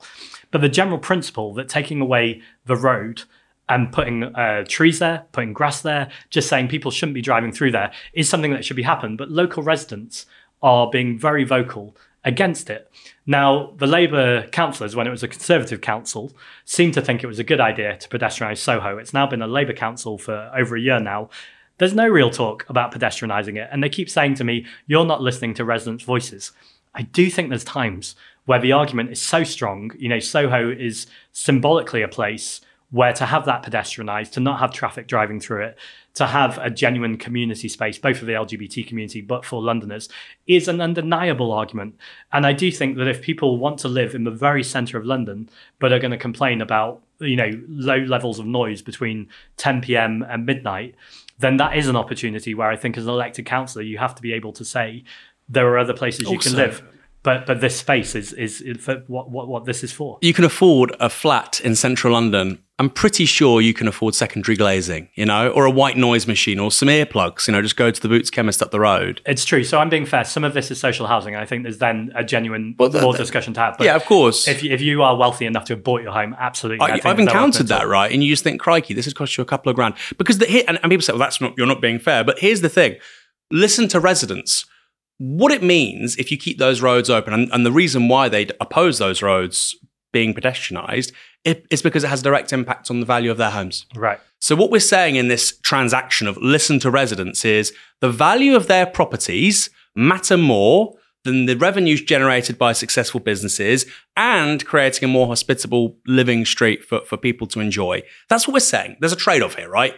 But 0.51 0.61
the 0.61 0.69
general 0.69 0.97
principle 0.97 1.53
that 1.55 1.69
taking 1.69 2.01
away 2.01 2.41
the 2.65 2.75
road 2.75 3.23
and 3.67 3.91
putting 3.91 4.23
uh, 4.23 4.65
trees 4.67 4.99
there, 4.99 5.25
putting 5.31 5.53
grass 5.53 5.81
there, 5.81 6.09
just 6.31 6.49
saying 6.49 6.69
people 6.69 6.89
shouldn't 6.89 7.13
be 7.13 7.21
driving 7.21 7.51
through 7.51 7.71
there 7.71 7.91
is 8.13 8.27
something 8.27 8.51
that 8.51 8.65
should 8.65 8.75
be 8.75 8.83
happen. 8.83 9.15
But 9.15 9.29
local 9.29 9.61
residents 9.61 10.25
are 10.61 10.89
being 10.89 11.17
very 11.17 11.43
vocal 11.43 11.95
against 12.25 12.69
it. 12.69 12.91
Now, 13.25 13.73
the 13.77 13.87
Labour 13.87 14.47
councillors, 14.47 14.95
when 14.95 15.07
it 15.07 15.11
was 15.11 15.23
a 15.23 15.27
Conservative 15.27 15.81
council, 15.81 16.33
seemed 16.65 16.95
to 16.95 17.01
think 17.01 17.23
it 17.23 17.27
was 17.27 17.39
a 17.39 17.43
good 17.43 17.61
idea 17.61 17.95
to 17.97 18.09
pedestrianise 18.09 18.57
Soho. 18.57 18.97
It's 18.97 19.13
now 19.13 19.27
been 19.27 19.41
a 19.41 19.47
Labour 19.47 19.73
council 19.73 20.17
for 20.17 20.51
over 20.55 20.75
a 20.75 20.81
year 20.81 20.99
now. 20.99 21.29
There's 21.79 21.93
no 21.93 22.07
real 22.07 22.29
talk 22.29 22.65
about 22.69 22.93
pedestrianising 22.93 23.57
it. 23.57 23.69
And 23.71 23.81
they 23.81 23.89
keep 23.89 24.09
saying 24.09 24.35
to 24.35 24.43
me, 24.43 24.65
you're 24.85 25.05
not 25.05 25.21
listening 25.21 25.55
to 25.55 25.65
residents' 25.65 26.03
voices. 26.03 26.51
I 26.93 27.03
do 27.03 27.29
think 27.29 27.49
there's 27.49 27.63
times 27.63 28.15
where 28.45 28.59
the 28.59 28.71
argument 28.71 29.11
is 29.11 29.21
so 29.21 29.43
strong. 29.43 29.91
You 29.97 30.09
know, 30.09 30.19
Soho 30.19 30.69
is 30.69 31.07
symbolically 31.31 32.01
a 32.01 32.07
place 32.07 32.61
where 32.91 33.13
to 33.13 33.25
have 33.25 33.45
that 33.45 33.63
pedestrianised, 33.63 34.31
to 34.31 34.39
not 34.39 34.59
have 34.59 34.73
traffic 34.73 35.07
driving 35.07 35.39
through 35.39 35.63
it, 35.63 35.77
to 36.15 36.25
have 36.25 36.57
a 36.57 36.71
genuine 36.71 37.17
community 37.17 37.69
space, 37.69 37.99
both 37.99 38.17
for 38.17 38.25
the 38.25 38.33
LGBT 38.33 38.87
community, 38.87 39.21
but 39.21 39.45
for 39.45 39.61
Londoners, 39.61 40.09
is 40.47 40.67
an 40.67 40.81
undeniable 40.81 41.51
argument. 41.51 41.95
And 42.33 42.47
I 42.47 42.53
do 42.53 42.71
think 42.71 42.97
that 42.97 43.07
if 43.07 43.21
people 43.21 43.57
want 43.57 43.77
to 43.79 43.87
live 43.87 44.15
in 44.15 44.23
the 44.23 44.31
very 44.31 44.63
centre 44.63 44.97
of 44.97 45.05
London, 45.05 45.49
but 45.77 45.93
are 45.93 45.99
going 45.99 46.11
to 46.11 46.17
complain 46.17 46.61
about, 46.61 47.01
you 47.19 47.35
know, 47.35 47.51
low 47.67 47.97
levels 47.97 48.39
of 48.39 48.47
noise 48.47 48.81
between 48.81 49.27
10 49.57 49.81
p.m. 49.81 50.25
and 50.27 50.47
midnight, 50.47 50.95
then 51.39 51.57
that 51.57 51.75
is 51.77 51.87
an 51.87 51.95
opportunity 51.95 52.53
where 52.53 52.69
I 52.69 52.75
think 52.75 52.97
as 52.97 53.05
an 53.05 53.09
elected 53.09 53.45
councillor, 53.45 53.83
you 53.83 53.97
have 53.97 54.13
to 54.15 54.21
be 54.21 54.33
able 54.33 54.53
to 54.53 54.63
say 54.65 55.03
there 55.47 55.67
are 55.67 55.77
other 55.77 55.93
places 55.93 56.21
you 56.21 56.35
Also- 56.37 56.49
can 56.49 56.57
live. 56.57 56.83
But 57.21 57.45
but 57.45 57.59
this 57.59 57.75
space 57.77 58.15
is 58.15 58.31
is, 58.31 58.61
is 58.61 58.77
for 58.77 59.03
what, 59.07 59.29
what 59.29 59.47
what 59.49 59.65
this 59.65 59.83
is 59.83 59.91
for. 59.91 60.19
You 60.21 60.33
can 60.33 60.45
afford 60.45 60.95
a 61.01 61.09
flat 61.09 61.59
in 61.61 61.75
central 61.75 62.13
London. 62.13 62.59
I'm 62.79 62.89
pretty 62.89 63.25
sure 63.25 63.59
you 63.59 63.73
can 63.73 63.89
afford 63.89 64.15
secondary 64.15 64.55
glazing, 64.55 65.09
you 65.15 65.25
know, 65.25 65.49
or 65.49 65.65
a 65.65 65.69
white 65.69 65.97
noise 65.97 66.27
machine 66.27 66.59
or 66.59 66.71
some 66.71 66.87
earplugs, 66.87 67.45
you 67.45 67.51
know, 67.51 67.61
just 67.61 67.75
go 67.75 67.91
to 67.91 68.01
the 68.01 68.07
Boots 68.07 68.29
chemist 68.29 68.63
up 68.63 68.71
the 68.71 68.79
road. 68.79 69.21
It's 69.25 69.43
true. 69.43 69.65
So 69.65 69.79
I'm 69.79 69.89
being 69.89 70.05
fair. 70.05 70.23
Some 70.23 70.45
of 70.45 70.53
this 70.53 70.71
is 70.71 70.79
social 70.79 71.05
housing. 71.05 71.35
I 71.35 71.45
think 71.45 71.63
there's 71.63 71.79
then 71.79 72.13
a 72.15 72.23
genuine 72.23 72.75
Well, 72.79 72.87
the- 72.87 73.01
more 73.01 73.11
the- 73.11 73.19
discussion 73.19 73.53
to 73.55 73.59
have. 73.59 73.77
But 73.77 73.83
yeah, 73.83 73.97
of 73.97 74.05
course. 74.05 74.47
If 74.47 74.63
you, 74.63 74.71
if 74.71 74.79
you 74.79 75.03
are 75.03 75.17
wealthy 75.17 75.45
enough 75.45 75.65
to 75.65 75.73
have 75.73 75.83
bought 75.83 76.01
your 76.01 76.13
home, 76.13 76.33
absolutely. 76.39 76.79
I, 76.89 77.01
I've 77.03 77.19
encountered 77.19 77.67
that, 77.67 77.85
right? 77.85 78.09
And 78.11 78.23
you 78.23 78.31
just 78.31 78.45
think, 78.45 78.61
crikey, 78.61 78.93
this 78.93 79.03
has 79.05 79.13
cost 79.13 79.37
you 79.37 79.41
a 79.41 79.45
couple 79.45 79.69
of 79.69 79.75
grand. 79.75 79.95
Because 80.17 80.37
the 80.37 80.45
here, 80.45 80.63
and, 80.65 80.79
and 80.81 80.89
people 80.89 81.01
say, 81.03 81.11
well, 81.11 81.19
that's 81.19 81.41
not, 81.41 81.55
you're 81.57 81.67
not 81.67 81.81
being 81.81 81.99
fair. 81.99 82.23
But 82.23 82.39
here's 82.39 82.61
the 82.61 82.69
thing 82.69 82.95
listen 83.51 83.89
to 83.89 83.99
residents. 83.99 84.65
What 85.17 85.51
it 85.51 85.61
means 85.61 86.15
if 86.15 86.31
you 86.31 86.37
keep 86.37 86.59
those 86.59 86.81
roads 86.81 87.09
open, 87.09 87.33
and, 87.33 87.49
and 87.51 87.65
the 87.65 87.73
reason 87.73 88.07
why 88.07 88.29
they 88.29 88.47
oppose 88.61 88.99
those 88.99 89.21
roads 89.21 89.75
being 90.13 90.33
pedestrianised 90.33 91.11
it- 91.45 91.65
is 91.69 91.81
because 91.81 92.03
it 92.03 92.07
has 92.09 92.21
direct 92.21 92.51
impact 92.53 92.89
on 92.91 92.99
the 92.99 93.05
value 93.05 93.31
of 93.31 93.37
their 93.37 93.51
homes. 93.51 93.85
Right. 93.95 94.19
So, 94.39 94.55
what 94.55 94.71
we're 94.71 94.79
saying 94.79 95.15
in 95.15 95.27
this 95.27 95.57
transaction 95.63 96.27
of 96.27 96.37
listen 96.37 96.79
to 96.79 96.91
residents 96.91 97.43
is 97.45 97.73
the 97.99 98.09
value 98.09 98.55
of 98.55 98.67
their 98.67 98.85
properties 98.85 99.69
matter 99.95 100.37
more 100.37 100.95
than 101.25 101.45
the 101.45 101.55
revenues 101.55 102.01
generated 102.01 102.57
by 102.57 102.71
successful 102.71 103.19
businesses 103.19 103.85
and 104.15 104.65
creating 104.65 105.03
a 105.03 105.11
more 105.11 105.27
hospitable 105.27 105.97
living 106.07 106.45
street 106.45 106.85
for, 106.85 107.01
for 107.01 107.17
people 107.17 107.45
to 107.47 107.59
enjoy. 107.59 108.01
That's 108.29 108.47
what 108.47 108.53
we're 108.53 108.61
saying. 108.61 108.95
There's 109.01 109.11
a 109.11 109.17
trade 109.17 109.41
off 109.41 109.55
here, 109.55 109.69
right? 109.69 109.93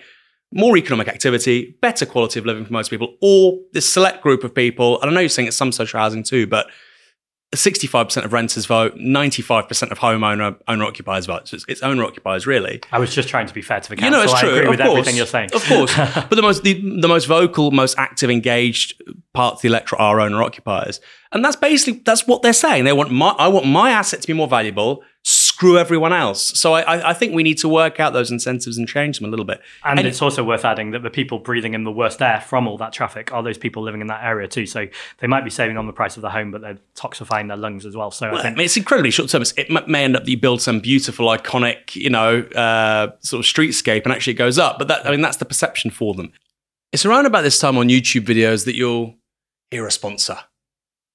More 0.52 0.76
economic 0.76 1.08
activity, 1.08 1.78
better 1.80 2.06
quality 2.08 2.40
of 2.40 2.46
living 2.48 2.66
for 2.66 2.74
most 2.74 2.90
people, 2.90 3.16
or 3.22 3.60
this 3.72 3.88
select 3.88 4.22
group 4.24 4.44
of 4.44 4.54
people. 4.56 5.00
And 5.00 5.12
I 5.12 5.14
know 5.14 5.20
you're 5.20 5.30
saying 5.30 5.48
it's 5.48 5.56
some 5.56 5.72
social 5.72 6.00
housing 6.00 6.24
too, 6.24 6.48
but 6.48 6.68
65% 7.56 8.24
of 8.24 8.32
renters 8.32 8.66
vote, 8.66 8.96
95% 8.96 9.92
of 9.92 10.00
homeowner 10.00 10.58
owner 10.70 10.86
occupiers 10.86 11.26
vote. 11.26 11.50
So 11.50 11.56
it's, 11.56 11.66
it's 11.68 11.84
owner 11.84 12.06
occupiers, 12.06 12.48
really. 12.48 12.82
I 12.94 13.00
was 13.00 13.14
just 13.14 13.28
trying 13.28 13.48
to 13.48 13.54
be 13.54 13.62
fair 13.62 13.82
to 13.82 13.90
the 13.90 13.98
council. 13.98 14.12
You 14.12 14.18
know, 14.18 14.24
it's 14.24 14.34
I 14.34 14.42
true. 14.42 14.50
agree 14.52 14.64
of 14.64 14.70
with 14.70 14.80
course, 14.80 14.90
everything 14.92 15.18
you're 15.18 15.26
saying. 15.26 15.50
Of 15.54 15.66
course, 15.66 15.96
but 16.16 16.30
the 16.30 16.42
most 16.42 16.64
the, 16.64 16.74
the 17.02 17.10
most 17.10 17.26
vocal, 17.26 17.72
most 17.72 17.98
active, 17.98 18.30
engaged 18.30 19.02
part 19.34 19.56
of 19.56 19.62
the 19.62 19.68
electorate 19.68 20.00
are 20.00 20.22
owner 20.22 20.42
occupiers, 20.42 21.02
and 21.34 21.44
that's 21.44 21.58
basically 21.58 22.02
that's 22.06 22.26
what 22.26 22.42
they're 22.42 22.54
saying. 22.54 22.86
They 22.86 22.94
want 22.94 23.12
my 23.12 23.32
I 23.32 23.50
want 23.50 23.66
my 23.66 23.92
asset 23.92 24.22
to 24.22 24.28
be 24.28 24.34
more 24.34 24.48
valuable. 24.48 25.04
Screw 25.62 25.78
everyone 25.78 26.12
else. 26.12 26.60
So 26.60 26.74
I 26.74 26.82
I, 26.82 27.10
I 27.12 27.14
think 27.14 27.36
we 27.36 27.44
need 27.44 27.60
to 27.60 27.70
work 27.70 28.00
out 28.00 28.14
those 28.14 28.32
incentives 28.32 28.80
and 28.80 28.88
change 28.88 29.20
them 29.20 29.28
a 29.28 29.30
little 29.30 29.46
bit. 29.46 29.62
And, 29.86 30.00
it's 30.00 30.20
also 30.20 30.44
worth 30.44 30.66
adding 30.66 30.90
that 30.90 31.04
the 31.04 31.12
people 31.12 31.38
breathing 31.38 31.76
in 31.76 31.84
the 31.84 31.92
worst 31.92 32.20
air 32.20 32.42
from 32.42 32.68
all 32.68 32.80
that 32.80 32.94
traffic 32.94 33.32
are 33.32 33.44
those 33.44 33.60
people 33.60 33.84
living 33.84 34.02
in 34.02 34.08
that 34.08 34.24
area 34.24 34.48
too. 34.48 34.66
So 34.66 34.88
they 35.20 35.28
might 35.28 35.44
be 35.44 35.52
saving 35.52 35.78
on 35.78 35.86
the 35.86 35.94
price 35.94 36.16
of 36.16 36.24
the 36.24 36.32
home, 36.32 36.50
but 36.50 36.62
they're 36.62 36.80
toxifying 36.96 37.48
their 37.48 37.58
lungs 37.58 37.86
as 37.86 37.96
well. 37.96 38.10
So 38.10 38.30
I 38.30 38.40
I 38.40 38.42
think 38.42 38.58
mean, 38.58 38.66
it's 38.66 38.76
incredibly 38.76 39.12
short 39.12 39.30
term. 39.30 39.44
It 39.56 39.88
may 39.88 40.04
end 40.04 40.16
up 40.16 40.26
that 40.26 40.32
you 40.32 40.40
build 40.40 40.64
some 40.64 40.80
beautiful, 40.80 41.28
iconic, 41.28 41.96
you 41.96 42.10
know, 42.10 42.40
uh, 42.40 43.12
sort 43.20 43.46
of 43.46 43.46
streetscape, 43.46 44.04
and 44.04 44.12
actually 44.12 44.34
it 44.34 44.38
goes 44.38 44.58
up. 44.58 44.80
But 44.80 44.88
that, 44.88 45.06
I 45.06 45.12
mean, 45.12 45.22
that's 45.22 45.38
the 45.38 45.46
perception 45.46 45.92
for 45.92 46.16
them. 46.16 46.32
It's 46.92 47.06
around 47.06 47.28
about 47.28 47.44
this 47.44 47.60
time 47.60 47.78
on 47.78 47.88
YouTube 47.88 48.26
videos 48.26 48.66
that 48.66 48.76
you'll 48.76 49.16
hear 49.70 49.86
a 49.86 49.92
sponsor. 49.92 50.40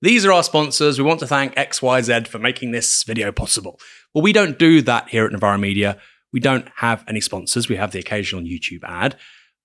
These 0.03 0.27
are 0.27 0.33
our 0.33 0.43
sponsors. 0.43 0.99
We 0.99 1.05
want 1.05 1.21
to 1.21 1.27
thank 1.27 1.55
XYZ 1.55 2.29
for 2.29 2.39
making 2.39 2.71
this 2.71 3.03
video 3.03 3.33
possible. 3.33 3.81
Well, 4.17 4.23
we 4.23 4.33
don't 4.33 4.59
do 4.59 4.81
that 4.81 5.11
here 5.11 5.27
at 5.27 5.33
Novara 5.33 5.59
Media. 5.59 5.99
We 6.33 6.41
don't 6.41 6.67
have 6.77 7.05
any 7.07 7.21
sponsors. 7.21 7.69
We 7.69 7.77
have 7.77 7.93
the 7.93 7.99
occasional 7.99 8.43
YouTube 8.43 8.83
ad. 8.83 9.15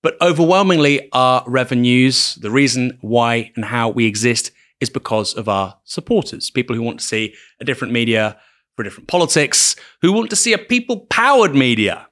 But 0.03 0.21
overwhelmingly, 0.21 1.07
our 1.13 1.45
revenues, 1.47 2.35
the 2.35 2.51
reason 2.51 2.97
why 2.99 3.53
and 3.55 3.63
how 3.63 3.87
we 3.87 4.05
exist 4.05 4.51
is 4.81 4.89
because 4.89 5.33
of 5.35 5.47
our 5.47 5.77
supporters, 5.85 6.49
people 6.49 6.75
who 6.75 6.81
want 6.81 6.99
to 6.99 7.05
see 7.05 7.33
a 7.61 7.63
different 7.63 7.93
media 7.93 8.37
for 8.75 8.81
a 8.81 8.83
different 8.83 9.07
politics, 9.07 9.77
who 10.01 10.11
want 10.11 10.29
to 10.31 10.35
see 10.35 10.51
a 10.51 10.57
people 10.57 11.05
powered 11.09 11.55
media. 11.55 12.09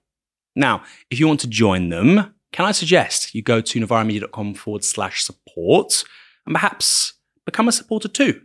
Now, 0.55 0.83
if 1.11 1.19
you 1.19 1.27
want 1.27 1.41
to 1.41 1.47
join 1.47 1.89
them, 1.89 2.35
can 2.53 2.63
I 2.63 2.71
suggest 2.71 3.35
you 3.35 3.41
go 3.41 3.59
to 3.59 3.79
novaramedia.com 3.81 4.53
forward 4.53 4.85
slash 4.85 5.25
support 5.25 6.05
and 6.45 6.55
perhaps 6.55 7.15
become 7.45 7.67
a 7.67 7.73
supporter 7.73 8.07
too? 8.07 8.39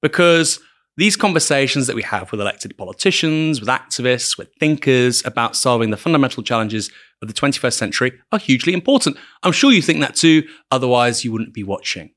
Because 0.00 0.58
these 1.00 1.16
conversations 1.16 1.86
that 1.86 1.96
we 1.96 2.02
have 2.02 2.30
with 2.30 2.42
elected 2.42 2.76
politicians, 2.76 3.58
with 3.58 3.70
activists, 3.70 4.36
with 4.36 4.52
thinkers 4.60 5.24
about 5.24 5.56
solving 5.56 5.88
the 5.88 5.96
fundamental 5.96 6.42
challenges 6.42 6.90
of 7.22 7.28
the 7.28 7.32
21st 7.32 7.72
century 7.72 8.20
are 8.32 8.38
hugely 8.38 8.74
important. 8.74 9.16
I'm 9.42 9.52
sure 9.52 9.72
you 9.72 9.80
think 9.80 10.00
that 10.00 10.14
too, 10.14 10.46
otherwise, 10.70 11.24
you 11.24 11.32
wouldn't 11.32 11.54
be 11.54 11.64
watching. 11.64 12.10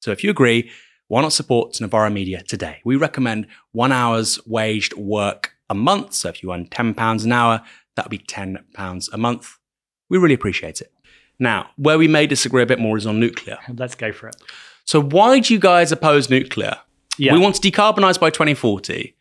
So 0.00 0.10
if 0.10 0.24
you 0.24 0.30
agree, 0.30 0.72
why 1.06 1.22
not 1.22 1.32
support 1.32 1.80
Novara 1.80 2.10
Media 2.10 2.42
today? 2.42 2.80
We 2.84 2.96
recommend 2.96 3.46
one 3.70 3.92
hour's 3.92 4.44
waged 4.44 4.94
work 4.94 5.52
a 5.68 5.74
month. 5.76 6.14
So 6.14 6.30
if 6.30 6.42
you 6.42 6.52
earn 6.52 6.66
£10 6.66 7.24
an 7.24 7.30
hour, 7.30 7.62
that 7.94 8.06
would 8.06 8.10
be 8.10 8.18
£10 8.18 9.08
a 9.12 9.18
month. 9.18 9.56
We 10.08 10.18
really 10.18 10.34
appreciate 10.34 10.80
it. 10.80 10.92
Now, 11.38 11.70
where 11.76 11.96
we 11.96 12.08
may 12.08 12.26
disagree 12.26 12.64
a 12.64 12.66
bit 12.66 12.80
more 12.80 12.98
is 12.98 13.06
on 13.06 13.20
nuclear. 13.20 13.58
let's 13.72 13.94
go 13.94 14.10
for 14.10 14.26
it. 14.26 14.36
So 14.84 15.00
why 15.00 15.38
do 15.38 15.54
you 15.54 15.60
guys 15.60 15.92
oppose 15.92 16.28
nuclear? 16.28 16.76
Yeah. 17.20 17.34
We 17.34 17.38
want 17.38 17.54
to 17.56 17.70
decarbonize 17.70 18.18
by 18.18 18.30
2040. 18.30 19.14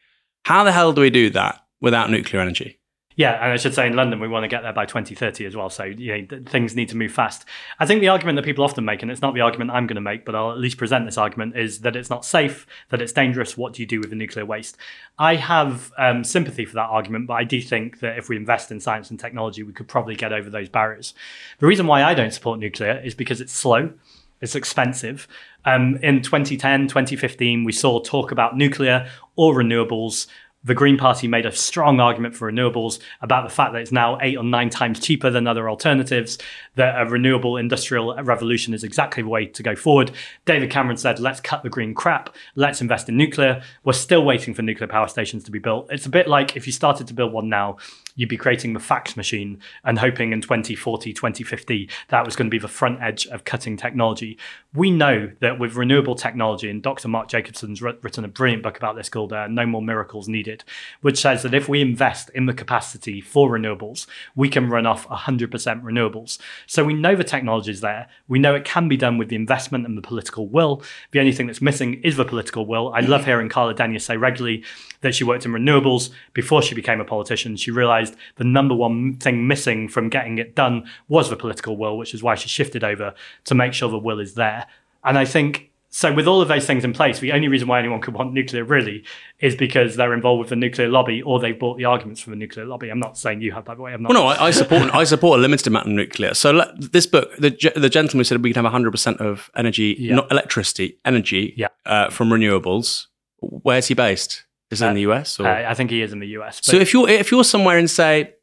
How 0.46 0.64
the 0.64 0.72
hell 0.72 0.94
do 0.94 1.02
we 1.02 1.10
do 1.10 1.30
that 1.32 1.66
without 1.82 2.10
nuclear 2.10 2.42
energy? 2.42 2.80
Yeah, 3.18 3.34
and 3.44 3.52
I 3.52 3.58
should 3.58 3.74
say 3.74 3.86
in 3.86 3.98
London 3.98 4.22
we 4.22 4.30
want 4.30 4.46
to 4.46 4.48
get 4.48 4.62
there 4.62 4.72
by 4.72 4.86
2030 4.86 5.46
as 5.46 5.54
well. 5.54 5.70
So 5.70 5.84
you 5.84 6.22
know, 6.22 6.40
things 6.46 6.74
need 6.74 6.88
to 6.88 6.96
move 6.96 7.12
fast. 7.12 7.44
I 7.78 7.86
think 7.86 8.00
the 8.00 8.08
argument 8.08 8.38
that 8.38 8.46
people 8.46 8.64
often 8.64 8.86
make, 8.86 9.02
and 9.02 9.12
it's 9.12 9.22
not 9.22 9.34
the 9.34 9.42
argument 9.42 9.72
I'm 9.72 9.86
going 9.86 9.96
to 9.96 10.02
make, 10.02 10.24
but 10.24 10.36
I'll 10.36 10.54
at 10.54 10.58
least 10.58 10.78
present 10.78 11.06
this 11.06 11.18
argument, 11.18 11.58
is 11.58 11.82
that 11.82 11.98
it's 11.98 12.10
not 12.10 12.24
safe, 12.24 12.66
that 12.88 13.02
it's 13.02 13.12
dangerous. 13.12 13.58
What 13.58 13.74
do 13.74 13.82
you 13.82 13.86
do 13.86 14.00
with 14.00 14.12
the 14.12 14.16
nuclear 14.16 14.46
waste? 14.46 14.78
I 15.18 15.36
have 15.36 15.92
um, 15.98 16.24
sympathy 16.24 16.64
for 16.64 16.76
that 16.76 16.88
argument, 16.88 17.28
but 17.28 17.34
I 17.34 17.44
do 17.44 17.62
think 17.62 18.00
that 18.00 18.18
if 18.18 18.30
we 18.30 18.38
invest 18.38 18.72
in 18.72 18.80
science 18.80 19.10
and 19.10 19.20
technology, 19.20 19.64
we 19.64 19.74
could 19.74 19.90
probably 19.90 20.16
get 20.16 20.32
over 20.32 20.50
those 20.50 20.70
barriers. 20.70 21.14
The 21.58 21.68
reason 21.68 21.88
why 21.88 22.06
I 22.06 22.14
don't 22.14 22.32
support 22.32 22.58
nuclear 22.60 23.02
is 23.04 23.16
because 23.16 23.42
it's 23.42 23.52
slow. 23.52 23.92
It's 24.40 24.56
expensive. 24.56 25.28
Um, 25.66 25.98
in 25.98 26.22
2010, 26.22 26.88
2015, 26.88 27.64
we 27.64 27.72
saw 27.72 28.00
talk 28.00 28.32
about 28.32 28.58
nuclear 28.58 29.10
or 29.36 29.56
renewables. 29.56 30.28
The 30.62 30.76
Green 30.76 30.98
Party 30.98 31.28
made 31.30 31.46
a 31.46 31.54
strong 31.54 32.02
argument 32.02 32.36
for 32.36 32.52
renewables 32.52 33.00
about 33.22 33.48
the 33.48 33.54
fact 33.54 33.72
that 33.72 33.82
it's 33.82 33.94
now 33.94 34.18
eight 34.22 34.38
or 34.38 34.44
nine 34.44 34.70
times 34.70 35.00
cheaper 35.00 35.30
than 35.30 35.48
other 35.48 35.70
alternatives, 35.70 36.38
that 36.76 37.00
a 37.00 37.10
renewable 37.10 37.56
industrial 37.56 38.14
revolution 38.24 38.74
is 38.74 38.84
exactly 38.84 39.24
the 39.24 39.30
way 39.30 39.46
to 39.46 39.64
go 39.64 39.74
forward. 39.74 40.12
David 40.44 40.70
Cameron 40.70 40.98
said, 40.98 41.18
let's 41.20 41.40
cut 41.40 41.64
the 41.64 41.70
green 41.70 41.94
crap, 41.94 42.36
let's 42.56 42.82
invest 42.82 43.08
in 43.08 43.16
nuclear. 43.16 43.64
We're 43.86 43.94
still 43.94 44.26
waiting 44.26 44.54
for 44.54 44.62
nuclear 44.62 44.90
power 44.90 45.08
stations 45.08 45.46
to 45.46 45.52
be 45.52 45.60
built. 45.60 45.88
It's 45.92 46.06
a 46.06 46.10
bit 46.10 46.28
like 46.28 46.58
if 46.58 46.68
you 46.68 46.74
started 46.74 47.08
to 47.08 47.14
build 47.14 47.32
one 47.32 47.48
now, 47.48 47.78
you'd 48.20 48.28
be 48.28 48.36
creating 48.36 48.74
the 48.74 48.82
fax 48.82 49.16
machine 49.16 49.58
and 49.86 49.98
hoping 49.98 50.34
in 50.34 50.42
2040, 50.42 51.14
2050, 51.14 51.90
that 52.10 52.26
was 52.26 52.36
going 52.36 52.48
to 52.48 52.52
be 52.52 52.60
the 52.60 52.68
front 52.68 53.02
edge 53.02 53.26
of 53.28 53.46
cutting 53.46 53.78
technology. 53.78 54.38
We 54.74 54.92
know 54.92 55.32
that 55.40 55.58
with 55.58 55.76
renewable 55.76 56.16
technology, 56.16 56.70
and 56.70 56.84
Dr. 56.84 57.08
Mark 57.08 57.30
Jacobson's 57.30 57.82
written 57.82 58.26
a 58.26 58.28
brilliant 58.28 58.62
book 58.62 58.76
about 58.76 58.98
this 58.98 59.08
called 59.08 59.32
uh, 59.32 59.48
No 59.48 59.66
More 59.66 59.82
Miracles 59.82 60.28
Needed, 60.28 60.66
which 61.00 61.18
says 61.18 61.44
that 61.44 61.54
if 61.54 61.70
we 61.70 61.80
invest 61.80 62.30
in 62.36 62.46
the 62.46 62.54
capacity 62.54 63.22
for 63.22 63.50
renewables, 63.50 64.06
we 64.36 64.50
can 64.50 64.70
run 64.70 64.86
off 64.86 65.08
100% 65.08 65.50
renewables. 65.82 66.40
So 66.68 66.84
we 66.84 66.94
know 66.94 67.16
the 67.16 67.24
technology 67.24 67.72
is 67.72 67.80
there. 67.80 68.10
We 68.28 68.38
know 68.38 68.54
it 68.54 68.66
can 68.66 68.90
be 68.90 68.98
done 68.98 69.18
with 69.18 69.30
the 69.30 69.38
investment 69.38 69.86
and 69.86 69.98
the 69.98 70.02
political 70.02 70.46
will. 70.46 70.84
The 71.12 71.22
only 71.22 71.32
thing 71.32 71.48
that's 71.48 71.62
missing 71.62 72.02
is 72.04 72.18
the 72.18 72.26
political 72.26 72.66
will. 72.66 72.92
I 72.94 73.00
love 73.00 73.24
hearing 73.24 73.48
Carla 73.48 73.74
Denyer 73.74 74.00
say 74.00 74.18
regularly 74.18 74.66
that 75.02 75.16
she 75.16 75.24
worked 75.24 75.46
in 75.46 75.54
renewables 75.54 76.10
before 76.34 76.62
she 76.62 76.76
became 76.76 77.00
a 77.00 77.06
politician. 77.06 77.56
She 77.56 77.72
realized 77.72 78.09
the 78.36 78.44
number 78.44 78.76
one 78.76 79.18
thing 79.18 79.48
missing 79.48 79.88
from 79.88 80.10
getting 80.10 80.38
it 80.38 80.56
done 80.56 80.90
was 81.08 81.30
the 81.30 81.36
political 81.36 81.78
will, 81.78 81.98
which 81.98 82.14
is 82.14 82.24
why 82.24 82.36
she 82.36 82.50
shifted 82.50 82.84
over 82.84 83.14
to 83.46 83.56
make 83.56 83.74
sure 83.74 83.90
the 83.90 83.98
will 83.98 84.20
is 84.20 84.36
there. 84.36 84.68
And 85.04 85.18
I 85.18 85.26
think 85.26 85.70
so 85.92 86.14
with 86.14 86.28
all 86.28 86.40
of 86.40 86.48
those 86.48 86.68
things 86.68 86.84
in 86.84 86.94
place, 86.94 87.20
the 87.20 87.32
only 87.32 87.48
reason 87.48 87.68
why 87.68 87.80
anyone 87.80 88.00
could 88.00 88.14
want 88.14 88.32
nuclear 88.32 88.64
really 88.64 89.04
is 89.40 89.56
because 89.56 89.96
they're 89.96 90.14
involved 90.14 90.40
with 90.40 90.50
the 90.50 90.56
nuclear 90.56 90.88
lobby 90.88 91.22
or 91.24 91.40
they've 91.40 91.58
bought 91.58 91.78
the 91.78 91.86
arguments 91.86 92.22
from 92.22 92.32
the 92.32 92.38
nuclear 92.38 92.66
lobby. 92.66 92.90
I'm 92.90 93.00
not 93.00 93.18
saying 93.18 93.42
you 93.42 93.52
have, 93.54 93.66
by 93.66 93.74
the 93.74 93.82
way. 93.82 93.94
I'm 93.94 94.04
not. 94.04 94.14
Well, 94.14 94.24
no, 94.24 94.28
I, 94.28 94.48
I 94.48 94.52
support 94.52 94.94
I 94.94 95.04
support 95.04 95.40
a 95.40 95.42
limited 95.42 95.66
amount 95.66 95.88
of 95.88 95.94
nuclear. 95.94 96.36
So 96.36 96.64
this 96.78 97.08
book, 97.08 97.36
the 97.38 97.50
the 97.76 97.90
gentleman 97.90 98.20
who 98.20 98.24
said 98.24 98.44
we 98.44 98.52
can 98.52 98.64
have 98.64 98.66
100 98.66 98.92
percent 98.92 99.20
of 99.20 99.50
energy, 99.56 99.96
yeah. 99.98 100.16
not 100.16 100.32
electricity, 100.32 101.00
energy, 101.06 101.54
yeah. 101.58 101.68
uh, 101.86 102.10
from 102.10 102.30
renewables. 102.30 103.08
Where's 103.40 103.88
he 103.88 103.96
based? 103.96 104.46
Is 104.72 104.82
it 104.82 104.86
uh, 104.86 104.90
in 104.90 104.96
the 104.96 105.02
US? 105.02 105.40
Or? 105.40 105.48
Uh, 105.48 105.70
I 105.70 105.74
think 105.74 105.90
he 105.90 106.02
is 106.02 106.14
in 106.14 106.20
the 106.20 106.28
US. 106.40 106.60
So 106.64 106.78
if 106.78 106.94
you're 106.94 107.10
if 107.10 107.32
you're 107.32 107.44
somewhere 107.44 107.78
in 107.78 107.88
say 107.88 108.34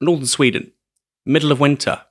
northern 0.00 0.26
Sweden, 0.26 0.72
middle 1.24 1.52
of 1.52 1.60
winter, 1.60 2.02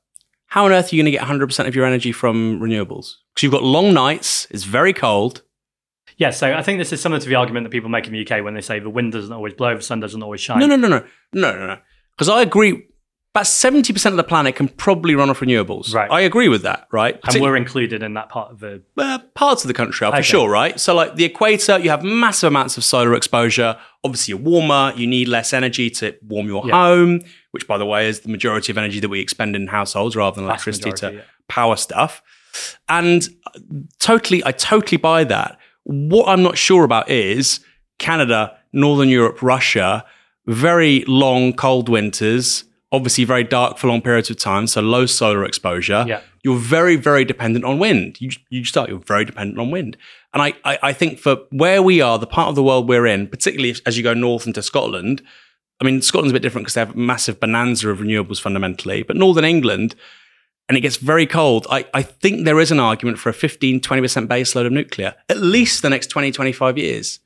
how 0.47 0.65
on 0.65 0.71
earth 0.71 0.91
are 0.91 0.95
you 0.95 1.01
going 1.01 1.11
to 1.11 1.17
get 1.17 1.25
100% 1.25 1.67
of 1.67 1.75
your 1.75 1.85
energy 1.85 2.11
from 2.11 2.59
renewables? 2.59 3.15
Because 3.33 3.43
you've 3.43 3.51
got 3.51 3.63
long 3.63 3.93
nights, 3.93 4.47
it's 4.51 4.63
very 4.63 4.93
cold. 4.93 5.41
Yeah, 6.17 6.29
so 6.29 6.53
I 6.53 6.61
think 6.61 6.79
this 6.79 6.93
is 6.93 7.01
similar 7.01 7.19
to 7.19 7.27
the 7.27 7.35
argument 7.35 7.63
that 7.63 7.71
people 7.71 7.89
make 7.89 8.05
in 8.05 8.13
the 8.13 8.21
UK 8.21 8.43
when 8.43 8.53
they 8.53 8.61
say 8.61 8.79
the 8.79 8.89
wind 8.89 9.13
doesn't 9.13 9.33
always 9.33 9.53
blow, 9.53 9.75
the 9.75 9.81
sun 9.81 9.99
doesn't 9.99 10.21
always 10.21 10.41
shine. 10.41 10.59
No, 10.59 10.67
no, 10.67 10.75
no, 10.75 10.87
no, 10.87 11.03
no, 11.33 11.55
no, 11.55 11.67
no. 11.67 11.77
Because 12.11 12.29
I 12.29 12.43
agree. 12.43 12.87
About 13.33 13.45
70% 13.45 14.05
of 14.05 14.15
the 14.15 14.23
planet 14.23 14.55
can 14.55 14.67
probably 14.67 15.15
run 15.15 15.31
off 15.31 15.39
renewables. 15.39 15.91
Right. 15.91 16.11
I 16.11 16.21
agree 16.21 16.49
with 16.49 16.61
that, 16.63 16.87
right? 16.91 17.19
And 17.23 17.41
we're 17.41 17.55
included 17.55 18.03
in 18.03 18.13
that 18.13 18.29
part 18.29 18.51
of 18.51 18.59
the. 18.59 18.83
Uh, 18.95 19.17
parts 19.33 19.63
of 19.63 19.69
the 19.69 19.73
country 19.73 20.05
are 20.05 20.11
for 20.11 20.17
okay. 20.17 20.23
sure, 20.23 20.49
right? 20.49 20.79
So, 20.79 20.93
like 20.93 21.15
the 21.15 21.25
equator, 21.25 21.79
you 21.79 21.89
have 21.89 22.03
massive 22.03 22.49
amounts 22.49 22.77
of 22.77 22.83
solar 22.83 23.15
exposure. 23.15 23.75
Obviously, 24.03 24.33
you're 24.33 24.41
warmer, 24.41 24.93
you 24.95 25.07
need 25.07 25.27
less 25.27 25.51
energy 25.51 25.89
to 25.89 26.15
warm 26.21 26.45
your 26.47 26.67
yeah. 26.67 26.73
home 26.73 27.21
which 27.53 27.67
by 27.67 27.77
the 27.77 27.85
way 27.85 28.09
is 28.09 28.21
the 28.21 28.29
majority 28.29 28.71
of 28.71 28.79
energy 28.79 28.99
that 28.99 29.09
we 29.09 29.19
expend 29.19 29.55
in 29.55 29.67
households 29.67 30.15
rather 30.15 30.35
than 30.35 30.45
electricity 30.45 30.89
majority, 30.89 31.17
to 31.17 31.23
yeah. 31.23 31.29
power 31.47 31.75
stuff. 31.75 32.23
And 32.89 33.27
totally, 33.99 34.43
I 34.43 34.51
totally 34.51 34.97
buy 34.97 35.23
that. 35.25 35.59
What 35.83 36.27
I'm 36.27 36.41
not 36.41 36.57
sure 36.57 36.83
about 36.83 37.09
is 37.11 37.59
Canada, 37.99 38.57
Northern 38.73 39.07
Europe, 39.07 39.43
Russia, 39.43 40.03
very 40.47 41.03
long 41.07 41.53
cold 41.53 41.89
winters, 41.89 42.63
obviously 42.93 43.25
very 43.25 43.43
dark 43.43 43.79
for 43.79 43.87
long 43.87 44.01
periods 44.01 44.29
of 44.29 44.37
time, 44.37 44.67
so 44.67 44.79
low 44.79 45.07
solar 45.07 45.43
exposure. 45.43 46.05
Yeah. 46.07 46.21
You're 46.43 46.59
very, 46.59 46.95
very 46.95 47.25
dependent 47.25 47.65
on 47.65 47.79
wind. 47.79 48.21
You, 48.21 48.29
you 48.49 48.63
start, 48.63 48.89
you're 48.89 48.99
very 48.99 49.25
dependent 49.25 49.59
on 49.59 49.71
wind. 49.71 49.97
And 50.31 50.43
I, 50.43 50.53
I, 50.63 50.79
I 50.83 50.93
think 50.93 51.19
for 51.19 51.37
where 51.49 51.81
we 51.81 52.01
are, 52.01 52.19
the 52.19 52.27
part 52.27 52.49
of 52.49 52.55
the 52.55 52.63
world 52.63 52.87
we're 52.87 53.07
in, 53.07 53.27
particularly 53.27 53.75
as 53.87 53.97
you 53.97 54.03
go 54.03 54.13
north 54.13 54.45
into 54.45 54.61
Scotland, 54.61 55.23
I 55.81 55.85
mean, 55.85 56.01
Scotland's 56.01 56.31
a 56.31 56.35
bit 56.35 56.43
different 56.43 56.65
because 56.65 56.75
they 56.75 56.81
have 56.81 56.95
a 56.95 56.97
massive 56.97 57.39
bonanza 57.39 57.89
of 57.89 57.99
renewables 57.99 58.39
fundamentally, 58.39 59.01
but 59.01 59.17
Northern 59.17 59.43
England, 59.43 59.95
and 60.69 60.77
it 60.77 60.81
gets 60.81 60.97
very 60.97 61.25
cold. 61.25 61.65
I, 61.71 61.87
I 61.93 62.03
think 62.03 62.45
there 62.45 62.59
is 62.59 62.71
an 62.71 62.79
argument 62.79 63.17
for 63.17 63.29
a 63.29 63.33
15, 63.33 63.81
20% 63.81 64.27
base 64.27 64.55
load 64.55 64.67
of 64.67 64.71
nuclear, 64.71 65.15
at 65.29 65.37
least 65.37 65.81
the 65.81 65.89
next 65.89 66.07
20, 66.07 66.31
25 66.31 66.77
years. 66.77 67.19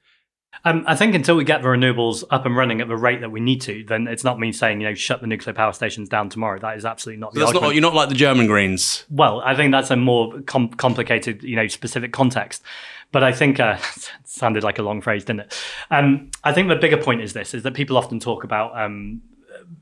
Um, 0.66 0.84
I 0.88 0.96
think 0.96 1.16
until 1.16 1.36
we 1.36 1.44
get 1.44 1.62
the 1.62 1.68
renewables 1.68 2.24
up 2.30 2.46
and 2.46 2.56
running 2.56 2.82
at 2.82 2.88
the 2.88 2.98
rate 2.98 3.22
that 3.22 3.32
we 3.32 3.40
need 3.40 3.62
to, 3.62 3.84
then 3.84 4.08
it's 4.08 4.24
not 4.24 4.40
me 4.40 4.52
saying 4.52 4.82
you 4.82 4.88
know 4.88 4.94
shut 4.94 5.22
the 5.22 5.28
nuclear 5.28 5.54
power 5.54 5.74
stations 5.74 6.10
down 6.10 6.30
tomorrow. 6.30 6.60
That 6.60 6.78
is 6.78 6.86
absolutely 6.86 7.20
not. 7.20 7.34
So 7.34 7.40
the 7.40 7.40
that's 7.40 7.48
argument. 7.50 7.70
not 7.70 7.76
you're 7.76 7.82
not 7.82 7.96
like 7.96 8.10
the 8.10 8.16
German 8.16 8.48
Greens. 8.48 9.06
Well, 9.10 9.42
I 9.42 9.56
think 9.56 9.72
that's 9.72 9.92
a 9.92 9.96
more 9.96 10.40
com- 10.42 10.70
complicated, 10.70 11.44
you 11.44 11.56
know, 11.56 11.68
specific 11.68 12.14
context. 12.14 12.64
But 13.12 13.24
I 13.24 13.32
think 13.32 13.60
uh, 13.60 13.78
sounded 14.26 14.64
like 14.64 14.80
a 14.80 14.84
long 14.84 15.02
phrase, 15.02 15.24
didn't 15.24 15.42
it? 15.42 15.64
Um, 15.92 16.32
I 16.44 16.54
think 16.54 16.68
the 16.68 16.76
bigger 16.76 16.98
point 16.98 17.22
is 17.22 17.34
this: 17.34 17.54
is 17.54 17.64
that 17.64 17.74
people 17.74 17.98
often 17.98 18.20
talk 18.20 18.44
about 18.44 18.78
um, 18.78 19.22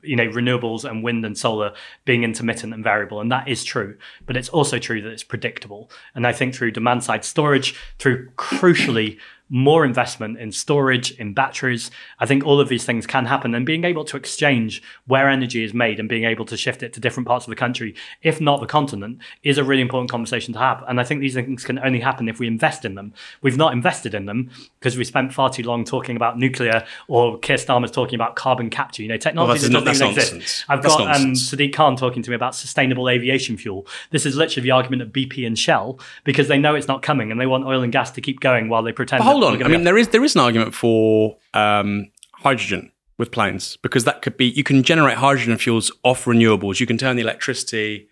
you 0.02 0.16
know 0.16 0.26
renewables 0.28 0.88
and 0.88 1.02
wind 1.02 1.24
and 1.24 1.36
solar 1.36 1.72
being 2.04 2.24
intermittent 2.24 2.72
and 2.74 2.82
variable 2.82 3.20
and 3.20 3.30
that 3.30 3.46
is 3.48 3.64
true 3.64 3.96
but 4.24 4.36
it's 4.36 4.48
also 4.48 4.78
true 4.78 5.00
that 5.00 5.10
it's 5.10 5.22
predictable 5.22 5.90
and 6.14 6.26
i 6.26 6.32
think 6.32 6.54
through 6.54 6.70
demand 6.70 7.04
side 7.04 7.24
storage 7.24 7.78
through 7.98 8.28
crucially 8.30 9.18
more 9.48 9.84
investment 9.84 10.38
in 10.38 10.50
storage, 10.50 11.12
in 11.12 11.32
batteries. 11.32 11.90
I 12.18 12.26
think 12.26 12.44
all 12.44 12.60
of 12.60 12.68
these 12.68 12.84
things 12.84 13.06
can 13.06 13.26
happen 13.26 13.54
and 13.54 13.64
being 13.64 13.84
able 13.84 14.04
to 14.04 14.16
exchange 14.16 14.82
where 15.06 15.28
energy 15.28 15.62
is 15.62 15.72
made 15.72 16.00
and 16.00 16.08
being 16.08 16.24
able 16.24 16.44
to 16.46 16.56
shift 16.56 16.82
it 16.82 16.92
to 16.94 17.00
different 17.00 17.28
parts 17.28 17.46
of 17.46 17.50
the 17.50 17.56
country, 17.56 17.94
if 18.22 18.40
not 18.40 18.60
the 18.60 18.66
continent, 18.66 19.18
is 19.42 19.58
a 19.58 19.64
really 19.64 19.82
important 19.82 20.10
conversation 20.10 20.52
to 20.54 20.58
have. 20.58 20.82
And 20.88 21.00
I 21.00 21.04
think 21.04 21.20
these 21.20 21.34
things 21.34 21.64
can 21.64 21.78
only 21.78 22.00
happen 22.00 22.28
if 22.28 22.40
we 22.40 22.46
invest 22.46 22.84
in 22.84 22.96
them. 22.96 23.14
We've 23.40 23.56
not 23.56 23.72
invested 23.72 24.14
in 24.14 24.26
them 24.26 24.50
because 24.80 24.96
we 24.96 25.04
spent 25.04 25.32
far 25.32 25.48
too 25.48 25.62
long 25.62 25.84
talking 25.84 26.16
about 26.16 26.38
nuclear 26.38 26.84
or 27.06 27.38
Keir 27.38 27.56
Starmer's 27.56 27.92
talking 27.92 28.16
about 28.16 28.34
carbon 28.34 28.68
capture. 28.68 29.02
You 29.02 29.08
know, 29.08 29.16
technology 29.16 29.68
well, 29.72 29.80
that 29.80 29.84
doesn't 29.86 30.06
even 30.08 30.18
exist. 30.18 30.64
I've 30.68 30.82
that's 30.82 30.96
got 30.96 31.16
um, 31.16 31.32
Sadiq 31.32 31.72
Khan 31.72 31.96
talking 31.96 32.22
to 32.22 32.30
me 32.30 32.36
about 32.36 32.54
sustainable 32.54 33.08
aviation 33.08 33.56
fuel. 33.56 33.86
This 34.10 34.26
is 34.26 34.36
literally 34.36 34.64
the 34.64 34.72
argument 34.72 35.02
of 35.02 35.08
BP 35.08 35.46
and 35.46 35.56
Shell 35.56 36.00
because 36.24 36.48
they 36.48 36.58
know 36.58 36.74
it's 36.74 36.88
not 36.88 37.02
coming 37.02 37.30
and 37.30 37.40
they 37.40 37.46
want 37.46 37.64
oil 37.64 37.82
and 37.82 37.92
gas 37.92 38.10
to 38.12 38.20
keep 38.20 38.40
going 38.40 38.68
while 38.68 38.82
they 38.82 38.92
pretend 38.92 39.22
hold 39.40 39.54
on. 39.54 39.62
I 39.62 39.68
mean, 39.68 39.84
there 39.84 39.98
is 39.98 40.08
there 40.08 40.24
is 40.24 40.34
an 40.34 40.40
argument 40.40 40.74
for 40.74 41.36
um, 41.54 42.10
hydrogen 42.34 42.92
with 43.18 43.32
planes 43.32 43.76
because 43.78 44.04
that 44.04 44.22
could 44.22 44.36
be 44.36 44.46
you 44.46 44.64
can 44.64 44.82
generate 44.82 45.16
hydrogen 45.18 45.56
fuels 45.58 45.90
off 46.02 46.24
renewables. 46.24 46.80
You 46.80 46.86
can 46.86 46.98
turn 46.98 47.16
the 47.16 47.22
electricity 47.22 48.08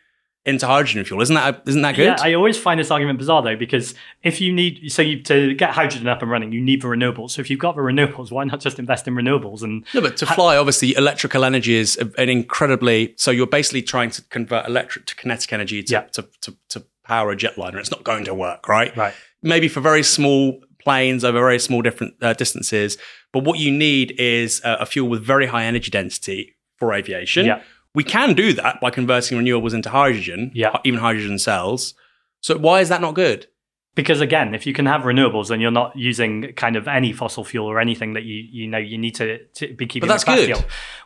into 0.47 0.67
hydrogen 0.67 1.03
fuel. 1.05 1.23
Isn't 1.23 1.35
that 1.35 1.63
isn't 1.67 1.83
that 1.83 1.97
good? 1.97 2.05
Yeah, 2.05 2.17
I 2.21 2.35
always 2.35 2.59
find 2.59 2.79
this 2.79 2.91
argument 2.91 3.19
bizarre 3.19 3.43
though 3.43 3.57
because 3.57 3.95
if 4.23 4.41
you 4.41 4.53
need 4.53 4.93
so 4.93 5.03
you 5.03 5.23
to 5.23 5.55
get 5.55 5.71
hydrogen 5.71 6.07
up 6.09 6.23
and 6.23 6.31
running, 6.31 6.53
you 6.53 6.61
need 6.61 6.83
the 6.83 6.89
renewables. 6.89 7.31
So 7.31 7.41
if 7.41 7.51
you've 7.51 7.61
got 7.61 7.77
the 7.77 7.83
renewables, 7.83 8.31
why 8.31 8.45
not 8.45 8.61
just 8.61 8.79
invest 8.79 9.09
in 9.09 9.15
renewables 9.15 9.63
and 9.63 9.85
No, 9.95 10.01
but 10.01 10.17
to 10.19 10.27
fly 10.27 10.57
obviously 10.57 10.95
electrical 10.97 11.45
energy 11.45 11.75
is 11.75 11.97
an 11.97 12.29
incredibly 12.29 13.15
so 13.17 13.31
you're 13.31 13.47
basically 13.47 13.83
trying 13.83 14.11
to 14.11 14.23
convert 14.23 14.67
electric 14.67 15.07
to 15.07 15.15
kinetic 15.15 15.53
energy 15.53 15.83
to, 15.83 15.93
yeah. 15.93 16.01
to, 16.13 16.29
to, 16.43 16.57
to 16.71 16.85
power 17.05 17.31
a 17.31 17.37
jetliner. 17.37 17.77
It's 17.77 17.91
not 17.91 18.05
going 18.05 18.25
to 18.25 18.35
work, 18.35 18.69
right? 18.69 18.95
Right. 18.97 19.15
Maybe 19.43 19.69
for 19.69 19.81
very 19.81 20.03
small 20.03 20.61
planes 20.85 21.25
over 21.25 21.39
very 21.39 21.59
small 21.59 21.83
different 21.83 22.15
uh, 22.23 22.33
distances. 22.35 22.99
But 23.33 23.45
what 23.45 23.59
you 23.59 23.73
need 23.73 24.15
is 24.19 24.61
uh, 24.65 24.77
a 24.81 24.87
fuel 24.87 25.09
with 25.09 25.25
very 25.25 25.47
high 25.47 25.65
energy 25.65 25.91
density 25.91 26.55
for 26.77 26.93
aviation. 26.93 27.47
Yeah. 27.47 27.63
We 27.95 28.05
can 28.05 28.35
do 28.35 28.53
that 28.55 28.81
by 28.81 28.91
converting 28.91 29.39
renewables 29.39 29.73
into 29.73 29.89
hydrogen, 29.89 30.51
yeah. 30.55 30.79
even 30.85 31.01
hydrogen 31.01 31.39
cells. 31.39 31.95
So 32.41 32.59
why 32.59 32.81
is 32.81 32.89
that 32.89 33.01
not 33.01 33.15
good? 33.15 33.47
Because 33.95 34.21
again 34.21 34.55
if 34.55 34.67
you 34.67 34.73
can 34.73 34.87
have 34.87 35.03
renewables 35.03 35.51
and 35.51 35.63
you're 35.63 35.71
not 35.71 35.97
using 35.97 36.53
kind 36.55 36.77
of 36.77 36.89
any 36.89 37.13
fossil 37.13 37.45
fuel 37.45 37.67
or 37.67 37.79
anything 37.79 38.15
that 38.15 38.25
you 38.25 38.37
you 38.51 38.67
know 38.67 38.79
you 38.79 38.99
need 38.99 39.15
to, 39.15 39.39
to 39.55 39.73
be 39.75 39.87
keeping 39.87 40.09
but 40.09 40.13
that's 40.13 40.25
good. 40.25 40.51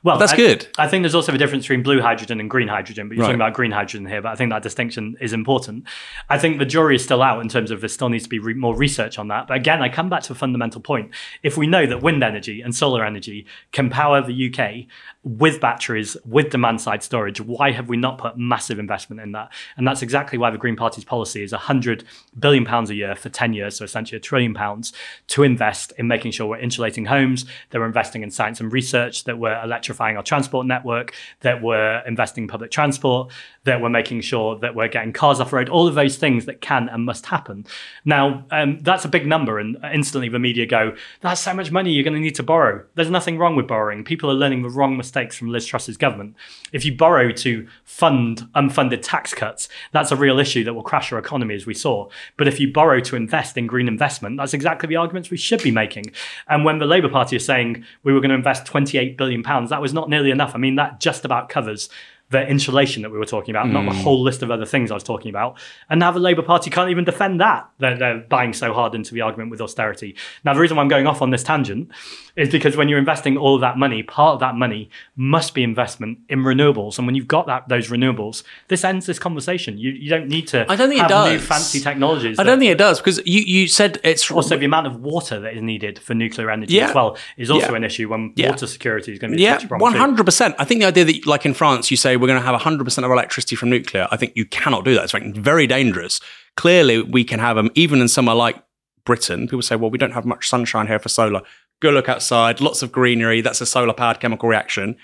well 0.03 0.16
but 0.16 0.18
that's 0.18 0.32
I, 0.32 0.36
good. 0.36 0.68
I 0.78 0.89
think 0.89 1.03
there's 1.03 1.14
also 1.14 1.32
a 1.32 1.39
difference 1.39 1.64
between 1.64 1.82
blue 1.82 2.01
hydrogen 2.01 2.41
and 2.41 2.49
green 2.49 2.68
hydrogen 2.68 3.09
but 3.09 3.16
you're 3.16 3.22
right. 3.22 3.28
talking 3.28 3.41
about 3.41 3.55
green 3.55 3.70
hydrogen 3.70 4.07
here 4.07 4.22
but 4.22 4.30
i 4.30 4.34
think 4.34 4.51
that 4.51 4.62
distinction 4.62 5.16
is 5.20 5.32
important. 5.32 5.84
I 6.28 6.39
think 6.39 6.59
the 6.59 6.66
jury 6.66 6.97
is 6.97 7.05
still 7.05 7.22
out 7.22 7.41
in 7.41 7.49
terms 7.49 7.70
of 7.70 7.80
there 7.80 7.89
still 7.89 8.09
needs 8.09 8.24
to 8.24 8.30
be 8.30 8.39
re- 8.39 8.55
more 8.55 8.76
research 8.76 9.18
on 9.18 9.28
that. 9.28 9.49
But 9.49 9.57
again 9.57 9.82
i 9.82 9.89
come 9.89 10.09
back 10.09 10.22
to 10.24 10.32
a 10.32 10.36
fundamental 10.36 10.80
point. 10.80 11.11
If 11.43 11.57
we 11.57 11.66
know 11.66 11.86
that 11.86 12.03
wind 12.03 12.22
energy 12.22 12.61
and 12.61 12.74
solar 12.74 13.05
energy 13.05 13.47
can 13.72 13.91
power 13.91 14.20
the 14.20 14.49
uk 14.49 14.86
with 15.29 15.61
batteries 15.61 16.16
with 16.24 16.49
demand 16.49 16.81
side 16.81 17.03
storage 17.03 17.39
why 17.39 17.70
have 17.70 17.87
we 17.87 17.99
not 17.99 18.16
put 18.16 18.39
massive 18.39 18.79
investment 18.79 19.20
in 19.20 19.33
that? 19.33 19.53
And 19.76 19.87
that's 19.87 20.01
exactly 20.01 20.39
why 20.39 20.51
the 20.51 20.57
green 20.57 20.74
party's 20.74 21.05
policy 21.05 21.43
is 21.43 21.53
100 21.53 22.03
billion 22.39 22.64
pounds 22.64 22.89
a 22.89 22.95
year 22.95 23.14
for 23.14 23.29
10 23.29 23.53
years, 23.53 23.76
so 23.76 23.85
essentially 23.85 24.16
a 24.16 24.20
trillion 24.20 24.55
pounds, 24.55 24.95
to 25.29 25.43
invest 25.43 25.93
in 25.99 26.09
making 26.09 26.31
sure 26.33 26.47
we're 26.47 26.59
insulating 26.59 27.05
homes, 27.05 27.45
that 27.70 27.79
we're 27.79 27.87
investing 27.87 28.22
in 28.22 28.31
science 28.31 28.59
and 28.59 28.72
research, 28.72 29.24
that 29.24 29.39
we're 29.39 29.61
electrifying 29.62 30.16
our 30.16 30.22
transport 30.22 30.66
network, 30.66 31.14
that 31.41 31.62
we're 31.62 32.03
investing 32.07 32.45
in 32.45 32.49
public 32.49 32.70
transport, 32.70 33.31
that 33.68 33.80
we're 33.80 33.88
making 33.88 34.22
sure 34.22 34.58
that 34.58 34.74
we're 34.74 34.88
getting 34.88 35.12
cars 35.12 35.40
off 35.40 35.52
road, 35.52 35.68
all 35.68 35.86
of 35.86 35.94
those 35.94 36.16
things 36.16 36.46
that 36.46 36.60
can 36.60 36.88
and 36.88 37.04
must 37.04 37.26
happen. 37.26 37.66
Now, 38.04 38.44
um, 38.50 38.80
that's 38.80 39.04
a 39.04 39.08
big 39.08 39.26
number, 39.26 39.58
and 39.58 39.76
instantly 39.92 40.28
the 40.28 40.38
media 40.38 40.66
go, 40.66 40.96
that's 41.20 41.40
so 41.40 41.54
much 41.54 41.70
money 41.70 41.92
you're 41.92 42.04
going 42.04 42.14
to 42.14 42.20
need 42.20 42.34
to 42.36 42.42
borrow. 42.42 42.84
There's 42.94 43.10
nothing 43.10 43.38
wrong 43.38 43.56
with 43.56 43.68
borrowing. 43.68 44.04
People 44.04 44.30
are 44.30 44.34
learning 44.34 44.62
the 44.62 44.70
wrong 44.70 44.96
mistakes 44.96 45.36
from 45.36 45.48
Liz 45.48 45.66
Truss's 45.66 45.96
government. 45.96 46.34
If 46.72 46.84
you 46.84 46.96
borrow 46.96 47.30
to 47.32 47.68
fund 47.84 48.48
unfunded 48.54 49.00
tax 49.02 49.34
cuts, 49.34 49.68
that's 49.92 50.10
a 50.10 50.16
real 50.16 50.38
issue 50.38 50.64
that 50.64 50.74
will 50.74 50.82
crash 50.82 51.12
our 51.12 51.18
economy, 51.18 51.54
as 51.54 51.66
we 51.66 51.74
saw. 51.74 52.08
But 52.36 52.48
if 52.48 52.58
you 52.58 52.72
borrow 52.72 53.00
to 53.00 53.16
invest 53.16 53.56
in 53.56 53.66
green 53.66 53.88
investment, 53.88 54.38
that's 54.38 54.54
exactly 54.54 54.88
the 54.88 54.96
arguments 54.96 55.30
we 55.30 55.36
should 55.36 55.62
be 55.62 55.70
making. 55.70 56.12
And 56.48 56.64
when 56.64 56.78
the 56.78 56.86
Labour 56.86 57.08
Party 57.08 57.36
is 57.36 57.44
saying 57.44 57.84
we 58.02 58.12
were 58.12 58.20
going 58.20 58.30
to 58.30 58.34
invest 58.34 58.66
28 58.66 59.16
billion 59.16 59.42
pounds, 59.42 59.70
that 59.70 59.82
was 59.82 59.92
not 59.92 60.08
nearly 60.08 60.30
enough. 60.30 60.54
I 60.54 60.58
mean, 60.58 60.76
that 60.76 61.00
just 61.00 61.24
about 61.24 61.48
covers 61.48 61.88
the 62.31 62.47
insulation 62.47 63.03
that 63.03 63.11
we 63.11 63.18
were 63.18 63.24
talking 63.24 63.55
about, 63.55 63.66
mm. 63.66 63.72
not 63.72 63.85
the 63.87 63.97
hmm. 63.97 64.03
whole 64.03 64.22
list 64.22 64.43
of 64.43 64.51
other 64.51 64.66
things 64.66 64.91
I 64.91 64.95
was 64.95 65.03
talking 65.03 65.31
about. 65.31 65.59
And 65.89 65.99
now 65.99 66.11
the 66.11 66.20
Labour 66.20 66.43
Party 66.43 66.68
can't 66.68 66.91
even 66.91 67.05
defend 67.05 67.41
that. 67.41 67.70
They're, 67.79 67.97
they're 67.97 68.18
buying 68.18 68.53
so 68.53 68.74
hard 68.74 68.95
into 68.95 69.14
the 69.14 69.22
argument 69.22 69.51
with 69.51 69.62
austerity. 69.62 70.14
Now, 70.45 70.53
the 70.53 70.61
reason 70.61 70.76
why 70.76 70.83
I'm 70.83 70.89
going 70.89 71.07
off 71.07 71.22
on 71.22 71.31
this 71.31 71.43
tangent 71.43 71.91
is 72.37 72.51
because 72.51 72.76
when 72.76 72.89
you're 72.89 72.99
investing 72.99 73.39
all 73.39 73.55
of 73.55 73.62
that 73.62 73.79
money, 73.79 74.03
part 74.03 74.35
of 74.35 74.41
that 74.41 74.55
money 74.55 74.91
must 75.16 75.55
be 75.55 75.62
investment 75.62 76.18
in 76.29 76.41
renewables. 76.41 76.99
And 76.99 77.07
when 77.07 77.14
you've 77.14 77.29
got 77.29 77.47
that 77.47 77.68
those 77.68 77.89
renewables, 77.89 78.43
this 78.68 78.85
ends 78.85 79.07
this 79.07 79.18
conversation. 79.18 79.79
You, 79.79 79.91
you 79.91 80.11
don't 80.11 80.29
need 80.29 80.49
to 80.49 80.70
I 80.70 80.76
don't 80.76 80.91
think 80.91 81.03
it 81.03 81.09
does. 81.09 81.33
new 81.33 81.39
fancy 81.39 81.81
technologies. 81.81 82.39
I 82.39 82.45
don't 82.45 82.59
think 82.59 82.70
it 82.70 82.79
does 82.79 83.01
because 83.01 83.18
you, 83.26 83.41
you 83.41 83.68
said 83.68 83.99
it's 84.05 84.31
also 84.31 84.57
the 84.57 84.66
amount 84.66 84.87
of 84.87 85.01
water 85.01 85.41
that 85.41 85.55
is 85.55 85.62
needed 85.62 85.99
for 85.99 86.14
nuclear 86.14 86.51
energy 86.51 86.74
yeah. 86.74 86.91
as 86.91 86.95
well 86.95 87.16
is 87.37 87.51
also 87.51 87.70
yeah. 87.70 87.76
an 87.76 87.85
issue 87.85 88.09
when 88.09 88.33
yeah. 88.37 88.51
water 88.51 88.66
security 88.66 89.12
is 89.12 89.18
going 89.18 89.31
to 89.31 89.37
be 89.37 89.43
yeah, 89.43 89.59
one 89.79 89.95
hundred 89.95 90.24
percent. 90.24 90.55
I 90.59 90.64
think 90.64 90.81
the 90.81 90.87
idea 90.87 91.05
that 91.07 91.26
like 91.26 91.47
in 91.47 91.55
France, 91.55 91.91
you 91.91 91.97
say 91.97 92.17
we're 92.18 92.26
going 92.26 92.40
to 92.40 92.46
have 92.46 92.60
hundred 92.60 92.84
percent 92.84 93.04
of 93.04 93.10
electricity 93.10 93.56
from 93.56 93.70
nuclear. 93.70 94.08
I 94.10 94.16
think 94.16 94.32
you 94.36 94.44
cannot 94.44 94.84
do 94.84 94.94
that. 94.94 95.12
It's 95.12 95.38
very 95.38 95.66
dangerous. 95.66 96.20
Clearly, 96.56 97.02
we 97.02 97.24
can 97.24 97.40
have 97.40 97.56
them 97.56 97.70
even 97.74 98.00
in 98.00 98.08
somewhere 98.08 98.36
like 98.36 98.62
Britain. 99.04 99.46
People 99.46 99.62
say, 99.62 99.76
well, 99.76 99.90
we 99.90 99.98
don't 99.98 100.12
have 100.12 100.26
much 100.26 100.48
sunshine 100.48 100.86
here 100.86 100.98
for 100.98 101.08
solar. 101.08 101.42
Go 101.80 101.90
look 101.90 102.08
outside, 102.08 102.60
lots 102.60 102.82
of 102.82 102.92
greenery. 102.92 103.40
That's 103.40 103.60
a 103.60 103.66
solar 103.66 103.92
powered 103.92 104.20
chemical 104.20 104.48
reaction. 104.48 104.96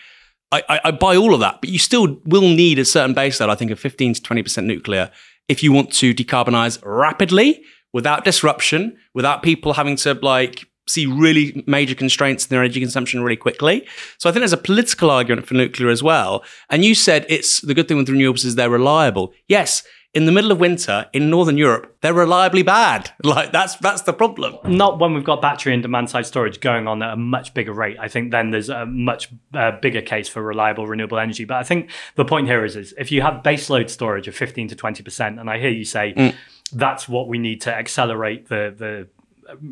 I, 0.52 0.62
I, 0.68 0.80
I, 0.84 0.90
buy 0.90 1.16
all 1.16 1.34
of 1.34 1.40
that, 1.40 1.60
but 1.60 1.70
you 1.70 1.78
still 1.78 2.20
will 2.26 2.42
need 2.42 2.78
a 2.78 2.84
certain 2.84 3.14
baseload, 3.14 3.48
I 3.48 3.54
think, 3.54 3.70
of 3.70 3.80
15 3.80 4.14
to 4.14 4.20
20% 4.20 4.64
nuclear 4.64 5.10
if 5.48 5.62
you 5.62 5.72
want 5.72 5.92
to 5.94 6.14
decarbonize 6.14 6.78
rapidly 6.84 7.62
without 7.92 8.24
disruption, 8.24 8.96
without 9.14 9.42
people 9.42 9.72
having 9.72 9.96
to 9.96 10.14
like 10.14 10.66
see 10.86 11.06
really 11.06 11.64
major 11.66 11.94
constraints 11.94 12.44
in 12.44 12.48
their 12.50 12.62
energy 12.62 12.80
consumption 12.80 13.22
really 13.22 13.36
quickly. 13.36 13.86
So 14.18 14.28
I 14.28 14.32
think 14.32 14.40
there's 14.40 14.52
a 14.52 14.58
political 14.58 15.10
argument 15.10 15.46
for 15.46 15.54
nuclear 15.54 15.88
as 15.88 16.02
well. 16.02 16.44
And 16.70 16.84
you 16.84 16.94
said 16.94 17.26
it's 17.28 17.60
the 17.60 17.74
good 17.74 17.88
thing 17.88 17.96
with 17.96 18.08
renewables 18.08 18.44
is 18.44 18.54
they're 18.54 18.70
reliable. 18.70 19.32
Yes, 19.48 19.82
in 20.12 20.26
the 20.26 20.32
middle 20.32 20.52
of 20.52 20.60
winter 20.60 21.06
in 21.12 21.28
northern 21.28 21.58
Europe, 21.58 21.96
they're 22.00 22.14
reliably 22.14 22.62
bad. 22.62 23.10
Like 23.24 23.52
that's 23.52 23.76
that's 23.76 24.02
the 24.02 24.12
problem. 24.12 24.58
Not 24.64 25.00
when 25.00 25.14
we've 25.14 25.24
got 25.24 25.40
battery 25.40 25.72
and 25.72 25.82
demand 25.82 26.10
side 26.10 26.26
storage 26.26 26.60
going 26.60 26.86
on 26.86 27.02
at 27.02 27.14
a 27.14 27.16
much 27.16 27.54
bigger 27.54 27.72
rate. 27.72 27.96
I 27.98 28.06
think 28.06 28.30
then 28.30 28.50
there's 28.50 28.68
a 28.68 28.86
much 28.86 29.30
uh, 29.54 29.72
bigger 29.80 30.02
case 30.02 30.28
for 30.28 30.42
reliable 30.42 30.86
renewable 30.86 31.18
energy. 31.18 31.44
But 31.44 31.56
I 31.56 31.64
think 31.64 31.90
the 32.14 32.24
point 32.24 32.46
here 32.46 32.64
is, 32.64 32.76
is 32.76 32.94
if 32.98 33.10
you 33.10 33.22
have 33.22 33.42
baseload 33.42 33.88
storage 33.90 34.28
of 34.28 34.36
15 34.36 34.68
to 34.68 34.76
20 34.76 35.02
percent, 35.02 35.40
and 35.40 35.50
I 35.50 35.58
hear 35.58 35.70
you 35.70 35.84
say. 35.84 36.14
Mm 36.16 36.34
that's 36.72 37.08
what 37.08 37.28
we 37.28 37.38
need 37.38 37.60
to 37.60 37.72
accelerate 37.72 38.48
the 38.48 38.74
the 38.76 39.06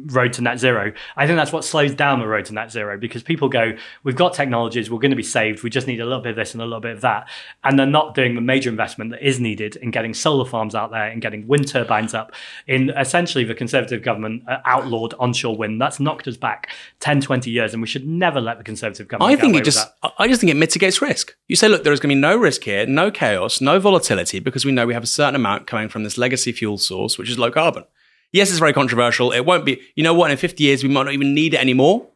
road 0.06 0.32
to 0.34 0.42
net 0.42 0.58
zero. 0.58 0.92
I 1.16 1.26
think 1.26 1.36
that's 1.36 1.52
what 1.52 1.64
slows 1.64 1.94
down 1.94 2.20
the 2.20 2.26
road 2.26 2.44
to 2.46 2.54
net 2.54 2.70
zero 2.70 2.98
because 2.98 3.22
people 3.22 3.48
go, 3.48 3.72
we've 4.02 4.16
got 4.16 4.34
technologies, 4.34 4.90
we're 4.90 4.98
going 4.98 5.10
to 5.10 5.16
be 5.16 5.22
saved, 5.22 5.62
we 5.62 5.70
just 5.70 5.86
need 5.86 6.00
a 6.00 6.04
little 6.04 6.20
bit 6.20 6.30
of 6.30 6.36
this 6.36 6.52
and 6.52 6.62
a 6.62 6.64
little 6.64 6.80
bit 6.80 6.92
of 6.92 7.00
that. 7.02 7.28
And 7.64 7.78
they're 7.78 7.86
not 7.86 8.14
doing 8.14 8.34
the 8.34 8.40
major 8.40 8.70
investment 8.70 9.10
that 9.10 9.26
is 9.26 9.40
needed 9.40 9.76
in 9.76 9.90
getting 9.90 10.14
solar 10.14 10.44
farms 10.44 10.74
out 10.74 10.90
there 10.90 11.06
and 11.06 11.22
getting 11.22 11.46
wind 11.46 11.68
turbines 11.68 12.14
up. 12.14 12.32
In 12.66 12.90
essentially, 12.90 13.44
the 13.44 13.54
Conservative 13.54 14.02
government 14.02 14.42
uh, 14.48 14.58
outlawed 14.64 15.14
onshore 15.18 15.56
wind. 15.56 15.80
That's 15.80 16.00
knocked 16.00 16.26
us 16.28 16.36
back 16.36 16.70
10, 17.00 17.20
20 17.20 17.50
years, 17.50 17.72
and 17.72 17.80
we 17.80 17.88
should 17.88 18.06
never 18.06 18.40
let 18.40 18.58
the 18.58 18.64
Conservative 18.64 19.08
government. 19.08 19.38
I 19.38 19.40
think 19.40 19.56
it 19.56 19.64
just, 19.64 19.88
I 20.18 20.28
just 20.28 20.40
think 20.40 20.50
it 20.50 20.56
mitigates 20.56 21.00
risk. 21.00 21.36
You 21.48 21.56
say, 21.56 21.68
look, 21.68 21.84
there 21.84 21.92
is 21.92 22.00
going 22.00 22.10
to 22.10 22.16
be 22.16 22.20
no 22.20 22.36
risk 22.36 22.64
here, 22.64 22.86
no 22.86 23.10
chaos, 23.10 23.60
no 23.60 23.78
volatility, 23.78 24.40
because 24.40 24.64
we 24.64 24.72
know 24.72 24.86
we 24.86 24.94
have 24.94 25.02
a 25.02 25.06
certain 25.06 25.34
amount 25.34 25.66
coming 25.66 25.88
from 25.88 26.04
this 26.04 26.18
legacy 26.18 26.52
fuel 26.52 26.78
source, 26.78 27.18
which 27.18 27.30
is 27.30 27.38
low 27.38 27.50
carbon. 27.50 27.84
Yes, 28.32 28.50
it's 28.50 28.58
very 28.58 28.72
controversial. 28.72 29.30
It 29.30 29.44
won't 29.44 29.64
be, 29.64 29.80
you 29.94 30.02
know 30.02 30.14
what, 30.14 30.30
in 30.30 30.36
50 30.36 30.64
years, 30.64 30.82
we 30.82 30.88
might 30.88 31.04
not 31.04 31.12
even 31.12 31.34
need 31.34 31.54
it 31.54 31.60
anymore. 31.60 32.08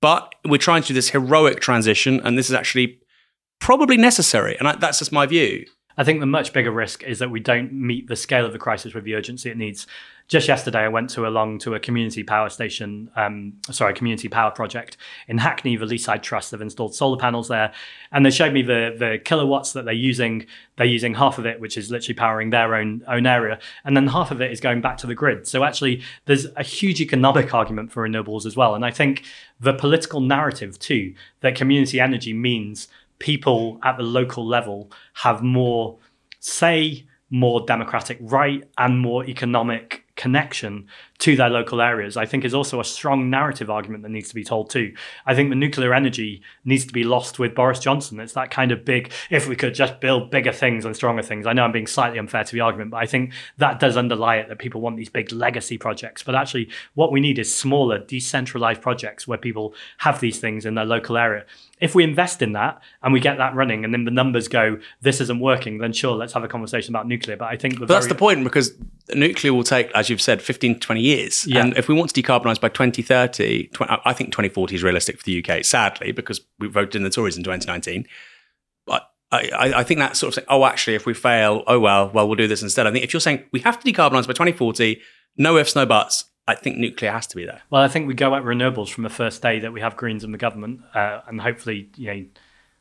But 0.00 0.34
we're 0.44 0.58
trying 0.58 0.82
to 0.82 0.88
do 0.88 0.94
this 0.94 1.10
heroic 1.10 1.60
transition, 1.60 2.20
and 2.24 2.36
this 2.36 2.48
is 2.48 2.54
actually 2.54 2.98
probably 3.60 3.96
necessary. 3.96 4.56
And 4.58 4.66
I, 4.66 4.74
that's 4.74 4.98
just 4.98 5.12
my 5.12 5.26
view. 5.26 5.64
I 5.96 6.02
think 6.02 6.20
the 6.20 6.26
much 6.26 6.52
bigger 6.52 6.72
risk 6.72 7.04
is 7.04 7.20
that 7.20 7.30
we 7.30 7.38
don't 7.38 7.72
meet 7.72 8.08
the 8.08 8.16
scale 8.16 8.44
of 8.44 8.52
the 8.52 8.58
crisis 8.58 8.94
with 8.94 9.04
the 9.04 9.14
urgency 9.14 9.50
it 9.50 9.56
needs. 9.56 9.86
Just 10.28 10.48
yesterday, 10.48 10.80
I 10.80 10.88
went 10.88 11.10
to 11.10 11.26
along 11.26 11.58
to 11.60 11.74
a 11.74 11.80
community 11.80 12.22
power 12.22 12.48
station, 12.48 13.10
um, 13.16 13.54
sorry, 13.70 13.94
community 13.94 14.28
power 14.28 14.50
project 14.50 14.96
in 15.28 15.38
Hackney. 15.38 15.76
The 15.76 15.86
Leaside 15.86 16.22
Trust 16.22 16.52
have 16.52 16.62
installed 16.62 16.94
solar 16.94 17.18
panels 17.18 17.48
there, 17.48 17.72
and 18.12 18.24
they 18.24 18.30
showed 18.30 18.52
me 18.52 18.62
the 18.62 18.94
the 18.98 19.18
kilowatts 19.24 19.72
that 19.72 19.84
they're 19.84 19.94
using. 19.94 20.46
They're 20.76 20.86
using 20.86 21.14
half 21.14 21.38
of 21.38 21.46
it, 21.46 21.60
which 21.60 21.76
is 21.76 21.90
literally 21.90 22.14
powering 22.14 22.50
their 22.50 22.74
own 22.74 23.02
own 23.06 23.26
area, 23.26 23.58
and 23.84 23.96
then 23.96 24.06
half 24.06 24.30
of 24.30 24.40
it 24.40 24.50
is 24.50 24.60
going 24.60 24.80
back 24.80 24.96
to 24.98 25.06
the 25.06 25.14
grid. 25.14 25.46
So 25.46 25.64
actually, 25.64 26.02
there's 26.24 26.46
a 26.56 26.62
huge 26.62 27.00
economic 27.00 27.52
argument 27.52 27.92
for 27.92 28.08
renewables 28.08 28.46
as 28.46 28.56
well. 28.56 28.74
And 28.74 28.84
I 28.84 28.90
think 28.90 29.24
the 29.60 29.74
political 29.74 30.20
narrative 30.20 30.78
too 30.78 31.14
that 31.40 31.54
community 31.54 32.00
energy 32.00 32.32
means 32.32 32.88
people 33.18 33.78
at 33.82 33.96
the 33.96 34.02
local 34.02 34.46
level 34.46 34.90
have 35.14 35.42
more 35.42 35.98
say, 36.42 37.06
more 37.30 37.64
democratic 37.64 38.18
right, 38.20 38.68
and 38.76 38.98
more 38.98 39.24
economic 39.24 40.01
connection 40.16 40.86
to 41.18 41.36
their 41.36 41.48
local 41.48 41.80
areas, 41.80 42.16
I 42.16 42.26
think 42.26 42.44
is 42.44 42.52
also 42.52 42.80
a 42.80 42.84
strong 42.84 43.30
narrative 43.30 43.70
argument 43.70 44.02
that 44.02 44.10
needs 44.10 44.28
to 44.28 44.34
be 44.34 44.44
told 44.44 44.70
too. 44.70 44.92
I 45.24 45.34
think 45.34 45.50
the 45.50 45.56
nuclear 45.56 45.94
energy 45.94 46.42
needs 46.64 46.84
to 46.84 46.92
be 46.92 47.04
lost 47.04 47.38
with 47.38 47.54
Boris 47.54 47.78
Johnson. 47.78 48.20
It's 48.20 48.32
that 48.32 48.50
kind 48.50 48.72
of 48.72 48.84
big, 48.84 49.12
if 49.30 49.48
we 49.48 49.56
could 49.56 49.74
just 49.74 50.00
build 50.00 50.30
bigger 50.30 50.52
things 50.52 50.84
and 50.84 50.94
stronger 50.94 51.22
things. 51.22 51.46
I 51.46 51.52
know 51.52 51.62
I'm 51.62 51.72
being 51.72 51.86
slightly 51.86 52.18
unfair 52.18 52.44
to 52.44 52.52
the 52.52 52.60
argument, 52.60 52.90
but 52.90 52.98
I 52.98 53.06
think 53.06 53.32
that 53.58 53.80
does 53.80 53.96
underlie 53.96 54.36
it 54.36 54.48
that 54.48 54.58
people 54.58 54.80
want 54.80 54.96
these 54.96 55.08
big 55.08 55.32
legacy 55.32 55.78
projects. 55.78 56.22
But 56.22 56.34
actually, 56.34 56.68
what 56.94 57.12
we 57.12 57.20
need 57.20 57.38
is 57.38 57.54
smaller, 57.54 57.98
decentralized 57.98 58.82
projects 58.82 59.26
where 59.26 59.38
people 59.38 59.74
have 59.98 60.20
these 60.20 60.40
things 60.40 60.66
in 60.66 60.74
their 60.74 60.84
local 60.84 61.16
area. 61.16 61.46
If 61.80 61.94
we 61.94 62.04
invest 62.04 62.42
in 62.42 62.52
that 62.52 62.80
and 63.02 63.12
we 63.12 63.20
get 63.20 63.38
that 63.38 63.54
running 63.54 63.84
and 63.84 63.94
then 63.94 64.04
the 64.04 64.10
numbers 64.10 64.46
go, 64.46 64.78
this 65.00 65.20
isn't 65.20 65.40
working, 65.40 65.78
then 65.78 65.92
sure, 65.92 66.14
let's 66.14 66.32
have 66.32 66.44
a 66.44 66.48
conversation 66.48 66.94
about 66.94 67.08
nuclear. 67.08 67.36
But 67.36 67.48
I 67.48 67.56
think 67.56 67.78
the 67.78 67.86
that's 67.86 68.06
the 68.06 68.14
point 68.14 68.44
because 68.44 68.74
nuclear 69.14 69.52
will 69.52 69.64
take, 69.64 69.90
as 69.92 70.08
you've 70.10 70.20
said, 70.20 70.42
15 70.42 70.74
to 70.74 70.80
20 70.80 71.00
years. 71.00 71.46
Yeah. 71.46 71.60
And 71.60 71.76
if 71.76 71.88
we 71.88 71.94
want 71.94 72.12
to 72.12 72.22
decarbonise 72.22 72.60
by 72.60 72.68
2030, 72.68 73.68
20, 73.68 73.96
I 74.04 74.12
think 74.12 74.30
2040 74.30 74.74
is 74.74 74.82
realistic 74.82 75.18
for 75.18 75.24
the 75.24 75.44
UK, 75.44 75.64
sadly, 75.64 76.12
because 76.12 76.40
we 76.58 76.68
voted 76.68 76.96
in 76.96 77.02
the 77.02 77.10
Tories 77.10 77.36
in 77.36 77.42
2019. 77.42 78.06
But 78.86 79.08
I, 79.30 79.72
I, 79.76 79.82
think 79.84 79.98
that 79.98 80.16
sort 80.16 80.28
of 80.28 80.34
saying, 80.34 80.46
oh, 80.48 80.64
actually, 80.64 80.94
if 80.94 81.06
we 81.06 81.14
fail, 81.14 81.62
oh, 81.66 81.80
well, 81.80 82.10
well, 82.12 82.26
we'll 82.26 82.36
do 82.36 82.48
this 82.48 82.62
instead. 82.62 82.86
I 82.86 82.92
think 82.92 83.04
if 83.04 83.12
you're 83.12 83.20
saying 83.20 83.44
we 83.52 83.60
have 83.60 83.82
to 83.82 83.92
decarbonise 83.92 84.26
by 84.26 84.32
2040, 84.32 85.00
no 85.36 85.56
ifs, 85.56 85.74
no 85.74 85.86
buts, 85.86 86.26
I 86.46 86.54
think 86.54 86.76
nuclear 86.76 87.12
has 87.12 87.26
to 87.28 87.36
be 87.36 87.44
there. 87.44 87.62
Well, 87.70 87.82
I 87.82 87.88
think 87.88 88.08
we 88.08 88.14
go 88.14 88.34
at 88.34 88.42
renewables 88.42 88.90
from 88.90 89.04
the 89.04 89.10
first 89.10 89.42
day 89.42 89.60
that 89.60 89.72
we 89.72 89.80
have 89.80 89.96
Greens 89.96 90.24
in 90.24 90.32
the 90.32 90.38
government, 90.38 90.80
uh, 90.94 91.20
and 91.28 91.40
hopefully, 91.40 91.90
you 91.96 92.06
know, 92.06 92.24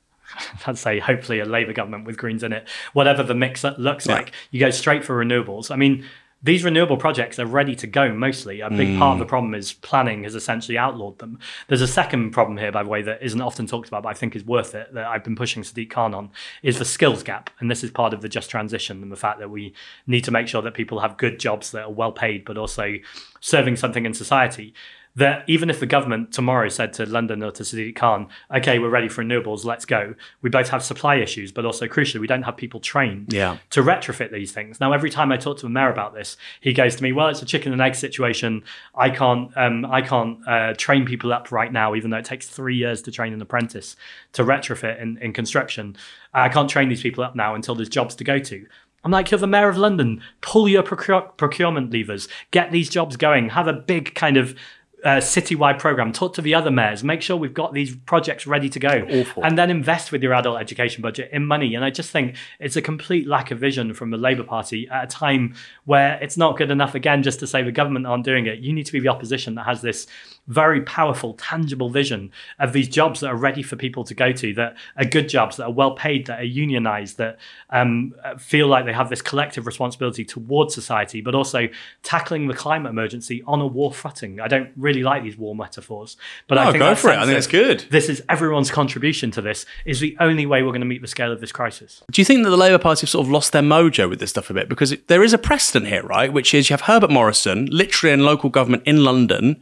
I'd 0.67 0.77
say 0.77 0.99
hopefully 0.99 1.39
a 1.39 1.45
Labour 1.45 1.73
government 1.73 2.05
with 2.05 2.17
Greens 2.17 2.43
in 2.43 2.53
it, 2.53 2.67
whatever 2.93 3.23
the 3.23 3.36
mix 3.36 3.63
looks 3.63 4.07
yeah. 4.07 4.13
like, 4.13 4.32
you 4.49 4.59
go 4.59 4.71
straight 4.71 5.05
for 5.05 5.23
renewables. 5.23 5.69
I 5.71 5.75
mean, 5.75 6.05
these 6.43 6.63
renewable 6.63 6.97
projects 6.97 7.37
are 7.37 7.45
ready 7.45 7.75
to 7.75 7.87
go 7.87 8.13
mostly. 8.13 8.61
A 8.61 8.69
big 8.69 8.89
mm. 8.89 8.99
part 8.99 9.13
of 9.13 9.19
the 9.19 9.25
mm. 9.25 9.29
problem 9.29 9.53
is 9.53 9.73
planning 9.73 10.23
has 10.23 10.33
essentially 10.33 10.77
outlawed 10.77 11.19
them. 11.19 11.37
There's 11.67 11.81
a 11.81 11.87
second 11.87 12.31
problem 12.31 12.57
here, 12.57 12.71
by 12.71 12.83
the 12.83 12.89
way, 12.89 13.03
that 13.03 13.21
isn't 13.21 13.41
often 13.41 13.67
talked 13.67 13.87
about, 13.87 14.03
but 14.03 14.09
I 14.09 14.13
think 14.13 14.35
is 14.35 14.43
worth 14.43 14.73
it, 14.73 14.93
that 14.93 15.05
I've 15.05 15.23
been 15.23 15.35
pushing 15.35 15.61
Sadiq 15.61 15.91
Khan 15.91 16.13
on, 16.13 16.31
is 16.63 16.79
the 16.79 16.85
skills 16.85 17.21
gap. 17.21 17.51
And 17.59 17.69
this 17.69 17.83
is 17.83 17.91
part 17.91 18.13
of 18.13 18.21
the 18.21 18.29
just 18.29 18.49
transition 18.49 19.03
and 19.03 19.11
the 19.11 19.15
fact 19.15 19.39
that 19.39 19.51
we 19.51 19.73
need 20.07 20.23
to 20.23 20.31
make 20.31 20.47
sure 20.47 20.63
that 20.63 20.73
people 20.73 20.99
have 20.99 21.17
good 21.17 21.39
jobs 21.39 21.71
that 21.71 21.83
are 21.83 21.91
well 21.91 22.11
paid, 22.11 22.43
but 22.43 22.57
also 22.57 22.95
serving 23.39 23.75
something 23.75 24.05
in 24.05 24.13
society 24.13 24.73
that 25.16 25.43
even 25.47 25.70
if 25.70 25.80
the 25.80 25.86
government 25.86 26.32
tomorrow 26.32 26.70
said 26.70 26.93
to 26.93 27.05
London 27.05 27.43
or 27.43 27.51
to 27.51 27.64
Sadiq 27.64 27.95
Khan, 27.95 28.28
okay, 28.55 28.80
we're 28.80 28.89
ready 28.89 29.09
for 29.09 29.24
renewables, 29.24 29.66
let's 29.66 29.86
go, 29.86 30.16
we 30.41 30.49
both 30.49 30.70
have 30.70 30.84
supply 30.84 31.16
issues, 31.16 31.51
but 31.51 31.66
also 31.66 31.88
crucially, 31.88 32.20
we 32.20 32.28
don't 32.28 32.43
have 32.43 32.55
people 32.55 32.80
trained 32.80 33.34
yeah. 33.34 33.57
to 33.72 33.82
retrofit 33.82 34.32
these 34.32 34.51
things. 34.51 34.80
Now, 34.80 34.93
every 34.93 35.09
time 35.09 35.32
I 35.32 35.38
talk 35.38 35.57
to 35.59 35.66
a 35.66 35.70
mayor 35.70 35.91
about 35.91 36.14
this, 36.14 36.38
he 36.62 36.74
goes 36.74 36.95
to 36.95 37.03
me, 37.03 37.12
well, 37.12 37.28
it's 37.28 37.41
a 37.41 37.45
chicken 37.45 37.74
and 37.74 37.82
egg 37.82 37.95
situation. 37.95 38.64
I 38.95 39.09
can't, 39.09 39.55
um, 39.57 39.86
I 39.86 40.01
can't 40.01 40.39
uh, 40.47 40.74
train 40.76 41.05
people 41.05 41.34
up 41.34 41.51
right 41.51 41.72
now, 41.72 41.93
even 41.95 42.12
though 42.12 42.18
it 42.18 42.26
takes 42.26 42.47
three 42.47 42.78
years 42.78 43.01
to 43.03 43.12
train 43.12 43.34
an 43.34 43.41
apprentice 43.41 43.95
to 44.34 44.43
retrofit 44.43 45.01
in, 45.01 45.18
in 45.18 45.34
construction. 45.34 45.97
I 46.34 46.47
can't 46.47 46.70
train 46.70 46.88
these 46.88 47.01
people 47.01 47.24
up 47.24 47.36
now 47.36 47.55
until 47.55 47.76
there's 47.76 47.89
jobs 47.89 48.16
to 48.16 48.24
go 48.24 48.39
to. 48.39 48.66
I'm 49.03 49.12
like, 49.12 49.32
you're 49.32 49.39
the 49.39 49.47
mayor 49.47 49.68
of 49.68 49.78
London. 49.78 50.22
Pull 50.41 50.70
your 50.70 50.84
procure- 50.84 51.32
procurement 51.36 51.91
levers. 51.91 52.28
Get 52.51 52.72
these 52.72 52.89
jobs 52.89 53.18
going. 53.18 53.49
Have 53.49 53.68
a 53.68 53.74
big 53.74 54.14
kind 54.14 54.38
of 54.38 54.55
a 55.04 55.18
citywide 55.18 55.80
program. 55.80 56.12
Talk 56.14 56.34
to 56.36 56.41
the 56.41 56.54
other 56.54 56.72
mayors. 56.72 57.04
Make 57.04 57.22
sure 57.22 57.36
we've 57.36 57.54
got 57.54 57.74
these 57.74 57.95
projects 57.95 58.45
ready 58.45 58.70
to 58.70 58.80
go, 58.80 59.06
Awful. 59.10 59.43
and 59.43 59.58
then 59.58 59.70
invest 59.70 60.12
with 60.12 60.22
your 60.22 60.34
adult 60.34 60.60
education 60.60 61.02
budget 61.02 61.30
in 61.32 61.45
money. 61.45 61.74
And 61.76 61.84
I 61.84 61.89
just 61.89 62.12
think 62.12 62.36
it's 62.60 62.76
a 62.76 62.82
complete 62.82 63.28
lack 63.28 63.52
of 63.52 63.60
vision 63.60 63.93
from 63.93 64.12
the 64.12 64.18
Labour 64.18 64.43
Party 64.43 64.88
at 64.89 65.04
a 65.06 65.08
time 65.08 65.56
where 65.86 66.20
it's 66.22 66.38
not 66.38 66.58
good 66.58 66.72
enough 66.72 66.95
again 66.95 67.24
just 67.24 67.39
to 67.39 67.47
say 67.47 67.64
the 67.64 67.72
government 67.72 68.06
aren't 68.06 68.26
doing 68.26 68.45
it. 68.45 68.60
You 68.60 68.74
need 68.74 68.86
to 68.86 68.91
be 68.91 68.99
the 68.99 69.10
opposition 69.10 69.56
that 69.56 69.66
has 69.66 69.82
this 69.82 70.08
very 70.47 70.81
powerful, 70.81 71.33
tangible 71.35 71.89
vision 71.89 72.31
of 72.59 72.73
these 72.73 72.87
jobs 72.87 73.19
that 73.19 73.27
are 73.27 73.35
ready 73.35 73.63
for 73.63 73.75
people 73.75 74.03
to 74.03 74.13
go 74.13 74.31
to, 74.31 74.53
that 74.53 74.75
are 74.97 75.05
good 75.05 75.29
jobs, 75.29 75.57
that 75.57 75.65
are 75.65 75.71
well 75.71 75.91
paid, 75.91 76.25
that 76.27 76.39
are 76.39 76.43
unionized, 76.43 77.17
that 77.17 77.37
um, 77.69 78.13
feel 78.37 78.67
like 78.67 78.85
they 78.85 78.93
have 78.93 79.09
this 79.09 79.21
collective 79.21 79.65
responsibility 79.65 80.25
towards 80.25 80.73
society, 80.73 81.21
but 81.21 81.35
also 81.35 81.67
tackling 82.03 82.47
the 82.47 82.53
climate 82.53 82.89
emergency 82.89 83.43
on 83.47 83.61
a 83.61 83.67
war 83.67 83.93
footing. 83.93 84.39
I 84.39 84.47
don't 84.47 84.71
really 84.75 85.03
like 85.03 85.23
these 85.23 85.37
war 85.37 85.55
metaphors, 85.55 86.17
but 86.47 86.57
I 86.57 86.71
think 86.71 86.79
go 86.79 86.95
for 86.95 87.11
it. 87.11 87.17
I 87.17 87.25
think 87.25 87.37
it's 87.37 87.47
good. 87.47 87.85
This 87.89 88.09
is 88.09 88.21
everyone's 88.27 88.71
contribution 88.71 89.31
to 89.31 89.41
this 89.41 89.65
is 89.85 89.99
the 89.99 90.17
only 90.19 90.45
way 90.45 90.63
we're 90.63 90.71
going 90.71 90.81
to 90.81 90.87
meet 90.87 91.01
the 91.01 91.07
scale 91.07 91.31
of 91.31 91.39
this 91.39 91.51
crisis. 91.51 92.03
Do 92.11 92.19
you 92.19 92.25
think 92.25 92.43
that 92.43 92.49
the 92.49 92.57
Labour 92.57 92.79
Party 92.79 93.01
have 93.01 93.09
sort 93.09 93.25
of 93.25 93.31
lost 93.31 93.51
their 93.51 93.61
mojo 93.61 94.09
with 94.09 94.19
this 94.19 94.31
stuff 94.31 94.49
a 94.49 94.53
bit? 94.53 94.69
Because 94.69 94.91
it, 94.91 95.07
there 95.07 95.23
is 95.23 95.33
a 95.33 95.37
precedent 95.37 95.87
here, 95.87 96.03
right? 96.03 96.31
Which 96.31 96.53
is 96.53 96.69
you 96.69 96.73
have 96.73 96.81
Herbert 96.81 97.11
Morrison, 97.11 97.67
literally 97.67 98.13
in 98.13 98.25
local 98.25 98.49
government 98.49 98.83
in 98.85 99.03
London. 99.03 99.61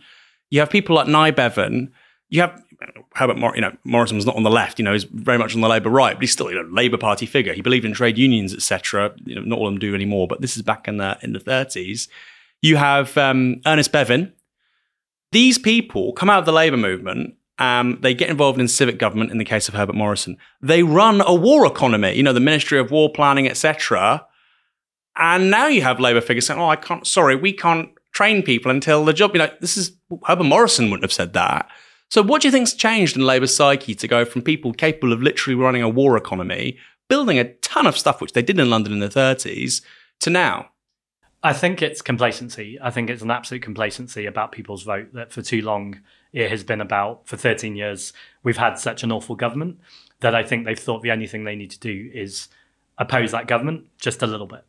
You 0.49 0.59
have 0.59 0.69
people 0.69 0.95
like 0.95 1.07
Nye 1.07 1.31
Bevan. 1.31 1.91
You 2.29 2.41
have 2.41 2.63
Herbert, 3.15 3.37
Mor- 3.37 3.55
you 3.55 3.61
know, 3.61 3.75
Morrison 3.83 4.15
was 4.15 4.25
not 4.25 4.35
on 4.35 4.43
the 4.43 4.49
left. 4.49 4.79
You 4.79 4.85
know, 4.85 4.93
he's 4.93 5.03
very 5.03 5.37
much 5.37 5.53
on 5.53 5.61
the 5.61 5.67
Labour 5.67 5.89
right, 5.89 6.13
but 6.13 6.21
he's 6.21 6.31
still 6.31 6.49
you 6.49 6.55
know, 6.55 6.69
Labour 6.69 6.97
Party 6.97 7.25
figure. 7.25 7.53
He 7.53 7.61
believed 7.61 7.85
in 7.85 7.93
trade 7.93 8.17
unions, 8.17 8.53
etc. 8.53 9.13
You 9.25 9.35
know, 9.35 9.41
not 9.41 9.59
all 9.59 9.67
of 9.67 9.73
them 9.73 9.79
do 9.79 9.93
anymore, 9.93 10.27
but 10.27 10.41
this 10.41 10.55
is 10.55 10.63
back 10.63 10.87
in 10.87 10.97
the 10.97 11.17
in 11.21 11.33
the 11.33 11.39
thirties. 11.39 12.07
You 12.61 12.77
have 12.77 13.17
um, 13.17 13.61
Ernest 13.65 13.91
Bevin. 13.91 14.33
These 15.31 15.57
people 15.57 16.13
come 16.13 16.29
out 16.29 16.39
of 16.39 16.45
the 16.45 16.51
Labour 16.51 16.77
movement 16.77 17.35
um, 17.59 17.99
they 18.01 18.13
get 18.13 18.29
involved 18.29 18.59
in 18.59 18.67
civic 18.69 18.97
government 18.97 19.31
in 19.31 19.37
the 19.37 19.45
case 19.45 19.67
of 19.67 19.73
Herbert 19.73 19.95
Morrison. 19.95 20.37
They 20.61 20.81
run 20.81 21.21
a 21.21 21.35
war 21.35 21.65
economy, 21.65 22.13
you 22.13 22.23
know, 22.23 22.33
the 22.33 22.39
Ministry 22.39 22.79
of 22.79 22.89
War 22.89 23.11
Planning, 23.11 23.49
etc. 23.49 24.25
And 25.17 25.51
now 25.51 25.67
you 25.67 25.81
have 25.81 25.99
Labour 25.99 26.21
figures 26.21 26.47
saying, 26.47 26.59
"Oh, 26.59 26.69
I 26.69 26.77
can't. 26.77 27.05
Sorry, 27.05 27.35
we 27.35 27.51
can't 27.51 27.89
train 28.19 28.43
people 28.43 28.69
until 28.69 29.05
the 29.05 29.13
job." 29.13 29.33
You 29.33 29.39
know, 29.39 29.51
this 29.61 29.77
is 29.77 29.95
Herbert 30.25 30.43
Morrison 30.43 30.89
wouldn't 30.89 31.03
have 31.03 31.13
said 31.13 31.33
that. 31.33 31.69
So, 32.09 32.23
what 32.23 32.41
do 32.41 32.47
you 32.47 32.51
think's 32.51 32.73
changed 32.73 33.15
in 33.15 33.25
Labour's 33.25 33.55
psyche 33.55 33.93
to 33.95 34.07
go 34.07 34.25
from 34.25 34.41
people 34.41 34.73
capable 34.73 35.13
of 35.13 35.21
literally 35.21 35.55
running 35.55 35.83
a 35.83 35.89
war 35.89 36.17
economy, 36.17 36.77
building 37.07 37.37
a 37.37 37.53
ton 37.55 37.85
of 37.85 37.97
stuff 37.97 38.19
which 38.19 38.33
they 38.33 38.41
did 38.41 38.59
in 38.59 38.69
London 38.69 38.93
in 38.93 38.99
the 38.99 39.09
30s, 39.09 39.81
to 40.21 40.29
now? 40.29 40.69
I 41.41 41.53
think 41.53 41.81
it's 41.81 42.01
complacency. 42.01 42.77
I 42.81 42.89
think 42.89 43.09
it's 43.09 43.21
an 43.21 43.31
absolute 43.31 43.61
complacency 43.61 44.25
about 44.25 44.51
people's 44.51 44.83
vote 44.83 45.13
that 45.13 45.31
for 45.31 45.41
too 45.41 45.61
long 45.61 46.01
it 46.33 46.49
has 46.49 46.63
been 46.63 46.81
about 46.81 47.27
for 47.27 47.37
13 47.37 47.75
years 47.75 48.11
we've 48.43 48.57
had 48.57 48.75
such 48.75 49.03
an 49.03 49.11
awful 49.11 49.35
government 49.35 49.79
that 50.19 50.35
I 50.35 50.43
think 50.43 50.65
they've 50.65 50.77
thought 50.77 51.01
the 51.01 51.11
only 51.11 51.27
thing 51.27 51.43
they 51.43 51.55
need 51.55 51.71
to 51.71 51.79
do 51.79 52.11
is 52.13 52.49
oppose 52.97 53.31
that 53.31 53.47
government 53.47 53.85
just 53.97 54.21
a 54.21 54.27
little 54.27 54.47
bit. 54.47 54.65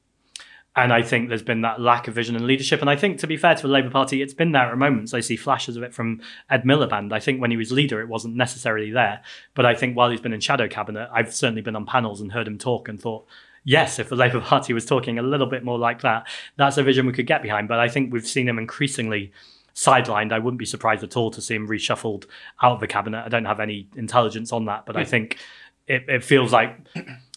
And 0.76 0.92
I 0.92 1.02
think 1.02 1.28
there's 1.28 1.42
been 1.42 1.62
that 1.62 1.80
lack 1.80 2.06
of 2.06 2.14
vision 2.14 2.36
and 2.36 2.46
leadership. 2.46 2.80
And 2.80 2.88
I 2.88 2.94
think, 2.94 3.18
to 3.18 3.26
be 3.26 3.36
fair 3.36 3.56
to 3.56 3.62
the 3.62 3.68
Labour 3.68 3.90
Party, 3.90 4.22
it's 4.22 4.34
been 4.34 4.52
there 4.52 4.70
at 4.70 4.78
moments. 4.78 5.12
I 5.12 5.20
see 5.20 5.36
flashes 5.36 5.76
of 5.76 5.82
it 5.82 5.92
from 5.92 6.20
Ed 6.48 6.62
Miliband. 6.62 7.12
I 7.12 7.18
think 7.18 7.40
when 7.40 7.50
he 7.50 7.56
was 7.56 7.72
leader, 7.72 8.00
it 8.00 8.08
wasn't 8.08 8.36
necessarily 8.36 8.92
there. 8.92 9.20
But 9.54 9.66
I 9.66 9.74
think 9.74 9.96
while 9.96 10.10
he's 10.10 10.20
been 10.20 10.32
in 10.32 10.40
shadow 10.40 10.68
cabinet, 10.68 11.08
I've 11.12 11.34
certainly 11.34 11.60
been 11.60 11.74
on 11.74 11.86
panels 11.86 12.20
and 12.20 12.30
heard 12.30 12.46
him 12.46 12.56
talk 12.56 12.88
and 12.88 13.00
thought, 13.00 13.26
yes, 13.64 13.98
if 13.98 14.08
the 14.08 14.16
Labour 14.24 14.40
Party 14.40 14.72
was 14.72 14.86
talking 14.86 15.18
a 15.18 15.22
little 15.22 15.48
bit 15.48 15.64
more 15.64 15.78
like 15.78 16.02
that, 16.02 16.28
that's 16.56 16.76
a 16.76 16.84
vision 16.84 17.04
we 17.04 17.12
could 17.12 17.26
get 17.26 17.42
behind. 17.42 17.66
But 17.66 17.80
I 17.80 17.88
think 17.88 18.12
we've 18.12 18.26
seen 18.26 18.48
him 18.48 18.58
increasingly 18.58 19.32
sidelined. 19.74 20.32
I 20.32 20.38
wouldn't 20.38 20.58
be 20.58 20.66
surprised 20.66 21.02
at 21.02 21.16
all 21.16 21.32
to 21.32 21.42
see 21.42 21.56
him 21.56 21.66
reshuffled 21.66 22.26
out 22.62 22.72
of 22.72 22.80
the 22.80 22.86
cabinet. 22.86 23.24
I 23.24 23.28
don't 23.28 23.44
have 23.44 23.60
any 23.60 23.88
intelligence 23.96 24.52
on 24.52 24.66
that, 24.66 24.86
but 24.86 24.96
I 24.96 25.02
hmm. 25.02 25.10
think 25.10 25.38
it, 25.88 26.04
it 26.08 26.24
feels 26.24 26.52
like 26.52 26.76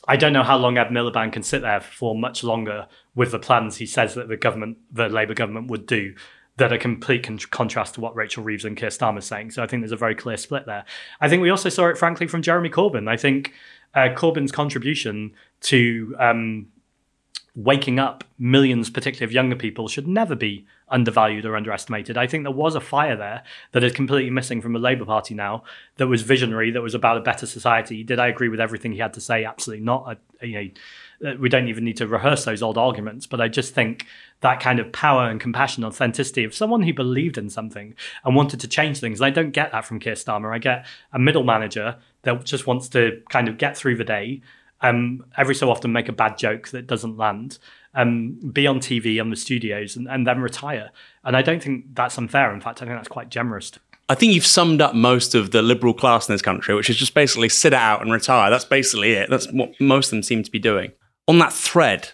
I 0.07 0.17
don't 0.17 0.33
know 0.33 0.43
how 0.43 0.57
long 0.57 0.77
Ed 0.77 0.89
Miliband 0.89 1.33
can 1.33 1.43
sit 1.43 1.61
there 1.61 1.79
for 1.79 2.15
much 2.15 2.43
longer 2.43 2.87
with 3.15 3.31
the 3.31 3.39
plans 3.39 3.77
he 3.77 3.85
says 3.85 4.15
that 4.15 4.27
the 4.27 4.37
government, 4.37 4.77
the 4.91 5.07
Labour 5.07 5.33
government, 5.33 5.69
would 5.69 5.85
do 5.85 6.13
that 6.57 6.71
are 6.71 6.77
complete 6.77 7.23
con- 7.23 7.39
contrast 7.39 7.95
to 7.95 8.01
what 8.01 8.15
Rachel 8.15 8.43
Reeves 8.43 8.65
and 8.65 8.77
Keir 8.77 8.89
Starmer 8.89 9.17
are 9.17 9.21
saying. 9.21 9.51
So 9.51 9.63
I 9.63 9.67
think 9.67 9.81
there's 9.81 9.91
a 9.91 9.97
very 9.97 10.13
clear 10.13 10.37
split 10.37 10.65
there. 10.65 10.85
I 11.19 11.29
think 11.29 11.41
we 11.41 11.49
also 11.49 11.69
saw 11.69 11.87
it, 11.87 11.97
frankly, 11.97 12.27
from 12.27 12.41
Jeremy 12.41 12.69
Corbyn. 12.69 13.09
I 13.09 13.17
think 13.17 13.53
uh, 13.95 14.09
Corbyn's 14.15 14.51
contribution 14.51 15.33
to 15.61 16.15
um, 16.19 16.67
waking 17.55 17.99
up 17.99 18.23
millions, 18.39 18.89
particularly 18.89 19.25
of 19.25 19.31
younger 19.31 19.55
people, 19.55 19.87
should 19.87 20.07
never 20.07 20.35
be 20.35 20.65
undervalued 20.89 21.45
or 21.45 21.55
underestimated. 21.55 22.17
I 22.17 22.25
think 22.25 22.43
there 22.43 22.51
was 22.51 22.73
a 22.73 22.81
fire 22.81 23.15
there 23.15 23.43
that 23.71 23.83
is 23.83 23.93
completely 23.93 24.31
missing 24.31 24.61
from 24.61 24.73
the 24.73 24.79
Labour 24.79 25.05
Party 25.05 25.35
now 25.35 25.63
that 25.97 26.07
was 26.07 26.23
visionary, 26.23 26.71
that 26.71 26.81
was 26.81 26.95
about 26.95 27.17
a 27.17 27.21
better 27.21 27.45
society. 27.45 28.03
Did 28.03 28.19
I 28.19 28.27
agree 28.27 28.49
with 28.49 28.59
everything 28.59 28.91
he 28.91 28.99
had 28.99 29.13
to 29.13 29.21
say? 29.21 29.45
Absolutely 29.45 29.85
not. 29.85 30.17
I, 30.41 30.45
you 30.45 30.53
know, 31.21 31.31
uh, 31.31 31.35
we 31.39 31.47
don't 31.47 31.67
even 31.67 31.85
need 31.85 31.97
to 31.97 32.07
rehearse 32.07 32.43
those 32.43 32.63
old 32.63 32.77
arguments, 32.77 33.27
but 33.27 33.39
I 33.39 33.47
just 33.47 33.73
think 33.73 34.07
that 34.41 34.59
kind 34.59 34.79
of 34.79 34.91
power 34.91 35.29
and 35.29 35.39
compassion, 35.39 35.83
authenticity 35.83 36.43
of 36.43 36.55
someone 36.55 36.81
who 36.81 36.93
believed 36.93 37.37
in 37.37 37.49
something 37.49 37.93
and 38.25 38.35
wanted 38.35 38.59
to 38.61 38.67
change 38.67 38.99
things. 38.99 39.19
And 39.19 39.27
I 39.27 39.29
don't 39.29 39.51
get 39.51 39.71
that 39.71 39.85
from 39.85 39.99
Keir 39.99 40.13
Starmer. 40.13 40.53
I 40.53 40.57
get 40.57 40.85
a 41.11 41.19
middle 41.19 41.43
manager 41.43 41.97
that 42.23 42.43
just 42.45 42.65
wants 42.65 42.89
to 42.89 43.21
kind 43.29 43.47
of 43.47 43.57
get 43.59 43.77
through 43.77 43.97
the 43.97 44.03
day 44.03 44.41
um, 44.83 45.25
every 45.37 45.55
so 45.55 45.71
often 45.71 45.91
make 45.91 46.09
a 46.09 46.13
bad 46.13 46.37
joke 46.37 46.67
that 46.69 46.85
doesn't 46.85 47.17
land, 47.17 47.57
um, 47.95 48.33
be 48.51 48.67
on 48.67 48.79
TV 48.79 49.19
on 49.19 49.29
the 49.29 49.35
studios, 49.35 49.95
and, 49.95 50.07
and 50.07 50.27
then 50.27 50.39
retire. 50.39 50.91
And 51.23 51.35
I 51.35 51.41
don't 51.41 51.63
think 51.63 51.95
that's 51.95 52.17
unfair. 52.17 52.53
In 52.53 52.61
fact, 52.61 52.81
I 52.81 52.85
think 52.85 52.97
that's 52.97 53.07
quite 53.07 53.29
generous. 53.29 53.71
I 54.09 54.15
think 54.15 54.33
you've 54.33 54.45
summed 54.45 54.81
up 54.81 54.93
most 54.93 55.33
of 55.33 55.51
the 55.51 55.61
liberal 55.61 55.93
class 55.93 56.27
in 56.27 56.33
this 56.33 56.41
country, 56.41 56.75
which 56.75 56.89
is 56.89 56.97
just 56.97 57.13
basically 57.13 57.47
sit 57.47 57.73
out 57.73 58.01
and 58.01 58.11
retire. 58.11 58.49
That's 58.49 58.65
basically 58.65 59.13
it. 59.13 59.29
That's 59.29 59.49
what 59.51 59.79
most 59.79 60.07
of 60.07 60.11
them 60.11 60.23
seem 60.23 60.43
to 60.43 60.51
be 60.51 60.59
doing. 60.59 60.91
On 61.27 61.39
that 61.39 61.53
thread, 61.53 62.09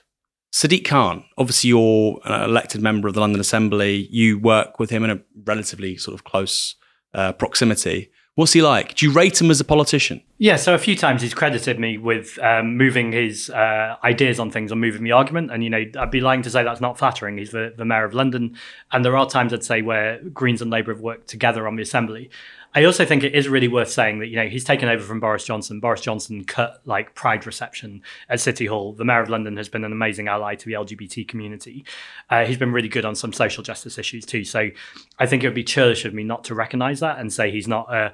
Sadiq 0.54 0.86
Khan, 0.86 1.26
obviously 1.38 1.70
you're 1.70 2.20
an 2.26 2.44
elected 2.44 2.82
member 2.82 3.08
of 3.08 3.16
the 3.16 3.20
London 3.20 3.41
Assembly. 3.41 4.08
You 4.12 4.38
work 4.38 4.80
with 4.80 4.91
him 4.91 5.04
in 5.04 5.10
a 5.10 5.20
relatively 5.44 5.98
sort 5.98 6.14
of 6.14 6.24
close 6.24 6.76
uh, 7.16 7.34
proximity. 7.34 8.12
What's 8.40 8.53
he 8.53 8.61
like? 8.61 8.95
Do 8.95 9.06
you 9.06 9.11
rate 9.11 9.41
him 9.41 9.52
as 9.52 9.60
a 9.60 9.66
politician? 9.66 10.22
Yeah, 10.38 10.56
so 10.56 10.74
a 10.74 10.78
few 10.78 10.95
times 10.95 11.22
he's 11.22 11.34
credited 11.34 11.78
me 11.78 11.98
with 11.98 12.40
um, 12.40 12.78
moving 12.78 13.11
his 13.11 13.49
uh, 13.49 13.98
ideas 14.02 14.40
on 14.40 14.49
things 14.49 14.72
or 14.72 14.78
moving 14.78 15.03
the 15.03 15.11
argument. 15.11 15.52
And, 15.52 15.61
you 15.61 15.70
know, 15.70 15.84
I'd 15.99 16.10
be 16.10 16.22
lying 16.22 16.41
to 16.44 16.49
say 16.49 16.64
that's 16.64 16.80
not 16.80 16.98
flattering. 16.98 17.38
He's 17.38 17.52
the, 17.52 17.74
the 17.76 17.84
mayor 17.84 18.06
of 18.06 18.14
London. 18.14 18.56
And 18.94 19.03
there 19.03 19.18
are 19.18 19.30
times 19.30 19.52
I'd 19.52 19.66
say 19.66 19.82
where 19.82 20.22
Greens 20.24 20.61
and 20.61 20.72
Labour 20.72 20.94
have 20.94 21.02
worked 21.02 21.28
together 21.28 21.68
on 21.68 21.76
the 21.76 21.82
Assembly. 21.82 22.30
I 22.76 22.84
also 22.84 23.04
think 23.04 23.24
it 23.24 23.34
is 23.34 23.50
really 23.50 23.68
worth 23.68 23.90
saying 23.90 24.20
that, 24.20 24.28
you 24.28 24.36
know, 24.36 24.48
he's 24.48 24.64
taken 24.64 24.90
over 24.90 25.04
from 25.04 25.20
Boris 25.20 25.44
Johnson. 25.44 25.80
Boris 25.80 26.02
Johnson 26.02 26.44
cut 26.44 26.82
like 26.86 27.16
pride 27.16 27.48
reception 27.48 28.04
at 28.30 28.40
City 28.40 28.68
Hall. 28.68 28.94
The 28.94 29.06
mayor 29.06 29.22
of 29.22 29.30
London 29.30 29.58
has 29.58 29.68
been 29.70 29.84
an 29.84 29.91
amazing 29.91 30.28
ally 30.28 30.54
to 30.54 30.66
the 30.66 30.74
LGBT 30.74 31.28
community. 31.28 31.84
Uh, 32.30 32.46
he's 32.46 32.58
been 32.58 32.72
really 32.72 32.88
good 32.88 33.06
on 33.06 33.16
some 33.16 33.34
social 33.34 33.64
justice 33.64 33.98
issues 33.98 34.24
too. 34.26 34.44
So 34.44 34.70
I 35.18 35.26
think 35.26 35.44
it 35.44 35.48
would 35.48 35.56
be 35.56 35.64
churlish 35.64 36.06
of 36.06 36.14
me 36.14 36.24
not 36.24 36.44
to 36.46 36.56
recognise 36.56 37.00
that 37.00 37.18
and 37.18 37.34
say 37.34 37.50
he's 37.50 37.68
not 37.68 37.91
a 37.91 38.14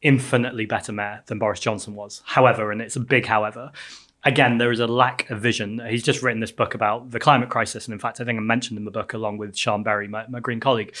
infinitely 0.00 0.64
better 0.64 0.92
mayor 0.92 1.22
than 1.26 1.38
Boris 1.38 1.60
Johnson 1.60 1.94
was. 1.94 2.22
However, 2.24 2.72
and 2.72 2.80
it's 2.80 2.96
a 2.96 3.00
big 3.00 3.26
however, 3.26 3.72
again, 4.24 4.58
there 4.58 4.72
is 4.72 4.80
a 4.80 4.86
lack 4.86 5.28
of 5.30 5.40
vision. 5.40 5.80
He's 5.86 6.02
just 6.02 6.22
written 6.22 6.40
this 6.40 6.52
book 6.52 6.74
about 6.74 7.10
the 7.10 7.20
climate 7.20 7.50
crisis. 7.50 7.86
And 7.86 7.92
in 7.92 7.98
fact, 7.98 8.20
I 8.20 8.24
think 8.24 8.38
I 8.38 8.42
mentioned 8.42 8.78
in 8.78 8.84
the 8.84 8.90
book 8.90 9.12
along 9.12 9.38
with 9.38 9.54
Siân 9.54 9.84
Berry, 9.84 10.08
my, 10.08 10.26
my 10.28 10.40
Green 10.40 10.60
colleague. 10.60 10.94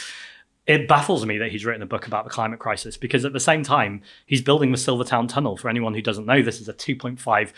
It 0.66 0.88
baffles 0.88 1.24
me 1.24 1.38
that 1.38 1.52
he's 1.52 1.64
written 1.64 1.82
a 1.82 1.86
book 1.86 2.08
about 2.08 2.24
the 2.24 2.30
climate 2.30 2.58
crisis 2.58 2.96
because 2.96 3.24
at 3.24 3.32
the 3.32 3.38
same 3.38 3.62
time, 3.62 4.02
he's 4.26 4.42
building 4.42 4.72
the 4.72 4.78
Silvertown 4.78 5.28
Tunnel. 5.28 5.56
For 5.56 5.68
anyone 5.68 5.94
who 5.94 6.02
doesn't 6.02 6.26
know, 6.26 6.42
this 6.42 6.60
is 6.60 6.68
a 6.68 6.74
2.5 6.74 7.52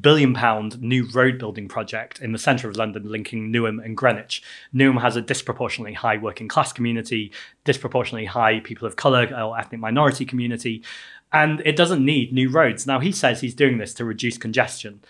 billion 0.00 0.32
pound 0.32 0.80
new 0.80 1.06
road 1.12 1.38
building 1.38 1.68
project 1.68 2.20
in 2.20 2.32
the 2.32 2.38
centre 2.38 2.68
of 2.68 2.76
London 2.76 3.10
linking 3.10 3.52
Newham 3.52 3.84
and 3.84 3.96
Greenwich. 3.96 4.42
Newham 4.74 5.02
has 5.02 5.14
a 5.14 5.20
disproportionately 5.20 5.92
high 5.92 6.16
working 6.16 6.48
class 6.48 6.72
community, 6.72 7.32
disproportionately 7.64 8.26
high 8.26 8.60
people 8.60 8.88
of 8.88 8.96
colour 8.96 9.26
or 9.26 9.58
ethnic 9.58 9.80
minority 9.80 10.24
community, 10.24 10.82
and 11.30 11.60
it 11.66 11.76
doesn't 11.76 12.02
need 12.02 12.32
new 12.32 12.50
roads. 12.50 12.86
Now, 12.86 13.00
he 13.00 13.12
says 13.12 13.42
he's 13.42 13.54
doing 13.54 13.76
this 13.76 13.92
to 13.94 14.06
reduce 14.06 14.38
congestion, 14.38 15.00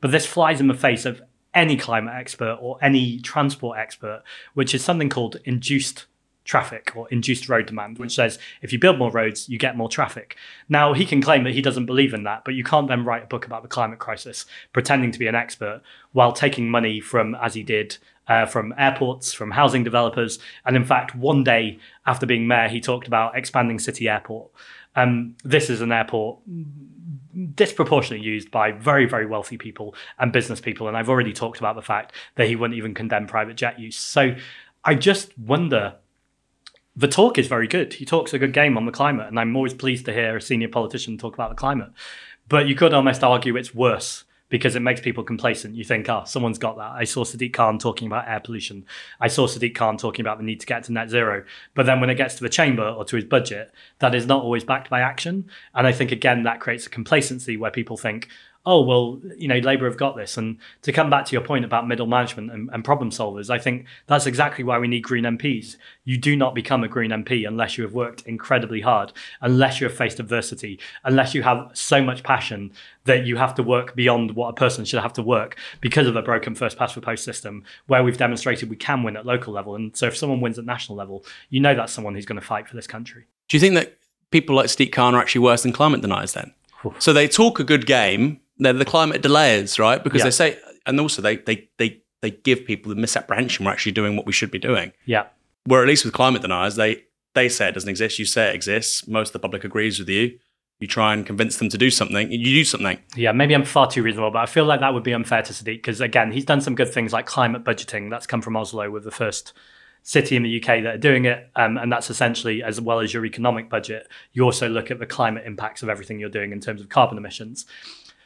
but 0.00 0.10
this 0.10 0.26
flies 0.26 0.60
in 0.60 0.66
the 0.66 0.74
face 0.74 1.04
of 1.04 1.22
any 1.54 1.76
climate 1.76 2.14
expert 2.14 2.58
or 2.60 2.76
any 2.82 3.20
transport 3.20 3.78
expert, 3.78 4.24
which 4.54 4.74
is 4.74 4.84
something 4.84 5.08
called 5.08 5.36
induced 5.44 6.06
traffic 6.48 6.92
or 6.96 7.06
induced 7.10 7.48
road 7.48 7.66
demand, 7.66 7.98
which 7.98 8.14
says 8.14 8.38
if 8.62 8.72
you 8.72 8.78
build 8.78 8.98
more 8.98 9.10
roads, 9.10 9.48
you 9.48 9.58
get 9.58 9.76
more 9.76 9.88
traffic. 9.88 10.34
Now, 10.68 10.94
he 10.94 11.04
can 11.04 11.20
claim 11.20 11.44
that 11.44 11.52
he 11.52 11.60
doesn't 11.60 11.84
believe 11.84 12.14
in 12.14 12.24
that, 12.24 12.44
but 12.44 12.54
you 12.54 12.64
can't 12.64 12.88
then 12.88 13.04
write 13.04 13.22
a 13.22 13.26
book 13.26 13.44
about 13.44 13.62
the 13.62 13.68
climate 13.68 13.98
crisis 13.98 14.46
pretending 14.72 15.12
to 15.12 15.18
be 15.18 15.26
an 15.26 15.34
expert 15.34 15.82
while 16.12 16.32
taking 16.32 16.70
money 16.70 17.00
from, 17.00 17.34
as 17.34 17.52
he 17.52 17.62
did, 17.62 17.98
uh, 18.28 18.46
from 18.46 18.74
airports, 18.78 19.34
from 19.34 19.50
housing 19.50 19.84
developers. 19.84 20.38
And 20.64 20.74
in 20.74 20.84
fact, 20.84 21.14
one 21.14 21.44
day 21.44 21.78
after 22.06 22.24
being 22.24 22.48
mayor, 22.48 22.68
he 22.68 22.80
talked 22.80 23.06
about 23.06 23.36
expanding 23.36 23.78
City 23.78 24.08
Airport. 24.08 24.50
Um, 24.96 25.36
this 25.44 25.68
is 25.68 25.82
an 25.82 25.92
airport 25.92 26.38
disproportionately 27.54 28.26
used 28.26 28.50
by 28.50 28.72
very, 28.72 29.04
very 29.04 29.26
wealthy 29.26 29.58
people 29.58 29.94
and 30.18 30.32
business 30.32 30.62
people. 30.62 30.88
And 30.88 30.96
I've 30.96 31.10
already 31.10 31.34
talked 31.34 31.58
about 31.58 31.76
the 31.76 31.82
fact 31.82 32.14
that 32.36 32.48
he 32.48 32.56
wouldn't 32.56 32.78
even 32.78 32.94
condemn 32.94 33.26
private 33.26 33.56
jet 33.56 33.78
use. 33.78 33.98
So 33.98 34.34
I 34.82 34.94
just 34.94 35.38
wonder 35.38 35.96
the 36.98 37.06
talk 37.06 37.38
is 37.38 37.46
very 37.46 37.68
good. 37.68 37.94
He 37.94 38.04
talks 38.04 38.34
a 38.34 38.40
good 38.40 38.52
game 38.52 38.76
on 38.76 38.84
the 38.84 38.90
climate, 38.90 39.28
and 39.28 39.38
I'm 39.38 39.54
always 39.54 39.72
pleased 39.72 40.04
to 40.06 40.12
hear 40.12 40.36
a 40.36 40.40
senior 40.42 40.68
politician 40.68 41.16
talk 41.16 41.34
about 41.34 41.50
the 41.50 41.54
climate. 41.54 41.90
But 42.48 42.66
you 42.66 42.74
could 42.74 42.92
almost 42.92 43.22
argue 43.22 43.56
it's 43.56 43.72
worse 43.72 44.24
because 44.48 44.74
it 44.74 44.80
makes 44.80 45.00
people 45.00 45.22
complacent. 45.22 45.76
You 45.76 45.84
think, 45.84 46.08
oh, 46.08 46.24
someone's 46.26 46.58
got 46.58 46.76
that. 46.78 46.90
I 46.90 47.04
saw 47.04 47.22
Sadiq 47.22 47.52
Khan 47.52 47.78
talking 47.78 48.08
about 48.08 48.26
air 48.26 48.40
pollution. 48.40 48.84
I 49.20 49.28
saw 49.28 49.46
Sadiq 49.46 49.76
Khan 49.76 49.96
talking 49.96 50.24
about 50.24 50.38
the 50.38 50.44
need 50.44 50.58
to 50.58 50.66
get 50.66 50.84
to 50.84 50.92
net 50.92 51.08
zero. 51.08 51.44
But 51.74 51.86
then 51.86 52.00
when 52.00 52.10
it 52.10 52.16
gets 52.16 52.34
to 52.36 52.42
the 52.42 52.48
chamber 52.48 52.88
or 52.88 53.04
to 53.04 53.16
his 53.16 53.26
budget, 53.26 53.70
that 54.00 54.14
is 54.14 54.26
not 54.26 54.42
always 54.42 54.64
backed 54.64 54.90
by 54.90 55.00
action. 55.00 55.48
And 55.74 55.86
I 55.86 55.92
think, 55.92 56.10
again, 56.10 56.42
that 56.44 56.60
creates 56.60 56.86
a 56.86 56.90
complacency 56.90 57.56
where 57.56 57.70
people 57.70 57.96
think, 57.96 58.28
oh 58.68 58.82
well 58.82 59.18
you 59.36 59.48
know 59.48 59.56
labour 59.58 59.86
have 59.86 59.96
got 59.96 60.14
this. 60.14 60.36
And 60.36 60.58
to 60.82 60.92
come 60.92 61.08
back 61.08 61.24
to 61.26 61.32
your 61.32 61.40
point 61.40 61.64
about 61.64 61.88
middle 61.88 62.06
management 62.06 62.52
and, 62.52 62.68
and, 62.72 62.84
problem 62.84 63.10
solvers 63.10 63.50
i 63.50 63.58
think 63.58 63.86
that's 64.06 64.26
exactly 64.26 64.62
why 64.62 64.78
we 64.78 64.88
need 64.88 65.00
green 65.00 65.24
mps 65.24 65.76
you 66.04 66.16
do 66.16 66.36
not 66.36 66.54
become 66.54 66.84
a 66.84 66.88
green 66.88 67.10
mp 67.10 67.46
unless 67.46 67.76
you 67.76 67.84
have 67.84 67.92
worked 67.92 68.22
incredibly 68.22 68.80
hard 68.80 69.12
unless 69.40 69.80
you 69.80 69.86
have 69.88 69.96
faced 69.96 70.20
adversity 70.20 70.78
unless 71.04 71.34
you 71.34 71.42
have 71.42 71.70
so 71.74 72.02
much 72.02 72.22
passion 72.22 72.72
that 73.04 73.26
you 73.26 73.36
have 73.36 73.54
to 73.54 73.62
work 73.62 73.96
beyond 73.96 74.36
what 74.36 74.48
a 74.48 74.52
person 74.52 74.84
should 74.84 75.00
have 75.00 75.12
to 75.12 75.22
work 75.22 75.56
because 75.80 76.06
of 76.06 76.14
a 76.14 76.22
broken 76.22 76.54
first 76.54 76.78
past 76.78 76.94
the 76.94 77.00
post 77.00 77.24
system 77.24 77.64
where 77.86 78.04
we've 78.04 78.18
demonstrated 78.18 78.70
we 78.70 78.76
can 78.76 79.02
win 79.02 79.16
at 79.16 79.24
local 79.24 79.52
level. 79.52 79.74
And 79.74 79.96
so 79.96 80.06
if 80.06 80.16
someone 80.16 80.40
wins 80.40 80.58
at 80.58 80.66
national 80.66 80.96
level 80.96 81.24
you 81.48 81.58
know 81.58 81.74
that's 81.74 81.92
someone 81.92 82.14
who's 82.14 82.26
going 82.26 82.40
to 82.40 82.46
fight 82.46 82.68
for 82.68 82.76
this 82.76 82.86
country. 82.86 83.24
Do 83.48 83.56
you 83.56 83.60
think 83.60 83.74
that 83.74 83.98
people 84.30 84.56
like 84.56 84.66
Sadiq 84.66 84.92
Khan 84.92 85.14
are 85.14 85.20
actually 85.20 85.40
worse 85.40 85.62
than 85.62 85.72
climate 85.72 86.00
deniers 86.00 86.34
then? 86.34 86.52
So 87.00 87.12
they 87.12 87.26
talk 87.26 87.58
a 87.58 87.64
good 87.64 87.86
game 87.86 88.40
they're 88.58 88.72
the 88.72 88.84
climate 88.84 89.22
delayers, 89.22 89.78
right? 89.78 90.02
Because 90.02 90.20
yeah. 90.20 90.24
they 90.24 90.30
say, 90.30 90.58
and 90.86 91.00
also 91.00 91.22
they 91.22 91.36
they 91.36 91.68
they 91.78 92.02
they 92.20 92.30
give 92.30 92.64
people 92.64 92.90
the 92.90 93.00
misapprehension 93.00 93.64
we're 93.64 93.72
actually 93.72 93.92
doing 93.92 94.16
what 94.16 94.26
we 94.26 94.32
should 94.32 94.50
be 94.50 94.58
doing. 94.58 94.92
Yeah. 95.06 95.26
Where 95.64 95.82
at 95.82 95.88
least 95.88 96.04
with 96.04 96.14
climate 96.14 96.42
deniers, 96.42 96.76
they 96.76 97.04
they 97.34 97.48
say 97.48 97.68
it 97.68 97.72
doesn't 97.72 97.88
exist. 97.88 98.18
You 98.18 98.24
say 98.24 98.48
it 98.48 98.54
exists. 98.54 99.06
Most 99.06 99.28
of 99.28 99.32
the 99.34 99.38
public 99.38 99.64
agrees 99.64 99.98
with 99.98 100.08
you. 100.08 100.38
You 100.80 100.86
try 100.86 101.12
and 101.12 101.26
convince 101.26 101.56
them 101.56 101.68
to 101.70 101.78
do 101.78 101.90
something. 101.90 102.30
You 102.30 102.44
do 102.44 102.64
something. 102.64 102.98
Yeah, 103.16 103.32
maybe 103.32 103.54
I'm 103.54 103.64
far 103.64 103.90
too 103.90 104.02
reasonable, 104.02 104.30
but 104.30 104.38
I 104.38 104.46
feel 104.46 104.64
like 104.64 104.78
that 104.80 104.94
would 104.94 105.02
be 105.02 105.12
unfair 105.12 105.42
to 105.42 105.52
Sadiq 105.52 105.76
because 105.76 106.00
again, 106.00 106.30
he's 106.30 106.44
done 106.44 106.60
some 106.60 106.76
good 106.76 106.92
things 106.92 107.12
like 107.12 107.26
climate 107.26 107.64
budgeting. 107.64 108.10
That's 108.10 108.26
come 108.26 108.42
from 108.42 108.56
Oslo 108.56 108.90
with 108.90 109.02
the 109.04 109.10
first 109.10 109.52
city 110.04 110.36
in 110.36 110.42
the 110.42 110.62
UK 110.62 110.82
that 110.84 110.94
are 110.94 110.98
doing 110.98 111.24
it. 111.24 111.50
Um, 111.56 111.76
and 111.76 111.92
that's 111.92 112.10
essentially, 112.10 112.62
as 112.62 112.80
well 112.80 113.00
as 113.00 113.12
your 113.12 113.26
economic 113.26 113.68
budget, 113.68 114.08
you 114.32 114.44
also 114.44 114.68
look 114.68 114.90
at 114.90 115.00
the 115.00 115.06
climate 115.06 115.44
impacts 115.46 115.82
of 115.82 115.88
everything 115.88 116.20
you're 116.20 116.30
doing 116.30 116.52
in 116.52 116.60
terms 116.60 116.80
of 116.80 116.88
carbon 116.88 117.18
emissions. 117.18 117.66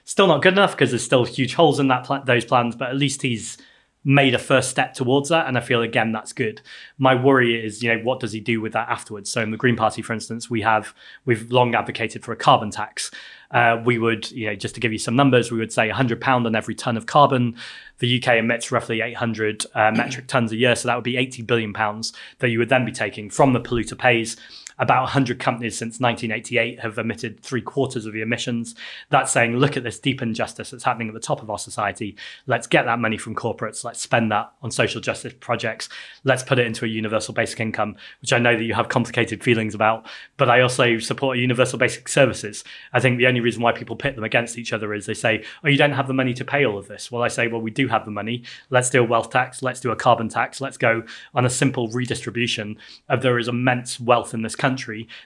Still 0.04 0.26
not 0.26 0.42
good 0.42 0.54
enough 0.54 0.72
because 0.72 0.90
there's 0.90 1.04
still 1.04 1.24
huge 1.24 1.54
holes 1.54 1.78
in 1.78 1.88
that 1.88 2.04
pl- 2.04 2.22
those 2.24 2.44
plans, 2.44 2.74
but 2.74 2.90
at 2.90 2.96
least 2.96 3.22
he's 3.22 3.56
made 4.04 4.34
a 4.34 4.38
first 4.38 4.68
step 4.68 4.94
towards 4.94 5.28
that 5.28 5.46
and 5.46 5.56
i 5.56 5.60
feel 5.60 5.80
again 5.80 6.10
that's 6.10 6.32
good. 6.32 6.60
My 6.98 7.14
worry 7.14 7.64
is 7.64 7.82
you 7.82 7.94
know 7.94 8.02
what 8.02 8.18
does 8.18 8.32
he 8.32 8.40
do 8.40 8.60
with 8.60 8.72
that 8.72 8.88
afterwards? 8.88 9.30
So 9.30 9.40
in 9.40 9.52
the 9.52 9.56
green 9.56 9.76
party 9.76 10.02
for 10.02 10.12
instance 10.12 10.50
we 10.50 10.62
have 10.62 10.94
we've 11.24 11.50
long 11.52 11.74
advocated 11.74 12.24
for 12.24 12.32
a 12.32 12.36
carbon 12.36 12.70
tax. 12.70 13.10
Uh, 13.52 13.80
we 13.84 13.98
would 13.98 14.30
you 14.32 14.46
know 14.46 14.56
just 14.56 14.74
to 14.74 14.80
give 14.80 14.92
you 14.92 14.98
some 14.98 15.14
numbers 15.14 15.52
we 15.52 15.58
would 15.58 15.72
say 15.72 15.86
100 15.86 16.20
pound 16.20 16.46
on 16.46 16.56
every 16.56 16.74
ton 16.74 16.96
of 16.96 17.06
carbon. 17.06 17.56
The 18.00 18.20
uk 18.20 18.26
emits 18.26 18.72
roughly 18.72 19.00
800 19.02 19.66
uh, 19.74 19.92
metric 19.92 20.26
tons 20.26 20.50
a 20.50 20.56
year 20.56 20.74
so 20.74 20.88
that 20.88 20.96
would 20.96 21.04
be 21.04 21.16
80 21.16 21.42
billion 21.42 21.72
pounds 21.72 22.12
that 22.40 22.48
you 22.48 22.58
would 22.58 22.70
then 22.70 22.84
be 22.84 22.92
taking 22.92 23.30
from 23.30 23.52
the 23.52 23.60
polluter 23.60 23.96
pays 23.96 24.36
about 24.78 25.02
100 25.02 25.38
companies 25.38 25.76
since 25.76 26.00
1988 26.00 26.80
have 26.80 26.98
emitted 26.98 27.40
three 27.40 27.62
quarters 27.62 28.06
of 28.06 28.12
the 28.12 28.22
emissions. 28.22 28.74
That's 29.10 29.32
saying, 29.32 29.56
look 29.56 29.76
at 29.76 29.82
this 29.82 29.98
deep 29.98 30.22
injustice 30.22 30.70
that's 30.70 30.84
happening 30.84 31.08
at 31.08 31.14
the 31.14 31.20
top 31.20 31.42
of 31.42 31.50
our 31.50 31.58
society. 31.58 32.16
Let's 32.46 32.66
get 32.66 32.84
that 32.84 32.98
money 32.98 33.16
from 33.16 33.34
corporates. 33.34 33.84
Let's 33.84 34.00
spend 34.00 34.30
that 34.32 34.52
on 34.62 34.70
social 34.70 35.00
justice 35.00 35.34
projects. 35.40 35.88
Let's 36.24 36.42
put 36.42 36.58
it 36.58 36.66
into 36.66 36.84
a 36.84 36.88
universal 36.88 37.34
basic 37.34 37.60
income, 37.60 37.96
which 38.20 38.32
I 38.32 38.38
know 38.38 38.56
that 38.56 38.64
you 38.64 38.74
have 38.74 38.88
complicated 38.88 39.42
feelings 39.42 39.74
about. 39.74 40.06
But 40.36 40.48
I 40.50 40.60
also 40.60 40.98
support 40.98 41.38
universal 41.38 41.78
basic 41.78 42.08
services. 42.08 42.64
I 42.92 43.00
think 43.00 43.18
the 43.18 43.26
only 43.26 43.40
reason 43.40 43.62
why 43.62 43.72
people 43.72 43.96
pit 43.96 44.14
them 44.14 44.24
against 44.24 44.58
each 44.58 44.72
other 44.72 44.94
is 44.94 45.06
they 45.06 45.14
say, 45.14 45.44
oh, 45.64 45.68
you 45.68 45.78
don't 45.78 45.92
have 45.92 46.08
the 46.08 46.14
money 46.14 46.34
to 46.34 46.44
pay 46.44 46.64
all 46.64 46.78
of 46.78 46.88
this. 46.88 47.10
Well, 47.10 47.22
I 47.22 47.28
say, 47.28 47.48
well, 47.48 47.60
we 47.60 47.70
do 47.70 47.88
have 47.88 48.04
the 48.04 48.10
money. 48.10 48.44
Let's 48.70 48.90
do 48.90 49.00
a 49.00 49.06
wealth 49.06 49.30
tax. 49.30 49.62
Let's 49.62 49.80
do 49.80 49.90
a 49.90 49.96
carbon 49.96 50.28
tax. 50.28 50.60
Let's 50.60 50.76
go 50.76 51.04
on 51.34 51.44
a 51.44 51.50
simple 51.50 51.88
redistribution 51.88 52.78
of 53.08 53.22
there 53.22 53.38
is 53.38 53.48
immense 53.48 54.00
wealth 54.00 54.34
in 54.34 54.42
this 54.42 54.56
country, 54.56 54.71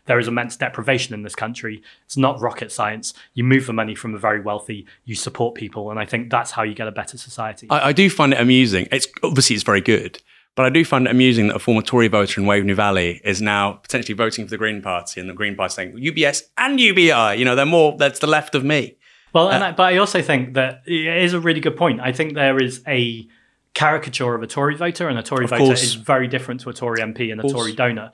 there 0.06 0.18
is 0.18 0.28
immense 0.28 0.56
deprivation 0.56 1.14
in 1.14 1.22
this 1.22 1.34
country. 1.34 1.82
It's 2.04 2.16
not 2.16 2.40
rocket 2.40 2.72
science. 2.72 3.14
You 3.34 3.44
move 3.44 3.66
the 3.66 3.72
money 3.72 3.94
from 3.94 4.12
the 4.12 4.18
very 4.18 4.40
wealthy, 4.40 4.86
you 5.04 5.14
support 5.14 5.54
people, 5.54 5.90
and 5.90 5.98
I 5.98 6.06
think 6.06 6.30
that's 6.30 6.52
how 6.52 6.62
you 6.62 6.74
get 6.74 6.88
a 6.88 6.92
better 6.92 7.18
society. 7.18 7.68
I, 7.70 7.88
I 7.88 7.92
do 7.92 8.08
find 8.10 8.32
it 8.32 8.40
amusing. 8.40 8.88
It's 8.92 9.06
obviously 9.22 9.54
it's 9.54 9.64
very 9.64 9.80
good. 9.80 10.20
But 10.56 10.64
I 10.64 10.70
do 10.70 10.86
find 10.86 11.06
it 11.06 11.10
amusing 11.10 11.48
that 11.48 11.56
a 11.56 11.58
former 11.58 11.82
Tory 11.82 12.08
voter 12.08 12.40
in 12.40 12.46
Waveney 12.46 12.72
Valley 12.72 13.20
is 13.24 13.42
now 13.42 13.74
potentially 13.74 14.14
voting 14.14 14.46
for 14.46 14.50
the 14.50 14.56
Green 14.56 14.80
Party, 14.80 15.20
and 15.20 15.28
the 15.28 15.34
Green 15.34 15.54
Party 15.54 15.74
saying 15.74 15.92
UBS 15.92 16.44
and 16.56 16.80
UBI. 16.80 17.38
You 17.38 17.44
know, 17.44 17.54
they're 17.54 17.66
more 17.66 17.94
that's 17.98 18.20
the 18.20 18.26
left 18.26 18.54
of 18.54 18.64
me. 18.64 18.96
Well, 19.34 19.48
uh, 19.48 19.58
I, 19.58 19.72
but 19.72 19.82
I 19.82 19.98
also 19.98 20.22
think 20.22 20.54
that 20.54 20.80
it 20.86 21.22
is 21.22 21.34
a 21.34 21.40
really 21.40 21.60
good 21.60 21.76
point. 21.76 22.00
I 22.00 22.12
think 22.12 22.34
there 22.34 22.56
is 22.56 22.82
a 22.88 23.28
caricature 23.76 24.34
of 24.34 24.42
a 24.42 24.46
Tory 24.46 24.74
voter, 24.74 25.06
and 25.06 25.18
a 25.18 25.22
Tory 25.22 25.46
voter 25.46 25.64
is 25.84 25.94
very 25.94 26.26
different 26.26 26.62
to 26.62 26.70
a 26.70 26.72
Tory 26.72 27.00
MP 27.00 27.30
and 27.30 27.38
a 27.40 27.44
Tory 27.52 27.74
donor. 27.74 28.10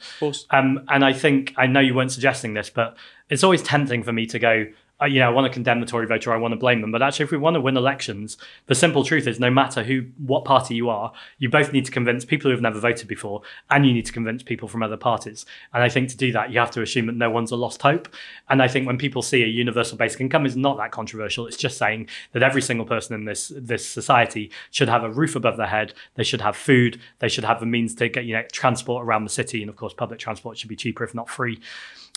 Um, 0.51 0.85
and 0.89 1.05
I 1.05 1.13
think 1.13 1.55
I 1.57 1.67
know 1.69 1.79
you 1.79 1.95
weren't 1.95 2.11
suggesting 2.11 2.55
this, 2.55 2.69
but 2.69 2.97
it's 3.31 3.45
always 3.45 3.63
tempting 3.63 4.03
for 4.03 4.13
me 4.13 4.27
to 4.27 4.41
go, 4.41 4.67
uh, 5.03 5.07
you 5.07 5.19
know, 5.19 5.27
I 5.27 5.31
want 5.31 5.47
to 5.47 5.53
condemn 5.53 5.81
the 5.81 5.87
Tory 5.87 6.07
voter, 6.07 6.33
I 6.33 6.37
want 6.37 6.53
to 6.53 6.57
blame 6.57 6.81
them. 6.81 6.93
But 6.93 7.03
actually, 7.03 7.25
if 7.25 7.33
we 7.33 7.39
want 7.39 7.55
to 7.55 7.61
win 7.61 7.77
elections, 7.77 8.37
the 8.67 8.75
simple 8.75 9.05
truth 9.05 9.27
is 9.27 9.41
no 9.41 9.51
matter 9.51 9.83
who, 9.83 10.07
what 10.19 10.45
party 10.45 10.75
you 10.75 10.89
are, 10.89 11.13
you 11.39 11.49
both 11.49 11.73
need 11.73 11.85
to 11.87 11.91
convince 11.91 12.25
people 12.25 12.49
who 12.49 12.53
have 12.53 12.63
never 12.63 12.79
voted 12.79 13.09
before, 13.09 13.43
and 13.71 13.85
you 13.85 13.93
need 13.93 14.07
to 14.07 14.13
convince 14.13 14.43
people 14.43 14.69
from 14.69 14.83
other 14.83 14.97
parties. 14.97 15.45
And 15.73 15.83
I 15.83 15.89
think 15.89 16.09
to 16.11 16.17
do 16.17 16.33
that, 16.33 16.51
you 16.53 16.61
have 16.61 16.71
to 16.73 16.83
assume 16.83 17.07
that 17.07 17.17
no 17.17 17.31
one's 17.31 17.51
a 17.51 17.57
lost 17.57 17.83
hope. 17.83 18.09
And 18.49 18.63
I 18.63 18.69
think 18.69 18.87
when 18.87 18.99
people 18.99 19.23
see 19.23 19.43
a 19.43 19.47
universal 19.47 19.99
basic 19.99 20.21
income 20.21 20.47
is 20.47 20.57
not 20.57 20.77
that 20.77 20.93
controversial. 20.93 21.47
It's 21.47 21.57
just 21.57 21.79
saying 21.79 22.09
that 22.33 22.43
every 22.43 22.63
single 22.63 22.87
person 22.87 23.15
in 23.15 23.25
this 23.25 23.53
this 23.57 23.89
society 23.89 24.51
should 24.71 24.89
have 24.89 25.05
a 25.05 25.11
roof 25.11 25.37
above 25.37 25.57
their 25.57 25.67
head. 25.67 25.95
They 26.15 26.25
should 26.25 26.41
have 26.41 26.57
food. 26.57 27.01
They 27.19 27.29
should 27.29 27.45
have 27.45 27.61
the 27.61 27.67
means 27.67 27.95
to 27.97 28.09
get 28.09 28.25
you 28.25 28.35
know 28.35 28.45
transport 28.53 29.05
around 29.05 29.25
the 29.25 29.31
city, 29.31 29.63
and 29.63 29.69
of 29.69 29.77
course, 29.77 29.95
public 29.95 30.19
transport 30.19 30.59
should 30.59 30.69
be 30.69 30.77
cheaper 30.77 31.05
if 31.05 31.15
not 31.15 31.29
free 31.29 31.61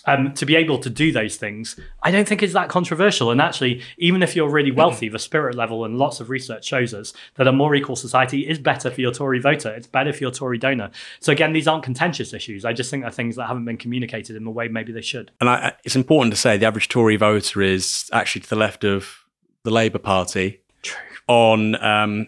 um, 0.07 0.34
to 0.34 0.45
be 0.45 0.56
able 0.56 0.77
to 0.80 0.90
do 0.90 1.11
those 1.11 1.36
things, 1.36 1.80
I 2.03 2.11
don't 2.11 2.27
think 2.27 2.44
is 2.44 2.53
that 2.53 2.69
controversial. 2.69 3.32
And 3.32 3.41
actually, 3.41 3.82
even 3.98 4.22
if 4.22 4.36
you're 4.36 4.49
really 4.49 4.72
wealthy, 4.72 5.10
the 5.10 5.19
spirit 5.19 5.56
level 5.56 5.86
and 5.86 5.98
lots 5.98 6.19
of 6.19 6.30
research 6.30 6.65
shows 6.65 6.94
us 6.94 7.14
that 7.36 7.48
a 7.48 7.52
more 7.52 7.76
equal 7.76 7.95
society 7.95 8.48
is 8.48 8.60
better 8.60 8.91
for 8.91 9.02
your 9.02 9.11
Tory 9.11 9.40
voter. 9.40 9.73
It's 9.73 9.88
better 9.88 10.14
for 10.14 10.19
your 10.19 10.32
Tory 10.32 10.57
donor. 10.57 10.91
So 11.19 11.32
again, 11.32 11.53
these 11.53 11.68
aren't 11.68 11.84
contentious 11.84 12.34
issues. 12.34 12.65
I 12.65 12.73
just 12.73 12.90
think 12.90 13.03
they're 13.03 13.11
things 13.11 13.36
that 13.36 13.48
haven't 13.48 13.65
been 13.65 13.77
communicated 13.77 14.36
in 14.36 14.44
the 14.44 14.52
way 14.52 14.68
maybe 14.68 14.91
they 14.91 15.02
should. 15.02 15.32
And 15.41 15.49
I, 15.49 15.73
it's 15.84 15.95
important 15.95 16.34
to 16.34 16.40
say 16.40 16.57
the 16.57 16.65
average 16.65 16.90
Tory 16.90 17.15
voter 17.15 17.61
is 17.61 18.10
actually 18.14 18.41
to 18.41 18.49
the 18.49 18.56
left 18.56 18.84
of 18.84 19.26
the 19.64 19.72
Labour 19.72 19.99
Party. 19.99 20.61
True. 20.82 21.02
On 21.27 21.76
um, 21.84 22.27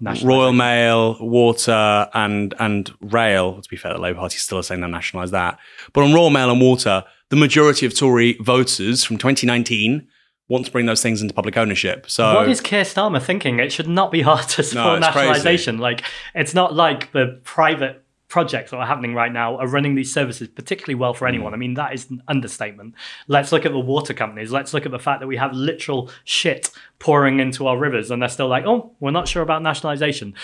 Royal 0.00 0.52
Mail, 0.52 1.16
water, 1.20 2.08
and 2.14 2.54
and 2.58 2.92
rail. 3.00 3.60
To 3.60 3.68
be 3.68 3.76
fair, 3.76 3.92
the 3.92 4.00
Labour 4.00 4.18
Party 4.18 4.38
still 4.38 4.58
are 4.58 4.62
saying 4.62 4.80
they'll 4.80 4.90
nationalise 4.90 5.30
that. 5.30 5.58
But 5.92 6.04
on 6.04 6.12
Royal 6.12 6.30
Mail 6.30 6.50
and 6.50 6.60
water, 6.60 7.04
the 7.30 7.36
majority 7.36 7.86
of 7.86 7.94
Tory 7.94 8.36
voters 8.40 9.04
from 9.04 9.18
2019 9.18 10.06
want 10.48 10.64
to 10.64 10.70
bring 10.70 10.86
those 10.86 11.02
things 11.02 11.22
into 11.22 11.34
public 11.34 11.56
ownership. 11.56 12.08
So 12.08 12.34
what 12.34 12.48
is 12.48 12.60
Keir 12.60 12.84
Starmer 12.84 13.20
thinking? 13.20 13.58
It 13.58 13.72
should 13.72 13.88
not 13.88 14.12
be 14.12 14.22
hard 14.22 14.48
to 14.50 14.62
support 14.62 15.00
no, 15.00 15.06
nationalisation. 15.06 15.78
Like 15.78 16.04
it's 16.34 16.54
not 16.54 16.74
like 16.74 17.12
the 17.12 17.40
private 17.44 18.05
projects 18.28 18.72
that 18.72 18.78
are 18.78 18.86
happening 18.86 19.14
right 19.14 19.32
now 19.32 19.56
are 19.56 19.68
running 19.68 19.94
these 19.94 20.12
services 20.12 20.48
particularly 20.48 20.94
well 20.94 21.14
for 21.14 21.28
anyone. 21.28 21.52
Mm. 21.52 21.54
I 21.54 21.58
mean, 21.58 21.74
that 21.74 21.94
is 21.94 22.10
an 22.10 22.22
understatement. 22.28 22.94
Let's 23.28 23.52
look 23.52 23.64
at 23.64 23.72
the 23.72 23.78
water 23.78 24.14
companies. 24.14 24.50
Let's 24.50 24.74
look 24.74 24.84
at 24.84 24.92
the 24.92 24.98
fact 24.98 25.20
that 25.20 25.26
we 25.26 25.36
have 25.36 25.52
literal 25.52 26.10
shit 26.24 26.70
pouring 26.98 27.40
into 27.40 27.66
our 27.66 27.78
rivers 27.78 28.10
and 28.10 28.20
they're 28.20 28.28
still 28.28 28.48
like, 28.48 28.64
oh, 28.66 28.92
we're 29.00 29.10
not 29.12 29.28
sure 29.28 29.42
about 29.42 29.62
nationalization. 29.62 30.34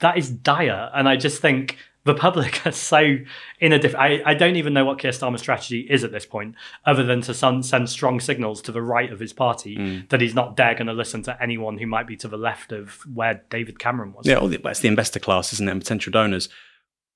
That 0.00 0.18
is 0.18 0.30
dire. 0.30 0.90
And 0.94 1.08
I 1.08 1.16
just 1.16 1.40
think 1.40 1.76
the 2.04 2.14
public 2.14 2.66
are 2.66 2.72
so 2.72 3.18
in 3.60 3.72
a 3.72 3.78
different. 3.78 4.02
I, 4.02 4.30
I 4.30 4.34
don't 4.34 4.56
even 4.56 4.72
know 4.72 4.84
what 4.84 4.98
Keir 4.98 5.12
Starmer's 5.12 5.40
strategy 5.40 5.86
is 5.88 6.02
at 6.02 6.10
this 6.10 6.26
point, 6.26 6.56
other 6.84 7.04
than 7.04 7.20
to 7.22 7.34
send, 7.34 7.64
send 7.64 7.88
strong 7.88 8.18
signals 8.18 8.60
to 8.62 8.72
the 8.72 8.82
right 8.82 9.12
of 9.12 9.20
his 9.20 9.32
party 9.32 9.76
mm. 9.76 10.08
that 10.08 10.20
he's 10.20 10.34
not 10.34 10.56
dare 10.56 10.74
going 10.74 10.88
to 10.88 10.92
listen 10.92 11.22
to 11.24 11.42
anyone 11.42 11.78
who 11.78 11.86
might 11.86 12.06
be 12.08 12.16
to 12.16 12.28
the 12.28 12.38
left 12.38 12.72
of 12.72 13.06
where 13.14 13.44
David 13.50 13.78
Cameron 13.78 14.14
was. 14.14 14.26
Yeah, 14.26 14.38
well, 14.38 14.52
it's 14.52 14.80
the 14.80 14.88
investor 14.88 15.20
class, 15.20 15.52
isn't 15.52 15.68
it? 15.68 15.70
And 15.70 15.80
potential 15.80 16.10
donors 16.10 16.48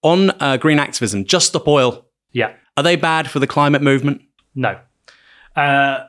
on 0.05 0.31
uh, 0.41 0.57
green 0.59 0.79
activism, 0.79 1.25
Just 1.25 1.49
Stop 1.49 1.67
Oil. 1.67 2.07
Yeah. 2.31 2.53
Are 2.77 2.83
they 2.83 2.95
bad 2.95 3.29
for 3.29 3.41
the 3.41 3.47
climate 3.47 3.83
movement? 3.83 4.23
No. 4.55 4.79
Uh, 5.57 6.05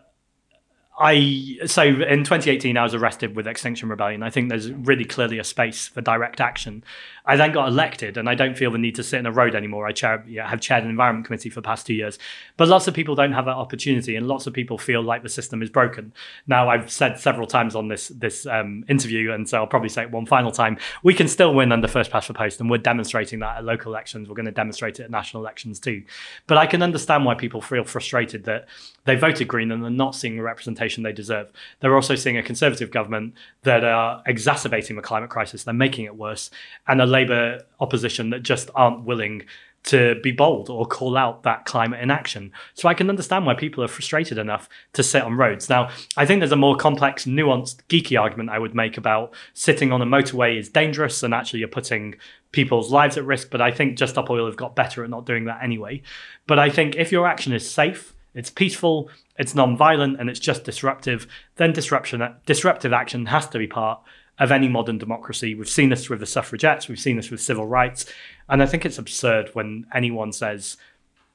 I 0.97 1.57
so 1.65 1.83
in 1.83 2.23
2018 2.23 2.77
I 2.77 2.83
was 2.83 2.93
arrested 2.93 3.35
with 3.35 3.47
Extinction 3.47 3.89
Rebellion. 3.89 4.23
I 4.23 4.29
think 4.29 4.47
there's 4.47 4.71
really 4.71 5.03
clearly 5.03 5.39
a 5.39 5.43
space 5.43 5.89
for 5.89 5.99
direct 5.99 6.39
action. 6.39 6.85
I 7.25 7.35
then 7.35 7.51
got 7.51 7.67
elected, 7.67 8.17
and 8.17 8.29
I 8.29 8.35
don't 8.35 8.55
feel 8.55 8.71
the 8.71 8.77
need 8.77 8.95
to 8.95 9.03
sit 9.03 9.19
in 9.19 9.25
a 9.25 9.31
road 9.31 9.55
anymore. 9.55 9.87
I 9.87 9.91
chair, 9.91 10.23
yeah, 10.27 10.47
have 10.47 10.61
chaired 10.61 10.83
an 10.83 10.89
environment 10.89 11.25
committee 11.25 11.49
for 11.49 11.55
the 11.55 11.65
past 11.65 11.85
two 11.85 11.95
years, 11.95 12.17
but 12.55 12.67
lots 12.67 12.87
of 12.87 12.93
people 12.93 13.15
don't 13.15 13.33
have 13.33 13.45
that 13.45 13.55
opportunity, 13.55 14.15
and 14.15 14.27
lots 14.27 14.47
of 14.47 14.53
people 14.53 14.77
feel 14.77 15.01
like 15.01 15.23
the 15.23 15.29
system 15.29 15.61
is 15.61 15.69
broken. 15.69 16.13
Now 16.47 16.69
I've 16.69 16.89
said 16.89 17.19
several 17.19 17.47
times 17.47 17.75
on 17.75 17.89
this 17.89 18.07
this 18.09 18.45
um, 18.45 18.85
interview, 18.87 19.33
and 19.33 19.49
so 19.49 19.57
I'll 19.57 19.67
probably 19.67 19.89
say 19.89 20.03
it 20.03 20.11
one 20.11 20.25
final 20.25 20.51
time: 20.51 20.77
we 21.03 21.13
can 21.13 21.27
still 21.27 21.53
win 21.53 21.73
under 21.73 21.89
first 21.89 22.09
past 22.09 22.29
the 22.29 22.33
post, 22.33 22.61
and 22.61 22.69
we're 22.69 22.77
demonstrating 22.77 23.39
that 23.39 23.57
at 23.57 23.65
local 23.65 23.91
elections. 23.91 24.29
We're 24.29 24.35
going 24.35 24.45
to 24.45 24.51
demonstrate 24.51 25.01
it 25.01 25.03
at 25.03 25.11
national 25.11 25.43
elections 25.43 25.81
too. 25.81 26.03
But 26.47 26.57
I 26.57 26.67
can 26.67 26.81
understand 26.81 27.25
why 27.25 27.35
people 27.35 27.59
feel 27.59 27.83
frustrated 27.83 28.45
that 28.45 28.67
they 29.03 29.15
voted 29.15 29.47
Green 29.47 29.71
and 29.71 29.83
they're 29.83 29.91
not 29.91 30.15
seeing 30.15 30.39
representation 30.41 30.84
they 31.03 31.13
deserve. 31.13 31.51
They're 31.79 31.95
also 31.95 32.15
seeing 32.15 32.37
a 32.37 32.43
Conservative 32.43 32.91
government 32.91 33.33
that 33.63 33.83
are 33.83 34.21
exacerbating 34.25 34.95
the 34.95 35.01
climate 35.01 35.29
crisis. 35.29 35.63
They're 35.63 35.73
making 35.73 36.05
it 36.05 36.15
worse, 36.15 36.49
and 36.87 37.01
a 37.01 37.05
Labour 37.05 37.63
opposition 37.79 38.29
that 38.29 38.43
just 38.43 38.69
aren't 38.75 39.03
willing 39.03 39.43
to 39.85 40.15
be 40.21 40.31
bold 40.31 40.69
or 40.69 40.85
call 40.85 41.15
out 41.15 41.43
that 41.43 41.65
climate 41.65 42.01
inaction. 42.01 42.51
So 42.73 42.89
I 42.89 42.93
can 42.93 43.09
understand 43.09 43.45
why 43.45 43.53
people 43.53 43.83
are 43.83 43.87
frustrated 43.87 44.37
enough 44.37 44.67
to 44.93 45.03
sit 45.03 45.21
on 45.21 45.37
roads. 45.37 45.69
Now, 45.69 45.89
I 46.17 46.25
think 46.25 46.39
there's 46.39 46.51
a 46.51 46.57
more 46.57 46.75
complex, 46.75 47.25
nuanced, 47.25 47.77
geeky 47.87 48.19
argument 48.19 48.49
I 48.49 48.59
would 48.59 48.73
make 48.73 48.97
about 48.97 49.33
sitting 49.53 49.91
on 49.91 50.01
a 50.01 50.05
motorway 50.05 50.57
is 50.57 50.69
dangerous 50.69 51.21
and 51.21 51.33
actually 51.33 51.59
you're 51.59 51.67
putting 51.67 52.15
people's 52.51 52.91
lives 52.91 53.17
at 53.17 53.25
risk. 53.25 53.51
But 53.51 53.61
I 53.61 53.71
think 53.71 53.97
Just 53.97 54.13
Stop 54.13 54.29
Oil 54.29 54.47
have 54.47 54.57
got 54.57 54.75
better 54.75 55.03
at 55.03 55.09
not 55.09 55.25
doing 55.25 55.45
that 55.45 55.63
anyway. 55.63 56.01
But 56.47 56.57
I 56.57 56.69
think 56.69 56.95
if 56.95 57.11
your 57.11 57.27
action 57.27 57.53
is 57.53 57.69
safe, 57.69 58.15
it's 58.33 58.49
peaceful, 58.49 59.09
it's 59.37 59.53
non-violent, 59.53 60.19
and 60.19 60.29
it's 60.29 60.39
just 60.39 60.63
disruptive, 60.63 61.27
then 61.57 61.73
disruption, 61.73 62.35
disruptive 62.45 62.93
action 62.93 63.25
has 63.27 63.47
to 63.49 63.57
be 63.57 63.67
part 63.67 64.01
of 64.39 64.51
any 64.51 64.67
modern 64.67 64.97
democracy. 64.97 65.55
We've 65.55 65.69
seen 65.69 65.89
this 65.89 66.09
with 66.09 66.19
the 66.19 66.25
suffragettes, 66.25 66.87
we've 66.87 66.99
seen 66.99 67.17
this 67.17 67.31
with 67.31 67.41
civil 67.41 67.65
rights, 67.65 68.05
and 68.49 68.61
I 68.61 68.65
think 68.65 68.85
it's 68.85 68.97
absurd 68.97 69.49
when 69.53 69.85
anyone 69.93 70.31
says, 70.31 70.77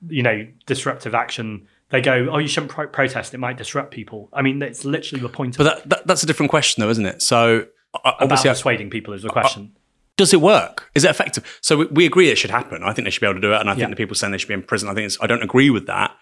you 0.09 0.22
know, 0.22 0.47
disruptive 0.66 1.14
action. 1.14 1.66
They 1.90 2.01
go, 2.01 2.28
oh, 2.31 2.39
you 2.39 2.48
shouldn't 2.48 2.70
pro- 2.70 2.86
protest; 2.86 3.35
it 3.35 3.39
might 3.39 3.56
disrupt 3.56 3.90
people. 3.90 4.28
I 4.32 4.43
mean, 4.43 4.62
it's 4.62 4.85
literally 4.85 5.20
the 5.20 5.28
point. 5.28 5.56
But 5.56 5.64
that, 5.64 5.89
that, 5.89 6.06
that's 6.06 6.22
a 6.22 6.27
different 6.27 6.51
question, 6.51 6.81
though, 6.81 6.90
isn't 6.90 7.05
it? 7.05 7.20
So 7.20 7.66
uh, 7.94 8.12
obviously, 8.20 8.51
persuading 8.51 8.90
people 8.90 9.12
is 9.12 9.22
the 9.22 9.28
question. 9.28 9.72
Uh, 9.74 9.78
does 10.16 10.32
it 10.32 10.40
work? 10.40 10.90
Is 10.94 11.05
it 11.05 11.10
effective? 11.10 11.59
So 11.62 11.78
we, 11.78 11.86
we, 11.86 12.06
agree 12.06 12.31
it 12.31 12.36
should 12.36 12.51
happen. 12.51 12.82
I 12.82 12.93
think 12.93 13.06
they 13.06 13.10
should 13.10 13.22
be 13.22 13.27
able 13.27 13.35
to 13.36 13.40
do 13.40 13.52
it, 13.52 13.60
and 13.60 13.70
I 13.70 13.74
think 13.74 13.90
the 13.90 13.97
people 13.97 14.14
saying 14.14 14.32
they 14.32 14.39
should 14.39 14.48
be 14.48 14.55
in 14.55 14.62
prison. 14.62 14.89
I 14.89 14.94
think 14.94 15.10
I 15.20 15.27
don't 15.27 15.43
agree 15.43 15.70
with 15.70 15.86
that 15.86 16.14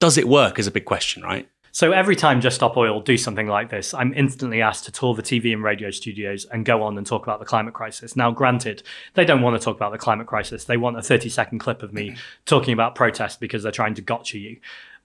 does 0.00 0.18
it 0.18 0.28
work 0.28 0.58
is 0.58 0.66
a 0.66 0.70
big 0.70 0.84
question, 0.84 1.22
right? 1.22 1.48
So 1.76 1.92
every 1.92 2.16
time 2.16 2.40
Just 2.40 2.56
Stop 2.56 2.78
Oil 2.78 3.02
do 3.02 3.18
something 3.18 3.48
like 3.48 3.68
this, 3.68 3.92
I'm 3.92 4.14
instantly 4.14 4.62
asked 4.62 4.86
to 4.86 4.92
tour 4.92 5.14
the 5.14 5.22
TV 5.22 5.52
and 5.52 5.62
radio 5.62 5.90
studios 5.90 6.46
and 6.46 6.64
go 6.64 6.82
on 6.82 6.96
and 6.96 7.06
talk 7.06 7.24
about 7.24 7.38
the 7.38 7.44
climate 7.44 7.74
crisis. 7.74 8.16
Now, 8.16 8.30
granted, 8.30 8.82
they 9.12 9.26
don't 9.26 9.42
want 9.42 9.60
to 9.60 9.62
talk 9.62 9.76
about 9.76 9.92
the 9.92 9.98
climate 9.98 10.26
crisis. 10.26 10.64
They 10.64 10.78
want 10.78 10.96
a 10.96 11.02
30 11.02 11.28
second 11.28 11.58
clip 11.58 11.82
of 11.82 11.92
me 11.92 12.08
mm-hmm. 12.08 12.18
talking 12.46 12.72
about 12.72 12.94
protest 12.94 13.40
because 13.40 13.62
they're 13.62 13.72
trying 13.72 13.92
to 13.92 14.00
gotcha 14.00 14.38
you. 14.38 14.56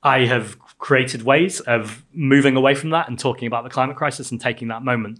I 0.01 0.19
have 0.27 0.57
created 0.77 1.23
ways 1.23 1.59
of 1.59 2.05
moving 2.13 2.55
away 2.55 2.73
from 2.73 2.91
that 2.91 3.09
and 3.09 3.19
talking 3.19 3.47
about 3.47 3.65
the 3.65 3.69
climate 3.69 3.97
crisis 3.97 4.31
and 4.31 4.39
taking 4.39 4.69
that 4.69 4.81
moment. 4.81 5.19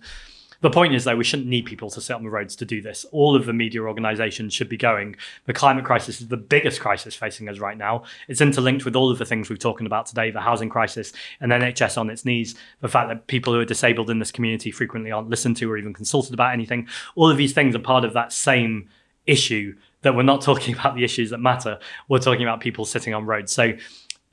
The 0.62 0.70
point 0.70 0.94
is, 0.94 1.04
though, 1.04 1.16
we 1.16 1.24
shouldn't 1.24 1.50
need 1.50 1.66
people 1.66 1.90
to 1.90 2.00
sit 2.00 2.14
on 2.14 2.24
the 2.24 2.30
roads 2.30 2.56
to 2.58 2.66
do 2.66 2.82
this. 2.82 3.06
All 3.12 3.36
of 3.36 3.46
the 3.46 3.54
media 3.54 3.82
organizations 3.82 4.54
should 4.54 4.70
be 4.70 4.78
going. 4.78 5.16
The 5.46 5.54
climate 5.54 5.86
crisis 5.86 6.22
is 6.22 6.28
the 6.28 6.38
biggest 6.38 6.80
crisis 6.80 7.16
facing 7.16 7.50
us 7.50 7.60
right 7.60 7.78
now. 7.78 8.04
It's 8.28 8.42
interlinked 8.42 8.86
with 8.86 8.96
all 8.96 9.12
of 9.12 9.18
the 9.18 9.26
things 9.26 9.50
we've 9.50 9.60
talking 9.60 9.88
about 9.88 10.06
today 10.06 10.30
the 10.30 10.42
housing 10.42 10.70
crisis 10.70 11.14
and 11.40 11.52
NHS 11.52 11.98
on 11.98 12.10
its 12.10 12.26
knees, 12.26 12.56
the 12.80 12.88
fact 12.88 13.10
that 13.10 13.28
people 13.28 13.54
who 13.54 13.60
are 13.60 13.66
disabled 13.66 14.10
in 14.10 14.20
this 14.20 14.32
community 14.32 14.72
frequently 14.72 15.12
aren't 15.12 15.30
listened 15.30 15.58
to 15.58 15.72
or 15.72 15.78
even 15.78 15.94
consulted 15.94 16.34
about 16.34 16.54
anything. 16.54 16.88
All 17.16 17.30
of 17.30 17.38
these 17.38 17.54
things 17.54 17.76
are 17.76 17.80
part 17.80 18.06
of 18.06 18.14
that 18.14 18.32
same 18.32 18.88
issue 19.26 19.76
that 20.02 20.16
we're 20.16 20.24
not 20.24 20.42
talking 20.44 20.76
about 20.76 20.96
the 20.96 21.04
issues 21.04 21.32
that 21.32 21.40
matter. 21.40 21.80
We're 22.08 22.20
talking 22.20 22.44
about 22.44 22.62
people 22.62 22.86
sitting 22.86 23.14
on 23.14 23.26
roads. 23.26 23.52
So 23.52 23.74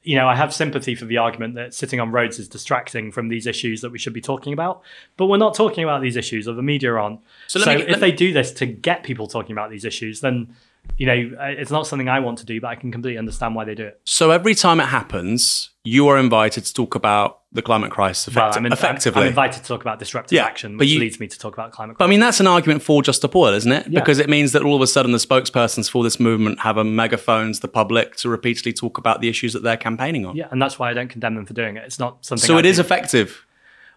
you 0.09 0.17
know, 0.17 0.27
I 0.27 0.35
have 0.35 0.55
sympathy 0.55 0.95
for 0.95 1.05
the 1.05 1.19
argument 1.19 1.55
that 1.57 1.75
sitting 1.75 2.01
on 2.01 2.11
roads 2.11 2.39
is 2.39 2.49
distracting 2.49 3.13
from 3.13 3.29
these 3.29 3.47
issues 3.47 3.83
that 3.83 3.91
we 3.91 3.99
should 3.99 4.15
be 4.15 4.23
talking 4.23 4.55
about. 4.55 4.81
But 5.19 5.27
we're 5.27 5.37
not 5.37 5.53
talking 5.53 5.85
about 5.85 6.01
these 6.01 6.17
issues, 6.17 6.49
or 6.49 6.55
the 6.55 6.63
media 6.63 6.95
aren't. 6.95 7.21
So, 7.47 7.61
so 7.61 7.75
me, 7.75 7.83
if 7.83 8.01
they 8.01 8.11
do 8.11 8.33
this 8.33 8.51
to 8.53 8.65
get 8.65 9.03
people 9.03 9.27
talking 9.27 9.53
about 9.53 9.69
these 9.69 9.85
issues, 9.85 10.23
then 10.23 10.57
you 10.97 11.07
know, 11.07 11.37
it's 11.41 11.71
not 11.71 11.87
something 11.87 12.09
I 12.09 12.21
want 12.21 12.39
to 12.39 12.47
do, 12.47 12.61
but 12.61 12.69
I 12.69 12.75
can 12.75 12.91
completely 12.91 13.19
understand 13.19 13.55
why 13.55 13.65
they 13.65 13.75
do 13.75 13.87
it. 13.87 14.01
So 14.05 14.31
every 14.31 14.55
time 14.55 14.81
it 14.81 14.87
happens, 14.87 15.71
you 15.85 16.09
are 16.09 16.19
invited 16.19 16.65
to 16.65 16.75
talk 16.75 16.95
about 16.95 17.41
the 17.53 17.63
climate 17.63 17.91
crisis 17.91 18.29
effect- 18.29 18.37
well, 18.37 18.59
I'm 18.59 18.67
in, 18.67 18.73
effectively. 18.73 19.21
I'm, 19.21 19.23
I'm, 19.23 19.29
invited 19.29 19.63
to 19.63 19.69
talk 19.69 19.81
about 19.81 19.99
disruptive 19.99 20.37
yeah, 20.37 20.45
action, 20.45 20.77
which 20.77 20.91
you, 20.91 21.01
leads 21.01 21.19
me 21.19 21.29
to 21.29 21.39
talk 21.39 21.55
about 21.55 21.73
climate 21.73 21.97
crisis. 21.97 21.99
But 21.99 22.05
I 22.05 22.11
mean, 22.11 22.21
that's 22.21 22.41
an 22.41 22.47
argument 22.47 22.83
for 22.83 23.03
Just 23.03 23.21
Stop 23.21 23.35
Oil, 23.35 23.55
isn't 23.55 23.73
it? 23.73 23.87
Yeah. 23.89 24.01
Because 24.01 24.19
it 24.19 24.29
means 24.29 24.53
that 24.53 24.63
all 24.63 24.77
of 24.77 24.83
a 24.83 24.87
sudden 24.87 25.13
the 25.13 25.19
spokespersons 25.19 25.89
for 25.89 26.05
this 26.05 26.21
movement 26.21 26.61
have 26.61 26.77
a 26.77 26.85
megaphones 26.85 27.61
the 27.61 27.69
public 27.69 28.17
to 28.17 28.29
repeatedly 28.29 28.73
talk 28.73 28.99
about 28.99 29.21
the 29.21 29.29
issues 29.29 29.55
that 29.55 29.63
they're 29.63 29.79
campaigning 29.79 30.27
on. 30.27 30.37
Yeah, 30.37 30.49
and 30.51 30.61
that's 30.61 30.79
why 30.79 30.91
I 30.91 30.95
don't 30.95 31.09
condemn 31.09 31.37
them 31.37 31.47
for 31.47 31.55
doing 31.55 31.77
it. 31.77 31.85
It's 31.85 31.99
not 31.99 32.25
something. 32.25 32.47
So 32.47 32.57
I 32.57 32.61
it 32.61 32.67
is 32.67 32.79
effective. 32.79 33.47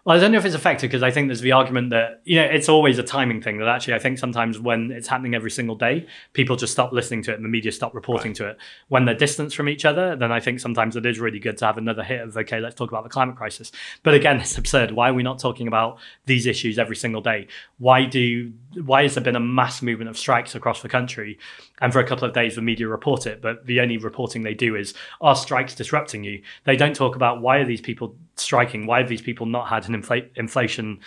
Well, 0.04 0.16
I 0.16 0.20
don't 0.20 0.32
know 0.32 0.38
if 0.38 0.44
it's 0.44 0.56
effective 0.56 0.90
because 0.90 1.04
I 1.04 1.12
think 1.12 1.28
there's 1.28 1.42
the 1.42 1.52
argument 1.52 1.90
that, 1.90 2.22
you 2.24 2.34
know, 2.34 2.42
it's 2.42 2.68
always 2.68 2.98
a 2.98 3.04
timing 3.04 3.40
thing 3.40 3.58
that 3.58 3.68
actually 3.68 3.94
I 3.94 4.00
think 4.00 4.18
sometimes 4.18 4.58
when 4.58 4.90
it's 4.90 5.06
happening 5.06 5.36
every 5.36 5.50
single 5.50 5.76
day, 5.76 6.08
people 6.32 6.56
just 6.56 6.72
stop 6.72 6.92
listening 6.92 7.22
to 7.24 7.30
it 7.30 7.36
and 7.36 7.44
the 7.44 7.48
media 7.48 7.70
stop 7.70 7.94
reporting 7.94 8.30
right. 8.30 8.36
to 8.36 8.48
it. 8.48 8.56
When 8.88 9.04
they're 9.04 9.14
distanced 9.14 9.54
from 9.54 9.68
each 9.68 9.84
other, 9.84 10.16
then 10.16 10.32
I 10.32 10.40
think 10.40 10.58
sometimes 10.58 10.96
it 10.96 11.06
is 11.06 11.20
really 11.20 11.38
good 11.38 11.56
to 11.58 11.66
have 11.66 11.78
another 11.78 12.02
hit 12.02 12.20
of, 12.20 12.36
okay, 12.36 12.58
let's 12.58 12.74
talk 12.74 12.90
about 12.90 13.04
the 13.04 13.10
climate 13.10 13.36
crisis. 13.36 13.70
But 14.02 14.14
again, 14.14 14.40
it's 14.40 14.58
absurd. 14.58 14.90
Why 14.90 15.10
are 15.10 15.14
we 15.14 15.22
not 15.22 15.38
talking 15.38 15.68
about 15.68 15.98
these 16.26 16.46
issues 16.46 16.80
every 16.80 16.96
single 16.96 17.20
day? 17.20 17.46
Why 17.78 18.04
do, 18.04 18.52
why 18.84 19.02
has 19.02 19.14
there 19.14 19.22
been 19.22 19.36
a 19.36 19.40
mass 19.40 19.82
movement 19.82 20.10
of 20.10 20.18
strikes 20.18 20.56
across 20.56 20.82
the 20.82 20.88
country? 20.88 21.38
And 21.82 21.92
for 21.92 21.98
a 21.98 22.06
couple 22.06 22.26
of 22.26 22.32
days, 22.32 22.54
the 22.54 22.62
media 22.62 22.86
report 22.86 23.26
it, 23.26 23.42
but 23.42 23.66
the 23.66 23.80
only 23.80 23.98
reporting 23.98 24.42
they 24.42 24.54
do 24.54 24.76
is, 24.76 24.94
are 25.20 25.34
strikes 25.34 25.74
disrupting 25.74 26.22
you? 26.22 26.40
They 26.64 26.76
don't 26.76 26.94
talk 26.94 27.16
about 27.16 27.42
why 27.42 27.58
are 27.58 27.64
these 27.64 27.80
people 27.80 28.14
striking? 28.36 28.86
Why 28.86 29.00
have 29.00 29.08
these 29.08 29.20
people 29.20 29.46
not 29.46 29.66
had 29.66 29.88
an 29.88 30.00
infl- 30.00 30.28
inflation 30.36 31.00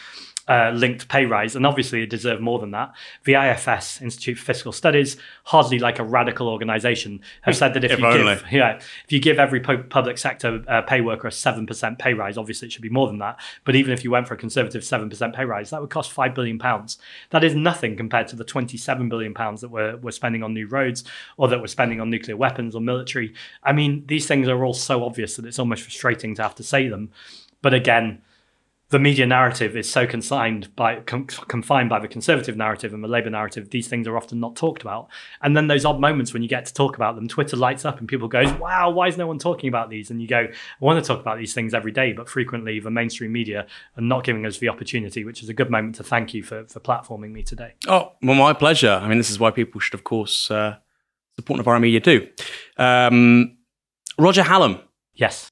uh, 0.48 0.72
linked 0.72 1.08
pay 1.08 1.26
rise, 1.26 1.56
and 1.56 1.66
obviously 1.66 2.02
they 2.02 2.06
deserve 2.06 2.40
more 2.40 2.60
than 2.60 2.72
that. 2.72 2.94
The 3.24 3.34
IFS, 3.34 4.02
Institute 4.02 4.38
for 4.38 4.46
Fiscal 4.46 4.72
Studies, 4.72 5.18
hardly 5.46 5.80
like 5.80 5.98
a 5.98 6.04
radical 6.04 6.48
organization, 6.48 7.22
have 7.42 7.56
said 7.56 7.74
that 7.74 7.84
if, 7.84 7.92
if 7.92 8.00
you 8.00 8.06
only. 8.06 8.36
give 8.36 8.52
yeah, 8.52 8.76
if 8.76 9.12
you 9.12 9.20
give 9.20 9.40
every 9.40 9.60
pu- 9.60 9.84
public 9.84 10.18
sector 10.18 10.64
uh, 10.68 10.82
pay 10.84 11.02
worker 11.02 11.28
a 11.28 11.32
seven 11.32 11.66
percent 11.66 11.98
pay 11.98 12.14
rise, 12.14 12.38
obviously 12.38 12.68
it 12.68 12.72
should 12.72 12.82
be 12.82 12.90
more 12.90 13.08
than 13.08 13.20
that. 13.20 13.40
But 13.64 13.76
even 13.76 13.92
if 13.92 14.04
you 14.04 14.12
went 14.12 14.28
for 14.28 14.36
a 14.36 14.38
conservative 14.38 14.84
seven 14.84 15.10
percent 15.10 15.36
pay 15.36 15.46
rise, 15.46 15.72
that 15.72 15.82
would 15.82 15.90
cost 15.90 16.12
five 16.12 16.36
billion 16.36 16.60
pounds. 16.60 17.00
That 17.32 17.44
is 17.44 17.56
nothing 17.56 17.98
compared 17.98 18.28
to 18.30 18.36
the 18.36 18.44
twenty-seven 18.44 19.10
billion 19.10 19.34
pounds 19.34 19.62
that 19.62 19.70
we're, 19.70 19.98
we're 19.98 20.12
spending 20.12 20.44
on 20.44 20.54
new 20.54 20.68
roads 20.68 21.04
or 21.38 21.48
that 21.48 21.60
we're 21.60 21.68
spending 21.68 22.00
on 22.00 22.10
nuclear 22.10 22.38
weapons 22.38 22.76
or 22.76 22.82
military. 22.82 23.34
I 23.64 23.74
mean, 23.74 24.04
these 24.08 24.28
things 24.28 24.48
are 24.48 24.64
all 24.64 24.74
so 24.74 25.04
obvious 25.04 25.36
that 25.38 25.46
it's 25.46 25.60
almost 25.60 25.84
frustrating 25.84 26.36
to 26.36 26.44
have 26.44 26.56
to 26.56 26.64
say 26.64 26.88
them. 26.88 27.12
But 27.62 27.74
again, 27.74 28.22
the 28.90 28.99
media 28.99 29.26
narrative 29.26 29.76
is 29.76 29.90
so 29.91 30.06
consigned 30.06 30.74
by 30.76 30.99
com- 31.02 31.26
confined 31.26 31.90
by 31.90 31.99
the 31.99 32.07
conservative 32.07 32.56
narrative 32.56 32.94
and 32.94 33.03
the 33.03 33.07
labor 33.07 33.32
narrative 33.32 33.72
these 33.72 33.88
things 33.88 34.07
are 34.07 34.16
often 34.16 34.40
not 34.40 34.56
talked 34.56 34.84
about. 34.84 35.07
And 35.41 35.57
then 35.57 35.68
those 35.68 35.86
odd 35.86 35.99
moments 35.99 36.34
when 36.34 36.44
you 36.44 36.49
get 36.49 36.66
to 36.68 36.74
talk 36.74 36.95
about 36.95 37.16
them 37.16 37.28
twitter 37.28 37.57
lights 37.57 37.84
up 37.84 37.99
and 37.99 38.07
people 38.07 38.28
goes 38.28 38.52
wow 38.53 38.91
why 38.91 39.07
is 39.07 39.18
no 39.18 39.26
one 39.28 39.40
talking 39.40 39.68
about 39.70 39.90
these? 39.90 40.12
And 40.12 40.22
you 40.22 40.28
go 40.28 40.48
i 40.48 40.49
want 40.80 41.03
to 41.03 41.07
talk 41.07 41.20
about 41.20 41.38
these 41.38 41.53
things 41.53 41.74
every 41.74 41.91
day 41.91 42.14
but 42.14 42.30
frequently 42.30 42.80
the 42.80 42.91
mainstream 42.91 43.32
media 43.32 43.66
are 43.98 44.02
not 44.02 44.24
giving 44.24 44.45
us 44.45 44.60
the 44.60 44.70
opportunity 44.70 45.24
which 45.24 45.41
is 45.41 45.49
a 45.49 45.53
good 45.53 45.72
moment 45.72 45.95
to 45.95 46.03
thank 46.03 46.34
you 46.34 46.44
for, 46.44 46.66
for 46.66 46.80
platforming 46.80 47.32
me 47.32 47.41
today. 47.41 47.74
Oh 47.88 48.14
well 48.22 48.36
my 48.36 48.53
pleasure. 48.53 48.99
I 49.02 49.07
mean 49.07 49.18
this 49.18 49.32
is 49.32 49.40
why 49.40 49.52
people 49.52 49.82
should 49.82 49.95
of 49.95 50.03
course 50.03 50.52
uh, 50.52 50.76
support 51.36 51.57
Novara 51.57 51.80
Media 51.80 52.02
too. 52.02 52.30
Um, 52.78 53.57
roger 54.20 54.44
hallam. 54.44 54.80
Yes. 55.16 55.49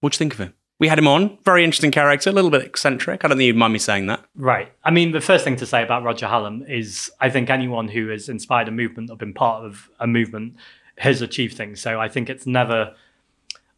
What 0.00 0.12
do 0.12 0.14
you 0.14 0.18
think 0.18 0.34
of 0.34 0.38
him 0.38 0.54
we 0.78 0.88
had 0.88 0.98
him 0.98 1.08
on. 1.08 1.38
Very 1.44 1.64
interesting 1.64 1.90
character, 1.90 2.30
a 2.30 2.32
little 2.32 2.50
bit 2.50 2.62
eccentric. 2.62 3.24
I 3.24 3.28
don't 3.28 3.36
think 3.36 3.46
you'd 3.46 3.56
mind 3.56 3.72
me 3.72 3.78
saying 3.78 4.06
that. 4.06 4.24
Right. 4.36 4.72
I 4.84 4.90
mean, 4.90 5.12
the 5.12 5.20
first 5.20 5.44
thing 5.44 5.56
to 5.56 5.66
say 5.66 5.82
about 5.82 6.04
Roger 6.04 6.26
Hallam 6.26 6.64
is 6.68 7.10
I 7.20 7.30
think 7.30 7.50
anyone 7.50 7.88
who 7.88 8.08
has 8.08 8.28
inspired 8.28 8.68
a 8.68 8.72
movement 8.72 9.10
or 9.10 9.16
been 9.16 9.34
part 9.34 9.64
of 9.64 9.90
a 9.98 10.06
movement 10.06 10.54
has 10.98 11.20
achieved 11.22 11.56
things. 11.56 11.80
So 11.80 12.00
I 12.00 12.08
think 12.08 12.30
it's 12.30 12.46
never. 12.46 12.94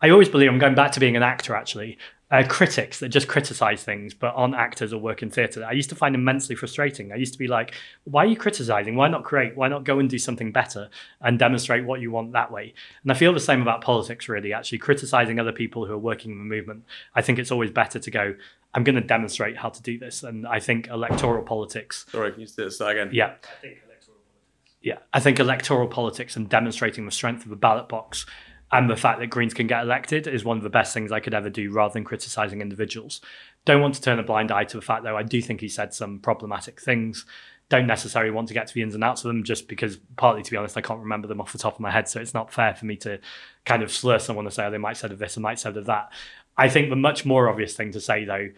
I 0.03 0.11
always 0.11 0.29
believe 0.29 0.51
I'm 0.51 0.59
going 0.59 0.75
back 0.75 0.93
to 0.93 1.01
being 1.01 1.17
an 1.17 1.23
actor 1.23 1.55
actually 1.55 1.99
uh, 2.31 2.45
critics 2.49 3.01
that 3.01 3.09
just 3.09 3.27
criticize 3.27 3.83
things 3.83 4.15
but 4.15 4.33
aren't 4.37 4.55
actors 4.55 4.93
or 4.93 5.01
work 5.01 5.23
in 5.23 5.31
theatre. 5.31 5.65
I 5.65 5.73
used 5.73 5.89
to 5.91 5.97
find 5.97 6.15
immensely 6.15 6.55
frustrating. 6.55 7.13
I 7.13 7.17
used 7.17 7.33
to 7.33 7.39
be 7.39 7.49
like, 7.49 7.75
why 8.05 8.25
are 8.25 8.29
you 8.29 8.37
criticizing? 8.37 8.95
Why 8.95 9.09
not 9.09 9.25
create? 9.25 9.57
Why 9.57 9.69
not 9.69 9.85
go 9.85 9.99
and 9.99 10.09
do 10.09 10.19
something 10.19 10.53
better 10.53 10.89
and 11.21 11.39
demonstrate 11.39 11.85
what 11.85 12.01
you 12.01 12.13
want 12.13 12.33
that 12.33 12.53
way? 12.53 12.73
And 13.03 13.11
I 13.11 13.15
feel 13.17 13.33
the 13.33 13.41
same 13.41 13.61
about 13.61 13.81
politics, 13.81 14.29
really, 14.29 14.53
actually, 14.53 14.79
criticizing 14.79 15.41
other 15.41 15.53
people 15.53 15.87
who 15.87 15.93
are 15.93 15.99
working 15.99 16.31
in 16.31 16.39
the 16.39 16.45
movement. 16.45 16.85
I 17.17 17.23
think 17.23 17.41
it's 17.41 17.51
always 17.51 17.73
better 17.73 17.99
to 17.99 18.11
go, 18.11 18.35
I'm 18.75 18.85
going 18.85 18.95
to 18.95 19.01
demonstrate 19.01 19.57
how 19.57 19.71
to 19.71 19.83
do 19.83 19.99
this. 19.99 20.23
And 20.23 20.47
I 20.47 20.61
think 20.61 20.87
electoral 20.87 21.43
politics. 21.43 22.07
Sorry, 22.11 22.31
can 22.31 22.41
you 22.41 22.47
say 22.47 22.69
that 22.69 22.89
again? 22.89 23.11
Yeah. 23.13 23.35
I 23.43 23.61
think 23.61 23.79
electoral 23.85 24.19
politics. 24.19 24.77
yeah, 24.83 24.99
I 25.13 25.19
think 25.19 25.41
electoral 25.41 25.89
politics 25.89 26.37
and 26.37 26.49
demonstrating 26.49 27.07
the 27.07 27.11
strength 27.11 27.43
of 27.43 27.51
the 27.51 27.57
ballot 27.57 27.89
box 27.89 28.25
and 28.73 28.89
the 28.89 28.97
fact 28.97 29.19
that 29.19 29.29
Greens 29.29 29.55
can 29.55 29.67
get 29.67 29.83
elected 29.83 30.27
is 30.27 30.45
one 30.45 30.57
of 30.57 30.63
the 30.63 30.71
best 30.71 30.95
things 30.95 31.11
I 31.11 31.21
could 31.21 31.35
ever 31.35 31.51
do 31.51 31.73
rather 31.73 31.93
than 31.93 32.05
criticising 32.05 32.61
individuals. 32.61 33.21
Don't 33.65 33.83
want 33.83 33.95
to 33.97 34.01
turn 34.01 34.19
a 34.19 34.23
blind 34.23 34.53
eye 34.53 34.65
to 34.65 34.77
the 34.77 34.83
fact, 34.83 35.03
though, 35.03 35.17
I 35.17 35.23
do 35.23 35.43
think 35.43 35.61
he 35.61 35.69
said 35.69 35.93
some 35.93 36.21
problematic 36.21 36.81
things. 36.81 37.27
Don't 37.69 37.87
necessarily 37.87 38.31
want 38.31 38.49
to 38.49 38.55
get 38.55 38.69
to 38.69 38.75
the 38.75 38.83
ins 38.83 38.95
and 38.95 39.05
outs 39.05 39.25
of 39.25 39.29
them 39.29 39.45
just 39.45 39.69
because, 39.69 39.99
partly, 40.17 40.43
to 40.43 40.51
be 40.51 40.57
honest, 40.57 40.77
I 40.77 40.83
can't 40.83 41.01
remember 41.01 41.29
them 41.29 41.41
off 41.41 41.53
the 41.53 41.59
top 41.59 41.75
of 41.75 41.81
my 41.81 41.91
head. 41.91 42.09
So 42.09 42.21
it's 42.21 42.35
not 42.35 42.53
fair 42.53 42.75
for 42.75 42.87
me 42.87 42.97
to 42.99 43.19
kind 43.65 43.83
of 43.83 43.93
slur 43.93 44.19
someone 44.19 44.47
and 44.47 44.55
say, 44.55 44.65
oh, 44.65 44.71
they 44.71 44.79
might 44.79 44.91
have 44.91 44.99
said 44.99 45.13
of 45.13 45.19
this, 45.19 45.37
and 45.37 45.43
might 45.43 45.51
have 45.51 45.61
said 45.61 45.77
of 45.77 45.87
that. 45.87 46.11
I 46.57 46.69
think 46.69 46.91
the 46.91 46.97
much 46.97 47.25
more 47.25 47.49
obvious 47.49 47.75
thing 47.75 47.93
to 47.93 48.01
say, 48.01 48.25
though, 48.25 48.51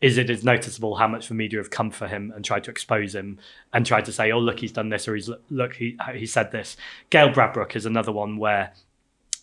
is 0.00 0.16
it 0.18 0.30
is 0.30 0.42
noticeable 0.42 0.96
how 0.96 1.06
much 1.06 1.28
the 1.28 1.34
media 1.34 1.60
have 1.60 1.70
come 1.70 1.90
for 1.90 2.08
him 2.08 2.32
and 2.34 2.44
tried 2.44 2.64
to 2.64 2.70
expose 2.70 3.14
him 3.14 3.38
and 3.72 3.84
tried 3.84 4.06
to 4.06 4.12
say, 4.12 4.32
oh, 4.32 4.38
look, 4.38 4.60
he's 4.60 4.72
done 4.72 4.88
this 4.88 5.06
or 5.06 5.14
he's 5.14 5.30
look, 5.50 5.74
he, 5.74 5.98
he 6.14 6.26
said 6.26 6.52
this. 6.52 6.76
Gail 7.10 7.28
Bradbrook 7.28 7.76
is 7.76 7.86
another 7.86 8.12
one 8.12 8.38
where 8.38 8.72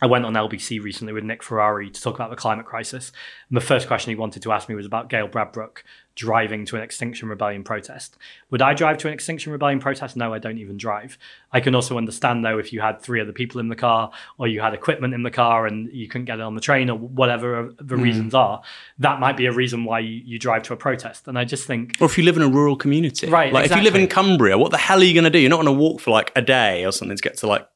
I 0.02 0.06
went 0.06 0.26
on 0.26 0.34
LBC 0.34 0.82
recently 0.82 1.14
with 1.14 1.24
Nick 1.24 1.42
Ferrari 1.42 1.90
to 1.90 2.02
talk 2.02 2.16
about 2.16 2.30
the 2.30 2.36
climate 2.36 2.66
crisis. 2.66 3.12
And 3.50 3.58
the 3.58 3.62
first 3.62 3.88
question 3.88 4.12
he 4.12 4.16
wanted 4.16 4.44
to 4.44 4.52
ask 4.52 4.70
me 4.70 4.76
was 4.76 4.86
about 4.86 5.10
Gail 5.10 5.28
Bradbrook 5.28 5.80
driving 6.14 6.66
to 6.66 6.76
an 6.76 6.82
Extinction 6.82 7.30
Rebellion 7.30 7.64
protest. 7.64 8.18
Would 8.50 8.62
I 8.62 8.74
drive 8.74 8.98
to 9.00 9.08
an 9.08 9.14
Extinction 9.14 9.52
Rebellion 9.52 9.80
protest? 9.80 10.16
No, 10.16 10.34
I 10.34 10.40
don't 10.40 10.58
even 10.58 10.78
drive. 10.78 11.18
I 11.52 11.60
can 11.60 11.76
also 11.76 11.98
understand, 11.98 12.44
though, 12.44 12.58
if 12.58 12.74
you 12.74 12.82
had 12.82 13.02
three 13.02 13.22
other 13.22 13.32
people 13.32 13.60
in 13.60 13.70
the 13.70 13.76
car 13.76 14.12
or 14.38 14.48
you 14.48 14.60
had 14.60 14.74
equipment 14.74 15.14
in 15.14 15.24
the 15.24 15.32
car 15.32 15.66
and 15.66 15.92
you 15.92 16.08
couldn't 16.08 16.26
get 16.26 16.40
it 16.40 16.42
on 16.42 16.56
the 16.56 16.62
train 16.62 16.90
or 16.90 16.98
whatever 16.98 17.74
the 17.78 17.96
mm. 17.96 18.02
reasons 18.02 18.34
are, 18.34 18.62
that 19.00 19.20
might 19.20 19.38
be 19.38 19.46
a 19.46 19.52
reason 19.52 19.84
why 19.84 20.00
you, 20.00 20.22
you, 20.26 20.40
drive 20.40 20.64
to 20.64 20.74
a 20.74 20.78
protest. 20.78 21.28
And 21.28 21.38
I 21.40 21.46
just 21.46 21.66
think. 21.66 21.98
Or 22.00 22.06
if 22.06 22.18
you 22.18 22.24
live 22.24 22.36
in 22.36 22.44
a 22.44 22.50
rural 22.50 22.76
community. 22.76 23.30
Right. 23.30 23.54
Like 23.54 23.66
exactly. 23.66 23.88
if 23.88 23.94
you 23.94 24.00
live 24.00 24.02
in 24.02 24.10
Cumbria, 24.10 24.58
what 24.58 24.72
the 24.72 24.78
hell 24.78 25.00
are 25.00 25.04
you 25.04 25.14
going 25.14 25.24
to 25.24 25.30
do? 25.30 25.40
You're 25.40 25.50
not 25.50 25.58
going 25.64 25.66
to 25.68 25.72
walk 25.72 26.02
for 26.02 26.12
like 26.12 26.32
a 26.36 26.42
day 26.42 26.86
or 26.86 26.92
something 26.92 27.18
to 27.18 27.22
get 27.22 27.38
to 27.38 27.48
like 27.48 27.68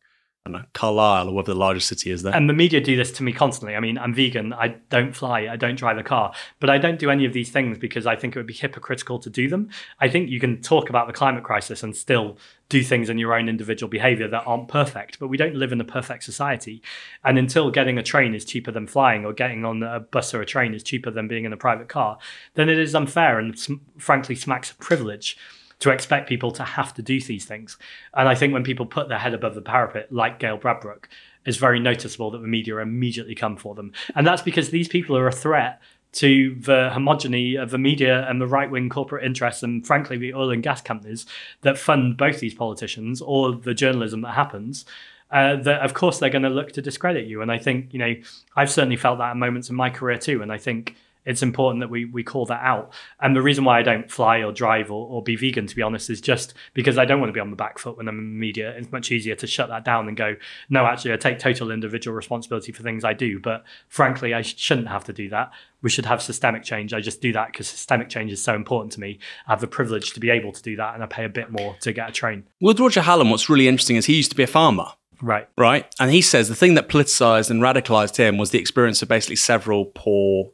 Carlisle 0.74 1.30
or 1.30 1.34
whatever 1.34 1.54
the 1.54 1.60
largest 1.60 1.88
city 1.88 2.10
is 2.10 2.24
there. 2.24 2.36
And 2.36 2.50
the 2.50 2.54
media 2.54 2.82
do 2.82 2.96
this 2.96 3.12
to 3.14 3.24
me 3.24 3.32
constantly. 3.32 3.76
I 3.76 3.80
mean, 3.80 4.00
I'm 4.00 4.14
vegan, 4.14 4.54
I 4.54 4.76
don't 4.90 5.16
fly, 5.16 5.48
I 5.48 5.56
don't 5.56 5.76
drive 5.76 6.00
a 6.00 6.04
car, 6.04 6.34
but 6.60 6.70
I 6.70 6.80
don't 6.80 6.98
do 6.98 7.12
any 7.12 7.26
of 7.26 7.34
these 7.34 7.52
things 7.52 7.78
because 7.78 8.08
I 8.08 8.16
think 8.16 8.36
it 8.36 8.40
would 8.40 8.48
be 8.48 8.54
hypocritical 8.54 9.20
to 9.20 9.30
do 9.30 9.48
them. 9.48 9.70
I 10.00 10.10
think 10.10 10.30
you 10.30 10.40
can 10.40 10.62
talk 10.62 10.90
about 10.90 11.06
the 11.06 11.14
climate 11.14 11.44
crisis 11.44 11.84
and 11.84 11.96
still 11.96 12.38
do 12.70 12.84
things 12.84 13.10
in 13.10 13.20
your 13.20 13.36
own 13.36 13.50
individual 13.50 13.90
behavior 13.90 14.28
that 14.30 14.44
aren't 14.48 14.68
perfect, 14.68 15.20
but 15.20 15.28
we 15.28 15.38
don't 15.38 15.56
live 15.56 15.72
in 15.72 15.82
a 15.82 15.86
perfect 15.86 16.24
society. 16.24 16.82
And 17.24 17.38
until 17.38 17.70
getting 17.70 18.00
a 18.00 18.04
train 18.04 18.34
is 18.34 18.46
cheaper 18.46 18.72
than 18.72 18.88
flying 18.88 19.26
or 19.26 19.34
getting 19.34 19.64
on 19.64 19.84
a 19.84 20.00
bus 20.00 20.34
or 20.34 20.42
a 20.42 20.46
train 20.46 20.74
is 20.74 20.82
cheaper 20.82 21.12
than 21.12 21.28
being 21.28 21.46
in 21.46 21.54
a 21.54 21.58
private 21.58 21.88
car, 21.88 22.18
then 22.56 22.68
it 22.68 22.80
is 22.80 22.96
unfair 22.96 23.38
and 23.38 23.56
frankly 23.98 24.36
smacks 24.36 24.72
of 24.72 24.80
privilege 24.80 25.38
to 25.82 25.90
expect 25.90 26.30
people 26.30 26.52
to 26.52 26.64
have 26.64 26.94
to 26.94 27.02
do 27.02 27.20
these 27.20 27.46
things. 27.46 27.78
And 28.14 28.30
I 28.30 28.36
think 28.36 28.54
when 28.54 28.64
people 28.64 28.86
put 28.86 29.10
their 29.10 29.18
head 29.18 29.34
above 29.34 29.56
the 29.56 29.62
parapet, 29.62 30.12
like 30.12 30.40
Gail 30.40 30.58
Bradbrook, 30.58 31.06
it's 31.46 31.58
very 31.58 31.80
noticeable 31.80 32.32
that 32.32 32.42
the 32.42 32.48
media 32.48 32.78
immediately 32.78 33.36
come 33.36 33.58
for 33.58 33.76
them. 33.76 33.92
And 34.16 34.26
that's 34.26 34.44
because 34.44 34.70
these 34.70 34.88
people 34.88 35.18
are 35.18 35.28
a 35.28 35.32
threat 35.32 35.82
to 36.14 36.56
the 36.56 36.92
homogeny 36.94 37.62
of 37.62 37.72
the 37.72 37.78
media 37.78 38.28
and 38.30 38.40
the 38.40 38.48
right 38.48 38.70
wing 38.70 38.90
corporate 38.90 39.24
interests, 39.24 39.64
and 39.64 39.86
frankly, 39.86 40.18
the 40.18 40.34
oil 40.34 40.52
and 40.52 40.62
gas 40.62 40.82
companies 40.82 41.26
that 41.62 41.78
fund 41.78 42.18
both 42.18 42.40
these 42.40 42.54
politicians 42.54 43.22
or 43.22 43.54
the 43.54 43.74
journalism 43.74 44.22
that 44.22 44.36
happens. 44.36 44.86
Uh, 45.32 45.56
that 45.56 45.80
of 45.82 45.94
course 45.94 46.20
they're 46.20 46.30
going 46.30 46.44
to 46.44 46.50
look 46.50 46.74
to 46.74 46.82
discredit 46.82 47.26
you. 47.26 47.42
And 47.42 47.50
I 47.50 47.58
think, 47.58 47.94
you 47.94 48.00
know, 48.00 48.14
I've 48.58 48.70
certainly 48.70 48.98
felt 48.98 49.20
that 49.20 49.32
at 49.32 49.38
moments 49.38 49.70
in 49.70 49.78
my 49.78 49.90
career 49.90 50.18
too. 50.18 50.42
And 50.42 50.52
I 50.52 50.58
think 50.58 50.98
it's 51.26 51.44
important 51.44 51.82
that 51.82 51.90
we 51.90 52.06
we 52.06 52.24
call 52.24 52.46
that 52.48 52.62
out. 52.64 52.94
And 53.20 53.36
the 53.36 53.42
reason 53.42 53.64
why 53.64 53.80
I 53.80 53.84
don't 53.84 54.10
fly 54.10 54.40
or 54.40 54.52
drive 54.52 54.92
or, 54.92 55.08
or 55.08 55.22
be 55.22 55.36
vegan, 55.36 55.68
to 55.68 55.76
be 55.76 55.82
honest, 55.82 56.10
is 56.10 56.22
just 56.22 56.54
because 56.74 56.98
I 56.98 57.06
don't 57.06 57.20
want 57.20 57.30
to 57.30 57.34
be 57.34 57.40
on 57.40 57.50
the 57.50 57.56
back 57.56 57.80
foot 57.80 57.98
when 57.98 58.08
I'm 58.08 58.18
in 58.20 58.34
the 58.34 58.40
media. 58.40 58.76
It's 58.78 58.92
much 58.92 59.12
easier 59.12 59.36
to 59.36 59.48
shut 59.48 59.70
that 59.70 59.86
down 59.86 60.08
and 60.08 60.18
go, 60.18 60.36
no, 60.70 60.86
actually, 60.86 61.14
I 61.14 61.18
take 61.18 61.40
total 61.40 61.72
individual 61.72 62.16
responsibility 62.16 62.72
for 62.72 62.84
things 62.84 63.04
I 63.04 63.14
do. 63.14 63.40
But 63.40 63.64
frankly, 63.88 64.34
I 64.34 64.42
sh- 64.42 64.58
shouldn't 64.58 64.88
have 64.88 65.04
to 65.06 65.14
do 65.14 65.30
that. 65.30 65.52
We 65.82 65.90
should 65.90 66.06
have 66.06 66.22
systemic 66.22 66.64
change. 66.64 66.94
I 66.94 67.02
just 67.02 67.22
do 67.22 67.34
that 67.34 67.48
because 67.48 67.68
systemic 67.68 68.10
change 68.10 68.32
is 68.32 68.44
so 68.44 68.56
important 68.56 68.94
to 68.94 69.00
me. 69.00 69.20
I 69.48 69.52
have 69.52 69.62
the 69.62 69.68
privilege 69.68 70.14
to 70.14 70.20
be 70.20 70.30
able 70.30 70.52
to 70.52 70.62
do 70.62 70.76
that, 70.76 70.94
and 70.94 71.04
I 71.04 71.08
pay 71.08 71.26
a 71.26 71.30
bit 71.30 71.52
more 71.52 71.76
to 71.82 71.92
get 71.92 72.10
a 72.10 72.12
train. 72.12 72.44
With 72.60 72.80
Roger 72.80 73.02
Hallam, 73.02 73.30
what's 73.30 73.50
really 73.50 73.68
interesting 73.68 73.96
is 73.96 74.06
he 74.06 74.16
used 74.16 74.32
to 74.32 74.38
be 74.38 74.44
a 74.44 74.48
farmer. 74.48 74.86
Right. 75.22 75.48
Right. 75.58 75.94
And 76.00 76.12
he 76.12 76.22
says 76.22 76.50
the 76.50 76.56
thing 76.56 76.74
that 76.76 76.90
politicized 76.90 77.50
and 77.52 77.62
radicalized 77.62 78.18
him 78.18 78.38
was 78.38 78.52
the 78.52 78.60
experience 78.60 79.02
of 79.02 79.08
basically 79.08 79.36
several 79.36 79.86
poor 79.86 80.52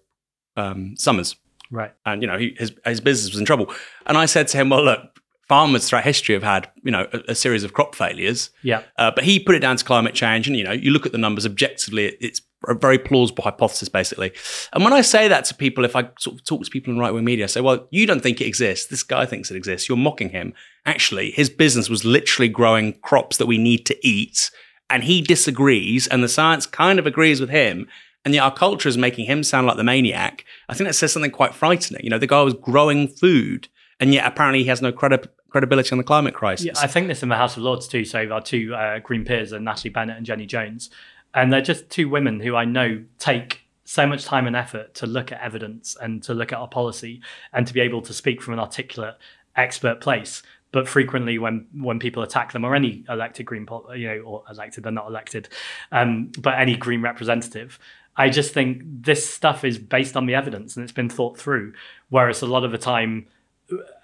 um, 0.57 0.97
summers. 0.97 1.35
Right. 1.71 1.93
And, 2.05 2.21
you 2.21 2.27
know, 2.27 2.37
he, 2.37 2.55
his, 2.57 2.73
his 2.85 3.01
business 3.01 3.31
was 3.31 3.39
in 3.39 3.45
trouble. 3.45 3.73
And 4.05 4.17
I 4.17 4.25
said 4.25 4.47
to 4.49 4.57
him, 4.57 4.69
well, 4.69 4.83
look, 4.83 5.01
farmers 5.47 5.87
throughout 5.87 6.03
history 6.03 6.33
have 6.33 6.43
had, 6.43 6.69
you 6.83 6.91
know, 6.91 7.07
a, 7.13 7.31
a 7.31 7.35
series 7.35 7.63
of 7.63 7.73
crop 7.73 7.95
failures. 7.95 8.49
Yeah. 8.63 8.83
Uh, 8.97 9.11
but 9.11 9.23
he 9.23 9.39
put 9.39 9.55
it 9.55 9.59
down 9.59 9.77
to 9.77 9.85
climate 9.85 10.13
change. 10.13 10.47
And, 10.47 10.55
you 10.55 10.63
know, 10.63 10.71
you 10.71 10.91
look 10.91 11.05
at 11.05 11.11
the 11.11 11.17
numbers 11.17 11.45
objectively, 11.45 12.17
it's 12.19 12.41
a 12.67 12.73
very 12.73 12.97
plausible 12.97 13.43
hypothesis, 13.43 13.89
basically. 13.89 14.31
And 14.73 14.83
when 14.83 14.93
I 14.93 15.01
say 15.01 15.27
that 15.27 15.45
to 15.45 15.55
people, 15.55 15.85
if 15.85 15.95
I 15.95 16.09
sort 16.19 16.37
of 16.37 16.45
talk 16.45 16.63
to 16.63 16.71
people 16.71 16.93
in 16.93 16.99
right 16.99 17.13
wing 17.13 17.25
media, 17.25 17.45
I 17.45 17.47
say, 17.47 17.61
well, 17.61 17.87
you 17.91 18.05
don't 18.05 18.21
think 18.21 18.41
it 18.41 18.47
exists. 18.47 18.87
This 18.87 19.03
guy 19.03 19.25
thinks 19.25 19.51
it 19.51 19.57
exists. 19.57 19.87
You're 19.87 19.97
mocking 19.97 20.29
him. 20.29 20.53
Actually, 20.85 21.31
his 21.31 21.49
business 21.49 21.89
was 21.89 22.05
literally 22.05 22.49
growing 22.49 22.93
crops 23.01 23.37
that 23.37 23.45
we 23.45 23.57
need 23.57 23.85
to 23.87 24.07
eat. 24.07 24.51
And 24.89 25.03
he 25.03 25.21
disagrees, 25.21 26.07
and 26.07 26.23
the 26.23 26.29
science 26.29 26.65
kind 26.65 26.97
of 26.97 27.05
agrees 27.05 27.41
with 27.41 27.49
him 27.49 27.87
and 28.25 28.33
yet 28.33 28.43
our 28.43 28.53
culture 28.53 28.89
is 28.89 28.97
making 28.97 29.25
him 29.25 29.43
sound 29.43 29.67
like 29.67 29.77
the 29.77 29.83
maniac. 29.83 30.45
I 30.69 30.73
think 30.73 30.87
that 30.87 30.93
says 30.93 31.13
something 31.13 31.31
quite 31.31 31.53
frightening. 31.53 32.03
You 32.03 32.09
know, 32.09 32.19
the 32.19 32.27
guy 32.27 32.41
was 32.41 32.53
growing 32.53 33.07
food, 33.07 33.69
and 33.99 34.13
yet 34.13 34.25
apparently 34.25 34.63
he 34.63 34.69
has 34.69 34.81
no 34.81 34.91
credi- 34.91 35.29
credibility 35.49 35.91
on 35.91 35.97
the 35.97 36.03
climate 36.03 36.33
crisis. 36.33 36.65
Yeah, 36.65 36.73
I 36.77 36.87
think 36.87 37.07
this 37.07 37.23
in 37.23 37.29
the 37.29 37.35
House 37.35 37.57
of 37.57 37.63
Lords 37.63 37.87
too. 37.87 38.05
So 38.05 38.29
our 38.29 38.41
two 38.41 38.75
uh, 38.75 38.99
Green 38.99 39.23
peers 39.23 39.53
are 39.53 39.59
Natalie 39.59 39.89
Bennett 39.89 40.17
and 40.17 40.25
Jenny 40.25 40.45
Jones, 40.45 40.89
and 41.33 41.51
they're 41.51 41.61
just 41.61 41.89
two 41.89 42.09
women 42.09 42.39
who 42.39 42.55
I 42.55 42.65
know 42.65 43.03
take 43.19 43.61
so 43.87 44.05
much 44.05 44.25
time 44.25 44.47
and 44.47 44.55
effort 44.55 44.93
to 44.95 45.07
look 45.07 45.31
at 45.31 45.41
evidence 45.41 45.95
and 46.01 46.21
to 46.21 46.33
look 46.33 46.51
at 46.51 46.59
our 46.59 46.67
policy 46.67 47.21
and 47.53 47.65
to 47.65 47.73
be 47.73 47.79
able 47.79 48.01
to 48.01 48.13
speak 48.13 48.41
from 48.41 48.53
an 48.53 48.59
articulate 48.59 49.15
expert 49.55 50.01
place 50.01 50.43
but 50.71 50.87
frequently 50.87 51.37
when 51.37 51.65
when 51.73 51.97
people 51.97 52.21
attack 52.21 52.51
them 52.51 52.65
or 52.65 52.75
any 52.75 53.05
elected 53.09 53.45
green 53.45 53.65
you 53.95 54.07
know 54.07 54.19
or 54.19 54.43
elected 54.49 54.83
they're 54.83 54.91
not 54.91 55.07
elected 55.07 55.47
um, 55.91 56.29
but 56.37 56.59
any 56.59 56.75
green 56.75 57.01
representative 57.01 57.79
I 58.17 58.29
just 58.29 58.53
think 58.53 58.81
this 58.83 59.29
stuff 59.29 59.63
is 59.63 59.77
based 59.77 60.17
on 60.17 60.25
the 60.25 60.35
evidence 60.35 60.75
and 60.75 60.83
it's 60.83 60.91
been 60.91 61.09
thought 61.09 61.37
through. 61.37 61.73
Whereas 62.09 62.41
a 62.41 62.47
lot 62.47 62.63
of 62.63 62.71
the 62.71 62.77
time, 62.77 63.27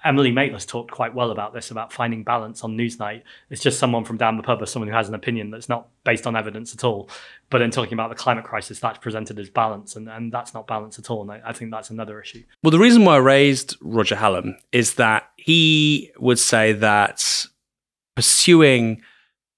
Emily 0.03 0.31
Maitlis 0.31 0.67
talked 0.67 0.91
quite 0.91 1.15
well 1.15 1.31
about 1.31 1.53
this, 1.53 1.71
about 1.71 1.91
finding 1.91 2.23
balance 2.23 2.63
on 2.63 2.77
Newsnight. 2.77 3.23
It's 3.49 3.61
just 3.61 3.79
someone 3.79 4.03
from 4.03 4.17
down 4.17 4.37
the 4.37 4.43
pub 4.43 4.61
or 4.61 4.65
someone 4.65 4.89
who 4.89 4.95
has 4.95 5.09
an 5.09 5.15
opinion 5.15 5.49
that's 5.49 5.69
not 5.69 5.87
based 6.03 6.27
on 6.27 6.35
evidence 6.35 6.73
at 6.73 6.83
all. 6.83 7.09
But 7.49 7.61
in 7.61 7.71
talking 7.71 7.93
about 7.93 8.09
the 8.09 8.15
climate 8.15 8.43
crisis, 8.43 8.79
that's 8.79 8.99
presented 8.99 9.39
as 9.39 9.49
balance, 9.49 9.95
and, 9.95 10.09
and 10.09 10.31
that's 10.31 10.53
not 10.53 10.67
balance 10.67 10.99
at 10.99 11.09
all. 11.09 11.21
And 11.21 11.31
I, 11.31 11.41
I 11.45 11.53
think 11.53 11.71
that's 11.71 11.89
another 11.89 12.21
issue. 12.21 12.43
Well, 12.61 12.71
the 12.71 12.79
reason 12.79 13.05
why 13.05 13.15
I 13.15 13.19
raised 13.19 13.77
Roger 13.81 14.15
Hallam 14.15 14.57
is 14.71 14.95
that 14.95 15.29
he 15.37 16.11
would 16.19 16.39
say 16.39 16.73
that 16.73 17.45
pursuing 18.15 19.01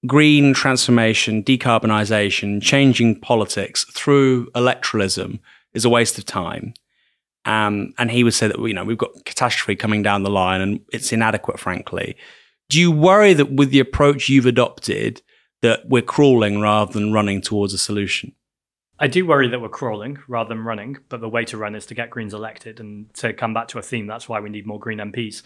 green 0.04 0.52
transformation, 0.52 1.42
decarbonisation, 1.42 2.62
changing 2.62 3.20
politics 3.20 3.84
through 3.84 4.50
electoralism 4.50 5.38
is 5.72 5.84
a 5.84 5.90
waste 5.90 6.18
of 6.18 6.24
time. 6.24 6.74
Um, 7.44 7.94
and 7.96 8.10
he 8.10 8.24
would 8.24 8.34
say 8.34 8.48
that 8.48 8.58
you 8.58 8.74
know 8.74 8.84
we've 8.84 8.98
got 8.98 9.24
catastrophe 9.24 9.76
coming 9.76 10.02
down 10.02 10.24
the 10.24 10.30
line 10.30 10.60
and 10.60 10.80
it's 10.92 11.12
inadequate, 11.12 11.60
frankly. 11.60 12.16
Do 12.68 12.80
you 12.80 12.90
worry 12.90 13.32
that 13.34 13.52
with 13.52 13.70
the 13.70 13.78
approach 13.78 14.28
you've 14.28 14.46
adopted 14.46 15.22
that 15.62 15.88
we're 15.88 16.02
crawling 16.02 16.60
rather 16.60 16.92
than 16.92 17.12
running 17.12 17.40
towards 17.40 17.72
a 17.72 17.78
solution? 17.78 18.32
I 18.98 19.08
do 19.08 19.26
worry 19.26 19.48
that 19.48 19.60
we're 19.60 19.68
crawling 19.68 20.18
rather 20.26 20.48
than 20.48 20.64
running, 20.64 20.96
but 21.08 21.20
the 21.20 21.28
way 21.28 21.44
to 21.46 21.56
run 21.56 21.74
is 21.74 21.86
to 21.86 21.94
get 21.94 22.10
Greens 22.10 22.32
elected. 22.32 22.80
And 22.80 23.12
to 23.14 23.32
come 23.32 23.52
back 23.52 23.68
to 23.68 23.78
a 23.78 23.82
theme, 23.82 24.06
that's 24.06 24.28
why 24.28 24.40
we 24.40 24.48
need 24.48 24.66
more 24.66 24.80
Green 24.80 24.98
MPs. 24.98 25.42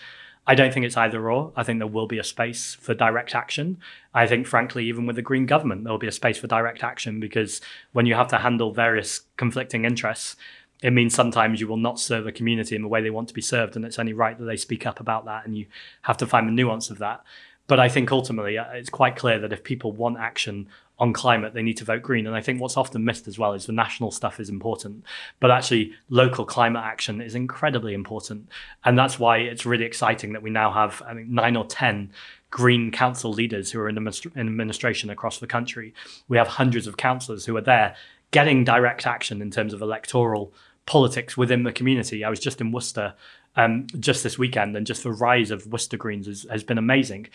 I 0.51 0.57
don't 0.57 0.75
think 0.75 0.85
it's 0.85 0.97
either 0.97 1.31
or. 1.31 1.53
I 1.55 1.63
think 1.63 1.79
there 1.79 1.87
will 1.87 2.09
be 2.09 2.19
a 2.19 2.25
space 2.25 2.75
for 2.75 2.93
direct 2.93 3.37
action. 3.37 3.79
I 4.13 4.27
think, 4.27 4.49
frankly, 4.49 4.85
even 4.87 5.07
with 5.07 5.15
the 5.15 5.23
Green 5.23 5.47
government, 5.47 5.85
there 5.85 5.93
will 5.93 5.99
be 6.01 6.09
a 6.09 6.13
space 6.13 6.39
for 6.39 6.49
direct 6.49 6.83
action 6.83 7.21
because 7.21 7.61
when 7.93 8.05
you 8.05 8.15
have 8.17 8.27
to 8.31 8.39
handle 8.39 8.73
various 8.73 9.21
conflicting 9.37 9.85
interests, 9.85 10.35
it 10.83 10.93
means 10.93 11.15
sometimes 11.15 11.61
you 11.61 11.69
will 11.69 11.77
not 11.77 12.01
serve 12.01 12.27
a 12.27 12.33
community 12.33 12.75
in 12.75 12.83
the 12.83 12.89
way 12.89 13.01
they 13.01 13.11
want 13.11 13.29
to 13.29 13.35
be 13.35 13.41
served. 13.41 13.77
And 13.77 13.85
it's 13.85 14.01
only 14.01 14.13
right 14.13 14.37
that 14.37 14.45
they 14.45 14.57
speak 14.57 14.89
up 14.89 14.99
about 14.99 15.25
that. 15.27 15.47
And 15.47 15.57
you 15.57 15.67
have 16.03 16.17
to 16.17 16.27
find 16.27 16.49
the 16.49 16.53
nuance 16.53 16.91
of 16.91 16.99
that. 16.99 17.23
But 17.69 17.79
I 17.79 17.89
think 17.89 18.11
ultimately 18.11 18.59
uh, 18.59 18.73
it's 18.73 18.91
quite 18.91 19.15
clear 19.15 19.39
that 19.39 19.53
if 19.53 19.63
people 19.63 19.93
want 19.93 20.19
action 20.19 20.67
on 21.01 21.15
climate, 21.15 21.55
they 21.55 21.63
need 21.63 21.79
to 21.79 21.85
vote 21.85 22.03
green. 22.03 22.27
And 22.27 22.37
I 22.37 22.43
think 22.43 22.61
what's 22.61 22.77
often 22.77 23.05
missed 23.05 23.27
as 23.27 23.39
well 23.39 23.55
is 23.55 23.65
the 23.65 23.73
national 23.73 24.11
stuff 24.11 24.39
is 24.39 24.51
important, 24.51 25.03
but 25.41 25.51
actually 25.51 25.95
local 26.11 26.45
climate 26.45 26.85
action 26.85 27.23
is 27.23 27.35
incredibly 27.35 27.95
important. 27.95 28.49
And 28.85 28.99
that's 28.99 29.19
why 29.19 29.39
it's 29.39 29.65
really 29.65 29.87
exciting 29.87 30.35
that 30.35 30.43
we 30.43 30.51
now 30.51 30.71
have, 30.71 31.03
I 31.07 31.15
think, 31.15 31.29
nine 31.29 31.57
or 31.57 31.65
10 31.65 32.13
green 32.51 32.91
council 32.91 33.33
leaders 33.33 33.73
who 33.73 33.81
are 33.81 33.89
in, 33.89 33.97
administration 33.97 35.09
across 35.09 35.39
the 35.39 35.47
country. 35.47 35.95
We 36.29 36.37
have 36.37 36.49
hundreds 36.49 36.87
of 36.87 36.99
councillors 36.99 37.47
who 37.47 37.57
are 37.57 37.63
there 37.63 37.97
getting 38.31 38.63
direct 38.63 39.07
action 39.07 39.41
in 39.41 39.51
terms 39.51 39.73
of 39.73 39.81
electoral 39.81 40.53
politics 40.85 41.35
within 41.35 41.63
the 41.63 41.73
community. 41.73 42.25
I 42.25 42.31
was 42.31 42.41
just 42.41 42.61
in 42.61 42.73
Worcester 42.73 43.15
um, 43.57 43.87
just 43.99 44.23
this 44.23 44.39
weekend, 44.39 44.77
and 44.77 44.87
just 44.87 45.03
the 45.03 45.11
rise 45.11 45.51
of 45.51 45.67
Worcester 45.67 45.97
Greens 45.97 46.27
has, 46.27 46.47
has 46.51 46.63
been 46.63 46.79
amazing 46.79 47.27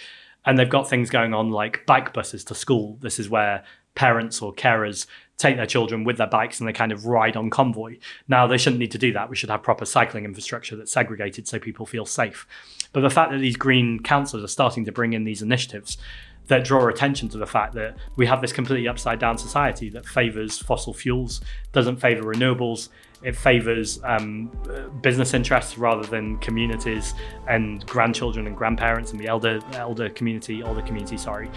and 0.46 0.58
they've 0.58 0.70
got 0.70 0.90
things 0.90 1.10
going 1.10 1.34
on 1.34 1.52
like 1.52 1.86
bike 1.86 2.14
buses 2.14 2.44
to 2.46 2.56
school. 2.56 2.98
This 3.02 3.20
is 3.20 3.30
where 3.30 3.64
parents 3.96 4.42
or 4.42 4.54
carers 4.54 5.08
take 5.38 5.58
their 5.58 5.66
children 5.66 6.04
with 6.04 6.18
their 6.18 6.28
bikes 6.28 6.60
and 6.60 6.68
they 6.68 6.74
kind 6.74 6.92
of 6.92 7.06
ride 7.06 7.36
on 7.36 7.50
convoy. 7.50 7.98
Now, 8.28 8.48
they 8.48 8.58
shouldn't 8.58 8.80
need 8.80 8.92
to 8.92 8.98
do 8.98 9.12
that. 9.14 9.30
We 9.30 9.36
should 9.36 9.50
have 9.50 9.64
proper 9.64 9.86
cycling 9.86 10.24
infrastructure 10.24 10.76
that's 10.76 10.92
segregated 10.92 11.48
so 11.48 11.60
people 11.60 11.86
feel 11.86 12.06
safe. 12.06 12.48
But 12.94 13.02
the 13.02 13.10
fact 13.10 13.32
that 13.32 13.40
these 13.40 13.58
green 13.58 14.02
councils 14.02 14.44
are 14.44 14.48
starting 14.48 14.86
to 14.86 14.92
bring 14.92 15.14
in 15.14 15.26
these 15.26 15.42
initiatives 15.42 15.98
that 16.48 16.64
draw 16.64 16.88
attention 16.88 17.28
to 17.30 17.38
the 17.38 17.48
fact 17.48 17.74
that 17.74 17.98
we 18.16 18.28
have 18.28 18.42
this 18.42 18.54
completely 18.54 18.88
upside 18.88 19.20
down 19.20 19.38
society 19.38 19.90
that 19.90 20.06
favors 20.06 20.60
fossil 20.60 20.94
fuels, 20.94 21.42
doesn't 21.72 21.98
favor 21.98 22.24
renewables, 22.24 22.90
it 23.24 23.36
favors 23.36 24.00
um, 24.04 24.52
business 25.02 25.34
interests 25.34 25.78
rather 25.78 26.06
than 26.06 26.38
communities 26.38 27.14
and 27.48 27.86
grandchildren 27.86 28.48
and 28.48 28.56
grandparents 28.56 29.12
and 29.12 29.20
the 29.20 29.28
elder 29.28 29.60
elder 29.74 30.10
community, 30.10 30.64
older 30.64 30.82
community. 30.82 31.18
Sorry, 31.18 31.50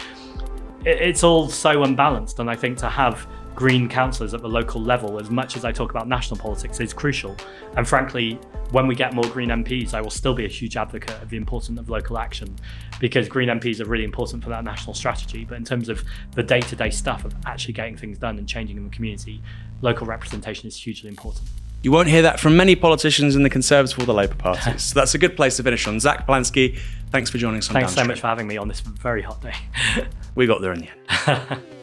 it, 0.85 1.01
it's 1.01 1.23
all 1.23 1.49
so 1.49 1.83
unbalanced, 1.83 2.39
and 2.39 2.51
I 2.51 2.57
think 2.57 2.79
to 2.79 2.89
have 2.89 3.27
green 3.59 3.89
councillors 3.89 4.35
at 4.35 4.41
the 4.41 4.49
local 4.49 4.81
level, 4.81 5.19
as 5.19 5.31
much 5.31 5.57
as 5.57 5.65
I 5.65 5.73
talk 5.73 5.91
about 5.91 6.07
national 6.07 6.39
politics, 6.39 6.79
is 6.79 6.95
crucial. 6.95 7.35
And 7.77 7.89
frankly, 7.89 8.39
when 8.71 8.87
we 8.87 8.95
get 8.95 9.15
more 9.15 9.25
green 9.25 9.49
MPs, 9.49 9.95
I 9.95 10.01
will 10.01 10.11
still 10.11 10.33
be 10.33 10.45
a 10.45 10.49
huge 10.49 10.77
advocate 10.77 11.21
of 11.21 11.29
the 11.29 11.37
importance 11.37 11.77
of 11.81 11.91
local 11.91 12.19
action 12.19 12.55
because 13.01 13.29
green 13.29 13.49
MPs 13.49 13.81
are 13.81 13.87
really 13.87 14.05
important 14.05 14.45
for 14.45 14.51
that 14.51 14.63
national 14.63 14.95
strategy. 14.95 15.45
But 15.45 15.57
in 15.57 15.65
terms 15.65 15.89
of 15.89 16.05
the 16.37 16.43
day 16.45 16.61
to 16.61 16.77
day 16.77 16.91
stuff 16.91 17.25
of 17.25 17.35
actually 17.47 17.75
getting 17.75 17.97
things 17.97 18.17
done 18.19 18.39
and 18.39 18.49
changing 18.49 18.77
in 18.77 18.85
the 18.85 18.91
community, 18.91 19.43
local 19.83 20.07
representation 20.07 20.69
is 20.69 20.77
hugely 20.77 21.09
important. 21.09 21.49
You 21.83 21.93
won't 21.93 22.09
hear 22.09 22.23
that 22.23 22.41
from 22.41 22.57
many 22.57 22.75
politicians 22.75 23.37
in 23.37 23.45
the 23.45 23.51
Conservative 23.51 23.99
or 23.99 24.05
the 24.05 24.15
Labour 24.15 24.35
parties. 24.35 24.83
so 24.85 24.99
that's 24.99 25.15
a 25.15 25.19
good 25.19 25.37
place 25.37 25.57
to 25.59 25.63
finish 25.63 25.87
on. 25.87 26.01
Zack 26.01 26.27
Polanski, 26.27 26.79
thanks 27.11 27.31
for 27.31 27.39
joining 27.39 27.59
us 27.59 27.69
on 27.69 27.75
Thanks 27.75 27.95
Downstream. 27.95 28.05
so 28.05 28.09
much 28.09 28.21
for 28.21 28.27
having 28.27 28.49
me 28.49 28.57
on 28.57 28.67
this 28.67 28.81
very 28.81 29.23
hot 29.23 29.41
day. 29.41 29.55
we 30.35 30.47
got 30.47 30.61
there 30.61 30.73
in 30.73 30.81
the 30.81 30.89
end. 30.89 31.63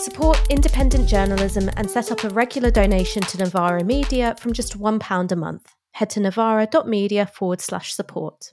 Support 0.00 0.40
independent 0.50 1.08
journalism 1.08 1.70
and 1.76 1.90
set 1.90 2.12
up 2.12 2.24
a 2.24 2.28
regular 2.30 2.70
donation 2.70 3.22
to 3.22 3.38
Novara 3.38 3.82
Media 3.82 4.34
from 4.38 4.52
just 4.52 4.78
£1 4.78 5.32
a 5.32 5.36
month. 5.36 5.74
Head 5.92 6.10
to 6.10 6.20
novara.media 6.20 7.26
forward 7.26 7.62
slash 7.62 7.94
support. 7.94 8.52